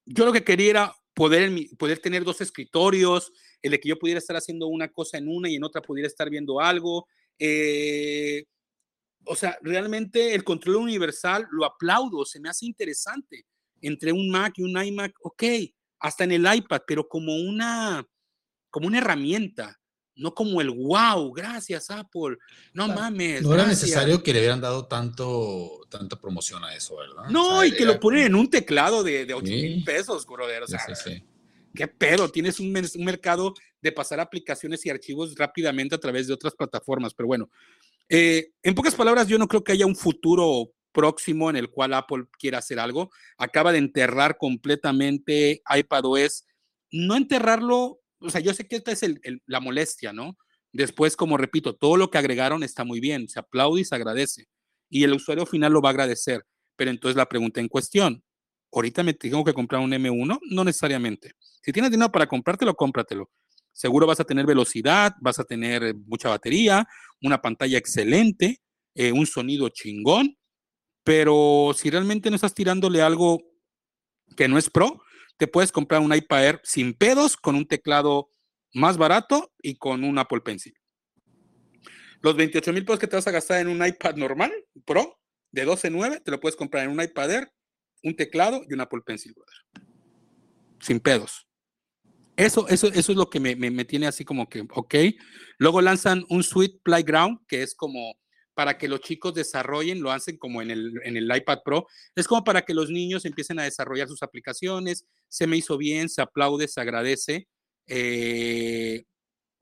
yo 0.05 0.25
lo 0.25 0.33
que 0.33 0.43
quería 0.43 0.69
era 0.69 0.95
poder, 1.13 1.51
poder 1.77 1.99
tener 1.99 2.23
dos 2.23 2.41
escritorios, 2.41 3.31
el 3.61 3.71
de 3.71 3.79
que 3.79 3.89
yo 3.89 3.99
pudiera 3.99 4.19
estar 4.19 4.35
haciendo 4.35 4.67
una 4.67 4.89
cosa 4.89 5.17
en 5.17 5.27
una 5.27 5.49
y 5.49 5.55
en 5.55 5.63
otra 5.63 5.81
pudiera 5.81 6.07
estar 6.07 6.29
viendo 6.29 6.59
algo. 6.59 7.07
Eh, 7.39 8.45
o 9.25 9.35
sea, 9.35 9.57
realmente 9.61 10.33
el 10.33 10.43
control 10.43 10.77
universal 10.77 11.47
lo 11.51 11.65
aplaudo, 11.65 12.25
se 12.25 12.39
me 12.39 12.49
hace 12.49 12.65
interesante. 12.65 13.45
Entre 13.81 14.11
un 14.11 14.29
Mac 14.29 14.53
y 14.57 14.63
un 14.63 14.81
iMac, 14.81 15.13
ok, 15.21 15.43
hasta 15.99 16.23
en 16.23 16.31
el 16.31 16.55
iPad, 16.55 16.81
pero 16.87 17.07
como 17.07 17.35
una, 17.35 18.05
como 18.69 18.87
una 18.87 18.97
herramienta, 18.99 19.79
no 20.15 20.33
como 20.33 20.61
el 20.61 20.71
wow, 20.71 21.31
gracias 21.31 21.91
Apple, 21.91 22.37
no 22.73 22.87
mames. 22.87 23.43
No 23.43 23.53
era 23.53 23.67
necesario 23.67 24.23
que 24.23 24.33
le 24.33 24.39
hubieran 24.39 24.61
dado 24.61 24.87
tanto, 24.87 25.85
tanta 25.89 26.19
promoción 26.19 26.63
a 26.63 26.73
eso, 26.73 26.95
¿verdad? 26.97 27.29
No, 27.29 27.63
y 27.63 27.71
que 27.71 27.85
lo 27.85 27.99
ponen 27.99 28.25
en 28.25 28.35
un 28.35 28.49
teclado 28.49 29.03
de, 29.03 29.25
de 29.25 29.33
8 29.33 29.45
mil 29.45 29.83
pesos, 29.83 30.25
brother. 30.25 30.63
O 30.63 30.67
sea, 30.67 30.79
sí, 30.79 30.93
sí, 30.95 31.23
¿Qué 31.77 31.87
pedo? 31.87 32.27
Tienes 32.29 32.59
un, 32.59 32.73
mercado 33.05 33.53
de 33.81 33.91
pasar 33.91 34.19
aplicaciones 34.19 34.83
y 34.83 34.89
archivos 34.89 35.35
rápidamente 35.35 35.93
a 35.93 35.99
través 35.99 36.25
de 36.25 36.33
otras 36.33 36.55
plataformas, 36.55 37.13
pero 37.13 37.27
bueno. 37.27 37.51
Eh, 38.09 38.49
en 38.63 38.73
pocas 38.73 38.95
palabras, 38.95 39.27
yo 39.27 39.37
no 39.37 39.47
creo 39.47 39.63
que 39.63 39.73
haya 39.73 39.85
un 39.85 39.95
futuro 39.95 40.71
próximo 40.91 41.51
en 41.51 41.55
el 41.55 41.69
cual 41.69 41.93
Apple 41.93 42.25
quiera 42.39 42.57
hacer 42.57 42.79
algo. 42.79 43.11
Acaba 43.37 43.71
de 43.71 43.77
enterrar 43.77 44.37
completamente 44.37 45.61
iPadOS. 45.69 46.47
No 46.89 47.15
enterrarlo, 47.15 48.01
o 48.17 48.29
sea, 48.31 48.41
yo 48.41 48.55
sé 48.55 48.67
que 48.67 48.77
esta 48.77 48.91
es 48.91 49.05
la 49.45 49.59
molestia, 49.59 50.13
¿no? 50.13 50.35
Después, 50.73 51.15
como 51.15 51.37
repito, 51.37 51.75
todo 51.75 51.95
lo 51.95 52.09
que 52.09 52.17
agregaron 52.17 52.63
está 52.63 52.83
muy 52.83 52.99
bien, 52.99 53.29
se 53.29 53.39
aplaude 53.39 53.81
y 53.81 53.85
se 53.85 53.93
agradece. 53.93 54.47
Y 54.89 55.03
el 55.03 55.13
usuario 55.13 55.45
final 55.45 55.73
lo 55.73 55.81
va 55.81 55.89
a 55.89 55.91
agradecer. 55.91 56.43
Pero 56.75 56.89
entonces 56.89 57.15
la 57.15 57.29
pregunta 57.29 57.59
en 57.59 57.67
cuestión, 57.67 58.23
¿ahorita 58.71 59.03
me 59.03 59.13
tengo 59.13 59.43
que 59.43 59.53
comprar 59.53 59.81
un 59.81 59.91
M1? 59.91 60.39
No 60.49 60.63
necesariamente. 60.63 61.33
Si 61.61 61.71
tienes 61.71 61.91
dinero 61.91 62.11
para 62.11 62.27
comprártelo, 62.27 62.75
cómpratelo. 62.75 63.29
Seguro 63.71 64.07
vas 64.07 64.19
a 64.19 64.23
tener 64.23 64.45
velocidad, 64.45 65.13
vas 65.21 65.39
a 65.39 65.43
tener 65.43 65.95
mucha 66.07 66.29
batería, 66.29 66.87
una 67.21 67.41
pantalla 67.41 67.77
excelente, 67.77 68.61
eh, 68.95 69.11
un 69.11 69.27
sonido 69.27 69.69
chingón, 69.69 70.37
pero 71.03 71.71
si 71.75 71.89
realmente 71.89 72.29
no 72.29 72.35
estás 72.35 72.53
tirándole 72.53 73.01
algo 73.01 73.39
que 74.35 74.47
no 74.47 74.57
es 74.57 74.69
pro, 74.69 75.01
te 75.37 75.47
puedes 75.47 75.71
comprar 75.71 76.01
un 76.01 76.13
iPad 76.13 76.43
Air 76.43 76.61
sin 76.63 76.93
pedos, 76.93 77.37
con 77.37 77.55
un 77.55 77.67
teclado 77.67 78.29
más 78.73 78.97
barato 78.97 79.53
y 79.61 79.75
con 79.75 80.03
un 80.03 80.17
Apple 80.17 80.41
Pencil. 80.41 80.73
Los 82.21 82.35
28 82.35 82.73
mil 82.73 82.83
pesos 82.83 82.99
que 82.99 83.07
te 83.07 83.15
vas 83.15 83.27
a 83.27 83.31
gastar 83.31 83.61
en 83.61 83.67
un 83.67 83.85
iPad 83.85 84.15
normal, 84.15 84.51
Pro, 84.85 85.19
de 85.51 85.67
12.9, 85.67 86.23
te 86.23 86.31
lo 86.31 86.39
puedes 86.39 86.55
comprar 86.55 86.83
en 86.83 86.91
un 86.91 87.01
iPad 87.01 87.31
Air, 87.31 87.51
un 88.03 88.15
teclado 88.15 88.63
y 88.67 88.73
un 88.73 88.81
Apple 88.81 89.01
Pencil, 89.05 89.33
brother. 89.33 89.87
Sin 90.81 90.99
pedos. 90.99 91.46
Eso, 92.37 92.67
eso, 92.67 92.87
eso 92.87 93.11
es 93.11 93.17
lo 93.17 93.31
que 93.31 93.39
me, 93.39 93.55
me, 93.55 93.83
tiene 93.83 94.05
así 94.05 94.23
como 94.23 94.47
que, 94.47 94.61
ok. 94.71 94.95
Luego 95.57 95.81
lanzan 95.81 96.23
un 96.29 96.43
Sweet 96.43 96.81
Playground, 96.83 97.39
que 97.47 97.63
es 97.63 97.73
como 97.73 98.15
para 98.53 98.77
que 98.77 98.87
los 98.87 99.01
chicos 99.01 99.33
desarrollen, 99.33 100.01
lo 100.01 100.11
hacen 100.11 100.37
como 100.37 100.61
en 100.61 100.69
el, 100.69 100.93
en 101.03 101.17
el 101.17 101.35
iPad 101.35 101.59
Pro. 101.65 101.87
Es 102.15 102.27
como 102.27 102.43
para 102.43 102.61
que 102.61 102.75
los 102.75 102.91
niños 102.91 103.25
empiecen 103.25 103.57
a 103.59 103.63
desarrollar 103.63 104.07
sus 104.07 104.21
aplicaciones. 104.21 105.05
Se 105.27 105.47
me 105.47 105.57
hizo 105.57 105.77
bien, 105.77 106.09
se 106.09 106.21
aplaude, 106.21 106.67
se 106.67 106.79
agradece. 106.79 107.47
Eh, 107.87 109.03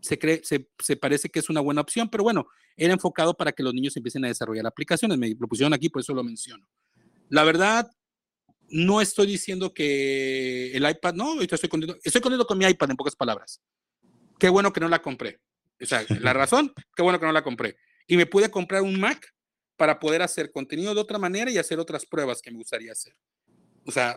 se, 0.02 0.20
cree, 0.20 0.42
se, 0.44 0.68
se, 0.78 0.98
parece 0.98 1.30
que 1.30 1.40
es 1.40 1.50
una 1.50 1.62
buena 1.62 1.82
opción, 1.82 2.10
pero 2.10 2.24
bueno, 2.24 2.46
era 2.76 2.94
enfocado 2.94 3.36
para 3.36 3.54
que 3.54 3.64
los 3.64 3.74
niños 3.74 3.96
empiecen 3.96 4.26
a 4.26 4.28
desarrollar 4.28 4.68
aplicaciones. 4.68 5.18
Me 5.18 5.34
lo 5.40 5.48
pusieron 5.48 5.74
aquí, 5.74 5.88
por 5.88 6.02
eso 6.02 6.14
lo 6.14 6.26
menciono. 6.26 6.68
La 7.30 7.46
verdad, 7.46 7.90
no 8.70 9.02
estoy 9.02 9.28
diciendo 9.28 9.74
que 9.74 10.76
el 10.76 10.90
iPad, 10.90 11.14
no, 11.14 11.42
estoy 11.42 11.70
contento, 11.70 11.98
estoy 12.04 12.22
contento 12.22 12.46
con 12.46 12.58
mi 12.58 12.66
iPad 12.66 12.92
en 12.92 12.98
pocas 12.98 13.16
palabras. 13.16 13.62
Qué 14.40 14.50
bueno 14.50 14.74
que 14.74 14.80
no 14.80 14.88
la 14.88 15.02
compré. 15.02 15.40
O 15.82 15.86
sea, 15.86 16.06
la 16.22 16.34
razón, 16.34 16.74
qué 16.96 17.04
bueno 17.04 17.20
que 17.20 17.26
no 17.26 17.32
la 17.32 17.44
compré. 17.44 17.78
Y 18.08 18.18
me 18.18 18.26
pude 18.26 18.50
comprar 18.50 18.82
un 18.82 19.00
Mac 19.00 19.34
para 19.78 20.00
poder 20.00 20.22
hacer 20.22 20.52
contenido 20.52 20.94
de 20.94 21.02
otra 21.02 21.18
manera 21.18 21.52
y 21.52 21.58
hacer 21.58 21.80
otras 21.80 22.06
pruebas 22.06 22.42
que 22.42 22.52
me 22.52 22.58
gustaría 22.58 22.92
hacer. 22.92 23.14
O 23.88 23.92
sea, 23.92 24.16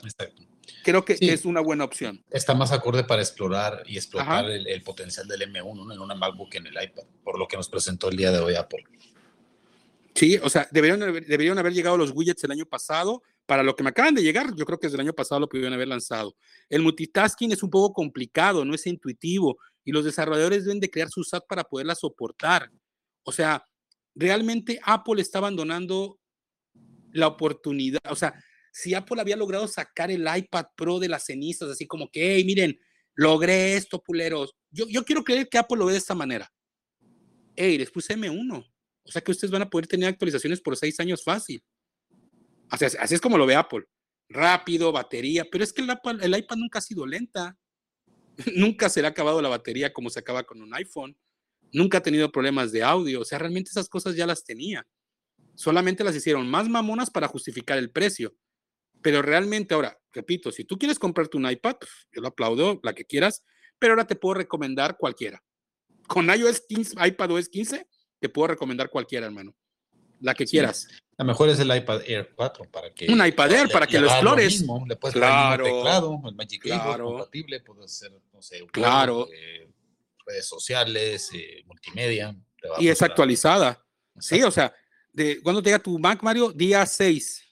creo 0.82 1.04
que, 1.04 1.18
es 1.20 1.44
una 1.44 1.60
buena 1.60 1.84
opción. 1.84 2.24
Está 2.30 2.54
más 2.54 2.72
acorde 2.72 3.04
para 3.04 3.20
explorar 3.20 3.82
y 3.86 3.96
explotar 3.96 4.46
el, 4.46 4.82
potencial 4.82 5.28
del 5.28 5.42
M1 5.42 5.92
en 5.92 6.00
una 6.00 6.14
MacBook 6.14 6.54
en 6.54 6.68
el 6.68 6.82
iPad, 6.82 7.04
por 7.22 7.38
lo 7.38 7.46
que 7.46 7.56
nos 7.56 7.68
presentó 7.68 8.08
el 8.08 8.16
día 8.16 8.32
de 8.32 8.38
hoy 8.38 8.54
Apple. 8.54 8.84
Sí, 10.14 10.38
o 10.42 10.48
sea, 10.48 10.66
deberían, 10.70 11.00
deberían 11.00 11.58
haber 11.58 11.74
llegado 11.74 11.98
los 11.98 12.12
widgets 12.12 12.42
el 12.44 12.50
año 12.50 12.64
pasado, 12.64 13.22
para 13.48 13.62
lo 13.62 13.74
que 13.74 13.82
me 13.82 13.88
acaban 13.88 14.14
de 14.14 14.22
llegar, 14.22 14.54
yo 14.54 14.66
creo 14.66 14.78
que 14.78 14.88
desde 14.88 14.96
el 14.96 15.06
año 15.06 15.14
pasado 15.14 15.40
lo 15.40 15.48
pudieron 15.48 15.72
haber 15.72 15.88
lanzado. 15.88 16.36
El 16.68 16.82
multitasking 16.82 17.50
es 17.50 17.62
un 17.62 17.70
poco 17.70 17.94
complicado, 17.94 18.62
no 18.62 18.74
es 18.74 18.86
intuitivo 18.86 19.56
y 19.86 19.90
los 19.90 20.04
desarrolladores 20.04 20.66
deben 20.66 20.80
de 20.80 20.90
crear 20.90 21.08
su 21.08 21.24
SAT 21.24 21.46
para 21.48 21.64
poderla 21.64 21.94
soportar. 21.94 22.70
O 23.22 23.32
sea, 23.32 23.64
realmente 24.14 24.78
Apple 24.84 25.22
está 25.22 25.38
abandonando 25.38 26.20
la 27.12 27.26
oportunidad. 27.26 28.02
O 28.10 28.16
sea, 28.16 28.34
si 28.70 28.92
Apple 28.92 29.18
había 29.18 29.34
logrado 29.34 29.66
sacar 29.66 30.10
el 30.10 30.28
iPad 30.28 30.66
Pro 30.76 30.98
de 30.98 31.08
las 31.08 31.24
cenizas, 31.24 31.70
así 31.70 31.86
como 31.86 32.10
que, 32.10 32.34
hey, 32.34 32.44
miren, 32.44 32.78
logré 33.14 33.76
esto, 33.76 34.02
puleros. 34.02 34.54
Yo, 34.70 34.86
yo 34.88 35.06
quiero 35.06 35.24
creer 35.24 35.48
que 35.48 35.56
Apple 35.56 35.78
lo 35.78 35.86
ve 35.86 35.92
de 35.92 35.98
esta 35.98 36.14
manera. 36.14 36.52
Hey, 37.56 37.78
les 37.78 37.90
puse 37.90 38.14
M1. 38.14 38.70
O 39.04 39.10
sea 39.10 39.22
que 39.22 39.30
ustedes 39.30 39.50
van 39.50 39.62
a 39.62 39.70
poder 39.70 39.86
tener 39.86 40.10
actualizaciones 40.10 40.60
por 40.60 40.76
seis 40.76 41.00
años 41.00 41.24
fácil. 41.24 41.62
Así, 42.70 42.84
así 42.84 43.14
es 43.14 43.20
como 43.20 43.38
lo 43.38 43.46
ve 43.46 43.54
Apple. 43.54 43.84
Rápido, 44.28 44.92
batería, 44.92 45.46
pero 45.50 45.64
es 45.64 45.72
que 45.72 45.82
el, 45.82 46.38
iPad 46.38 46.56
nunca 46.56 46.78
ha 46.78 46.82
sido 46.82 47.06
lenta. 47.06 47.56
nunca 48.54 48.88
se 48.88 49.00
le 49.00 49.08
ha 49.08 49.10
acabado 49.10 49.40
la 49.42 49.48
batería 49.48 49.92
como 49.92 50.10
se 50.10 50.20
acaba 50.20 50.44
con 50.44 50.60
un 50.60 50.74
iPhone. 50.74 51.16
Nunca 51.72 51.98
ha 51.98 52.02
tenido 52.02 52.30
problemas 52.30 52.72
de 52.72 52.82
audio. 52.82 53.20
O 53.20 53.24
sea, 53.24 53.38
realmente 53.38 53.70
esas 53.70 53.88
cosas 53.88 54.16
ya 54.16 54.26
las 54.26 54.44
tenía. 54.44 54.86
Solamente 55.54 56.04
las 56.04 56.14
hicieron 56.14 56.48
más 56.48 56.68
mamonas 56.68 57.10
para 57.10 57.28
justificar 57.28 57.78
el 57.78 57.90
precio. 57.90 58.34
Pero 59.02 59.22
realmente 59.22 59.74
ahora, 59.74 59.98
repito, 60.12 60.50
si 60.52 60.64
tú 60.64 60.78
quieres 60.78 60.98
comprarte 60.98 61.36
un 61.36 61.50
iPad, 61.50 61.76
yo 62.12 62.20
lo 62.20 62.28
aplaudo, 62.28 62.80
la 62.82 62.94
que 62.94 63.04
quieras, 63.04 63.44
pero 63.78 63.92
ahora 63.92 64.06
te 64.06 64.16
puedo 64.16 64.34
recomendar 64.34 64.96
cualquiera. 64.98 65.42
Con 66.06 66.26
iOS 66.26 66.62
15, 66.68 67.06
iPad 67.06 67.30
OS 67.32 67.48
15, 67.48 67.86
te 68.18 68.28
puedo 68.28 68.48
recomendar 68.48 68.90
cualquiera, 68.90 69.26
hermano. 69.26 69.54
La 70.20 70.34
que 70.34 70.44
quieras. 70.44 70.88
A 71.16 71.24
lo 71.24 71.28
mejor 71.28 71.48
es 71.48 71.58
el 71.58 71.74
iPad 71.74 72.02
Air 72.06 72.32
4 72.34 72.70
para 72.70 72.92
que. 72.92 73.10
Un 73.10 73.24
iPad 73.24 73.52
Air 73.52 73.68
para 73.70 73.86
que 73.86 73.98
lo 73.98 74.06
explores. 74.06 74.60
Lo 74.62 74.86
le 74.86 74.96
puedes 74.96 75.16
claro, 75.16 75.66
el 75.66 75.72
teclado, 75.72 76.22
el 76.26 76.34
Magic 76.34 76.62
claro, 76.62 77.04
compatible, 77.06 77.60
puedes 77.60 77.84
hacer, 77.86 78.12
no 78.32 78.40
sé, 78.40 78.64
claro. 78.70 79.28
Eh, 79.32 79.68
redes 80.24 80.46
sociales, 80.46 81.30
eh, 81.34 81.62
multimedia. 81.66 82.36
Y 82.78 82.88
es 82.88 83.02
actualizada. 83.02 83.84
Sí, 84.18 84.42
o 84.42 84.50
sea, 84.50 84.72
de, 85.12 85.40
¿cuándo 85.42 85.62
te 85.62 85.70
llega 85.70 85.78
tu 85.78 85.98
Mac, 85.98 86.22
Mario? 86.22 86.52
Día 86.52 86.84
6. 86.86 87.44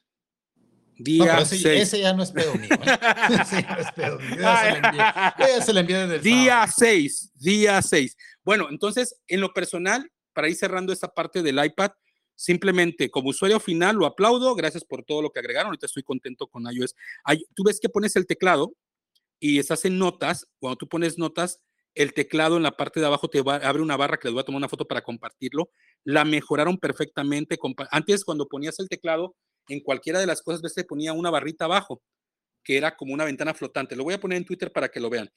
Día 0.98 1.38
ese, 1.40 1.58
6. 1.58 1.82
ese, 1.82 2.00
ya 2.00 2.12
no 2.12 2.22
es 2.22 2.30
pedo 2.30 2.54
mío. 2.54 2.70
¿eh? 2.70 2.78
ese 3.42 3.62
ya 3.62 3.74
no 3.74 3.80
es 3.80 3.92
pedo 3.92 4.18
mío. 4.18 4.36
Ya 4.38 5.60
se 5.60 5.72
le 5.72 5.80
envía, 5.80 6.06
desde 6.06 6.16
el 6.16 6.22
Día 6.22 6.66
6, 6.66 7.32
día 7.34 7.82
6. 7.82 8.16
Bueno, 8.44 8.68
entonces, 8.70 9.20
en 9.26 9.40
lo 9.40 9.52
personal, 9.52 10.10
para 10.32 10.48
ir 10.48 10.56
cerrando 10.56 10.92
esta 10.92 11.08
parte 11.08 11.42
del 11.42 11.62
iPad, 11.62 11.90
Simplemente 12.36 13.10
como 13.10 13.30
usuario 13.30 13.58
final 13.58 13.96
lo 13.96 14.06
aplaudo, 14.06 14.54
gracias 14.54 14.84
por 14.84 15.04
todo 15.04 15.22
lo 15.22 15.30
que 15.30 15.40
agregaron, 15.40 15.68
ahorita 15.68 15.86
estoy 15.86 16.02
contento 16.02 16.46
con 16.46 16.64
iOS. 16.70 16.94
tú 17.54 17.64
ves 17.64 17.80
que 17.80 17.88
pones 17.88 18.14
el 18.14 18.26
teclado 18.26 18.74
y 19.40 19.58
estás 19.58 19.84
en 19.86 19.98
notas, 19.98 20.46
cuando 20.58 20.76
tú 20.76 20.88
pones 20.88 21.18
notas, 21.18 21.60
el 21.96 22.12
teclado 22.12 22.58
en 22.58 22.62
la 22.62 22.76
parte 22.76 23.00
de 23.00 23.06
abajo 23.06 23.28
te 23.28 23.40
abre 23.40 23.82
una 23.82 23.96
barra 23.96 24.18
que 24.18 24.28
les 24.28 24.34
voy 24.34 24.42
a 24.42 24.44
tomar 24.44 24.58
una 24.58 24.68
foto 24.68 24.86
para 24.86 25.02
compartirlo. 25.02 25.70
La 26.04 26.26
mejoraron 26.26 26.76
perfectamente. 26.76 27.58
Antes, 27.90 28.22
cuando 28.22 28.48
ponías 28.48 28.78
el 28.80 28.88
teclado, 28.90 29.34
en 29.68 29.80
cualquiera 29.80 30.20
de 30.20 30.26
las 30.26 30.42
cosas, 30.42 30.60
ves, 30.60 30.74
te 30.74 30.84
ponía 30.84 31.14
una 31.14 31.30
barrita 31.30 31.64
abajo, 31.64 32.02
que 32.62 32.76
era 32.76 32.96
como 32.96 33.14
una 33.14 33.24
ventana 33.24 33.54
flotante. 33.54 33.96
Lo 33.96 34.04
voy 34.04 34.12
a 34.12 34.20
poner 34.20 34.36
en 34.36 34.44
Twitter 34.44 34.70
para 34.72 34.90
que 34.90 35.00
lo 35.00 35.08
vean. 35.08 35.30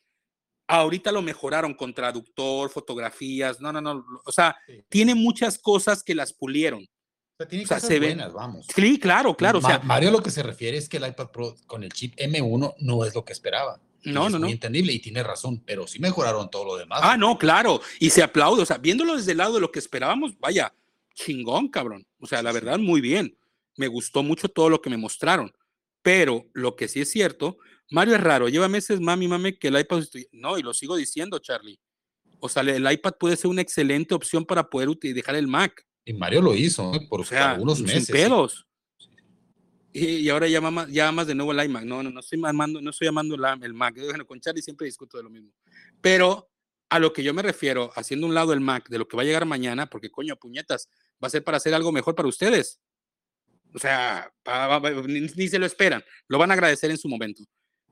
Ahorita 0.72 1.11
lo 1.11 1.24
mejoraron 1.24 1.74
con 1.74 1.95
traductor, 1.95 2.70
fotografías. 2.70 3.59
No, 3.59 3.74
no, 3.74 3.82
no. 3.82 4.05
O 4.24 4.32
sea, 4.32 4.55
tiene 4.88 5.15
muchas 5.15 5.57
cosas 5.57 6.03
que 6.03 6.13
las 6.13 6.32
pulieron. 6.32 6.84
O 6.84 7.38
sea, 7.39 7.47
tiene 7.47 7.65
cosas 7.65 7.89
buenas, 7.99 8.32
vamos. 8.34 8.67
Sí, 8.76 8.99
claro, 8.99 9.36
claro. 9.36 9.57
o 9.57 9.61
sea, 9.61 9.80
Mario 9.80 10.11
lo 10.11 10.22
que 10.22 10.30
se 10.30 10.43
refiere 10.43 10.78
es 10.78 10.88
que 10.88 10.97
el 10.97 11.07
iPad 11.07 11.32
Pro 11.32 11.55
con 11.65 11.84
el 11.84 11.91
chip 11.91 12.15
M1 12.17 12.76
no 12.78 13.03
es 13.03 13.15
lo 13.15 13.26
que 13.26 13.34
esperaba. 13.34 13.82
No, 14.03 14.30
no, 14.30 14.38
no. 14.38 14.47
entendible 14.47 14.93
y 14.93 14.99
tiene 14.99 15.24
razón, 15.24 15.63
pero 15.65 15.88
sí 15.88 15.97
mejoraron 15.97 16.51
todo 16.51 16.65
lo 16.65 16.78
demás. 16.78 16.99
Ah, 17.01 17.17
no, 17.17 17.39
claro. 17.39 17.82
Y 17.99 18.11
se 18.11 18.22
aplaude. 18.22 18.61
O 18.61 18.65
sea, 18.65 18.78
viéndolo 18.78 19.17
desde 19.17 19.32
el 19.32 19.39
lado 19.39 19.55
de 19.55 19.61
lo 19.61 19.72
que 19.72 19.80
esperábamos, 19.80 20.38
vaya, 20.39 20.72
chingón, 21.15 21.67
cabrón. 21.70 22.05
O 22.20 22.28
sea, 22.28 22.43
la 22.43 22.51
verdad, 22.51 22.78
muy 22.78 23.01
bien. 23.01 23.36
Me 23.76 23.88
gustó 23.88 24.22
mucho 24.22 24.49
todo 24.49 24.70
lo 24.70 24.84
que 24.84 24.91
me 24.91 24.97
mostraron. 24.97 25.51
Pero 26.03 26.45
lo 26.53 26.76
que 26.76 26.88
sí 26.88 27.01
es 27.01 27.09
cierto, 27.09 27.57
Mario 27.89 28.15
es 28.15 28.21
raro. 28.21 28.49
Lleva 28.49 28.67
meses, 28.67 28.99
mami, 28.99 29.27
mami, 29.27 29.53
que 29.53 29.69
el 29.69 29.79
iPad. 29.79 30.03
No, 30.31 30.57
y 30.57 30.61
lo 30.61 30.73
sigo 30.73 30.95
diciendo, 30.95 31.39
Charlie. 31.39 31.79
O 32.39 32.47
sea, 32.47 32.63
el 32.63 32.89
iPad 32.91 33.13
puede 33.19 33.35
ser 33.35 33.49
una 33.49 33.61
excelente 33.61 34.13
opción 34.13 34.45
para 34.45 34.69
poder 34.69 34.89
dejar 34.89 35.35
el 35.35 35.47
Mac. 35.47 35.85
Y 36.05 36.13
Mario 36.13 36.41
lo 36.41 36.55
hizo 36.55 36.93
¿eh? 36.93 37.05
por 37.09 37.25
algunos 37.35 37.81
meses. 37.81 38.05
Sin 38.05 38.13
pedos. 38.15 38.65
Y, 39.91 40.29
ahora 40.29 40.47
ya 40.47 41.11
más 41.11 41.27
de 41.27 41.35
nuevo 41.35 41.51
el 41.51 41.65
iMac. 41.65 41.83
No, 41.83 42.03
no, 42.03 42.11
no 42.11 42.19
estoy 42.19 42.39
llamando, 42.39 42.81
no 42.81 42.91
estoy 42.91 43.07
llamando 43.07 43.35
el 43.35 43.73
Mac. 43.73 43.95
Bueno, 43.95 44.25
con 44.25 44.39
Charlie 44.39 44.61
siempre 44.61 44.85
discuto 44.85 45.17
de 45.17 45.23
lo 45.23 45.29
mismo. 45.29 45.51
Pero 45.99 46.49
a 46.89 46.99
lo 46.99 47.13
que 47.13 47.23
yo 47.23 47.33
me 47.33 47.41
refiero, 47.41 47.91
haciendo 47.95 48.25
un 48.25 48.33
lado 48.33 48.53
el 48.53 48.61
Mac 48.61 48.89
de 48.89 48.97
lo 48.97 49.07
que 49.07 49.17
va 49.17 49.23
a 49.23 49.25
llegar 49.25 49.45
mañana, 49.45 49.87
porque 49.87 50.09
coño, 50.09 50.35
puñetas, 50.37 50.89
va 51.23 51.27
a 51.27 51.29
ser 51.29 51.43
para 51.43 51.57
hacer 51.57 51.73
algo 51.73 51.91
mejor 51.91 52.15
para 52.15 52.29
ustedes. 52.29 52.79
O 53.73 53.79
sea, 53.79 54.31
ni, 55.07 55.47
se 55.47 55.59
lo 55.59 55.65
esperan, 55.65 56.03
lo 56.27 56.39
van 56.39 56.49
a 56.49 56.55
agradecer 56.55 56.89
en 56.89 56.97
su 56.97 57.07
momento. 57.07 57.43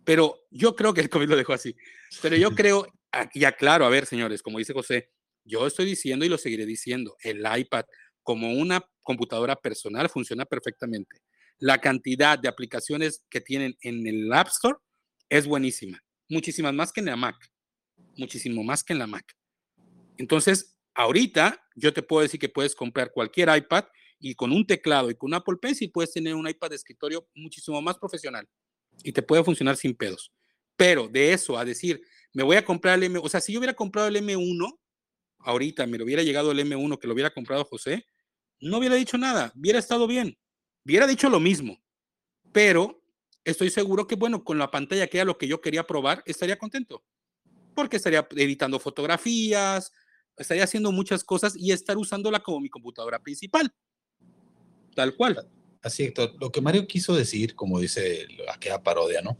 Pero 0.07 0.47
yo 0.49 0.73
creo 0.73 0.93
que 0.93 1.01
el 1.01 1.09
COVID 1.09 1.27
lo 1.27 1.35
dejó 1.35 1.51
así. 1.51 1.75
Pero 2.21 2.37
yo 2.37 2.51
creo, 2.55 2.87
y 3.33 3.43
aclaro, 3.43 3.85
a 3.85 3.89
ver, 3.89 4.05
señores, 4.05 4.41
como 4.41 4.57
dice 4.57 4.71
José, 4.71 5.11
yo 5.43 5.67
estoy 5.67 5.85
diciendo 5.85 6.23
y 6.23 6.29
lo 6.29 6.37
seguiré 6.37 6.65
diciendo, 6.65 7.17
el 7.19 7.43
iPad 7.45 7.83
como 8.23 8.53
una 8.53 8.81
computadora 9.01 9.57
personal 9.57 10.09
funciona 10.09 10.45
perfectamente 10.45 11.21
la 11.59 11.79
cantidad 11.79 12.37
de 12.37 12.47
aplicaciones 12.47 13.25
que 13.29 13.41
tienen 13.41 13.75
en 13.81 14.05
el 14.07 14.31
App 14.31 14.47
Store 14.47 14.77
es 15.29 15.45
buenísima. 15.47 16.01
Muchísimas 16.29 16.73
más 16.73 16.91
que 16.91 16.99
en 16.99 17.07
la 17.07 17.15
Mac. 17.15 17.35
Muchísimo 18.15 18.63
más 18.63 18.83
que 18.83 18.93
en 18.93 18.99
la 18.99 19.07
Mac. 19.07 19.25
Entonces, 20.17 20.77
ahorita 20.93 21.61
yo 21.75 21.93
te 21.93 22.03
puedo 22.03 22.21
decir 22.21 22.39
que 22.39 22.49
puedes 22.49 22.75
comprar 22.75 23.11
cualquier 23.11 23.55
iPad 23.55 23.85
y 24.19 24.35
con 24.35 24.51
un 24.51 24.65
teclado 24.65 25.09
y 25.09 25.15
con 25.15 25.29
un 25.29 25.35
Apple 25.35 25.57
Pencil 25.61 25.91
puedes 25.91 26.11
tener 26.11 26.35
un 26.35 26.47
iPad 26.47 26.69
de 26.69 26.75
escritorio 26.75 27.27
muchísimo 27.35 27.81
más 27.81 27.97
profesional 27.97 28.47
y 29.03 29.11
te 29.11 29.21
puede 29.21 29.43
funcionar 29.43 29.77
sin 29.77 29.95
pedos. 29.95 30.31
Pero 30.75 31.07
de 31.07 31.33
eso 31.33 31.57
a 31.57 31.65
decir, 31.65 32.01
me 32.33 32.43
voy 32.43 32.55
a 32.55 32.65
comprar 32.65 32.97
el 32.97 33.03
M, 33.03 33.19
o 33.19 33.29
sea, 33.29 33.41
si 33.41 33.53
yo 33.53 33.59
hubiera 33.59 33.73
comprado 33.73 34.07
el 34.07 34.15
M1, 34.15 34.77
ahorita 35.39 35.87
me 35.87 35.97
lo 35.97 36.05
hubiera 36.05 36.23
llegado 36.23 36.51
el 36.51 36.59
M1 36.59 36.99
que 36.99 37.07
lo 37.07 37.13
hubiera 37.13 37.33
comprado 37.33 37.65
José, 37.65 38.05
no 38.59 38.77
hubiera 38.77 38.95
dicho 38.95 39.17
nada, 39.17 39.51
hubiera 39.55 39.79
estado 39.79 40.07
bien. 40.07 40.37
Hubiera 40.85 41.05
dicho 41.05 41.29
lo 41.29 41.41
mismo, 41.41 41.81
pero 42.53 43.03
estoy 43.43 43.69
seguro 43.69 44.07
que, 44.07 44.15
bueno, 44.15 44.43
con 44.43 44.57
la 44.57 44.71
pantalla 44.71 45.07
que 45.07 45.17
era 45.17 45.25
lo 45.25 45.37
que 45.37 45.47
yo 45.47 45.59
quería 45.59 45.85
probar, 45.85 46.23
estaría 46.25 46.57
contento. 46.57 47.03
Porque 47.75 47.97
estaría 47.97 48.25
editando 48.31 48.79
fotografías, 48.79 49.91
estaría 50.37 50.63
haciendo 50.63 50.91
muchas 50.91 51.23
cosas 51.23 51.55
y 51.57 51.71
estar 51.71 51.97
usándola 51.97 52.39
como 52.39 52.61
mi 52.61 52.69
computadora 52.69 53.19
principal. 53.19 53.73
Tal 54.95 55.15
cual. 55.15 55.49
Así 55.87 56.13
lo 56.39 56.51
que 56.51 56.61
Mario 56.61 56.85
quiso 56.87 57.15
decir, 57.15 57.55
como 57.55 57.79
dice 57.79 58.27
aquella 58.53 58.81
parodia, 58.81 59.21
¿no? 59.21 59.37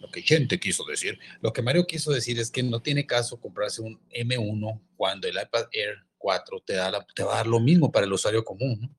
Lo 0.00 0.10
que 0.10 0.22
gente 0.22 0.58
quiso 0.58 0.84
decir. 0.84 1.18
Lo 1.40 1.52
que 1.52 1.62
Mario 1.62 1.86
quiso 1.86 2.10
decir 2.10 2.38
es 2.38 2.50
que 2.50 2.62
no 2.62 2.80
tiene 2.80 3.06
caso 3.06 3.38
comprarse 3.38 3.82
un 3.82 4.00
M1 4.10 4.80
cuando 4.96 5.28
el 5.28 5.34
iPad 5.34 5.66
Air 5.72 5.98
4 6.18 6.62
te, 6.64 6.74
da 6.74 7.06
te 7.14 7.22
va 7.22 7.34
a 7.34 7.36
dar 7.36 7.46
lo 7.46 7.60
mismo 7.60 7.92
para 7.92 8.06
el 8.06 8.12
usuario 8.12 8.44
común, 8.44 8.80
¿no? 8.80 8.94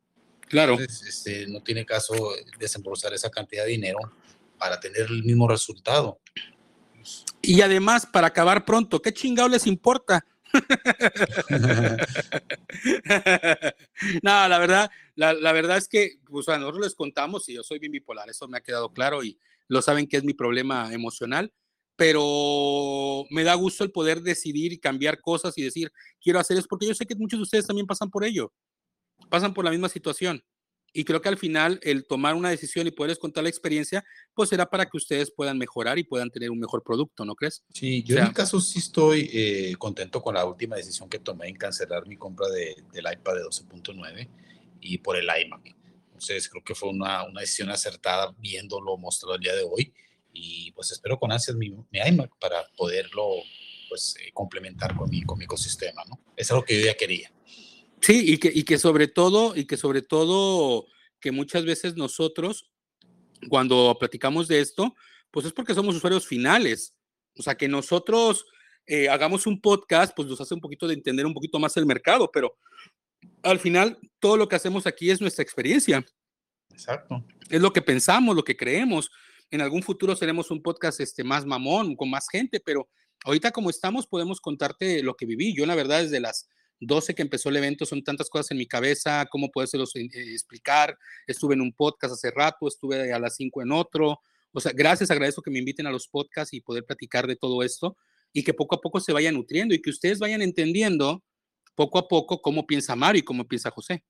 Claro. 0.48 0.78
este, 0.78 1.48
no 1.48 1.64
tiene 1.64 1.86
caso 1.86 2.14
desembolsar 2.60 3.14
esa 3.14 3.30
cantidad 3.30 3.64
de 3.64 3.72
dinero 3.72 4.00
para 4.58 4.80
tener 4.80 5.04
el 5.04 5.24
mismo 5.24 5.48
resultado. 5.48 6.20
Y 7.42 7.62
además, 7.62 8.06
para 8.06 8.28
acabar 8.28 8.66
pronto, 8.66 9.02
¿qué 9.02 9.14
chingado 9.14 9.48
les 9.48 9.66
importa? 9.66 10.26
no, 14.24 14.48
la 14.48 14.60
verdad, 14.60 14.90
la, 15.16 15.52
verdad 15.52 15.78
es 15.78 15.88
que 15.88 16.20
pues, 16.26 16.48
nosotros 16.48 16.82
les 16.82 16.96
contamos 16.96 17.48
y 17.50 17.56
yo 17.56 17.64
soy 17.64 17.80
bien 17.80 17.92
bipolar, 17.92 18.30
eso 18.30 18.48
me 18.48 18.58
ha 18.58 18.62
quedado 18.62 18.94
claro 18.94 19.24
y 19.24 19.40
lo 19.68 19.82
saben 19.82 20.08
que 20.08 20.18
es 20.18 20.24
mi 20.24 20.34
problema 20.34 20.94
emocional, 20.94 21.54
pero 21.96 23.26
me 23.30 23.44
da 23.44 23.54
gusto 23.56 23.84
el 23.84 23.92
poder 23.92 24.22
decidir 24.22 24.74
y 24.74 24.80
cambiar 24.80 25.22
cosas 25.22 25.58
y 25.58 25.64
decir, 25.64 25.92
quiero 26.22 26.40
hacer 26.40 26.58
eso, 26.58 26.68
porque 26.70 26.88
yo 26.88 26.94
sé 26.94 27.06
que 27.06 27.16
muchos 27.16 27.40
de 27.40 27.44
ustedes 27.44 27.68
también 27.68 27.88
pasan 27.88 28.10
por 28.10 28.24
ello 28.24 28.54
pasan 29.30 29.54
por 29.54 29.66
la 29.66 29.72
misma 29.72 29.90
situación. 29.90 30.44
Y 30.94 31.06
creo 31.06 31.22
que 31.22 31.30
al 31.30 31.38
final 31.38 31.80
el 31.84 32.06
tomar 32.06 32.36
una 32.36 32.50
decisión 32.50 32.86
y 32.86 32.92
poderles 32.92 33.18
contar 33.18 33.44
la 33.44 33.50
experiencia, 33.50 34.04
pues 34.34 34.50
será 34.50 34.70
para 34.70 34.86
que 34.86 34.98
ustedes 34.98 35.32
puedan 35.32 35.58
mejorar 35.58 35.98
y 35.98 36.04
puedan 36.04 36.30
tener 36.30 36.52
un 36.52 36.60
mejor 36.60 36.84
producto, 36.84 37.24
¿no 37.24 37.36
crees? 37.36 37.64
Sí, 37.74 38.04
yo 38.04 38.18
en 38.18 38.26
mi 38.26 38.34
caso 38.34 38.60
sí 38.60 38.80
estoy 38.80 39.30
eh, 39.32 39.76
contento 39.78 40.22
con 40.22 40.36
la 40.36 40.46
última 40.46 40.76
decisión 40.76 41.10
que 41.10 41.20
tomé 41.20 41.48
en 41.48 41.56
cancelar 41.56 42.06
mi 42.08 42.18
compra 42.18 42.48
de, 42.50 42.76
del 42.92 43.06
iPad 43.12 43.36
de 43.36 43.44
12.9 43.44 44.30
y 44.82 44.98
por 44.98 45.16
el 45.16 45.28
iMac. 45.46 45.76
Entonces 46.08 46.50
creo 46.50 46.64
que 46.64 46.76
fue 46.76 46.90
una, 46.90 47.24
una, 47.24 47.42
decisión 47.42 47.70
acertada 47.70 48.36
viéndolo 48.38 48.98
mostrado 48.98 49.36
el 49.36 49.42
día 49.42 49.56
de 49.56 49.64
hoy 49.64 49.94
y 50.34 50.72
pues 50.74 50.92
espero 50.92 51.18
con 51.18 51.32
ansias 51.32 51.56
mi, 51.56 51.70
mi 51.70 52.00
iMac 52.06 52.32
para 52.38 52.64
poderlo 52.78 53.28
pues 53.90 54.16
eh, 54.22 54.32
complementar 54.34 54.96
con 54.96 55.10
mi, 55.10 55.22
con 55.24 55.38
mi 55.38 55.46
ecosistema, 55.46 56.04
¿no? 56.08 56.20
Es 56.36 56.50
algo 56.52 56.64
que 56.64 56.80
yo 56.80 56.86
ya 56.86 56.96
quería. 56.96 57.32
Sí, 58.02 58.34
y 58.34 58.38
que, 58.38 58.52
y 58.54 58.64
que 58.64 58.78
sobre 58.78 59.08
todo, 59.08 59.56
y 59.56 59.66
que 59.66 59.78
sobre 59.78 60.02
todo, 60.02 60.88
que 61.20 61.32
muchas 61.32 61.66
veces 61.66 61.96
nosotros, 61.96 62.72
cuando 63.50 63.96
platicamos 64.00 64.48
de 64.48 64.60
esto, 64.60 64.96
pues 65.30 65.46
es 65.46 65.54
porque 65.54 65.74
somos 65.74 65.96
usuarios 65.96 66.28
finales. 66.28 66.96
O 67.38 67.44
sea, 67.44 67.56
que 67.56 67.68
nosotros 67.68 68.46
eh, 68.88 69.08
hagamos 69.08 69.46
un 69.48 69.62
podcast, 69.62 70.14
pues 70.16 70.28
nos 70.28 70.42
hace 70.42 70.54
un 70.54 70.62
poquito 70.62 70.88
de 70.88 70.96
entender 70.96 71.26
un 71.26 71.34
poquito 71.34 71.60
más 71.60 71.78
el 71.78 71.86
mercado, 71.86 72.30
pero 72.32 72.58
al 73.44 73.60
final 73.60 73.98
todo 74.20 74.38
lo 74.38 74.48
que 74.48 74.56
hacemos 74.56 74.88
aquí 74.88 75.10
es 75.10 75.22
nuestra 75.22 75.44
experiencia. 75.44 76.04
Exacto. 76.72 77.24
Es 77.50 77.62
lo 77.62 77.72
que 77.72 77.82
pensamos, 77.82 78.36
lo 78.36 78.44
que 78.44 78.58
creemos. 78.58 79.12
En 79.50 79.62
algún 79.62 79.84
futuro 79.84 80.16
seremos 80.16 80.50
un 80.52 80.62
podcast 80.62 81.00
este, 81.00 81.24
más 81.24 81.46
mamón, 81.46 81.96
con 81.96 82.10
más 82.10 82.28
gente, 82.30 82.60
pero 82.60 82.90
ahorita 83.26 83.52
como 83.52 83.70
estamos 83.70 84.08
podemos 84.08 84.42
contarte 84.42 85.04
lo 85.04 85.16
que 85.16 85.26
viví. 85.26 85.56
Yo 85.56 85.66
la 85.66 85.76
verdad 85.76 86.02
desde 86.02 86.20
las 86.20 86.48
12 86.82 87.16
que 87.16 87.22
empezó 87.22 87.50
el 87.50 87.58
evento, 87.58 87.86
son 87.86 88.04
tantas 88.04 88.30
cosas 88.30 88.52
en 88.52 88.58
mi 88.58 88.68
cabeza, 88.68 89.26
cómo 89.32 89.50
podérselos 89.52 89.96
eh, 89.96 90.10
explicar. 90.14 90.98
Estuve 91.28 91.54
en 91.54 91.62
un 91.62 91.72
podcast 91.72 92.14
hace 92.14 92.32
rato, 92.32 92.68
estuve 92.68 93.14
a 93.14 93.20
las 93.20 93.36
5 93.36 93.62
en 93.62 93.72
otro. 93.72 94.20
O 94.52 94.60
sea, 94.60 94.74
gracias, 94.74 95.12
agradezco 95.12 95.42
que 95.42 95.52
me 95.52 95.60
inviten 95.60 95.88
a 95.88 95.92
los 95.92 96.08
podcasts 96.08 96.54
y 96.54 96.60
poder 96.60 96.84
platicar 96.84 97.28
de 97.28 97.36
todo 97.36 97.64
esto 97.64 97.96
y 98.34 98.44
que 98.44 98.54
poco 98.54 98.76
a 98.76 98.82
poco 98.82 99.00
se 99.00 99.14
vaya 99.14 99.32
nutriendo 99.32 99.74
y 99.76 99.82
que 99.82 99.92
ustedes 99.92 100.20
vayan 100.20 100.42
entendiendo 100.42 101.24
poco 101.76 102.00
a 102.00 102.08
poco 102.08 102.42
cómo 102.42 102.66
piensa 102.66 102.96
Mario 102.96 103.20
y 103.20 103.24
cómo 103.24 103.48
piensa 103.48 103.72
José. 103.72 104.04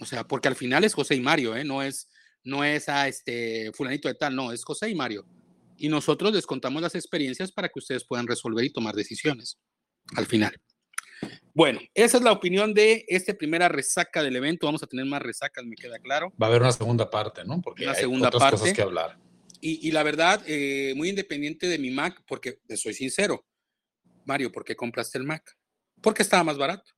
O 0.00 0.06
sea, 0.06 0.24
porque 0.24 0.48
al 0.48 0.56
final 0.56 0.84
es 0.84 0.94
José 0.94 1.16
y 1.16 1.20
Mario, 1.20 1.56
¿eh? 1.56 1.64
no 1.64 1.82
es 1.82 2.08
no 2.44 2.64
es 2.64 2.88
a 2.88 3.06
este 3.06 3.70
fulanito 3.72 4.08
de 4.08 4.14
tal, 4.14 4.34
no, 4.34 4.52
es 4.52 4.64
José 4.64 4.88
y 4.88 4.94
Mario. 4.94 5.24
Y 5.76 5.88
nosotros 5.88 6.32
les 6.32 6.46
contamos 6.46 6.82
las 6.82 6.94
experiencias 6.94 7.52
para 7.52 7.68
que 7.68 7.78
ustedes 7.78 8.04
puedan 8.04 8.26
resolver 8.26 8.64
y 8.64 8.72
tomar 8.72 8.94
decisiones 8.94 9.58
al 10.16 10.26
final. 10.26 10.60
Bueno, 11.54 11.80
esa 11.94 12.16
es 12.16 12.22
la 12.22 12.32
opinión 12.32 12.72
de 12.72 13.04
esta 13.08 13.34
primera 13.34 13.68
resaca 13.68 14.22
del 14.22 14.36
evento. 14.36 14.66
Vamos 14.66 14.82
a 14.82 14.86
tener 14.86 15.04
más 15.04 15.20
resacas, 15.20 15.64
me 15.64 15.76
queda 15.76 15.98
claro. 15.98 16.32
Va 16.40 16.46
a 16.46 16.48
haber 16.50 16.62
una 16.62 16.72
segunda 16.72 17.10
parte, 17.10 17.44
¿no? 17.44 17.60
Porque 17.60 17.84
una 17.84 17.92
hay 17.92 18.00
segunda 18.00 18.28
otras 18.28 18.42
parte. 18.42 18.58
cosas 18.58 18.74
que 18.74 18.82
hablar. 18.82 19.18
Y, 19.64 19.92
la 19.92 20.02
verdad, 20.02 20.42
eh, 20.46 20.92
muy 20.96 21.08
independiente 21.08 21.68
de 21.68 21.78
mi 21.78 21.92
Mac, 21.92 22.20
porque 22.26 22.58
soy 22.74 22.94
sincero, 22.94 23.46
Mario, 24.24 24.50
¿por 24.50 24.64
qué 24.64 24.74
compraste 24.74 25.18
el 25.18 25.24
Mac? 25.24 25.56
Porque 26.00 26.22
estaba 26.22 26.42
más 26.42 26.58
barato. 26.58 26.90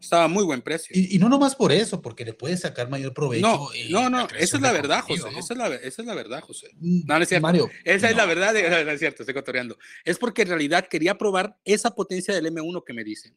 Estaba 0.00 0.28
muy 0.28 0.44
buen 0.44 0.62
precio. 0.62 0.94
Y, 0.94 1.18
no 1.18 1.28
nomás 1.28 1.56
por 1.56 1.72
eso, 1.72 2.00
porque 2.00 2.24
le 2.24 2.32
puedes 2.32 2.60
sacar 2.60 2.88
mayor 2.88 3.12
provecho. 3.12 3.46
No, 3.46 3.68
no, 3.90 4.10
no, 4.10 4.28
esa 4.38 4.56
es 4.56 4.62
la 4.62 4.72
verdad, 4.72 5.02
José. 5.02 5.28
Esa, 5.36 5.54
es 5.54 5.58
la, 5.58 5.74
esa, 5.74 6.02
es 6.02 6.06
la, 6.06 6.14
verdad, 6.14 6.40
José. 6.40 6.70
No, 6.78 7.16
no 7.16 7.22
es 7.22 7.28
cierto. 7.28 7.42
Mario, 7.42 7.68
esa 7.84 8.08
es 8.08 8.16
la 8.16 8.24
verdad, 8.24 8.52
no 8.84 8.90
es 8.92 9.00
cierto, 9.00 9.22
estoy 9.22 9.34
cotoreando. 9.34 9.76
Es 10.04 10.18
porque 10.18 10.42
en 10.42 10.48
realidad 10.48 10.86
quería 10.88 11.18
probar 11.18 11.56
esa 11.64 11.94
potencia 11.94 12.32
del 12.32 12.46
M1 12.46 12.84
que 12.84 12.92
me 12.92 13.02
dicen. 13.02 13.36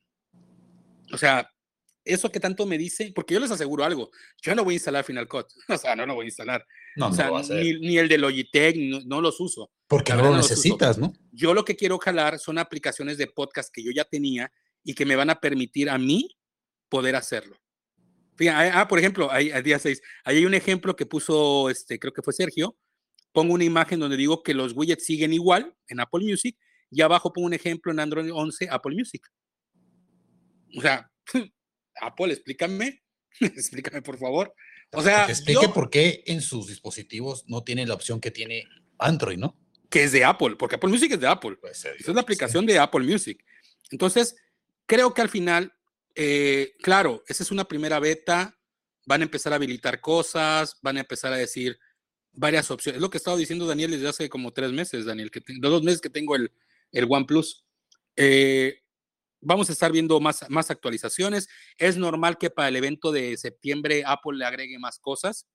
O 1.11 1.17
sea, 1.17 1.49
eso 2.05 2.31
que 2.31 2.39
tanto 2.39 2.65
me 2.65 2.77
dice, 2.77 3.11
porque 3.13 3.33
yo 3.33 3.39
les 3.39 3.51
aseguro 3.51 3.83
algo, 3.83 4.11
yo 4.41 4.53
no 4.55 4.63
voy 4.63 4.75
a 4.75 4.77
instalar 4.77 5.03
Final 5.03 5.27
Cut, 5.27 5.47
o 5.67 5.77
sea, 5.77 5.95
no 5.95 6.05
lo 6.05 6.15
voy 6.15 6.25
a 6.25 6.29
instalar. 6.29 6.65
No, 6.95 7.07
o 7.07 7.13
sea, 7.13 7.31
ni, 7.53 7.97
el 7.97 8.07
de 8.07 8.17
Logitech, 8.17 8.75
no, 9.05 9.21
los 9.21 9.39
uso. 9.39 9.71
Porque 9.87 10.13
no 10.13 10.23
lo 10.23 10.37
necesitas, 10.37 10.97
¿no? 10.97 11.13
Yo 11.31 11.53
lo 11.53 11.65
que 11.65 11.75
quiero 11.75 11.97
jalar 11.97 12.37
son 12.37 12.57
aplicaciones 12.57 13.17
de 13.17 13.27
podcast 13.27 13.73
que 13.73 13.83
yo 13.83 13.91
ya 13.91 14.03
tenía 14.03 14.51
y 14.83 14.93
que 14.93 15.05
me 15.05 15.15
van 15.15 15.29
a 15.29 15.39
permitir 15.39 15.89
a 15.89 15.97
mí 15.97 16.29
poder 16.91 17.15
hacerlo. 17.15 17.57
Fíjate, 18.35 18.69
ah, 18.73 18.87
por 18.87 18.99
ejemplo, 18.99 19.31
ahí, 19.31 19.49
día 19.63 19.79
6, 19.79 20.01
ahí 20.25 20.37
hay 20.37 20.45
un 20.45 20.53
ejemplo 20.53 20.95
que 20.95 21.05
puso, 21.05 21.69
este, 21.69 21.97
creo 21.97 22.13
que 22.13 22.21
fue 22.21 22.33
Sergio, 22.33 22.77
pongo 23.31 23.53
una 23.53 23.63
imagen 23.63 23.99
donde 23.99 24.17
digo 24.17 24.43
que 24.43 24.53
los 24.53 24.73
widgets 24.73 25.05
siguen 25.05 25.33
igual 25.33 25.73
en 25.87 26.01
Apple 26.01 26.23
Music 26.23 26.57
y 26.91 27.01
abajo 27.01 27.31
pongo 27.31 27.47
un 27.47 27.53
ejemplo 27.53 27.91
en 27.91 27.99
Android 28.01 28.31
11 28.31 28.67
Apple 28.69 28.95
Music. 28.95 29.25
O 30.77 30.81
sea, 30.81 31.09
Apple, 32.01 32.33
explícame, 32.33 33.01
explícame 33.39 34.01
por 34.01 34.17
favor. 34.17 34.53
O 34.91 35.01
sea, 35.01 35.25
que 35.25 35.31
explique 35.31 35.69
por 35.69 35.89
qué 35.89 36.23
en 36.27 36.41
sus 36.41 36.67
dispositivos 36.67 37.45
no 37.47 37.63
tiene 37.63 37.85
la 37.85 37.93
opción 37.93 38.19
que 38.19 38.31
tiene 38.31 38.65
Android, 38.97 39.37
¿no? 39.37 39.57
Que 39.89 40.03
es 40.03 40.11
de 40.11 40.25
Apple, 40.25 40.57
porque 40.57 40.75
Apple 40.75 40.89
Music 40.89 41.13
es 41.13 41.19
de 41.21 41.27
Apple. 41.27 41.55
Pues, 41.55 41.85
es 41.85 42.07
la 42.07 42.21
aplicación 42.21 42.65
de 42.65 42.77
Apple 42.77 43.05
Music. 43.05 43.41
Entonces, 43.91 44.35
creo 44.85 45.13
que 45.13 45.21
al 45.21 45.29
final, 45.29 45.73
eh, 46.15 46.73
claro, 46.81 47.23
esa 47.27 47.43
es 47.43 47.51
una 47.51 47.65
primera 47.65 47.99
beta, 47.99 48.57
van 49.05 49.21
a 49.21 49.25
empezar 49.25 49.53
a 49.53 49.57
habilitar 49.57 50.01
cosas, 50.01 50.77
van 50.81 50.97
a 50.97 51.01
empezar 51.01 51.33
a 51.33 51.37
decir 51.37 51.79
varias 52.33 52.71
opciones. 52.71 52.97
Es 52.97 53.01
lo 53.01 53.09
que 53.09 53.17
he 53.17 53.37
diciendo 53.37 53.65
Daniel 53.65 53.91
desde 53.91 54.07
hace 54.07 54.29
como 54.29 54.53
tres 54.53 54.71
meses, 54.71 55.05
Daniel, 55.05 55.31
que 55.31 55.41
dos 55.59 55.83
meses 55.83 56.01
que 56.01 56.09
tengo 56.09 56.35
el, 56.35 56.51
el 56.91 57.07
OnePlus. 57.09 57.65
Eh, 58.15 58.81
vamos 59.41 59.69
a 59.69 59.73
estar 59.73 59.91
viendo 59.91 60.19
más, 60.19 60.45
más 60.49 60.71
actualizaciones. 60.71 61.47
Es 61.77 61.97
normal 61.97 62.37
que 62.37 62.49
para 62.49 62.69
el 62.69 62.75
evento 62.75 63.11
de 63.11 63.37
septiembre 63.37 64.03
Apple 64.05 64.37
le 64.37 64.45
agregue 64.45 64.79
más 64.79 64.99
cosas, 64.99 65.47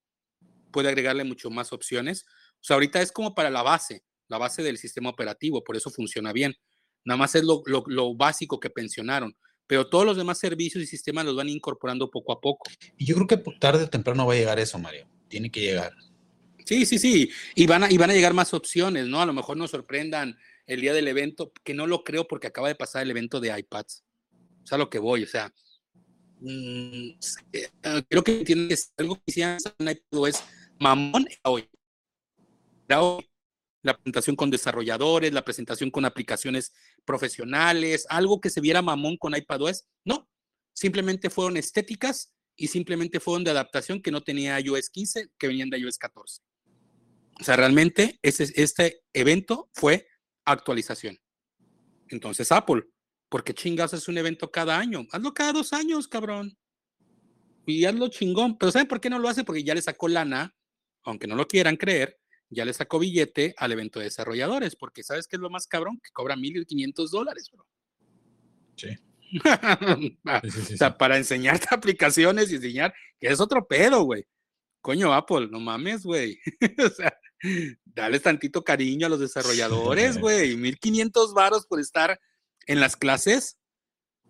puede 0.73 0.89
agregarle 0.89 1.25
mucho 1.25 1.51
más 1.51 1.73
opciones. 1.73 2.27
O 2.55 2.65
sea, 2.65 2.75
ahorita 2.75 3.01
es 3.01 3.13
como 3.13 3.35
para 3.35 3.51
la 3.51 3.63
base, 3.63 4.05
la 4.29 4.39
base 4.39 4.63
del 4.63 4.79
sistema 4.79 5.11
operativo, 5.11 5.63
por 5.63 5.77
eso 5.77 5.91
funciona 5.91 6.33
bien. 6.33 6.55
Nada 7.05 7.19
más 7.19 7.35
es 7.37 7.45
lo, 7.45 7.63
lo, 7.67 8.17
básico 8.17 8.59
que 8.59 8.69
pensionaron, 8.69 9.37
pero 9.67 9.89
todos 9.89 10.05
los 10.05 10.17
demás 10.17 10.39
servicios 10.39 10.83
y 10.83 10.87
sistemas 10.87 11.25
los 11.25 11.37
van 11.37 11.49
incorporando 11.49 12.11
poco 12.11 12.33
a 12.33 12.41
poco. 12.41 12.71
Y 12.97 13.05
yo 13.05 13.15
creo 13.17 13.27
que 13.27 13.51
tarde 13.59 13.85
o 13.85 13.89
temprano 13.89 14.27
va 14.27 14.35
a 14.35 14.37
llegar 14.37 14.59
eso, 14.59 14.79
Mario. 14.79 15.09
Tiene 15.29 15.51
que 15.51 15.61
llegar. 15.61 15.93
Sí, 16.65 16.85
sí, 16.87 16.99
sí. 16.99 17.31
Y 17.55 17.67
van 17.67 17.85
a, 17.85 17.91
y 17.91 17.97
van 17.97 18.11
a 18.11 18.15
llegar 18.15 18.35
más 18.35 18.53
opciones, 18.55 19.07
¿no? 19.07 19.21
A 19.21 19.27
lo 19.27 19.33
mejor 19.33 19.57
nos 19.57 19.71
sorprendan 19.71 20.37
el 20.67 20.81
día 20.81 20.93
del 20.93 21.09
evento, 21.09 21.53
que 21.65 21.75
no 21.75 21.87
lo 21.87 22.03
creo 22.03 22.27
porque 22.27 22.49
acaba 22.49 22.69
de 22.69 22.75
pasar 22.75 23.03
el 23.03 23.11
evento 23.11 23.41
de 23.41 23.57
iPads. 23.57 24.05
O 24.65 24.67
sea, 24.67 24.79
lo 24.79 24.91
que 24.91 24.99
voy, 24.99 25.23
o 25.23 25.29
sea, 25.29 25.53
mm, 26.41 27.11
creo 28.09 28.25
que 28.25 28.45
tiene 28.45 28.69
que 28.69 28.77
ser 28.77 28.93
algo 28.99 29.15
que 29.17 29.23
hicieran 29.27 29.59
en 29.79 29.89
iPad 29.91 30.29
es 30.29 30.43
mamón 30.81 31.27
hoy. 31.45 31.69
hoy. 32.97 33.31
La 33.83 33.95
presentación 33.95 34.37
con 34.37 34.51
desarrolladores, 34.51 35.33
la 35.33 35.45
presentación 35.45 35.91
con 35.91 36.05
aplicaciones 36.05 36.73
profesionales, 37.05 38.07
algo 38.09 38.41
que 38.41 38.51
se 38.51 38.61
viera 38.61 38.83
mamón 38.83 39.17
con 39.17 39.37
iPadOS. 39.37 39.87
No, 40.05 40.29
simplemente 40.73 41.31
fueron 41.31 41.57
estéticas 41.57 42.33
y 42.57 42.69
simplemente 42.69 43.21
fueron 43.21 43.45
de 43.45 43.51
adaptación 43.51 44.01
que 44.01 44.11
no 44.11 44.23
tenía 44.23 44.59
iOS 44.61 44.91
15, 44.91 45.31
que 45.39 45.47
venían 45.47 45.71
de 45.71 45.79
iOS 45.79 45.99
14. 45.99 46.43
O 47.39 47.45
sea, 47.45 47.57
realmente 47.57 48.19
ese, 48.23 48.51
este 48.57 49.03
evento 49.13 49.71
fue 49.75 50.09
actualización. 50.45 51.19
Entonces, 52.09 52.51
Apple, 52.51 52.85
¿por 53.29 53.45
qué 53.45 53.53
chingas 53.53 53.93
es 53.93 54.09
un 54.09 54.17
evento 54.17 54.51
cada 54.51 54.79
año? 54.79 55.07
Hazlo 55.13 55.35
cada 55.35 55.53
dos 55.53 55.73
años, 55.73 56.09
cabrón. 56.09 56.57
Y 57.67 57.85
hazlo 57.85 58.09
chingón. 58.09 58.57
Pero 58.57 58.73
¿saben 58.73 58.89
por 58.89 59.01
qué 59.01 59.11
no 59.11 59.19
lo 59.19 59.29
hace? 59.29 59.45
Porque 59.45 59.65
ya 59.65 59.75
le 59.75 59.83
sacó 59.83 60.09
lana, 60.09 60.55
aunque 61.03 61.27
no 61.27 61.35
lo 61.35 61.47
quieran 61.47 61.77
creer, 61.77 62.19
ya 62.51 62.65
le 62.65 62.73
sacó 62.73 62.99
billete 62.99 63.55
al 63.57 63.73
evento 63.73 63.99
de 63.99 64.07
desarrolladores, 64.07 64.77
porque 64.77 65.03
¿sabes 65.03 65.27
qué 65.27 65.37
es 65.37 65.43
lo 65.43 65.51
más 65.51 65.67
cabrón? 65.67 66.01
Que 66.03 66.11
cobra 66.13 66.37
1.500 66.37 67.11
dólares, 67.11 67.51
bro. 67.51 67.67
Sí. 68.77 68.89
o 70.25 70.77
sea, 70.77 70.97
para 70.97 71.17
enseñarte 71.17 71.67
aplicaciones 71.75 72.51
y 72.51 72.57
enseñar, 72.57 72.95
que 73.19 73.29
es 73.29 73.41
otro 73.41 73.67
pedo, 73.67 74.03
güey. 74.03 74.27
Coño, 74.81 75.13
Apple, 75.13 75.49
no 75.51 75.59
mames, 75.59 76.05
güey. 76.05 76.39
o 76.79 76.89
sea, 76.89 77.19
dale 77.85 78.21
tantito 78.21 78.63
cariño 78.63 79.07
a 79.07 79.11
los 79.11 79.21
desarrolladores, 79.21 80.19
güey. 80.19 80.57
1500 80.57 81.35
varos 81.35 81.67
por 81.67 81.81
estar 81.81 82.21
en 82.67 82.81
las 82.81 82.97
clases. 82.97 83.59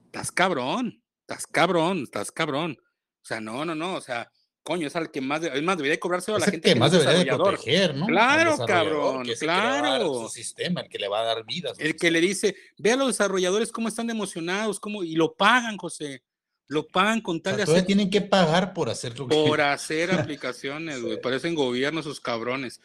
Estás 0.06 0.32
cabrón, 0.32 1.02
estás 1.20 1.46
cabrón, 1.46 2.04
estás 2.04 2.32
cabrón. 2.32 2.78
O 2.80 3.24
sea, 3.26 3.40
no, 3.40 3.64
no, 3.64 3.74
no, 3.74 3.96
o 3.96 4.00
sea, 4.00 4.30
coño, 4.66 4.88
es 4.88 4.96
al 4.96 5.12
que 5.12 5.20
más, 5.20 5.44
es 5.44 5.62
más, 5.62 5.76
debería 5.76 6.00
cobrárselo 6.00 6.38
a 6.38 6.40
la 6.40 6.46
gente 6.46 6.70
que, 6.70 6.74
más 6.74 6.90
debería 6.90 7.14
de 7.14 7.26
proteger, 7.26 7.94
¿no? 7.94 8.06
Claro, 8.06 8.58
cabrón, 8.66 9.24
claro. 9.38 10.22
su 10.22 10.28
sistema, 10.28 10.80
el 10.80 10.88
que 10.88 10.98
le 10.98 11.06
va 11.06 11.20
a 11.20 11.22
dar 11.22 11.46
vida. 11.46 11.72
El 11.78 11.94
que 11.94 12.10
le 12.10 12.20
dice, 12.20 12.56
ve 12.76 12.90
a 12.90 12.96
los 12.96 13.06
desarrolladores 13.06 13.70
cómo 13.70 13.86
están 13.86 14.10
emocionados, 14.10 14.80
cómo, 14.80 15.04
y 15.04 15.14
lo 15.14 15.34
pagan, 15.34 15.76
José. 15.76 16.24
Lo 16.66 16.88
pagan 16.88 17.20
con 17.20 17.40
tal 17.40 17.58
de 17.58 17.62
hacer. 17.62 17.86
tienen 17.86 18.10
que 18.10 18.22
pagar 18.22 18.74
por 18.74 18.90
hacer 18.90 19.14
Por 19.14 19.60
hacer 19.60 20.10
aplicaciones, 20.10 21.00
güey. 21.00 21.20
Parecen 21.20 21.54
gobiernos 21.54 22.04
sus 22.04 22.20
cabrones. 22.20 22.80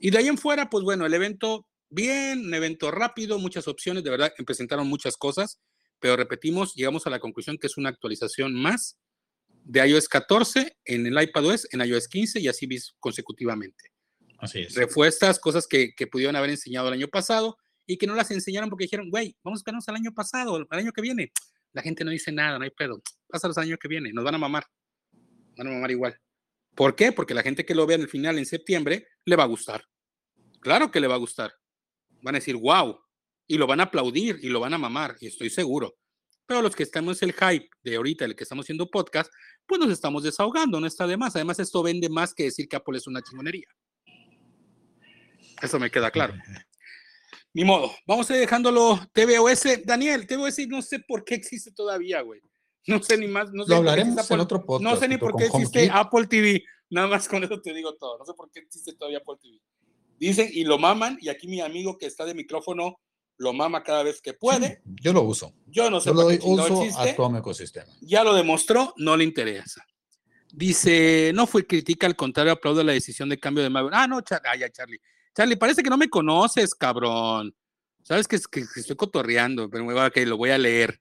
Y 0.00 0.10
de 0.10 0.16
ahí 0.16 0.28
en 0.28 0.38
fuera, 0.38 0.70
pues 0.70 0.82
bueno, 0.82 1.04
el 1.04 1.12
evento, 1.12 1.66
bien, 1.90 2.46
un 2.46 2.54
evento 2.54 2.90
rápido, 2.90 3.38
muchas 3.38 3.68
opciones, 3.68 4.02
de 4.02 4.08
verdad, 4.08 4.32
presentaron 4.46 4.88
muchas 4.88 5.18
cosas, 5.18 5.60
pero 6.00 6.16
repetimos, 6.16 6.74
llegamos 6.74 7.06
a 7.06 7.10
la 7.10 7.20
conclusión 7.20 7.58
que 7.58 7.66
es 7.66 7.76
una 7.76 7.90
actualización 7.90 8.54
más 8.54 8.96
de 9.68 9.86
iOS 9.86 10.08
14 10.08 10.78
en 10.86 11.06
el 11.06 11.22
iPadOS, 11.22 11.68
en 11.72 11.82
iOS 11.82 12.08
15 12.08 12.40
y 12.40 12.48
así 12.48 12.66
consecutivamente. 12.98 13.92
Así 14.38 14.60
es. 14.60 14.74
Refuerzas, 14.74 15.38
cosas 15.38 15.66
que, 15.66 15.94
que 15.94 16.06
pudieron 16.06 16.36
haber 16.36 16.48
enseñado 16.48 16.88
el 16.88 16.94
año 16.94 17.08
pasado 17.08 17.58
y 17.86 17.98
que 17.98 18.06
no 18.06 18.14
las 18.14 18.30
enseñaron 18.30 18.70
porque 18.70 18.84
dijeron, 18.84 19.10
güey, 19.10 19.36
vamos 19.44 19.58
a 19.58 19.60
esperarnos 19.60 19.86
al 19.88 19.96
año 19.96 20.12
pasado, 20.14 20.56
al 20.56 20.78
año 20.78 20.92
que 20.92 21.02
viene. 21.02 21.32
La 21.74 21.82
gente 21.82 22.02
no 22.02 22.10
dice 22.10 22.32
nada, 22.32 22.58
no 22.58 22.64
hay 22.64 22.70
pedo. 22.70 23.02
Pasa 23.28 23.46
los 23.46 23.58
años 23.58 23.78
que 23.78 23.88
viene, 23.88 24.10
nos 24.10 24.24
van 24.24 24.36
a 24.36 24.38
mamar. 24.38 24.64
Van 25.56 25.66
a 25.66 25.70
mamar 25.70 25.90
igual. 25.90 26.18
¿Por 26.74 26.96
qué? 26.96 27.12
Porque 27.12 27.34
la 27.34 27.42
gente 27.42 27.66
que 27.66 27.74
lo 27.74 27.86
vea 27.86 27.96
en 27.96 28.02
el 28.02 28.08
final 28.08 28.38
en 28.38 28.46
septiembre 28.46 29.06
le 29.26 29.36
va 29.36 29.44
a 29.44 29.48
gustar. 29.48 29.84
Claro 30.60 30.90
que 30.90 31.00
le 31.00 31.08
va 31.08 31.16
a 31.16 31.18
gustar. 31.18 31.52
Van 32.22 32.34
a 32.34 32.38
decir, 32.38 32.56
wow. 32.56 32.98
Y 33.46 33.58
lo 33.58 33.66
van 33.66 33.80
a 33.80 33.84
aplaudir 33.84 34.38
y 34.40 34.48
lo 34.48 34.60
van 34.60 34.72
a 34.72 34.78
mamar, 34.78 35.16
y 35.20 35.26
estoy 35.26 35.50
seguro. 35.50 35.98
Pero 36.48 36.62
los 36.62 36.74
que 36.74 36.82
estamos 36.82 37.22
en 37.22 37.28
el 37.28 37.34
hype 37.34 37.68
de 37.82 37.96
ahorita, 37.96 38.24
el 38.24 38.34
que 38.34 38.44
estamos 38.44 38.64
haciendo 38.64 38.90
podcast, 38.90 39.30
pues 39.68 39.80
nos 39.80 39.90
estamos 39.90 40.22
desahogando, 40.22 40.80
no 40.80 40.86
está 40.86 41.06
de 41.06 41.16
más. 41.16 41.36
Además, 41.36 41.60
esto 41.60 41.82
vende 41.82 42.08
más 42.08 42.34
que 42.34 42.44
decir 42.44 42.66
que 42.68 42.76
Apple 42.76 42.96
es 42.96 43.06
una 43.06 43.22
chingonería. 43.22 43.66
Eso 45.60 45.78
me 45.78 45.90
queda 45.90 46.10
claro. 46.10 46.34
Ni 47.54 47.64
modo, 47.64 47.92
vamos 48.06 48.30
a 48.30 48.34
ir 48.34 48.40
dejándolo 48.40 49.00
TVOS. 49.12 49.84
Daniel, 49.84 50.26
TVOS 50.26 50.68
no 50.68 50.82
sé 50.82 51.00
por 51.00 51.24
qué 51.24 51.34
existe 51.34 51.70
todavía, 51.72 52.20
güey. 52.22 52.40
No 52.86 53.02
sé 53.02 53.18
ni 53.18 53.26
más. 53.26 53.52
No 53.52 53.64
sé 53.64 53.70
Lo 53.70 53.76
hablaremos 53.76 54.30
en 54.30 54.40
otro 54.40 54.64
podcast. 54.64 54.82
No 54.82 54.98
sé 54.98 55.08
ni 55.08 55.18
por 55.18 55.36
qué 55.36 55.46
existe 55.46 55.90
Apple 55.92 56.26
TV. 56.26 56.64
Nada 56.90 57.08
más 57.08 57.28
con 57.28 57.44
eso 57.44 57.60
te 57.60 57.74
digo 57.74 57.94
todo. 57.96 58.18
No 58.18 58.24
sé 58.24 58.32
por 58.34 58.50
qué 58.50 58.60
existe 58.60 58.94
todavía 58.94 59.18
Apple 59.18 59.36
TV. 59.40 59.60
Dicen 60.18 60.48
y 60.52 60.64
lo 60.64 60.78
maman, 60.78 61.18
y 61.20 61.28
aquí 61.28 61.46
mi 61.46 61.60
amigo 61.60 61.98
que 61.98 62.06
está 62.06 62.24
de 62.24 62.34
micrófono 62.34 62.98
lo 63.38 63.52
mama 63.52 63.82
cada 63.82 64.02
vez 64.02 64.20
que 64.20 64.34
puede. 64.34 64.82
Yo 64.84 65.12
lo 65.12 65.22
uso. 65.22 65.54
Yo 65.66 65.90
no 65.90 66.00
sé 66.00 66.12
por 66.12 66.28
qué 66.28 66.40
uso 66.42 66.84
a 66.98 67.14
todo 67.14 67.30
mi 67.30 67.38
ecosistema. 67.38 67.90
Ya 68.00 68.22
lo 68.24 68.34
demostró, 68.34 68.92
no 68.96 69.16
le 69.16 69.24
interesa. 69.24 69.84
Dice, 70.52 71.32
no 71.34 71.46
fue 71.46 71.66
crítica, 71.66 72.06
al 72.06 72.16
contrario, 72.16 72.52
aplaudo 72.52 72.82
la 72.82 72.92
decisión 72.92 73.28
de 73.28 73.38
cambio 73.38 73.62
de 73.62 73.70
Mario. 73.70 73.90
Ah, 73.92 74.06
no, 74.06 74.20
Charlie, 74.22 74.48
ah, 74.50 74.56
ya, 74.56 74.70
Charlie. 74.70 75.00
Charlie, 75.34 75.56
parece 75.56 75.82
que 75.82 75.90
no 75.90 75.96
me 75.96 76.08
conoces, 76.08 76.74
cabrón. 76.74 77.54
Sabes 78.02 78.26
que, 78.26 78.38
que, 78.50 78.62
que 78.62 78.80
estoy 78.80 78.96
cotorreando, 78.96 79.68
pero 79.70 79.84
me 79.84 80.10
que 80.10 80.26
lo 80.26 80.36
voy 80.36 80.50
a 80.50 80.58
leer. 80.58 81.00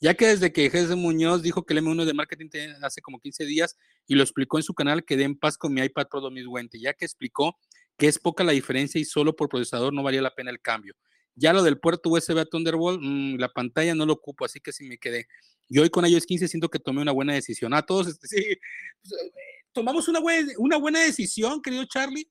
Ya 0.00 0.14
que 0.14 0.28
desde 0.28 0.52
que 0.52 0.70
Jesús 0.70 0.94
Muñoz 0.96 1.42
dijo 1.42 1.64
que 1.64 1.74
el 1.74 1.82
M1 1.82 2.04
de 2.04 2.14
marketing 2.14 2.48
hace 2.82 3.00
como 3.00 3.18
15 3.18 3.44
días 3.46 3.76
y 4.06 4.14
lo 4.14 4.22
explicó 4.22 4.58
en 4.58 4.62
su 4.62 4.74
canal, 4.74 5.04
quedé 5.04 5.24
en 5.24 5.36
paz 5.36 5.56
con 5.56 5.72
mi 5.72 5.80
iPad 5.80 6.06
Pro 6.08 6.20
2020, 6.20 6.78
ya 6.78 6.92
que 6.92 7.06
explicó 7.06 7.56
que 7.96 8.06
es 8.06 8.18
poca 8.18 8.44
la 8.44 8.52
diferencia 8.52 9.00
y 9.00 9.04
solo 9.04 9.34
por 9.34 9.48
procesador 9.48 9.92
no 9.94 10.02
valía 10.02 10.20
la 10.20 10.34
pena 10.34 10.50
el 10.50 10.60
cambio. 10.60 10.94
Ya 11.36 11.52
lo 11.52 11.62
del 11.62 11.78
puerto 11.78 12.10
USB 12.10 12.38
a 12.38 12.46
Thunderbolt, 12.46 13.00
mm, 13.00 13.36
la 13.36 13.50
pantalla 13.50 13.94
no 13.94 14.06
lo 14.06 14.14
ocupo, 14.14 14.44
así 14.44 14.58
que 14.58 14.72
sí 14.72 14.88
me 14.88 14.98
quedé. 14.98 15.28
Yo 15.68 15.82
hoy 15.82 15.90
con 15.90 16.06
iOS 16.06 16.26
15 16.26 16.48
siento 16.48 16.68
que 16.68 16.78
tomé 16.78 17.02
una 17.02 17.12
buena 17.12 17.34
decisión. 17.34 17.74
A 17.74 17.82
todos, 17.82 18.08
este, 18.08 18.26
sí, 18.28 18.58
pues, 19.02 19.12
eh, 19.12 19.32
tomamos 19.72 20.08
una 20.08 20.20
buena, 20.20 20.52
una 20.58 20.78
buena 20.78 21.00
decisión, 21.00 21.60
querido 21.60 21.84
Charlie, 21.84 22.28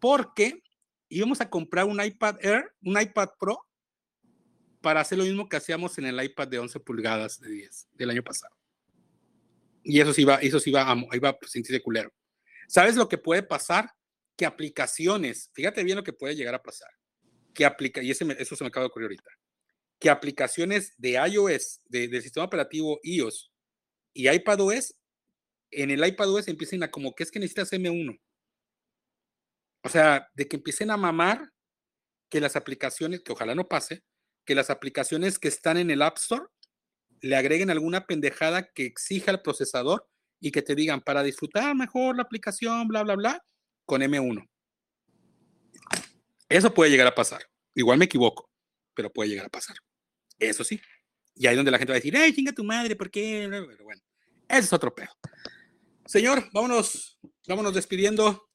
porque 0.00 0.62
íbamos 1.08 1.40
a 1.40 1.50
comprar 1.50 1.84
un 1.84 2.02
iPad 2.02 2.36
Air, 2.40 2.72
un 2.82 3.00
iPad 3.00 3.28
Pro, 3.38 3.58
para 4.80 5.00
hacer 5.00 5.18
lo 5.18 5.24
mismo 5.24 5.48
que 5.48 5.56
hacíamos 5.56 5.98
en 5.98 6.06
el 6.06 6.22
iPad 6.22 6.48
de 6.48 6.58
11 6.58 6.80
pulgadas 6.80 7.40
de 7.40 7.50
10 7.50 7.88
del 7.92 8.10
año 8.10 8.22
pasado. 8.22 8.54
Y 9.82 10.00
eso 10.00 10.12
sí 10.12 10.24
va, 10.24 10.36
eso 10.36 10.60
sí 10.60 10.70
va, 10.70 10.96
iba 11.12 11.30
a 11.30 11.38
sentirse 11.46 11.82
culero. 11.82 12.12
¿Sabes 12.68 12.96
lo 12.96 13.08
que 13.08 13.18
puede 13.18 13.42
pasar? 13.42 13.90
Que 14.36 14.46
aplicaciones, 14.46 15.50
fíjate 15.52 15.82
bien 15.82 15.96
lo 15.96 16.04
que 16.04 16.12
puede 16.12 16.36
llegar 16.36 16.54
a 16.54 16.62
pasar. 16.62 16.90
Que 17.58 17.64
aplica, 17.64 18.00
y 18.00 18.12
ese 18.12 18.24
eso 18.38 18.54
se 18.54 18.62
me 18.62 18.68
acaba 18.68 18.84
de 18.84 18.90
ocurrir 18.90 19.06
ahorita. 19.06 19.30
Que 19.98 20.10
aplicaciones 20.10 20.94
de 20.96 21.14
iOS, 21.14 21.80
del 21.86 22.22
sistema 22.22 22.46
operativo 22.46 23.00
iOS, 23.02 23.50
y 24.14 24.28
iPadOS, 24.28 24.94
en 25.72 25.90
el 25.90 26.06
iPadOS 26.06 26.46
empiecen 26.46 26.84
a 26.84 26.90
como 26.92 27.16
que 27.16 27.24
es 27.24 27.32
que 27.32 27.40
necesitas 27.40 27.72
M1. 27.72 28.16
O 29.82 29.88
sea, 29.88 30.28
de 30.34 30.46
que 30.46 30.54
empiecen 30.54 30.92
a 30.92 30.96
mamar 30.96 31.52
que 32.28 32.40
las 32.40 32.54
aplicaciones, 32.54 33.22
que 33.22 33.32
ojalá 33.32 33.56
no 33.56 33.66
pase, 33.66 34.04
que 34.44 34.54
las 34.54 34.70
aplicaciones 34.70 35.40
que 35.40 35.48
están 35.48 35.78
en 35.78 35.90
el 35.90 36.02
App 36.02 36.18
Store 36.18 36.46
le 37.22 37.34
agreguen 37.34 37.70
alguna 37.70 38.06
pendejada 38.06 38.70
que 38.70 38.84
exija 38.86 39.32
el 39.32 39.42
procesador 39.42 40.08
y 40.38 40.52
que 40.52 40.62
te 40.62 40.76
digan 40.76 41.00
para 41.00 41.24
disfrutar 41.24 41.74
mejor 41.74 42.14
la 42.14 42.22
aplicación, 42.22 42.86
bla, 42.86 43.02
bla, 43.02 43.16
bla, 43.16 43.44
con 43.84 44.00
M1. 44.00 44.48
Eso 46.48 46.72
puede 46.72 46.90
llegar 46.90 47.06
a 47.06 47.14
pasar. 47.14 47.42
Igual 47.74 47.98
me 47.98 48.06
equivoco, 48.06 48.50
pero 48.94 49.12
puede 49.12 49.30
llegar 49.30 49.46
a 49.46 49.50
pasar. 49.50 49.76
Eso 50.38 50.64
sí. 50.64 50.80
Y 51.34 51.46
ahí 51.46 51.54
donde 51.54 51.70
la 51.70 51.78
gente 51.78 51.92
va 51.92 51.96
a 51.96 52.00
decir, 52.00 52.16
¡ay, 52.16 52.34
chinga 52.34 52.52
tu 52.52 52.64
madre! 52.64 52.96
¿Por 52.96 53.10
qué? 53.10 53.46
Pero 53.50 53.84
bueno, 53.84 54.02
ese 54.48 54.60
es 54.60 54.72
otro 54.72 54.94
pedo. 54.94 55.10
Señor, 56.06 56.48
vámonos, 56.52 57.18
vámonos 57.46 57.74
despidiendo. 57.74 58.48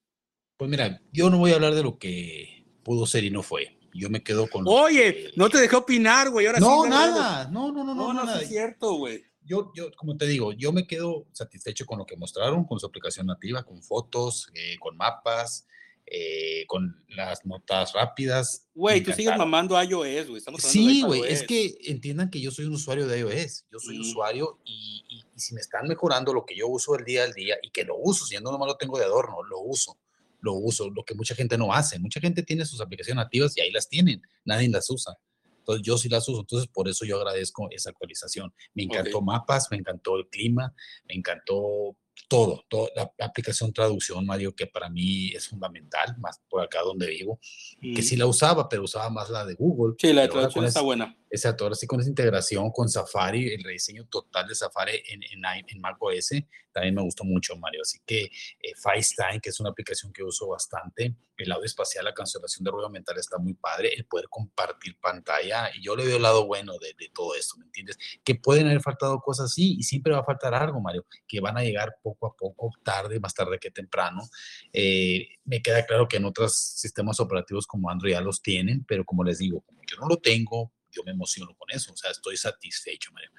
Pues 0.57 0.69
mira, 0.69 1.01
yo 1.11 1.29
no 1.29 1.37
voy 1.37 1.51
a 1.51 1.55
hablar 1.55 1.75
de 1.75 1.83
lo 1.83 1.97
que 1.97 2.65
pudo 2.83 3.05
ser 3.05 3.23
y 3.23 3.29
no 3.29 3.43
fue. 3.43 3.79
Yo 3.93 4.09
me 4.09 4.23
quedo 4.23 4.49
con. 4.49 4.65
Oye, 4.67 5.31
no 5.35 5.49
te 5.49 5.59
dejé 5.59 5.75
opinar, 5.75 6.29
güey. 6.29 6.47
Ahora 6.47 6.59
no, 6.59 6.85
nada. 6.87 7.47
No, 7.51 7.71
no, 7.71 7.83
no, 7.83 7.93
no, 7.93 8.13
no, 8.13 8.25
no, 8.25 8.35
es 8.35 8.49
cierto, 8.49 8.95
güey. 8.95 9.23
Yo, 9.45 9.71
yo, 9.75 9.91
como 9.95 10.17
te 10.17 10.25
digo, 10.25 10.53
yo 10.53 10.71
me 10.71 10.87
quedo 10.87 11.27
satisfecho 11.31 11.85
con 11.85 11.99
lo 11.99 12.05
que 12.05 12.15
mostraron, 12.15 12.65
con 12.65 12.79
su 12.79 12.85
aplicación 12.85 13.27
nativa, 13.27 13.63
con 13.63 13.83
fotos, 13.83 14.49
eh, 14.55 14.77
con 14.79 14.95
mapas, 14.95 15.67
eh, 16.05 16.65
con 16.67 17.03
las 17.09 17.45
notas 17.45 17.93
rápidas. 17.93 18.67
Güey, 18.73 19.01
tú 19.01 19.11
sigues 19.13 19.37
mamando 19.37 19.81
iOS, 19.81 20.27
güey. 20.27 20.41
Sí, 20.59 21.01
güey, 21.03 21.23
es 21.23 21.43
que 21.43 21.77
entiendan 21.85 22.29
que 22.29 22.41
yo 22.41 22.51
soy 22.51 22.65
un 22.65 22.73
usuario 22.73 23.07
de 23.07 23.19
iOS. 23.19 23.65
Yo 23.71 23.79
soy 23.79 23.99
usuario 23.99 24.59
y, 24.65 25.03
y, 25.07 25.39
si 25.39 25.53
me 25.53 25.61
están 25.61 25.87
mejorando 25.87 26.33
lo 26.33 26.45
que 26.45 26.55
yo 26.55 26.67
uso 26.67 26.95
el 26.95 27.05
día 27.05 27.23
al 27.23 27.33
día 27.33 27.57
y 27.61 27.71
que 27.71 27.83
lo 27.83 27.97
uso, 27.97 28.25
si 28.25 28.35
no 28.35 28.51
nomás 28.51 28.67
lo 28.67 28.77
tengo 28.77 28.97
de 28.97 29.05
adorno, 29.05 29.43
lo 29.43 29.59
uso 29.59 29.97
lo 30.43 30.53
uso, 30.53 30.89
lo 30.89 31.03
que 31.03 31.15
mucha 31.15 31.33
gente 31.35 31.57
no 31.57 31.73
hace. 31.73 31.97
Mucha 31.99 32.19
gente 32.19 32.43
tiene 32.43 32.65
sus 32.65 32.81
aplicaciones 32.81 33.23
nativas 33.23 33.57
y 33.57 33.61
ahí 33.61 33.71
las 33.71 33.87
tienen, 33.87 34.21
nadie 34.43 34.67
las 34.67 34.89
usa. 34.89 35.17
Entonces 35.59 35.81
yo 35.83 35.97
sí 35.97 36.09
las 36.09 36.27
uso, 36.27 36.41
entonces 36.41 36.67
por 36.67 36.89
eso 36.89 37.05
yo 37.05 37.15
agradezco 37.15 37.69
esa 37.71 37.91
actualización. 37.91 38.53
Me 38.73 38.83
encantó 38.83 39.21
mapas, 39.21 39.69
me 39.71 39.77
encantó 39.77 40.17
el 40.17 40.27
clima, 40.27 40.75
me 41.07 41.15
encantó 41.15 41.95
todo, 42.27 42.63
toda 42.67 42.89
la, 42.95 43.11
aplicación 43.25 43.73
traducción, 43.73 44.25
Mario, 44.25 44.55
que 44.55 44.67
para 44.67 44.89
mí 44.89 45.29
es 45.29 45.47
fundamental, 45.47 46.15
más 46.17 46.41
por 46.49 46.61
acá 46.61 46.81
donde 46.81 47.07
vivo, 47.07 47.39
que 47.81 48.01
sí 48.01 48.15
la 48.15 48.25
usaba, 48.25 48.69
pero 48.69 48.83
usaba 48.83 49.09
más 49.09 49.29
la 49.29 49.45
de 49.45 49.55
Google. 49.55 49.95
Sí, 49.99 50.13
la 50.13 50.23
de 50.23 50.29
traducción 50.29 50.65
está 50.65 50.81
buena. 50.81 51.15
Exacto, 51.33 51.73
sí 51.73 51.87
con 51.87 51.99
esa 51.99 52.09
integración 52.09 52.69
con 52.69 52.87
Safari, 52.87 53.53
el 53.53 53.63
rediseño 53.63 54.05
total 54.05 54.47
de 54.47 54.53
Safari 54.53 55.01
en, 55.07 55.23
en, 55.23 55.65
en 55.67 55.81
macOS, 55.81 56.29
también 56.71 56.93
me 56.93 57.01
gustó 57.01 57.23
mucho, 57.23 57.57
Mario. 57.57 57.81
Así 57.81 57.97
que 58.05 58.25
eh, 58.25 58.75
FaceTime, 58.75 59.39
que 59.41 59.49
es 59.49 59.59
una 59.59 59.71
aplicación 59.71 60.13
que 60.13 60.21
uso 60.21 60.47
bastante, 60.49 61.15
el 61.37 61.51
audio 61.51 61.65
espacial, 61.65 62.05
la 62.05 62.13
cancelación 62.13 62.63
de 62.63 62.69
ruido 62.69 62.87
mental 62.87 63.17
está 63.17 63.39
muy 63.39 63.55
padre, 63.55 63.95
el 63.95 64.05
poder 64.05 64.27
compartir 64.29 64.95
pantalla, 64.99 65.71
y 65.75 65.83
yo 65.83 65.95
le 65.95 66.05
veo 66.05 66.17
el 66.17 66.21
lado 66.21 66.45
bueno 66.45 66.73
de, 66.77 66.93
de 66.99 67.09
todo 67.11 67.33
esto, 67.33 67.57
¿me 67.57 67.65
entiendes? 67.65 67.97
Que 68.23 68.35
pueden 68.35 68.67
haber 68.67 68.81
faltado 68.81 69.19
cosas, 69.19 69.51
sí, 69.51 69.75
y 69.79 69.81
siempre 69.81 70.13
va 70.13 70.19
a 70.19 70.25
faltar 70.25 70.53
algo, 70.53 70.79
Mario, 70.81 71.03
que 71.27 71.39
van 71.39 71.57
a 71.57 71.63
llegar 71.63 71.95
poco 72.03 72.27
a 72.27 72.35
poco, 72.35 72.69
tarde, 72.83 73.19
más 73.19 73.33
tarde 73.33 73.57
que 73.57 73.71
temprano. 73.71 74.21
Eh, 74.71 75.29
me 75.45 75.63
queda 75.63 75.83
claro 75.87 76.07
que 76.07 76.17
en 76.17 76.25
otros 76.25 76.55
sistemas 76.55 77.19
operativos 77.19 77.65
como 77.65 77.89
Android 77.89 78.11
ya 78.11 78.21
los 78.21 78.39
tienen, 78.39 78.85
pero 78.85 79.03
como 79.03 79.23
les 79.23 79.39
digo, 79.39 79.61
como 79.61 79.81
yo 79.89 79.97
no 79.97 80.07
lo 80.07 80.17
tengo, 80.17 80.71
yo 80.93 81.03
me 81.03 81.11
emociono 81.11 81.55
con 81.55 81.69
eso, 81.71 81.93
o 81.93 81.97
sea, 81.97 82.11
estoy 82.11 82.37
satisfecho, 82.37 83.11
Mario. 83.11 83.31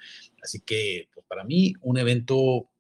Así 0.43 0.61
que, 0.61 1.09
pues 1.13 1.27
para 1.27 1.45
mí, 1.45 1.75
un 1.81 1.99
evento 1.99 2.71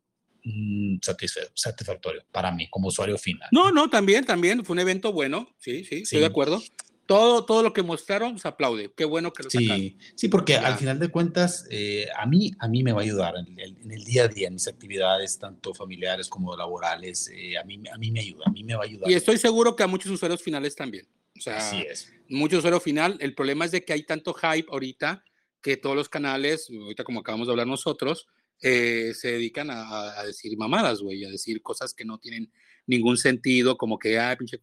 mmm, 0.44 0.96
satisfactorio, 1.00 2.24
para 2.30 2.52
mí, 2.52 2.68
como 2.68 2.88
usuario 2.88 3.18
final. 3.18 3.48
No, 3.52 3.70
no, 3.70 3.88
también, 3.88 4.24
también, 4.24 4.64
fue 4.64 4.74
un 4.74 4.80
evento 4.80 5.12
bueno, 5.12 5.48
sí, 5.58 5.84
sí, 5.84 5.96
estoy 6.02 6.20
de 6.20 6.26
acuerdo. 6.26 6.62
Todo, 7.06 7.44
todo 7.44 7.62
lo 7.62 7.74
que 7.74 7.82
mostraron 7.82 8.38
se 8.38 8.48
aplaude. 8.48 8.90
Qué 8.96 9.04
bueno 9.04 9.30
que 9.30 9.42
lo 9.42 9.50
sí, 9.50 9.66
sacaron. 9.66 9.98
Sí, 10.14 10.28
porque 10.28 10.56
al 10.56 10.78
final 10.78 10.98
de 10.98 11.08
cuentas, 11.08 11.66
eh, 11.70 12.06
a, 12.16 12.24
mí, 12.24 12.52
a 12.58 12.66
mí 12.66 12.82
me 12.82 12.92
va 12.92 13.00
a 13.00 13.04
ayudar 13.04 13.34
en 13.36 13.58
el, 13.58 13.76
en 13.76 13.92
el, 13.92 14.04
día 14.04 14.24
a 14.24 14.28
día, 14.28 14.48
en 14.48 14.54
mis 14.54 14.66
actividades, 14.66 15.38
tanto 15.38 15.74
familiares 15.74 16.28
como 16.28 16.56
laborales. 16.56 17.30
Eh, 17.34 17.58
a, 17.58 17.64
mí, 17.64 17.82
a 17.92 17.98
mí 17.98 18.10
me 18.10 18.20
ayuda, 18.20 18.44
a 18.46 18.50
mí 18.50 18.64
me 18.64 18.74
va 18.74 18.84
a 18.84 18.86
ayudar. 18.86 19.10
Y 19.10 19.12
estoy 19.12 19.36
seguro 19.36 19.76
que 19.76 19.82
a 19.82 19.86
muchos 19.86 20.10
usuarios 20.12 20.42
finales 20.42 20.74
también. 20.74 21.06
O 21.36 21.40
sea, 21.40 21.56
Así 21.58 21.82
es 21.82 22.14
mucho 22.28 22.58
usuario 22.58 22.80
final. 22.80 23.16
El 23.20 23.34
problema 23.34 23.64
es 23.64 23.70
de 23.70 23.84
que 23.84 23.92
hay 23.92 24.04
tanto 24.04 24.34
hype 24.34 24.68
ahorita 24.70 25.24
que 25.62 25.76
todos 25.76 25.96
los 25.96 26.08
canales, 26.08 26.68
ahorita 26.70 27.04
como 27.04 27.20
acabamos 27.20 27.46
de 27.46 27.52
hablar 27.52 27.66
nosotros, 27.66 28.26
eh, 28.60 29.12
se 29.14 29.32
dedican 29.32 29.70
a, 29.70 30.18
a 30.18 30.24
decir 30.24 30.56
mamadas, 30.56 31.00
güey, 31.00 31.24
a 31.24 31.30
decir 31.30 31.62
cosas 31.62 31.94
que 31.94 32.04
no 32.04 32.18
tienen 32.18 32.52
ningún 32.86 33.16
sentido, 33.16 33.76
como 33.76 33.98
que, 33.98 34.18
ah, 34.18 34.36
pinche 34.38 34.60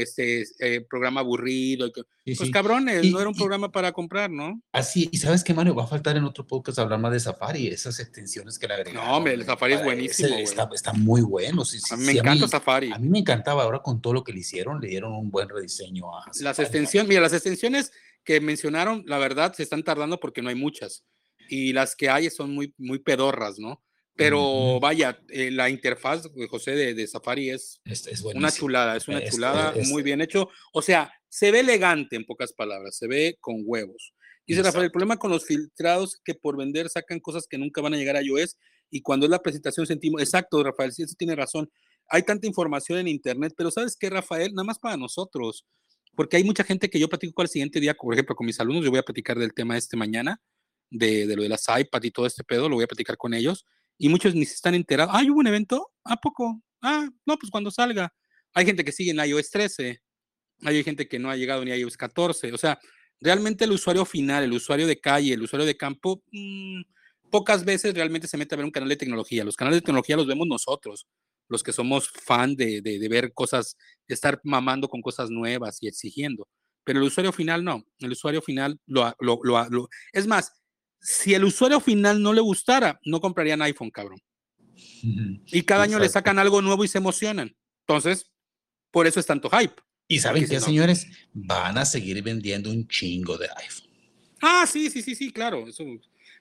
este, 0.00 0.44
eh, 0.60 0.80
programa 0.82 1.20
aburrido. 1.20 1.86
Sí, 1.88 2.02
pues 2.24 2.38
sí. 2.38 2.50
cabrones, 2.50 3.04
y, 3.04 3.10
no 3.10 3.20
era 3.20 3.28
un 3.28 3.34
programa 3.34 3.70
para 3.70 3.92
comprar, 3.92 4.30
¿no? 4.30 4.60
Así, 4.72 5.08
y 5.10 5.18
sabes 5.18 5.42
qué, 5.42 5.54
Mario, 5.54 5.74
va 5.74 5.84
a 5.84 5.86
faltar 5.86 6.16
en 6.16 6.24
otro 6.24 6.46
podcast 6.46 6.78
hablar 6.78 6.98
más 7.00 7.12
de 7.12 7.20
Safari, 7.20 7.68
esas 7.68 7.98
extensiones 8.00 8.58
que 8.58 8.68
le 8.68 8.74
agregaron. 8.74 9.08
No, 9.08 9.16
hombre, 9.16 9.34
el 9.34 9.44
Safari 9.44 9.74
es 9.74 9.84
buenísimo. 9.84 10.28
Ese, 10.28 10.42
está, 10.42 10.68
está, 10.74 10.92
muy 10.92 11.22
bueno. 11.22 11.64
Sí, 11.64 11.78
a 11.90 11.96
mí 11.96 12.04
me 12.04 12.12
encanta 12.12 12.30
a 12.30 12.46
mí, 12.46 12.48
Safari. 12.48 12.92
A 12.92 12.98
mí 12.98 13.08
me 13.08 13.18
encantaba, 13.20 13.62
ahora 13.62 13.80
con 13.80 14.00
todo 14.00 14.12
lo 14.12 14.24
que 14.24 14.32
le 14.32 14.40
hicieron, 14.40 14.80
le 14.80 14.88
dieron 14.88 15.12
un 15.12 15.30
buen 15.30 15.48
rediseño 15.48 16.16
a 16.16 16.24
Safari. 16.24 16.44
Las 16.44 16.58
extensiones, 16.58 17.08
mira, 17.08 17.20
las 17.20 17.32
extensiones 17.32 17.92
que 18.24 18.40
mencionaron, 18.40 19.04
la 19.06 19.18
verdad, 19.18 19.54
se 19.54 19.62
están 19.62 19.82
tardando 19.82 20.20
porque 20.20 20.42
no 20.42 20.50
hay 20.50 20.54
muchas. 20.54 21.04
Y 21.48 21.72
las 21.72 21.96
que 21.96 22.10
hay 22.10 22.28
son 22.28 22.54
muy, 22.54 22.74
muy 22.76 22.98
pedorras, 22.98 23.58
¿no? 23.58 23.82
Pero 24.18 24.80
vaya, 24.80 25.16
eh, 25.28 25.52
la 25.52 25.70
interfaz, 25.70 26.28
José, 26.50 26.72
de, 26.72 26.92
de 26.92 27.06
Safari 27.06 27.50
es, 27.50 27.80
es, 27.84 28.04
es 28.08 28.22
una 28.22 28.50
chulada, 28.50 28.96
es 28.96 29.06
una 29.06 29.24
chulada, 29.24 29.72
es, 29.76 29.88
muy 29.88 30.02
bien 30.02 30.20
hecho. 30.20 30.48
O 30.72 30.82
sea, 30.82 31.12
se 31.28 31.52
ve 31.52 31.60
elegante 31.60 32.16
en 32.16 32.24
pocas 32.24 32.52
palabras, 32.52 32.96
se 32.96 33.06
ve 33.06 33.36
con 33.40 33.62
huevos. 33.64 34.12
Dice 34.44 34.64
Rafael, 34.64 34.86
el 34.86 34.90
problema 34.90 35.18
con 35.18 35.30
los 35.30 35.46
filtrados 35.46 36.20
que 36.24 36.34
por 36.34 36.56
vender 36.56 36.88
sacan 36.88 37.20
cosas 37.20 37.46
que 37.46 37.58
nunca 37.58 37.80
van 37.80 37.94
a 37.94 37.96
llegar 37.96 38.16
a 38.16 38.22
iOS 38.22 38.56
y 38.90 39.02
cuando 39.02 39.24
es 39.24 39.30
la 39.30 39.38
presentación 39.38 39.86
sentimos, 39.86 40.20
exacto, 40.20 40.64
Rafael, 40.64 40.90
sí, 40.90 41.04
eso 41.04 41.14
tiene 41.16 41.36
razón. 41.36 41.70
Hay 42.08 42.24
tanta 42.24 42.48
información 42.48 42.98
en 42.98 43.06
Internet, 43.06 43.54
pero 43.56 43.70
¿sabes 43.70 43.96
qué, 43.96 44.10
Rafael? 44.10 44.52
Nada 44.52 44.64
más 44.64 44.80
para 44.80 44.96
nosotros, 44.96 45.64
porque 46.16 46.38
hay 46.38 46.42
mucha 46.42 46.64
gente 46.64 46.90
que 46.90 46.98
yo 46.98 47.08
platico 47.08 47.40
al 47.40 47.48
siguiente 47.48 47.78
día, 47.78 47.94
por 47.94 48.12
ejemplo, 48.14 48.34
con 48.34 48.46
mis 48.46 48.58
alumnos, 48.58 48.84
yo 48.84 48.90
voy 48.90 48.98
a 48.98 49.04
platicar 49.04 49.38
del 49.38 49.54
tema 49.54 49.76
este 49.76 49.96
mañana, 49.96 50.40
de, 50.90 51.28
de 51.28 51.36
lo 51.36 51.44
de 51.44 51.50
las 51.50 51.66
iPad 51.68 52.02
y 52.02 52.10
todo 52.10 52.26
este 52.26 52.42
pedo, 52.42 52.68
lo 52.68 52.74
voy 52.74 52.84
a 52.84 52.88
platicar 52.88 53.16
con 53.16 53.32
ellos 53.32 53.64
y 53.98 54.08
muchos 54.08 54.34
ni 54.34 54.44
se 54.46 54.54
están 54.54 54.74
enterados. 54.74 55.14
Ah, 55.16 55.22
¿hubo 55.28 55.40
un 55.40 55.46
evento? 55.46 55.90
¿A 56.04 56.16
poco? 56.16 56.62
Ah, 56.82 57.08
no, 57.26 57.36
pues 57.38 57.50
cuando 57.50 57.70
salga. 57.70 58.12
Hay 58.54 58.64
gente 58.66 58.84
que 58.84 58.92
sigue 58.92 59.10
en 59.10 59.18
iOS 59.18 59.50
13, 59.50 60.00
hay 60.62 60.84
gente 60.84 61.08
que 61.08 61.18
no 61.18 61.30
ha 61.30 61.36
llegado 61.36 61.64
ni 61.64 61.70
a 61.72 61.76
iOS 61.76 61.96
14. 61.96 62.52
O 62.52 62.58
sea, 62.58 62.78
realmente 63.20 63.64
el 63.64 63.72
usuario 63.72 64.04
final, 64.04 64.44
el 64.44 64.52
usuario 64.52 64.86
de 64.86 65.00
calle, 65.00 65.34
el 65.34 65.42
usuario 65.42 65.66
de 65.66 65.76
campo, 65.76 66.22
mmm, 66.32 66.82
pocas 67.30 67.64
veces 67.64 67.94
realmente 67.94 68.28
se 68.28 68.36
mete 68.38 68.54
a 68.54 68.58
ver 68.58 68.64
un 68.64 68.70
canal 68.70 68.88
de 68.88 68.96
tecnología. 68.96 69.44
Los 69.44 69.56
canales 69.56 69.78
de 69.78 69.82
tecnología 69.82 70.16
los 70.16 70.26
vemos 70.26 70.46
nosotros, 70.46 71.06
los 71.48 71.62
que 71.62 71.72
somos 71.72 72.08
fan 72.10 72.56
de, 72.56 72.80
de, 72.82 72.98
de 72.98 73.08
ver 73.08 73.32
cosas, 73.34 73.76
de 74.06 74.14
estar 74.14 74.40
mamando 74.44 74.88
con 74.88 75.02
cosas 75.02 75.30
nuevas 75.30 75.78
y 75.82 75.88
exigiendo. 75.88 76.48
Pero 76.84 77.00
el 77.00 77.06
usuario 77.06 77.32
final 77.32 77.64
no. 77.64 77.84
El 77.98 78.12
usuario 78.12 78.40
final 78.42 78.80
lo, 78.86 79.14
lo, 79.20 79.40
lo, 79.42 79.68
lo 79.68 79.88
es 80.12 80.26
más, 80.26 80.52
si 81.00 81.34
el 81.34 81.44
usuario 81.44 81.80
final 81.80 82.22
no 82.22 82.32
le 82.32 82.40
gustara, 82.40 83.00
no 83.04 83.20
comprarían 83.20 83.62
iPhone, 83.62 83.90
cabrón. 83.90 84.20
Y 85.02 85.62
cada 85.62 85.84
Exacto. 85.84 85.96
año 85.96 85.98
le 85.98 86.08
sacan 86.08 86.38
algo 86.38 86.62
nuevo 86.62 86.84
y 86.84 86.88
se 86.88 86.98
emocionan. 86.98 87.56
Entonces, 87.80 88.30
por 88.90 89.06
eso 89.06 89.20
es 89.20 89.26
tanto 89.26 89.50
hype. 89.50 89.74
Y 90.08 90.20
saben 90.20 90.46
qué, 90.46 90.54
no. 90.54 90.60
señores, 90.60 91.06
van 91.32 91.78
a 91.78 91.84
seguir 91.84 92.22
vendiendo 92.22 92.70
un 92.70 92.88
chingo 92.88 93.36
de 93.36 93.48
iPhone. 93.56 93.88
Ah, 94.40 94.66
sí, 94.66 94.88
sí, 94.90 95.02
sí, 95.02 95.14
sí, 95.14 95.32
claro, 95.32 95.66
eso 95.68 95.84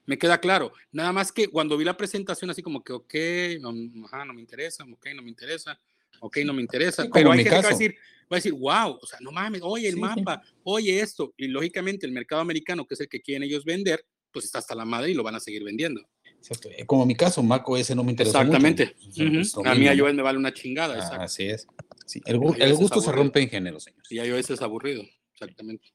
me 0.06 0.18
queda 0.18 0.40
claro. 0.40 0.72
Nada 0.92 1.12
más 1.12 1.32
que 1.32 1.48
cuando 1.50 1.78
vi 1.78 1.84
la 1.84 1.98
presentación, 1.98 2.50
así 2.50 2.62
como 2.62 2.84
que, 2.84 2.94
ok, 2.94 3.14
no, 3.60 3.74
ajá, 4.06 4.24
no 4.24 4.34
me 4.34 4.42
interesa, 4.42 4.84
ok, 4.86 5.08
no 5.16 5.22
me 5.22 5.30
interesa, 5.30 5.80
ok, 6.22 6.38
no 6.46 6.54
me 6.54 6.62
interesa. 6.62 7.04
Sí, 7.04 7.10
pero 7.14 7.32
hay 7.32 7.40
gente 7.40 7.50
que 7.50 7.62
va 7.62 7.68
a 7.68 7.72
decir, 7.72 7.96
va 8.32 8.36
a 8.36 8.36
decir, 8.36 8.54
wow, 8.54 9.00
o 9.02 9.06
sea, 9.06 9.20
no 9.22 9.32
mames, 9.32 9.62
oye 9.64 9.88
el 9.88 9.96
sí, 9.96 10.00
mapa, 10.00 10.42
sí. 10.46 10.54
oye 10.64 11.00
esto. 11.02 11.34
Y 11.36 11.48
lógicamente 11.48 12.06
el 12.06 12.14
mercado 12.14 12.42
americano, 12.42 12.86
que 12.86 12.94
es 12.94 13.02
el 13.02 13.10
que 13.10 13.22
quieren 13.22 13.44
ellos 13.44 13.66
vender, 13.66 14.06
pues 14.38 14.46
está 14.46 14.60
hasta 14.60 14.76
la 14.76 14.86
madre 14.86 15.12
y 15.12 15.14
lo 15.14 15.24
van 15.24 15.36
a 15.36 15.40
seguir 15.40 15.64
vendiendo. 15.64 16.02
Exacto. 16.38 16.70
Como 16.86 17.02
en 17.04 17.08
mi 17.08 17.16
caso, 17.16 17.42
Mac 17.44 17.68
OS 17.68 17.96
no 17.96 18.04
me 18.04 18.12
interesa 18.12 18.42
Exactamente. 18.42 18.96
Mucho. 19.04 19.24
Uh 19.24 19.64
-huh. 19.64 19.72
A 19.72 19.76
mí 19.76 19.86
iOS 19.88 20.14
me 20.14 20.22
vale 20.22 20.38
una 20.38 20.54
chingada. 20.54 20.98
Ah, 21.12 21.24
así 21.24 21.46
es. 21.46 21.68
Sí. 22.06 22.22
El, 22.26 22.40
el 22.60 22.74
gusto 22.76 23.02
se 23.02 23.12
rompe 23.12 23.42
en 23.42 23.50
género, 23.50 23.80
señor. 23.80 24.02
Y 24.10 24.20
iOS 24.20 24.52
es 24.52 24.62
aburrido, 24.62 25.04
exactamente. 25.34 25.90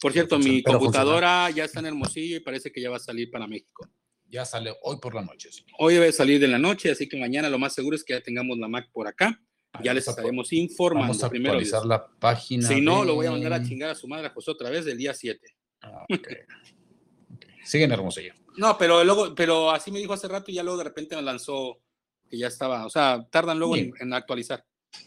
Por 0.00 0.12
cierto, 0.12 0.38
mi 0.38 0.62
computadora 0.62 1.44
funciona. 1.44 1.56
ya 1.56 1.64
está 1.64 1.80
en 1.80 1.86
Hermosillo 1.86 2.36
y 2.36 2.40
parece 2.40 2.72
que 2.72 2.80
ya 2.80 2.90
va 2.90 2.96
a 2.96 3.00
salir 3.00 3.30
para 3.30 3.46
México. 3.46 3.88
Ya 4.28 4.44
sale 4.44 4.74
hoy 4.82 4.96
por 5.00 5.14
la 5.14 5.22
noche. 5.22 5.52
Señor. 5.52 5.76
Hoy 5.78 5.94
debe 5.94 6.10
salir 6.10 6.40
de 6.40 6.48
la 6.48 6.58
noche, 6.58 6.90
así 6.90 7.08
que 7.08 7.16
mañana 7.18 7.48
lo 7.48 7.58
más 7.58 7.74
seguro 7.74 7.94
es 7.94 8.02
que 8.02 8.14
ya 8.14 8.20
tengamos 8.20 8.58
la 8.58 8.66
Mac 8.66 8.90
por 8.92 9.06
acá. 9.06 9.38
Ya 9.82 9.94
les 9.94 10.06
estaremos 10.06 10.52
informando. 10.52 11.08
Vamos 11.08 11.22
a 11.22 11.30
primero 11.30 11.52
actualizar 11.52 11.86
la 11.86 12.06
página. 12.06 12.66
Si 12.66 12.80
no, 12.80 13.04
lo 13.04 13.14
voy 13.14 13.26
a 13.26 13.30
mandar 13.30 13.52
a 13.54 13.62
chingar 13.62 13.90
a 13.90 13.94
su 13.94 14.08
madre 14.08 14.26
a 14.26 14.30
José 14.30 14.50
otra 14.50 14.68
vez 14.70 14.84
del 14.84 14.98
día 14.98 15.14
7. 15.14 15.40
Ah, 15.82 16.04
okay. 16.08 16.38
Okay. 17.62 17.70
Siguen 17.70 17.92
Hermosillo. 17.92 18.34
No, 18.56 18.76
pero 18.76 19.02
luego, 19.04 19.34
pero 19.34 19.70
así 19.70 19.90
me 19.90 19.98
dijo 19.98 20.12
hace 20.12 20.28
rato 20.28 20.50
y 20.50 20.54
ya 20.54 20.62
luego 20.62 20.78
de 20.78 20.84
repente 20.84 21.16
me 21.16 21.22
lanzó 21.22 21.80
que 22.28 22.38
ya 22.38 22.48
estaba, 22.48 22.86
o 22.86 22.90
sea, 22.90 23.26
tardan 23.30 23.58
luego 23.58 23.76
en, 23.76 24.12
actualizar. 24.12 24.64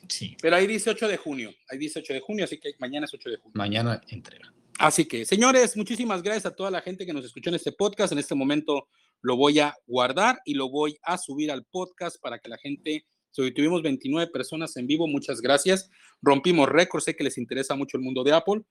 Sí. 0.10 0.36
Pero 0.42 0.56
hay 0.56 0.68
18 0.68 1.08
de 1.08 1.18
junio, 1.18 1.52
hay 1.70 1.78
18 1.78 2.14
de 2.14 2.20
junio, 2.20 2.46
así 2.46 2.60
que 2.60 2.74
mañana 2.80 3.06
es 3.06 3.14
8 3.14 3.30
de 3.30 3.38
junio. 3.38 3.52
Mañana 3.56 4.02
entrega. 4.08 4.52
Así 4.78 5.06
que, 5.06 5.26
señores, 5.26 5.78
muchísimas 5.78 6.22
gracias 6.22 6.48
a 6.48 6.56
toda 6.56 6.70
la 6.70 6.82
gente 6.82 7.06
que 7.06 7.14
nos 7.14 7.24
escuchó 7.24 7.50
en 7.50 7.56
este 7.56 7.72
podcast. 7.72 8.12
En 8.12 8.20
este 8.20 8.36
momento 8.36 8.90
lo 9.22 9.38
voy 9.38 9.60
a 9.60 9.76
guardar 9.88 10.40
y 10.44 10.54
lo 10.54 10.70
voy 10.70 10.98
a 11.02 11.18
subir 11.18 11.50
al 11.52 11.64
podcast 11.66 12.18
para 12.22 12.40
que 12.40 12.50
la 12.50 12.58
gente, 12.58 13.06
hoy 13.38 13.54
tuvimos 13.54 13.82
29 13.82 14.32
personas 14.32 14.76
en 14.78 14.86
vivo, 14.86 15.08
muchas 15.08 15.40
gracias. 15.40 15.90
Rompimos 16.22 16.68
récord, 16.68 17.02
sé 17.02 17.16
que 17.16 17.24
les 17.24 17.38
interesa 17.38 17.76
mucho 17.76 17.98
el 17.98 18.04
mundo 18.04 18.24
de 18.24 18.34
Apple 18.34 18.62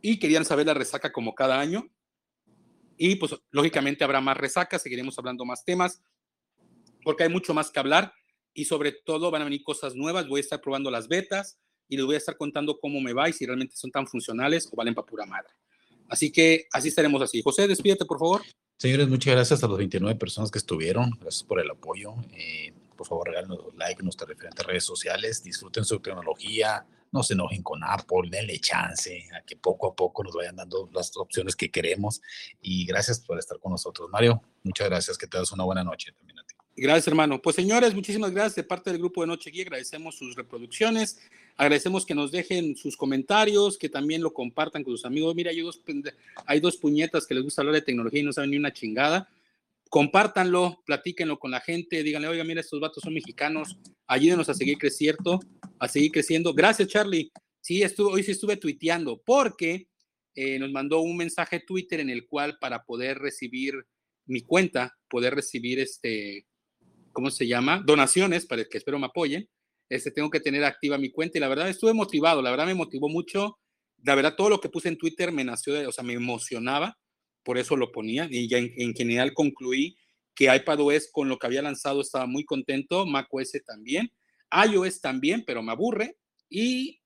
y 0.00 0.18
querían 0.18 0.44
saber 0.44 0.66
la 0.66 0.74
resaca 0.74 1.10
como 1.12 1.34
cada 1.34 1.58
año. 1.58 1.90
Y 2.98 3.14
pues 3.14 3.34
lógicamente 3.50 4.04
habrá 4.04 4.20
más 4.20 4.36
resaca, 4.36 4.78
seguiremos 4.78 5.18
hablando 5.18 5.44
más 5.44 5.64
temas, 5.64 6.02
porque 7.04 7.22
hay 7.22 7.28
mucho 7.28 7.54
más 7.54 7.70
que 7.70 7.78
hablar 7.78 8.12
y 8.52 8.64
sobre 8.64 8.92
todo 8.92 9.30
van 9.30 9.42
a 9.42 9.44
venir 9.44 9.62
cosas 9.62 9.94
nuevas. 9.94 10.26
Voy 10.26 10.38
a 10.38 10.42
estar 10.42 10.60
probando 10.60 10.90
las 10.90 11.06
betas 11.08 11.58
y 11.88 11.96
les 11.96 12.04
voy 12.04 12.16
a 12.16 12.18
estar 12.18 12.36
contando 12.36 12.78
cómo 12.80 13.00
me 13.00 13.12
va 13.12 13.28
y 13.28 13.32
si 13.32 13.46
realmente 13.46 13.76
son 13.76 13.90
tan 13.90 14.06
funcionales 14.06 14.68
o 14.70 14.76
valen 14.76 14.94
para 14.94 15.06
pura 15.06 15.24
madre. 15.24 15.50
Así 16.08 16.32
que 16.32 16.66
así 16.72 16.88
estaremos 16.88 17.22
así. 17.22 17.40
José, 17.40 17.68
despídete, 17.68 18.04
por 18.04 18.18
favor. 18.18 18.42
Señores, 18.78 19.08
muchas 19.08 19.34
gracias 19.34 19.62
a 19.62 19.68
las 19.68 19.78
29 19.78 20.18
personas 20.18 20.50
que 20.50 20.58
estuvieron. 20.58 21.10
Gracias 21.20 21.44
por 21.44 21.60
el 21.60 21.70
apoyo. 21.70 22.14
Eh, 22.32 22.72
por 22.96 23.06
favor, 23.06 23.28
regálenos 23.28 23.58
like 23.76 24.00
en 24.00 24.04
nuestras 24.04 24.28
diferentes 24.28 24.64
redes 24.66 24.84
sociales. 24.84 25.42
Disfruten 25.42 25.84
su 25.84 26.00
tecnología 26.00 26.84
no 27.12 27.22
se 27.22 27.34
enojen 27.34 27.62
con 27.62 27.82
Apple, 27.82 28.28
denle 28.30 28.58
chance 28.60 29.28
a 29.36 29.42
que 29.42 29.56
poco 29.56 29.88
a 29.88 29.94
poco 29.94 30.22
nos 30.22 30.34
vayan 30.34 30.56
dando 30.56 30.88
las 30.92 31.16
opciones 31.16 31.56
que 31.56 31.70
queremos. 31.70 32.20
Y 32.60 32.84
gracias 32.84 33.20
por 33.20 33.38
estar 33.38 33.58
con 33.58 33.72
nosotros, 33.72 34.08
Mario. 34.10 34.42
Muchas 34.62 34.88
gracias, 34.88 35.18
que 35.18 35.26
te 35.26 35.38
das 35.38 35.52
una 35.52 35.64
buena 35.64 35.84
noche 35.84 36.12
también 36.12 36.38
a 36.38 36.42
ti. 36.44 36.54
Gracias, 36.76 37.08
hermano. 37.08 37.42
Pues 37.42 37.56
señores, 37.56 37.94
muchísimas 37.94 38.30
gracias 38.30 38.56
de 38.56 38.62
parte 38.62 38.90
del 38.90 39.00
grupo 39.00 39.22
de 39.22 39.26
Noche 39.26 39.50
Guía. 39.50 39.62
Agradecemos 39.62 40.16
sus 40.16 40.36
reproducciones, 40.36 41.18
agradecemos 41.56 42.06
que 42.06 42.14
nos 42.14 42.30
dejen 42.30 42.76
sus 42.76 42.96
comentarios, 42.96 43.76
que 43.76 43.88
también 43.88 44.22
lo 44.22 44.32
compartan 44.32 44.84
con 44.84 44.92
sus 44.92 45.04
amigos. 45.04 45.34
Mira, 45.34 45.50
hay 45.50 45.60
dos, 45.60 45.80
hay 46.46 46.60
dos 46.60 46.76
puñetas 46.76 47.26
que 47.26 47.34
les 47.34 47.42
gusta 47.42 47.62
hablar 47.62 47.74
de 47.74 47.82
tecnología 47.82 48.20
y 48.20 48.24
no 48.24 48.32
saben 48.32 48.50
ni 48.50 48.56
una 48.58 48.72
chingada 48.72 49.28
compártanlo, 49.88 50.82
platíquenlo 50.84 51.38
con 51.38 51.50
la 51.50 51.60
gente, 51.60 52.02
díganle, 52.02 52.28
oiga, 52.28 52.44
mira, 52.44 52.60
estos 52.60 52.80
vatos 52.80 53.02
son 53.02 53.14
mexicanos, 53.14 53.78
ayúdenos 54.06 54.48
a 54.48 54.54
seguir 54.54 54.78
creciendo, 54.78 55.40
a 55.78 55.88
seguir 55.88 56.12
creciendo. 56.12 56.52
Gracias, 56.52 56.88
Charlie. 56.88 57.30
Sí, 57.60 57.82
estuve, 57.82 58.12
hoy 58.12 58.22
sí 58.22 58.32
estuve 58.32 58.56
tuiteando 58.56 59.20
porque 59.24 59.88
eh, 60.34 60.58
nos 60.58 60.70
mandó 60.70 61.00
un 61.00 61.16
mensaje 61.16 61.60
Twitter 61.60 62.00
en 62.00 62.10
el 62.10 62.26
cual 62.26 62.58
para 62.60 62.84
poder 62.84 63.18
recibir 63.18 63.74
mi 64.26 64.42
cuenta, 64.42 64.96
poder 65.08 65.34
recibir 65.34 65.80
este, 65.80 66.46
¿cómo 67.12 67.30
se 67.30 67.46
llama? 67.46 67.82
Donaciones 67.84 68.46
para 68.46 68.64
que 68.64 68.78
espero 68.78 68.98
me 68.98 69.06
apoyen. 69.06 69.48
Este, 69.88 70.10
tengo 70.10 70.30
que 70.30 70.40
tener 70.40 70.64
activa 70.64 70.98
mi 70.98 71.10
cuenta 71.10 71.38
y 71.38 71.40
la 71.40 71.48
verdad 71.48 71.68
estuve 71.68 71.94
motivado, 71.94 72.42
la 72.42 72.50
verdad 72.50 72.66
me 72.66 72.74
motivó 72.74 73.08
mucho. 73.08 73.58
La 74.04 74.14
verdad 74.14 74.36
todo 74.36 74.50
lo 74.50 74.60
que 74.60 74.68
puse 74.68 74.88
en 74.88 74.98
Twitter 74.98 75.32
me 75.32 75.44
nació, 75.44 75.74
de, 75.74 75.86
o 75.86 75.92
sea, 75.92 76.04
me 76.04 76.12
emocionaba 76.12 76.96
por 77.48 77.56
eso 77.56 77.76
lo 77.76 77.90
ponía 77.90 78.28
y 78.30 78.46
ya 78.46 78.58
en, 78.58 78.94
general 78.94 79.32
concluí 79.32 79.96
que 80.34 80.54
iPadOS 80.54 81.08
con 81.10 81.30
lo 81.30 81.38
que 81.38 81.46
había 81.46 81.62
lanzado 81.62 82.02
estaba 82.02 82.26
muy 82.26 82.44
contento, 82.44 83.06
macOS 83.06 83.52
también, 83.64 84.12
iOS 84.66 85.00
también, 85.00 85.42
pero 85.46 85.62
me 85.62 85.72
aburre 85.72 86.18
y 86.50 87.00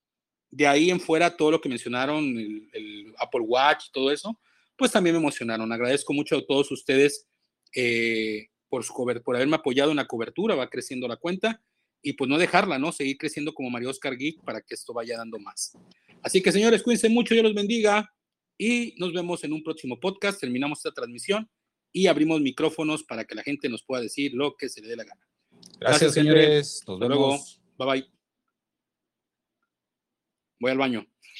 de 0.50 0.66
ahí 0.66 0.90
en 0.90 0.98
fuera 0.98 1.36
todo 1.36 1.52
lo 1.52 1.60
que 1.60 1.68
mencionaron, 1.68 2.24
el, 2.26 3.14
Apple 3.18 3.42
Watch, 3.42 3.84
todo 3.92 4.10
eso, 4.10 4.36
pues 4.74 4.90
también 4.90 5.14
me 5.14 5.20
emocionaron. 5.20 5.70
Agradezco 5.70 6.12
mucho 6.12 6.36
a 6.36 6.44
todos 6.44 6.72
ustedes 6.72 7.28
eh, 7.72 8.48
por, 8.68 8.82
su 8.82 8.92
por 9.24 9.36
haberme 9.36 9.54
apoyado 9.54 9.92
en 9.92 9.98
la 9.98 10.08
cobertura, 10.08 10.56
va 10.56 10.68
creciendo 10.68 11.06
la 11.06 11.18
cuenta 11.18 11.62
y 12.02 12.14
pues 12.14 12.28
no 12.28 12.36
dejarla, 12.36 12.80
¿no? 12.80 12.90
Seguir 12.90 13.16
creciendo 13.16 13.54
como 13.54 13.70
Mario 13.70 13.90
Oscar 13.90 14.16
Geek 14.16 14.42
para 14.42 14.60
que 14.60 14.74
esto 14.74 14.92
vaya 14.92 15.18
dando 15.18 15.38
más. 15.38 15.78
Así 16.20 16.42
que 16.42 16.50
señores, 16.50 16.82
cuídense 16.82 17.08
mucho, 17.08 17.32
Dios 17.32 17.44
los 17.44 17.54
bendiga 17.54 18.12
y 18.62 18.94
nos 18.96 19.12
vemos 19.12 19.42
en 19.42 19.52
un 19.52 19.64
próximo 19.64 19.98
podcast. 19.98 20.40
Terminamos 20.40 20.78
esta 20.78 20.92
transmisión 20.92 21.50
y 21.92 22.06
abrimos 22.06 22.40
micrófonos 22.40 23.02
para 23.02 23.24
que 23.24 23.34
la 23.34 23.42
gente 23.42 23.68
nos 23.68 23.82
pueda 23.82 24.02
decir 24.02 24.34
lo 24.34 24.56
que 24.56 24.68
se 24.68 24.80
le 24.80 24.86
dé 24.86 24.94
la 24.94 25.02
gana. 25.02 25.28
Gracias, 25.80 26.14
señores. 26.14 26.80
Nos 26.86 27.00
vemos. 27.00 27.18
luego. 27.18 27.44
Bye 27.76 28.02
bye. 28.02 28.12
Voy 30.60 30.70
al 30.70 30.78
baño. 30.78 31.04